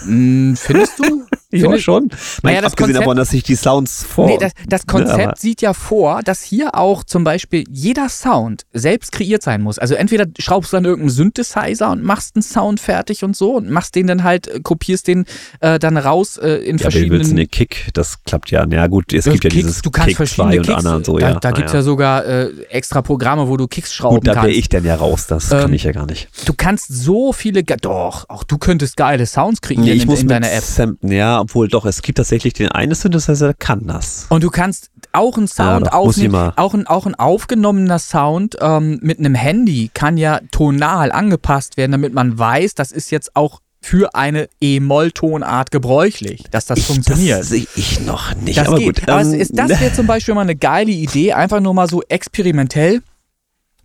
Mm, 0.05 0.53
findest 0.55 0.99
du? 0.99 1.26
Ja, 1.52 1.78
schon. 1.78 2.10
Naja, 2.43 2.62
das 2.62 2.72
abgesehen 2.74 2.93
Konzept, 2.93 3.02
davon, 3.02 3.18
dass 3.18 3.30
sich 3.30 3.43
die 3.43 3.56
Sounds 3.56 4.04
vor. 4.04 4.28
Nee, 4.28 4.38
das, 4.39 4.54
das 4.68 4.82
ne, 4.82 4.86
Konzept 4.88 5.26
ne, 5.26 5.34
sieht 5.38 5.62
ja 5.62 5.74
vor, 5.74 6.22
dass 6.24 6.41
hier 6.41 6.76
auch 6.76 7.04
zum 7.04 7.24
Beispiel 7.24 7.64
jeder 7.70 8.10
Sound 8.10 8.66
selbst 8.74 9.12
kreiert 9.12 9.41
sein 9.43 9.62
muss. 9.62 9.80
Also 9.80 9.95
entweder 9.95 10.26
schraubst 10.39 10.72
du 10.72 10.78
dann 10.78 10.86
irgendeinen 10.86 11.10
Synthesizer 11.10 11.91
und 11.91 12.04
machst 12.04 12.36
einen 12.36 12.43
Sound 12.43 12.80
fertig 12.80 13.24
und 13.24 13.36
so 13.36 13.56
und 13.56 13.70
machst 13.70 13.95
den 13.95 14.08
dann 14.08 14.24
halt, 14.24 14.47
äh, 14.47 14.60
kopierst 14.62 15.08
den 15.08 15.26
äh, 15.60 15.80
dann 15.80 15.97
raus 15.97 16.38
äh, 16.38 16.56
in 16.56 16.78
ja, 16.78 16.84
verschiedenen. 16.84 17.12
Ja, 17.12 17.20
willst 17.20 17.32
eine 17.32 17.47
Kick, 17.47 17.89
das 17.93 18.24
klappt 18.24 18.52
ja. 18.52 18.66
Ja 18.70 18.88
gut, 18.88 19.14
es 19.14 19.26
gibt 19.26 19.43
ja 19.43 19.49
Kicks, 19.49 19.66
dieses 19.66 19.82
du 19.82 19.91
kannst 19.91 20.10
Kick 20.10 20.18
verschiedene 20.18 20.58
und 20.58 20.66
Kicks, 20.66 20.86
und 20.86 21.06
so, 21.06 21.18
da, 21.18 21.32
ja. 21.32 21.39
Da 21.39 21.52
gibt 21.52 21.68
es 21.68 21.74
ja. 21.74 21.80
ja. 21.80 21.84
sogar 21.84 22.26
äh, 22.26 22.49
extra 22.70 23.02
Programme, 23.02 23.47
wo 23.47 23.58
du 23.58 23.68
Kicks 23.68 23.93
schrauben 23.93 24.18
gut, 24.18 24.28
da 24.28 24.34
kannst. 24.34 24.45
da 24.45 24.47
wäre 24.47 24.58
ich 24.58 24.70
denn 24.70 24.86
ja 24.86 24.95
raus, 24.95 25.28
das 25.28 25.52
ähm, 25.52 25.60
kann 25.60 25.74
ich 25.74 25.84
ja 25.84 25.91
gar 25.91 26.06
nicht. 26.06 26.30
Du 26.45 26.54
kannst 26.54 26.88
so 26.88 27.34
viele, 27.34 27.64
doch, 27.64 28.30
auch 28.30 28.43
du 28.43 28.58
könntest 28.58 28.97
geile 28.97 29.26
Sounds 29.26 29.62
kreieren 29.62 29.86
nee, 29.86 29.93
ich 29.93 30.04
in, 30.04 30.10
muss 30.10 30.22
in 30.22 30.28
deiner 30.28 30.52
App. 30.52 30.64
Sam, 30.64 30.97
ja, 31.02 31.40
obwohl 31.41 31.67
doch, 31.67 31.85
es 31.85 32.01
gibt 32.01 32.17
tatsächlich 32.17 32.53
den 32.53 32.69
einen 32.69 32.95
Synthesizer, 32.95 33.47
der 33.47 33.53
kann 33.53 33.87
das. 33.87 34.27
Und 34.29 34.43
du 34.43 34.49
kannst 34.49 34.91
auch 35.11 35.37
einen 35.37 35.47
Sound 35.47 35.87
ja, 35.87 35.93
aufnehmen, 35.93 36.53
auch 36.55 36.73
ein, 36.73 36.87
auch 36.87 37.05
ein 37.05 37.15
aufgenommener 37.15 37.99
Sound 37.99 38.57
ähm, 38.61 38.99
mit 39.01 39.19
einem 39.19 39.35
Handy 39.35 39.89
kann 39.93 40.17
ja 40.17 40.39
tonal 40.51 41.11
angepasst 41.11 41.77
werden, 41.77 41.91
damit 41.91 42.13
man 42.13 42.37
weiß, 42.37 42.75
das 42.75 42.91
ist 42.91 43.11
jetzt 43.11 43.35
auch 43.35 43.59
für 43.81 44.13
eine 44.13 44.47
E-Moll-Tonart 44.61 45.71
gebräuchlich, 45.71 46.43
dass 46.51 46.67
das 46.67 46.79
ich, 46.79 46.85
funktioniert. 46.85 47.39
Das 47.39 47.49
sehe 47.49 47.65
ich 47.75 47.99
noch 48.01 48.35
nicht. 48.35 48.57
Das 48.57 48.67
aber 48.67 48.77
geht. 48.77 48.99
gut. 48.99 49.09
Aber 49.09 49.21
ähm, 49.21 49.33
ist 49.33 49.57
das 49.57 49.69
wäre 49.69 49.91
zum 49.91 50.05
Beispiel 50.05 50.35
mal 50.35 50.41
eine 50.41 50.55
geile 50.55 50.91
Idee, 50.91 51.33
einfach 51.33 51.59
nur 51.59 51.73
mal 51.73 51.89
so 51.89 52.03
experimentell, 52.07 53.01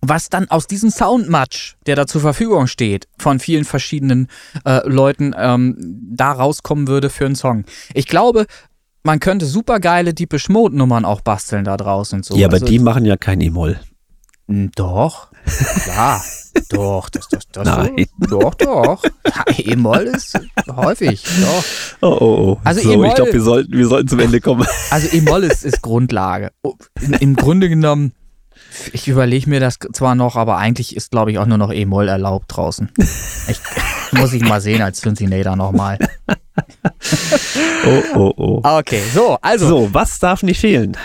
was 0.09 0.29
dann 0.29 0.49
aus 0.51 0.67
diesem 0.67 0.91
Soundmatch, 0.91 1.77
der 1.87 1.97
da 1.97 2.07
zur 2.07 2.21
Verfügung 2.21 2.67
steht, 2.67 3.09
von 3.19 3.39
vielen 3.39 3.65
verschiedenen 3.65 4.29
äh, 4.65 4.87
Leuten 4.89 5.35
ähm, 5.37 5.77
da 6.11 6.33
rauskommen 6.33 6.89
würde 6.89 7.11
für 7.11 7.27
einen 7.27 7.37
Song. 7.37 7.65
Ich 7.95 8.07
glaube, 8.07 8.47
man 9.03 9.21
könnte 9.21 9.47
super 9.47 9.81
geile 9.81 10.15
Deepish 10.15 10.49
Mode 10.49 10.77
Nummern 10.77 11.05
auch 11.05 11.21
basteln 11.21 11.65
da 11.65 11.77
draußen 11.77 12.19
und 12.19 12.25
so. 12.25 12.37
Ja, 12.37 12.49
aber 12.49 12.55
also, 12.55 12.67
die 12.67 12.79
machen 12.79 13.05
ja 13.05 13.17
kein 13.17 13.41
E-Moll. 13.41 13.79
Doch. 14.49 15.29
Ja, 15.87 16.21
doch, 16.71 17.09
das, 17.09 17.29
das, 17.29 17.45
das 17.53 17.67
Nein. 17.67 18.07
So, 18.29 18.39
doch, 18.41 18.55
doch. 18.55 19.05
Ja, 19.05 19.45
E-Moll 19.59 20.03
ist 20.03 20.39
häufig, 20.69 21.23
doch. 21.23 21.65
Oh, 22.01 22.19
oh, 22.21 22.25
oh. 22.25 22.61
Also 22.65 22.81
so, 22.81 23.05
ich 23.05 23.15
glaube, 23.15 23.33
wir 23.33 23.43
sollten, 23.43 23.73
wir 23.73 23.87
sollten 23.87 24.09
zum 24.09 24.19
Ende 24.21 24.41
kommen. 24.41 24.67
Also 24.91 25.09
E-Moll 25.17 25.45
ist, 25.45 25.65
ist 25.65 25.83
Grundlage. 25.83 26.51
Im 27.21 27.37
Grunde 27.37 27.69
genommen 27.69 28.13
ich 28.93 29.09
überlege 29.09 29.49
mir 29.49 29.61
das 29.61 29.79
zwar 29.93 30.15
noch, 30.15 30.37
aber 30.37 30.57
eigentlich 30.57 30.97
ist, 30.97 31.11
glaube 31.11 31.31
ich, 31.31 31.39
auch 31.39 31.47
nur 31.47 31.59
noch 31.59 31.73
E-Moll 31.73 32.09
erlaubt 32.09 32.47
draußen. 32.49 32.91
Ich, 33.49 33.61
muss 34.13 34.33
ich 34.33 34.43
mal 34.43 34.61
sehen 34.61 34.83
als 34.83 35.01
Cincinnati 35.01 35.57
nochmal. 35.57 35.99
oh, 37.87 38.03
oh, 38.15 38.33
oh. 38.37 38.61
Okay, 38.63 39.03
so, 39.13 39.39
also. 39.41 39.69
So, 39.69 39.95
was 39.95 40.19
darf 40.19 40.43
nicht 40.43 40.61
fehlen? 40.61 40.97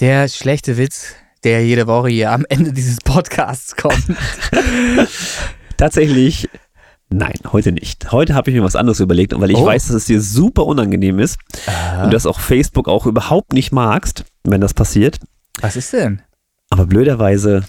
Der 0.00 0.28
schlechte 0.28 0.76
Witz, 0.76 1.14
der 1.44 1.64
jede 1.64 1.86
Woche 1.86 2.08
hier 2.08 2.32
am 2.32 2.44
Ende 2.48 2.72
dieses 2.72 2.98
Podcasts 2.98 3.76
kommt. 3.76 4.04
Tatsächlich 5.76 6.48
Nein, 7.10 7.38
heute 7.52 7.72
nicht. 7.72 8.12
Heute 8.12 8.34
habe 8.34 8.50
ich 8.50 8.56
mir 8.56 8.62
was 8.62 8.76
anderes 8.76 9.00
überlegt 9.00 9.32
und 9.32 9.40
weil 9.40 9.50
ich 9.50 9.56
oh. 9.56 9.64
weiß, 9.64 9.86
dass 9.86 9.96
es 9.96 10.04
dir 10.04 10.20
super 10.20 10.66
unangenehm 10.66 11.18
ist 11.18 11.38
Aha. 11.66 12.04
und 12.04 12.12
dass 12.12 12.26
auch 12.26 12.38
Facebook 12.38 12.86
auch 12.86 13.06
überhaupt 13.06 13.54
nicht 13.54 13.72
magst, 13.72 14.24
wenn 14.44 14.60
das 14.60 14.74
passiert. 14.74 15.18
Was 15.60 15.76
ist 15.76 15.94
denn? 15.94 16.20
Aber 16.70 16.86
blöderweise 16.86 17.64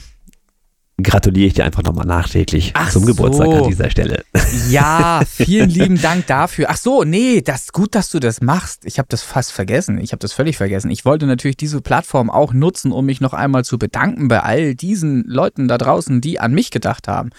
gratuliere 1.02 1.48
ich 1.48 1.54
dir 1.54 1.66
einfach 1.66 1.84
nochmal 1.84 2.06
nachträglich 2.06 2.72
Ach 2.74 2.92
zum 2.92 3.06
Geburtstag 3.06 3.48
so. 3.48 3.64
an 3.64 3.70
dieser 3.70 3.90
Stelle. 3.90 4.24
Ja, 4.70 5.22
vielen 5.28 5.70
lieben 5.70 6.02
Dank 6.02 6.28
dafür. 6.28 6.68
Ach 6.70 6.78
so, 6.78 7.04
nee, 7.04 7.42
das 7.42 7.62
ist 7.62 7.74
gut, 7.74 7.96
dass 7.96 8.10
du 8.10 8.20
das 8.20 8.42
machst. 8.42 8.86
Ich 8.86 9.00
habe 9.00 9.08
das 9.10 9.24
fast 9.24 9.52
vergessen. 9.52 10.00
Ich 10.00 10.12
habe 10.12 10.20
das 10.20 10.34
völlig 10.34 10.58
vergessen. 10.58 10.92
Ich 10.92 11.06
wollte 11.06 11.26
natürlich 11.26 11.58
diese 11.58 11.82
Plattform 11.82 12.30
auch 12.30 12.54
nutzen, 12.54 12.92
um 12.92 13.06
mich 13.06 13.22
noch 13.22 13.34
einmal 13.34 13.64
zu 13.64 13.78
bedanken 13.78 14.28
bei 14.28 14.42
all 14.42 14.76
diesen 14.76 15.24
Leuten 15.26 15.68
da 15.68 15.78
draußen, 15.78 16.22
die 16.22 16.40
an 16.40 16.54
mich 16.54 16.72
gedacht 16.72 17.08
haben. 17.08 17.30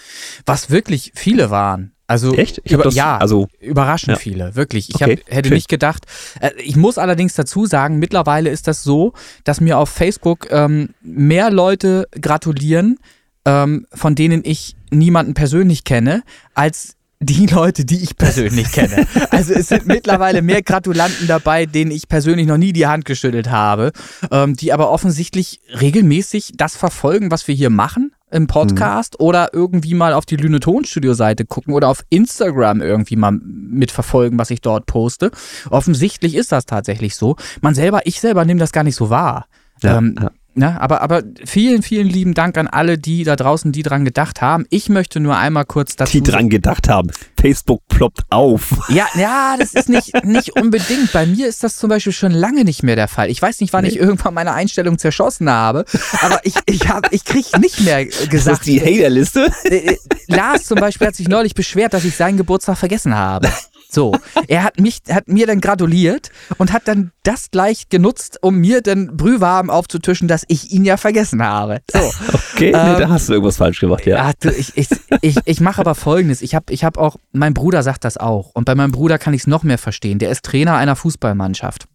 Was 0.45 0.69
wirklich 0.69 1.11
viele 1.15 1.49
waren. 1.49 1.91
Also 2.11 2.33
Echt? 2.33 2.57
Über, 2.69 2.83
das, 2.83 2.93
ja, 2.95 3.17
also 3.17 3.47
überraschend 3.61 4.09
ja. 4.11 4.15
viele, 4.17 4.53
wirklich. 4.57 4.89
Ich 4.89 4.95
okay, 4.95 5.21
hab, 5.25 5.33
hätte 5.33 5.47
schön. 5.47 5.55
nicht 5.55 5.69
gedacht. 5.69 6.03
Äh, 6.41 6.49
ich 6.61 6.75
muss 6.75 6.97
allerdings 6.97 7.35
dazu 7.35 7.65
sagen, 7.65 7.99
mittlerweile 7.99 8.49
ist 8.49 8.67
das 8.67 8.83
so, 8.83 9.13
dass 9.45 9.61
mir 9.61 9.77
auf 9.77 9.87
Facebook 9.87 10.49
ähm, 10.51 10.89
mehr 11.01 11.49
Leute 11.51 12.09
gratulieren, 12.19 12.99
ähm, 13.45 13.87
von 13.93 14.15
denen 14.15 14.41
ich 14.43 14.75
niemanden 14.89 15.35
persönlich 15.35 15.85
kenne, 15.85 16.23
als 16.53 16.97
die 17.21 17.45
Leute, 17.49 17.85
die 17.85 18.03
ich 18.03 18.17
persönlich 18.17 18.73
kenne. 18.73 19.07
Also 19.29 19.53
es 19.53 19.69
sind 19.69 19.87
mittlerweile 19.87 20.41
mehr 20.41 20.63
Gratulanten 20.63 21.27
dabei, 21.27 21.65
denen 21.65 21.91
ich 21.91 22.09
persönlich 22.09 22.45
noch 22.45 22.57
nie 22.57 22.73
die 22.73 22.87
Hand 22.87 23.05
geschüttelt 23.05 23.49
habe, 23.49 23.93
ähm, 24.31 24.57
die 24.57 24.73
aber 24.73 24.91
offensichtlich 24.91 25.61
regelmäßig 25.79 26.55
das 26.57 26.75
verfolgen, 26.75 27.31
was 27.31 27.47
wir 27.47 27.55
hier 27.55 27.69
machen 27.69 28.11
im 28.31 28.47
Podcast 28.47 29.19
mhm. 29.19 29.25
oder 29.25 29.49
irgendwie 29.53 29.93
mal 29.93 30.13
auf 30.13 30.25
die 30.25 30.37
Lüne 30.37 30.59
Tonstudio 30.59 31.13
Seite 31.13 31.45
gucken 31.45 31.73
oder 31.73 31.89
auf 31.89 32.03
Instagram 32.09 32.81
irgendwie 32.81 33.15
mal 33.15 33.31
mitverfolgen, 33.31 34.39
was 34.39 34.49
ich 34.49 34.61
dort 34.61 34.85
poste. 34.85 35.31
Offensichtlich 35.69 36.35
ist 36.35 36.51
das 36.51 36.65
tatsächlich 36.65 37.15
so. 37.15 37.35
Man 37.61 37.75
selber, 37.75 38.01
ich 38.05 38.19
selber 38.19 38.45
nehme 38.45 38.59
das 38.59 38.71
gar 38.71 38.83
nicht 38.83 38.95
so 38.95 39.09
wahr. 39.09 39.45
Ja, 39.81 39.97
ähm, 39.97 40.15
ja. 40.19 40.31
Ne, 40.53 40.79
aber, 40.81 41.01
aber 41.01 41.23
vielen, 41.45 41.81
vielen 41.81 42.07
lieben 42.07 42.33
Dank 42.33 42.57
an 42.57 42.67
alle, 42.67 42.97
die 42.97 43.23
da 43.23 43.37
draußen, 43.37 43.71
die 43.71 43.83
dran 43.83 44.03
gedacht 44.03 44.41
haben. 44.41 44.65
Ich 44.69 44.89
möchte 44.89 45.21
nur 45.21 45.37
einmal 45.37 45.63
kurz 45.63 45.95
dazu. 45.95 46.11
Die 46.11 46.21
dran 46.21 46.49
gedacht 46.49 46.89
haben. 46.89 47.09
Facebook 47.39 47.81
ploppt 47.87 48.23
auf. 48.29 48.77
Ja, 48.89 49.07
ja, 49.15 49.55
das 49.57 49.73
ist 49.73 49.87
nicht, 49.87 50.11
nicht 50.25 50.57
unbedingt. 50.57 51.13
Bei 51.13 51.25
mir 51.25 51.47
ist 51.47 51.63
das 51.63 51.77
zum 51.77 51.89
Beispiel 51.89 52.11
schon 52.11 52.33
lange 52.33 52.65
nicht 52.65 52.83
mehr 52.83 52.97
der 52.97 53.07
Fall. 53.07 53.29
Ich 53.29 53.41
weiß 53.41 53.61
nicht, 53.61 53.71
wann 53.71 53.83
nee. 53.83 53.91
ich 53.91 53.97
irgendwann 53.97 54.33
meine 54.33 54.53
Einstellung 54.53 54.97
zerschossen 54.97 55.49
habe, 55.49 55.85
aber 56.21 56.41
ich, 56.43 56.55
ich, 56.65 56.89
hab, 56.89 57.13
ich 57.13 57.23
krieg 57.23 57.45
nicht 57.59 57.79
mehr 57.79 58.05
gesagt. 58.29 58.33
Ist 58.33 58.47
das 58.47 58.59
die 58.59 58.81
Haterliste? 58.81 59.49
Äh, 59.63 59.75
äh, 59.75 59.97
Lars 60.27 60.65
zum 60.65 60.79
Beispiel 60.79 61.07
hat 61.07 61.15
sich 61.15 61.29
neulich 61.29 61.55
beschwert, 61.55 61.93
dass 61.93 62.03
ich 62.03 62.17
seinen 62.17 62.35
Geburtstag 62.35 62.77
vergessen 62.77 63.15
habe. 63.15 63.49
So, 63.93 64.13
er 64.47 64.63
hat 64.63 64.79
mich, 64.79 64.99
hat 65.09 65.27
mir 65.27 65.45
dann 65.45 65.59
gratuliert 65.59 66.29
und 66.57 66.71
hat 66.71 66.87
dann 66.87 67.11
das 67.23 67.51
gleich 67.51 67.89
genutzt, 67.89 68.39
um 68.41 68.55
mir 68.55 68.81
dann 68.81 69.17
Brühwarm 69.17 69.69
aufzutischen, 69.69 70.29
dass 70.29 70.45
ich 70.47 70.71
ihn 70.71 70.85
ja 70.85 70.95
vergessen 70.95 71.43
habe. 71.43 71.81
So. 71.91 71.99
Okay, 72.53 72.73
ähm, 72.75 72.93
nee, 72.93 72.99
da 72.99 73.09
hast 73.09 73.27
du 73.27 73.33
irgendwas 73.33 73.57
falsch 73.57 73.79
gemacht, 73.79 74.05
ja. 74.05 74.17
ja 74.17 74.31
du, 74.39 74.49
ich 74.51 74.77
ich, 74.77 74.87
ich, 75.21 75.37
ich 75.45 75.61
mache 75.61 75.81
aber 75.81 75.95
folgendes. 75.95 76.43
Ich 76.43 76.53
habe 76.53 76.71
ich 76.71 76.83
hab 76.83 76.97
auch, 76.97 77.15
mein 77.31 77.55
Bruder 77.55 77.81
sagt 77.81 78.03
das 78.03 78.17
auch. 78.17 78.51
Und 78.53 78.65
bei 78.65 78.75
meinem 78.75 78.91
Bruder 78.91 79.17
kann 79.17 79.33
ich 79.33 79.41
es 79.41 79.47
noch 79.47 79.63
mehr 79.63 79.79
verstehen. 79.79 80.19
Der 80.19 80.29
ist 80.29 80.43
Trainer 80.43 80.75
einer 80.75 80.95
Fußballmannschaft. 80.95 81.87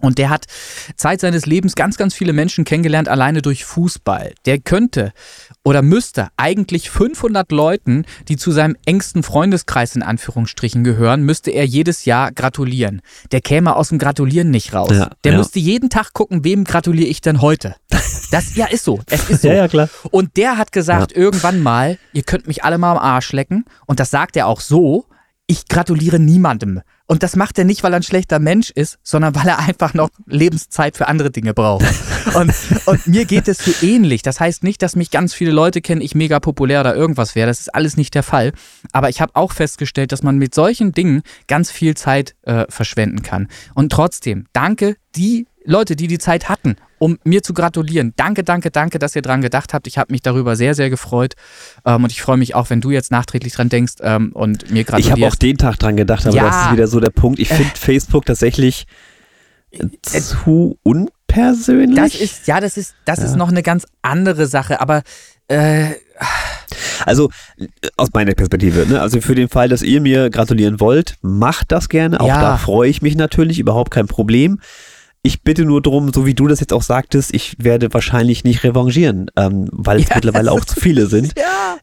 Und 0.00 0.18
der 0.18 0.30
hat 0.30 0.46
Zeit 0.96 1.20
seines 1.20 1.46
Lebens 1.46 1.74
ganz, 1.74 1.96
ganz 1.96 2.14
viele 2.14 2.32
Menschen 2.32 2.64
kennengelernt, 2.64 3.08
alleine 3.08 3.42
durch 3.42 3.64
Fußball. 3.64 4.32
Der 4.46 4.58
könnte 4.58 5.12
oder 5.64 5.82
müsste 5.82 6.28
eigentlich 6.36 6.90
500 6.90 7.50
Leuten, 7.50 8.04
die 8.28 8.36
zu 8.36 8.52
seinem 8.52 8.76
engsten 8.86 9.22
Freundeskreis 9.22 9.96
in 9.96 10.02
Anführungsstrichen 10.02 10.84
gehören, 10.84 11.22
müsste 11.22 11.50
er 11.50 11.64
jedes 11.64 12.04
Jahr 12.04 12.32
gratulieren. 12.32 13.02
Der 13.32 13.40
käme 13.40 13.76
aus 13.76 13.88
dem 13.88 13.98
Gratulieren 13.98 14.50
nicht 14.50 14.72
raus. 14.72 14.90
Ja, 14.92 15.10
der 15.24 15.32
ja. 15.32 15.38
müsste 15.38 15.58
jeden 15.58 15.90
Tag 15.90 16.12
gucken, 16.12 16.44
wem 16.44 16.64
gratuliere 16.64 17.08
ich 17.08 17.20
denn 17.20 17.40
heute. 17.40 17.74
Das 18.30 18.54
ja 18.56 18.66
ist 18.66 18.84
so. 18.84 19.00
Es 19.06 19.28
ist 19.30 19.42
so. 19.42 19.48
Ja, 19.48 19.54
ja, 19.54 19.68
klar. 19.68 19.88
Und 20.10 20.36
der 20.36 20.58
hat 20.58 20.72
gesagt 20.72 21.12
ja. 21.12 21.18
irgendwann 21.18 21.62
mal, 21.62 21.98
ihr 22.12 22.22
könnt 22.22 22.46
mich 22.46 22.64
alle 22.64 22.78
mal 22.78 22.92
am 22.92 22.98
Arsch 22.98 23.32
lecken. 23.32 23.64
Und 23.86 24.00
das 24.00 24.10
sagt 24.10 24.36
er 24.36 24.46
auch 24.46 24.60
so. 24.60 25.06
Ich 25.46 25.66
gratuliere 25.66 26.18
niemandem. 26.18 26.82
Und 27.10 27.22
das 27.22 27.36
macht 27.36 27.58
er 27.58 27.64
nicht, 27.64 27.82
weil 27.82 27.94
er 27.94 28.00
ein 28.00 28.02
schlechter 28.02 28.38
Mensch 28.38 28.70
ist, 28.70 28.98
sondern 29.02 29.34
weil 29.34 29.48
er 29.48 29.58
einfach 29.58 29.94
noch 29.94 30.10
Lebenszeit 30.26 30.96
für 30.96 31.08
andere 31.08 31.30
Dinge 31.30 31.54
braucht. 31.54 31.86
Und, 32.34 32.52
und 32.84 33.06
mir 33.06 33.24
geht 33.24 33.48
es 33.48 33.56
so 33.56 33.72
ähnlich. 33.80 34.20
Das 34.20 34.38
heißt 34.38 34.62
nicht, 34.62 34.82
dass 34.82 34.96
mich 34.96 35.10
ganz 35.10 35.32
viele 35.32 35.50
Leute 35.50 35.80
kennen, 35.80 36.02
ich 36.02 36.14
mega 36.14 36.40
populär 36.40 36.80
oder 36.80 36.94
irgendwas 36.94 37.34
wäre. 37.34 37.46
Das 37.46 37.58
ist 37.58 37.74
alles 37.74 37.96
nicht 37.96 38.14
der 38.14 38.22
Fall. 38.22 38.52
Aber 38.92 39.08
ich 39.08 39.22
habe 39.22 39.34
auch 39.34 39.52
festgestellt, 39.52 40.12
dass 40.12 40.22
man 40.22 40.36
mit 40.36 40.54
solchen 40.54 40.92
Dingen 40.92 41.22
ganz 41.46 41.70
viel 41.70 41.96
Zeit 41.96 42.34
äh, 42.42 42.66
verschwenden 42.68 43.22
kann. 43.22 43.48
Und 43.74 43.90
trotzdem, 43.90 44.44
danke 44.52 44.96
die 45.16 45.46
Leute, 45.68 45.96
die 45.96 46.06
die 46.06 46.18
Zeit 46.18 46.48
hatten, 46.48 46.76
um 46.98 47.18
mir 47.24 47.42
zu 47.42 47.52
gratulieren. 47.52 48.14
Danke, 48.16 48.42
danke, 48.42 48.70
danke, 48.70 48.98
dass 48.98 49.14
ihr 49.14 49.20
dran 49.20 49.42
gedacht 49.42 49.74
habt. 49.74 49.86
Ich 49.86 49.98
habe 49.98 50.10
mich 50.12 50.22
darüber 50.22 50.56
sehr, 50.56 50.74
sehr 50.74 50.88
gefreut. 50.88 51.34
Ähm, 51.84 52.04
und 52.04 52.10
ich 52.10 52.22
freue 52.22 52.38
mich 52.38 52.54
auch, 52.54 52.70
wenn 52.70 52.80
du 52.80 52.90
jetzt 52.90 53.10
nachträglich 53.10 53.52
dran 53.52 53.68
denkst 53.68 53.94
ähm, 54.00 54.32
und 54.32 54.70
mir 54.70 54.84
gratulierst. 54.84 55.18
Ich 55.18 55.22
habe 55.22 55.30
auch 55.30 55.36
den 55.36 55.58
Tag 55.58 55.78
dran 55.78 55.96
gedacht, 55.96 56.26
aber 56.26 56.34
ja. 56.34 56.44
das 56.44 56.64
ist 56.64 56.72
wieder 56.72 56.86
so 56.86 57.00
der 57.00 57.10
Punkt. 57.10 57.38
Ich 57.38 57.48
finde 57.48 57.70
äh, 57.74 57.78
Facebook 57.78 58.24
tatsächlich 58.24 58.86
äh, 59.70 59.84
zu 60.00 60.78
unpersönlich. 60.82 61.96
Das 61.96 62.14
ist, 62.14 62.46
ja, 62.46 62.60
das 62.60 62.78
ist, 62.78 62.94
das 63.04 63.18
ja. 63.18 63.26
ist 63.26 63.36
noch 63.36 63.50
eine 63.50 63.62
ganz 63.62 63.86
andere 64.00 64.46
Sache, 64.46 64.80
aber 64.80 65.02
äh, 65.48 65.90
also 67.04 67.30
aus 67.98 68.08
meiner 68.14 68.32
Perspektive, 68.32 68.86
ne? 68.86 69.02
also 69.02 69.20
für 69.20 69.34
den 69.34 69.50
Fall, 69.50 69.68
dass 69.68 69.82
ihr 69.82 70.00
mir 70.00 70.30
gratulieren 70.30 70.80
wollt, 70.80 71.16
macht 71.20 71.72
das 71.72 71.90
gerne. 71.90 72.20
Auch 72.20 72.28
ja. 72.28 72.40
da 72.40 72.56
freue 72.56 72.88
ich 72.88 73.02
mich 73.02 73.16
natürlich, 73.16 73.58
überhaupt 73.58 73.90
kein 73.90 74.06
Problem. 74.06 74.60
Ich 75.22 75.42
bitte 75.42 75.64
nur 75.64 75.82
darum, 75.82 76.12
so 76.12 76.26
wie 76.26 76.34
du 76.34 76.46
das 76.46 76.60
jetzt 76.60 76.72
auch 76.72 76.82
sagtest, 76.82 77.34
ich 77.34 77.56
werde 77.58 77.92
wahrscheinlich 77.92 78.44
nicht 78.44 78.62
revanchieren, 78.62 79.30
ähm, 79.36 79.68
weil 79.72 80.00
es 80.00 80.08
ja, 80.08 80.16
mittlerweile 80.16 80.52
auch 80.52 80.64
zu 80.64 80.78
viele 80.80 81.06
sind. 81.06 81.34
Ja. 81.36 81.76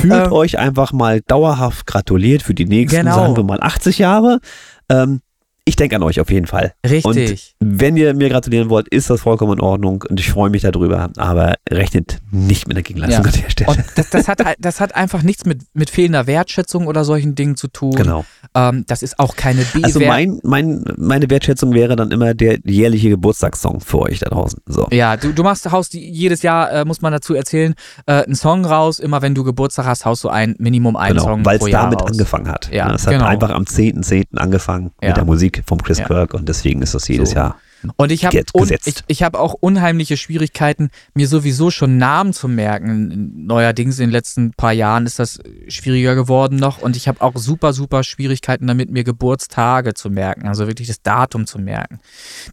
Fühlt 0.00 0.26
ähm, 0.26 0.32
euch 0.32 0.58
einfach 0.58 0.92
mal 0.92 1.20
dauerhaft 1.20 1.86
gratuliert 1.86 2.42
für 2.42 2.54
die 2.54 2.66
nächsten, 2.66 3.00
genau. 3.00 3.14
sagen 3.14 3.36
wir 3.36 3.44
mal, 3.44 3.60
80 3.60 3.98
Jahre. 3.98 4.40
Ähm, 4.88 5.20
ich 5.66 5.76
denke 5.76 5.96
an 5.96 6.02
euch 6.02 6.20
auf 6.20 6.30
jeden 6.30 6.46
Fall. 6.46 6.74
Richtig. 6.86 7.54
Und 7.60 7.76
wenn 7.78 7.96
ihr 7.96 8.12
mir 8.14 8.28
gratulieren 8.28 8.68
wollt, 8.68 8.86
ist 8.88 9.08
das 9.08 9.22
vollkommen 9.22 9.54
in 9.54 9.60
Ordnung 9.60 10.04
und 10.08 10.20
ich 10.20 10.30
freue 10.30 10.50
mich 10.50 10.62
darüber, 10.62 11.08
aber 11.16 11.54
rechnet 11.70 12.18
nicht 12.30 12.68
mit 12.68 12.76
der 12.76 12.82
Gegenleistung 12.84 13.24
Ja. 13.24 13.30
an 13.32 13.40
der 13.42 13.50
Stelle. 13.50 13.70
Und 13.70 13.84
das, 13.96 14.10
das, 14.10 14.28
hat, 14.28 14.40
das 14.58 14.80
hat 14.80 14.94
einfach 14.94 15.22
nichts 15.22 15.46
mit, 15.46 15.62
mit 15.72 15.88
fehlender 15.88 16.26
Wertschätzung 16.26 16.86
oder 16.86 17.04
solchen 17.04 17.34
Dingen 17.34 17.56
zu 17.56 17.68
tun. 17.68 17.94
genau. 17.94 18.24
Ähm, 18.54 18.84
das 18.86 19.02
ist 19.02 19.18
auch 19.18 19.36
keine 19.36 19.62
B-Wert. 19.62 19.84
Also 19.84 20.00
mein, 20.00 20.38
mein, 20.42 20.84
meine 20.98 21.30
Wertschätzung 21.30 21.72
wäre 21.72 21.96
dann 21.96 22.10
immer 22.10 22.34
der 22.34 22.58
jährliche 22.64 23.08
Geburtstagssong 23.08 23.80
für 23.80 24.00
euch 24.02 24.18
da 24.20 24.28
draußen. 24.28 24.60
So. 24.66 24.86
Ja, 24.92 25.16
du, 25.16 25.32
du 25.32 25.42
machst, 25.42 25.70
haust 25.72 25.94
jedes 25.94 26.42
Jahr, 26.42 26.70
äh, 26.72 26.84
muss 26.84 27.00
man 27.00 27.12
dazu 27.12 27.34
erzählen, 27.34 27.74
äh, 28.06 28.22
einen 28.24 28.34
Song 28.34 28.64
raus. 28.66 28.98
Immer 28.98 29.22
wenn 29.22 29.34
du 29.34 29.44
Geburtstag 29.44 29.86
hast, 29.86 30.04
haust 30.04 30.22
du 30.24 30.28
ein 30.28 30.54
Minimum 30.58 30.96
einen 30.96 31.16
Genau, 31.16 31.28
Song 31.30 31.44
weil 31.44 31.56
es 31.58 31.64
damit 31.70 32.00
raus. 32.02 32.10
angefangen 32.10 32.48
hat. 32.48 32.70
Ja, 32.72 32.92
es 32.94 33.06
hat 33.06 33.14
genau. 33.14 33.24
einfach 33.26 33.50
am 33.50 33.64
10.10. 33.64 34.36
angefangen 34.36 34.90
Ja. 35.00 35.08
mit 35.08 35.16
der 35.16 35.24
Musik 35.24 35.53
vom 35.66 35.82
Chris 35.82 35.98
Ja. 35.98 36.06
Kirk 36.06 36.34
und 36.34 36.48
deswegen 36.48 36.82
ist 36.82 36.94
das 36.94 37.08
jedes 37.08 37.30
So. 37.30 37.36
Jahr. 37.36 37.56
Und 37.96 38.12
ich 38.12 38.24
habe 38.24 38.42
ich, 38.84 39.04
ich 39.06 39.22
hab 39.22 39.34
auch 39.36 39.54
unheimliche 39.54 40.16
Schwierigkeiten, 40.16 40.90
mir 41.14 41.28
sowieso 41.28 41.70
schon 41.70 41.98
Namen 41.98 42.32
zu 42.32 42.48
merken. 42.48 43.44
Neuerdings 43.46 43.98
in 43.98 44.06
den 44.06 44.12
letzten 44.12 44.52
paar 44.52 44.72
Jahren 44.72 45.06
ist 45.06 45.18
das 45.18 45.38
schwieriger 45.68 46.14
geworden 46.14 46.56
noch. 46.56 46.78
Und 46.80 46.96
ich 46.96 47.08
habe 47.08 47.20
auch 47.20 47.36
super, 47.36 47.72
super 47.72 48.02
Schwierigkeiten 48.02 48.66
damit, 48.66 48.90
mir 48.90 49.04
Geburtstage 49.04 49.94
zu 49.94 50.10
merken. 50.10 50.48
Also 50.48 50.66
wirklich 50.66 50.88
das 50.88 51.02
Datum 51.02 51.46
zu 51.46 51.58
merken. 51.58 52.00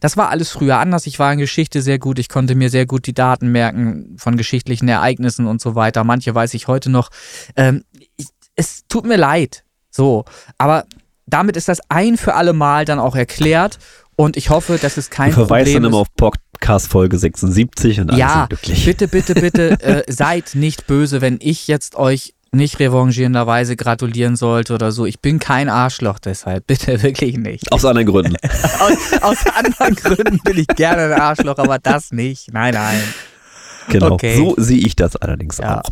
Das 0.00 0.16
war 0.16 0.28
alles 0.28 0.50
früher 0.50 0.78
anders. 0.78 1.06
Ich 1.06 1.18
war 1.18 1.32
in 1.32 1.38
Geschichte 1.38 1.82
sehr 1.82 1.98
gut. 1.98 2.18
Ich 2.18 2.28
konnte 2.28 2.54
mir 2.54 2.70
sehr 2.70 2.86
gut 2.86 3.06
die 3.06 3.14
Daten 3.14 3.52
merken 3.52 4.16
von 4.18 4.36
geschichtlichen 4.36 4.88
Ereignissen 4.88 5.46
und 5.46 5.60
so 5.60 5.74
weiter. 5.74 6.04
Manche 6.04 6.34
weiß 6.34 6.54
ich 6.54 6.68
heute 6.68 6.90
noch. 6.90 7.08
Ähm, 7.56 7.84
ich, 8.16 8.28
es 8.54 8.86
tut 8.88 9.06
mir 9.06 9.16
leid. 9.16 9.64
So. 9.90 10.24
Aber 10.58 10.84
damit 11.26 11.56
ist 11.56 11.68
das 11.68 11.78
ein 11.88 12.16
für 12.16 12.34
alle 12.34 12.52
Mal 12.52 12.84
dann 12.84 12.98
auch 12.98 13.16
erklärt. 13.16 13.78
Und 14.16 14.36
ich 14.36 14.50
hoffe, 14.50 14.78
dass 14.80 14.96
es 14.98 15.08
kein 15.10 15.30
Du 15.30 15.36
verweist 15.36 15.64
Problem 15.72 15.82
dann 15.84 15.90
immer 15.92 16.02
ist. 16.02 16.08
auf 16.08 16.14
Podcast 16.16 16.88
Folge 16.88 17.18
76 17.18 18.00
und 18.00 18.10
alle 18.10 18.18
Ja, 18.20 18.46
sind 18.48 18.48
glücklich. 18.50 18.84
bitte, 18.84 19.08
bitte, 19.08 19.34
bitte 19.34 19.70
äh, 20.06 20.12
seid 20.12 20.54
nicht 20.54 20.86
böse, 20.86 21.20
wenn 21.22 21.38
ich 21.40 21.66
jetzt 21.66 21.96
euch 21.96 22.34
nicht 22.54 22.78
revanchierenderweise 22.78 23.76
gratulieren 23.76 24.36
sollte 24.36 24.74
oder 24.74 24.92
so. 24.92 25.06
Ich 25.06 25.20
bin 25.20 25.38
kein 25.38 25.70
Arschloch 25.70 26.18
deshalb. 26.18 26.66
Bitte 26.66 27.02
wirklich 27.02 27.38
nicht. 27.38 27.72
Aus 27.72 27.86
anderen 27.86 28.06
Gründen. 28.06 28.36
Aus, 28.80 29.22
aus 29.22 29.38
anderen 29.56 29.94
Gründen 29.96 30.38
bin 30.44 30.58
ich 30.58 30.66
gerne 30.66 31.14
ein 31.14 31.20
Arschloch, 31.20 31.56
aber 31.56 31.78
das 31.78 32.12
nicht. 32.12 32.52
Nein, 32.52 32.74
nein. 32.74 33.00
Genau. 33.88 34.12
Okay. 34.12 34.36
So 34.36 34.54
sehe 34.58 34.78
ich 34.78 34.96
das 34.96 35.16
allerdings 35.16 35.58
Ja. 35.58 35.80
auch. 35.80 35.90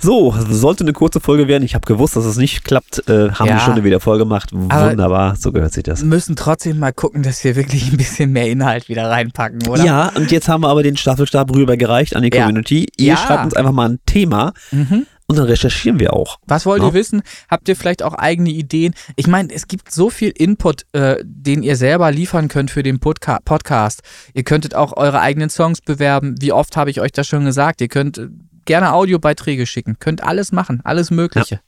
So, 0.00 0.34
sollte 0.48 0.84
eine 0.84 0.92
kurze 0.92 1.20
Folge 1.20 1.48
werden. 1.48 1.62
Ich 1.64 1.74
habe 1.74 1.86
gewusst, 1.86 2.16
dass 2.16 2.24
es 2.24 2.36
nicht 2.36 2.64
klappt. 2.64 3.08
Äh, 3.08 3.30
haben 3.32 3.46
Ja. 3.46 3.54
die 3.56 3.60
Stunde 3.60 3.84
wieder 3.84 4.00
voll 4.00 4.18
gemacht. 4.18 4.50
Aber- 4.68 4.90
Wunderbar, 4.90 5.36
so 5.36 5.52
gehört 5.52 5.72
sich 5.72 5.82
das. 5.84 6.02
Müssen 6.02 6.36
trotzdem 6.36 6.78
mal 6.78 6.92
gucken, 6.92 7.22
dass 7.22 7.42
wir 7.44 7.56
wirklich 7.56 7.90
ein 7.90 7.96
bisschen 7.96 8.32
mehr 8.32 8.48
Inhalt 8.48 8.88
wieder 8.88 9.08
reinpacken, 9.10 9.66
oder? 9.68 9.84
Ja, 9.84 10.12
und 10.14 10.30
jetzt 10.30 10.48
haben 10.48 10.62
wir 10.62 10.68
aber 10.68 10.82
den 10.82 10.96
Staffelstab 10.96 11.54
rübergereicht 11.54 12.14
an 12.16 12.22
die 12.22 12.30
Ja. 12.32 12.42
Community. 12.46 12.88
Ihr 12.96 13.06
Ja. 13.06 13.16
schreibt 13.16 13.44
uns 13.44 13.54
einfach 13.54 13.72
mal 13.72 13.88
ein 13.90 13.98
Thema 14.06 14.52
Mhm. 14.70 15.06
Und 15.32 15.38
dann 15.38 15.46
recherchieren 15.46 15.98
wir 15.98 16.12
auch. 16.12 16.38
Was 16.46 16.66
wollt 16.66 16.82
Ja. 16.82 16.88
ihr 16.88 16.94
wissen? 16.94 17.22
Habt 17.48 17.68
ihr 17.68 17.76
vielleicht 17.76 18.02
auch 18.02 18.14
eigene 18.14 18.50
Ideen? 18.50 18.94
Ich 19.16 19.26
meine, 19.26 19.52
es 19.52 19.66
gibt 19.66 19.90
so 19.90 20.10
viel 20.10 20.30
Input, 20.30 20.86
äh, 20.92 21.16
den 21.24 21.62
ihr 21.62 21.76
selber 21.76 22.10
liefern 22.12 22.48
könnt 22.48 22.70
für 22.70 22.82
den 22.82 23.00
Podca 23.00 23.40
Podcast. 23.44 24.02
Ihr 24.34 24.44
könntet 24.44 24.74
auch 24.74 24.96
eure 24.96 25.20
eigenen 25.20 25.50
Songs 25.50 25.80
bewerben. 25.80 26.34
Wie 26.40 26.52
oft 26.52 26.76
habe 26.76 26.90
ich 26.90 27.00
euch 27.00 27.12
das 27.12 27.26
schon 27.26 27.44
gesagt? 27.44 27.80
Ihr 27.80 27.88
könnt 27.88 28.18
äh, 28.18 28.28
gerne 28.64 28.92
Audiobeiträge 28.92 29.66
schicken. 29.66 29.96
Könnt 29.98 30.22
alles 30.22 30.52
machen, 30.52 30.80
alles 30.84 31.10
Mögliche. 31.10 31.60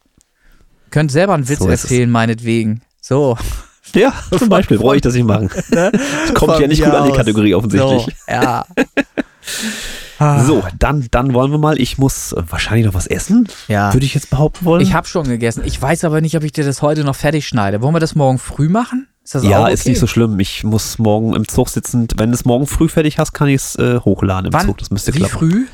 Könnt 0.91 1.11
selber 1.11 1.35
einen 1.35 1.49
Witz 1.49 1.59
So 1.59 1.69
erzählen, 1.69 2.11
meinetwegen. 2.11 2.83
So. 3.01 3.37
Ja, 3.95 4.13
zum 4.37 4.49
Beispiel 4.49 4.79
brauche 4.79 4.97
ich 4.97 5.03
das 5.03 5.15
nicht 5.15 5.27
machen. 5.27 5.51
Ne? 5.71 5.93
Kommt 6.35 6.53
Von 6.55 6.61
ja 6.61 6.67
nicht 6.67 6.83
gut 6.83 6.93
an 6.93 7.07
die. 7.09 7.17
Kategorie 7.17 7.55
offensichtlich. 7.55 8.03
So, 8.07 8.11
ja. 8.29 8.67
Ah, 10.19 10.45
So, 10.45 10.63
dann, 10.79 11.07
dann 11.11 11.35
wollen 11.35 11.51
wir 11.51 11.59
mal. 11.59 11.81
Ich 11.81 11.99
muss 11.99 12.33
äh, 12.33 12.43
wahrscheinlich 12.49 12.87
noch 12.87 12.95
was 12.95 13.07
essen, 13.07 13.49
ja. 13.69 13.93
würde 13.93 14.07
ich 14.07 14.15
jetzt 14.15 14.31
behaupten 14.31 14.65
wollen. 14.65 14.81
Ich 14.83 14.95
habe 14.95 15.07
schon 15.07 15.27
gegessen. 15.29 15.63
Ich 15.65 15.81
weiß 15.81 16.05
aber 16.05 16.21
nicht, 16.21 16.37
ob 16.37 16.45
ich 16.45 16.53
dir 16.53 16.65
das 16.65 16.83
heute 16.83 17.05
noch 17.05 17.17
fertig 17.17 17.47
schneide. 17.47 17.83
Wollen 17.83 17.95
wir 17.95 18.01
das 18.01 18.15
morgen 18.15 18.39
früh 18.39 18.69
machen? 18.69 19.09
Ist 19.25 19.35
das 19.35 19.45
ja, 19.45 19.63
okay? 19.63 19.73
ist 19.73 19.87
nicht 19.87 19.99
so 19.99 20.07
schlimm. 20.07 20.39
Ich 20.39 20.65
muss 20.65 20.99
morgen 20.99 21.35
im 21.35 21.49
Zug 21.49 21.69
sitzen. 21.71 22.07
Wenn 22.17 22.29
du 22.31 22.35
es 22.35 22.45
morgen 22.45 22.67
früh 22.67 22.89
fertig 22.89 23.19
hast, 23.19 23.33
kann 23.33 23.49
ich 23.49 23.55
es 23.57 23.77
äh, 23.77 23.99
hochladen 24.01 24.47
im 24.49 24.53
Wann? 24.53 24.67
Zug. 24.67 24.79
Das 24.79 24.91
müsste 24.91 25.15
Wie 25.15 25.19
klappen. 25.19 25.39
früh? 25.39 25.67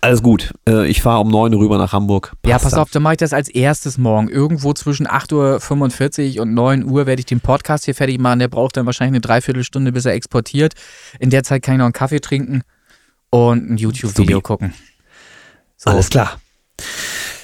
Alles 0.00 0.22
gut. 0.22 0.52
Äh, 0.68 0.86
ich 0.86 1.02
fahre 1.02 1.20
um 1.20 1.28
9 1.28 1.52
Uhr 1.54 1.60
rüber 1.60 1.76
nach 1.76 1.92
Hamburg. 1.92 2.32
Ja, 2.46 2.52
Passt 2.52 2.64
pass 2.64 2.70
dann. 2.72 2.80
auf, 2.80 2.90
dann 2.90 3.02
mache 3.02 3.14
ich 3.14 3.18
das 3.18 3.32
als 3.32 3.48
erstes 3.48 3.98
morgen. 3.98 4.28
Irgendwo 4.28 4.72
zwischen 4.72 5.06
8.45 5.06 6.36
Uhr 6.36 6.42
und 6.42 6.54
9 6.54 6.84
Uhr 6.84 7.06
werde 7.06 7.20
ich 7.20 7.26
den 7.26 7.40
Podcast 7.40 7.84
hier 7.84 7.94
fertig 7.94 8.20
machen. 8.20 8.38
Der 8.38 8.48
braucht 8.48 8.76
dann 8.76 8.86
wahrscheinlich 8.86 9.12
eine 9.14 9.20
Dreiviertelstunde, 9.20 9.92
bis 9.92 10.04
er 10.04 10.12
exportiert. 10.12 10.74
In 11.18 11.30
der 11.30 11.42
Zeit 11.42 11.62
kann 11.62 11.74
ich 11.74 11.78
noch 11.78 11.86
einen 11.86 11.92
Kaffee 11.92 12.20
trinken 12.20 12.62
und 13.30 13.70
ein 13.70 13.76
YouTube-Video 13.76 14.40
gucken. 14.40 14.74
So, 15.76 15.90
Alles 15.90 16.10
klar. 16.10 16.40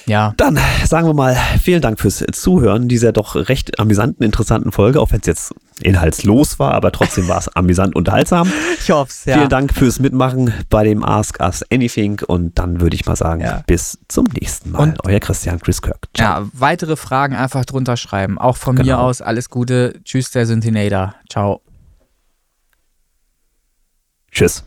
ja. 0.05 0.33
Dann 0.37 0.59
sagen 0.85 1.07
wir 1.07 1.13
mal 1.13 1.35
vielen 1.61 1.81
Dank 1.81 1.99
fürs 1.99 2.23
Zuhören 2.33 2.87
dieser 2.89 3.11
doch 3.13 3.35
recht 3.35 3.79
amüsanten, 3.79 4.25
interessanten 4.25 4.71
Folge, 4.71 4.99
auch 4.99 5.11
wenn 5.11 5.21
es 5.21 5.25
jetzt 5.27 5.53
inhaltslos 5.81 6.57
war, 6.59 6.73
aber 6.73 6.91
trotzdem 6.91 7.27
war 7.27 7.37
es 7.37 7.47
amüsant 7.55 7.95
unterhaltsam. 7.95 8.51
Ich 8.79 8.91
hoffe 8.91 9.09
es, 9.11 9.25
ja. 9.25 9.35
Vielen 9.37 9.49
Dank 9.49 9.73
fürs 9.73 9.99
Mitmachen 9.99 10.53
bei 10.69 10.83
dem 10.83 11.03
Ask 11.03 11.39
Us 11.41 11.63
Anything 11.71 12.21
und 12.27 12.57
dann 12.59 12.81
würde 12.81 12.95
ich 12.95 13.05
mal 13.05 13.15
sagen, 13.15 13.41
Ja. 13.41 13.63
bis 13.67 13.97
zum 14.07 14.25
nächsten 14.39 14.71
Mal. 14.71 14.79
Und- 14.79 15.05
Euer 15.05 15.19
Christian 15.19 15.59
Chris 15.59 15.81
Kirk. 15.81 16.07
Ciao. 16.13 16.41
Ja, 16.43 16.49
weitere 16.53 16.95
Fragen 16.95 17.35
einfach 17.35 17.63
drunter 17.65 17.95
schreiben. 17.97 18.37
Auch 18.37 18.57
von 18.57 18.75
mir 18.75 18.83
Genau. 18.83 18.99
aus 19.01 19.21
alles 19.21 19.49
Gute. 19.49 19.99
Tschüss, 20.03 20.31
der 20.31 20.45
Synthinator. 20.45 21.15
Ciao. 21.29 21.61
Tschüss. 24.31 24.63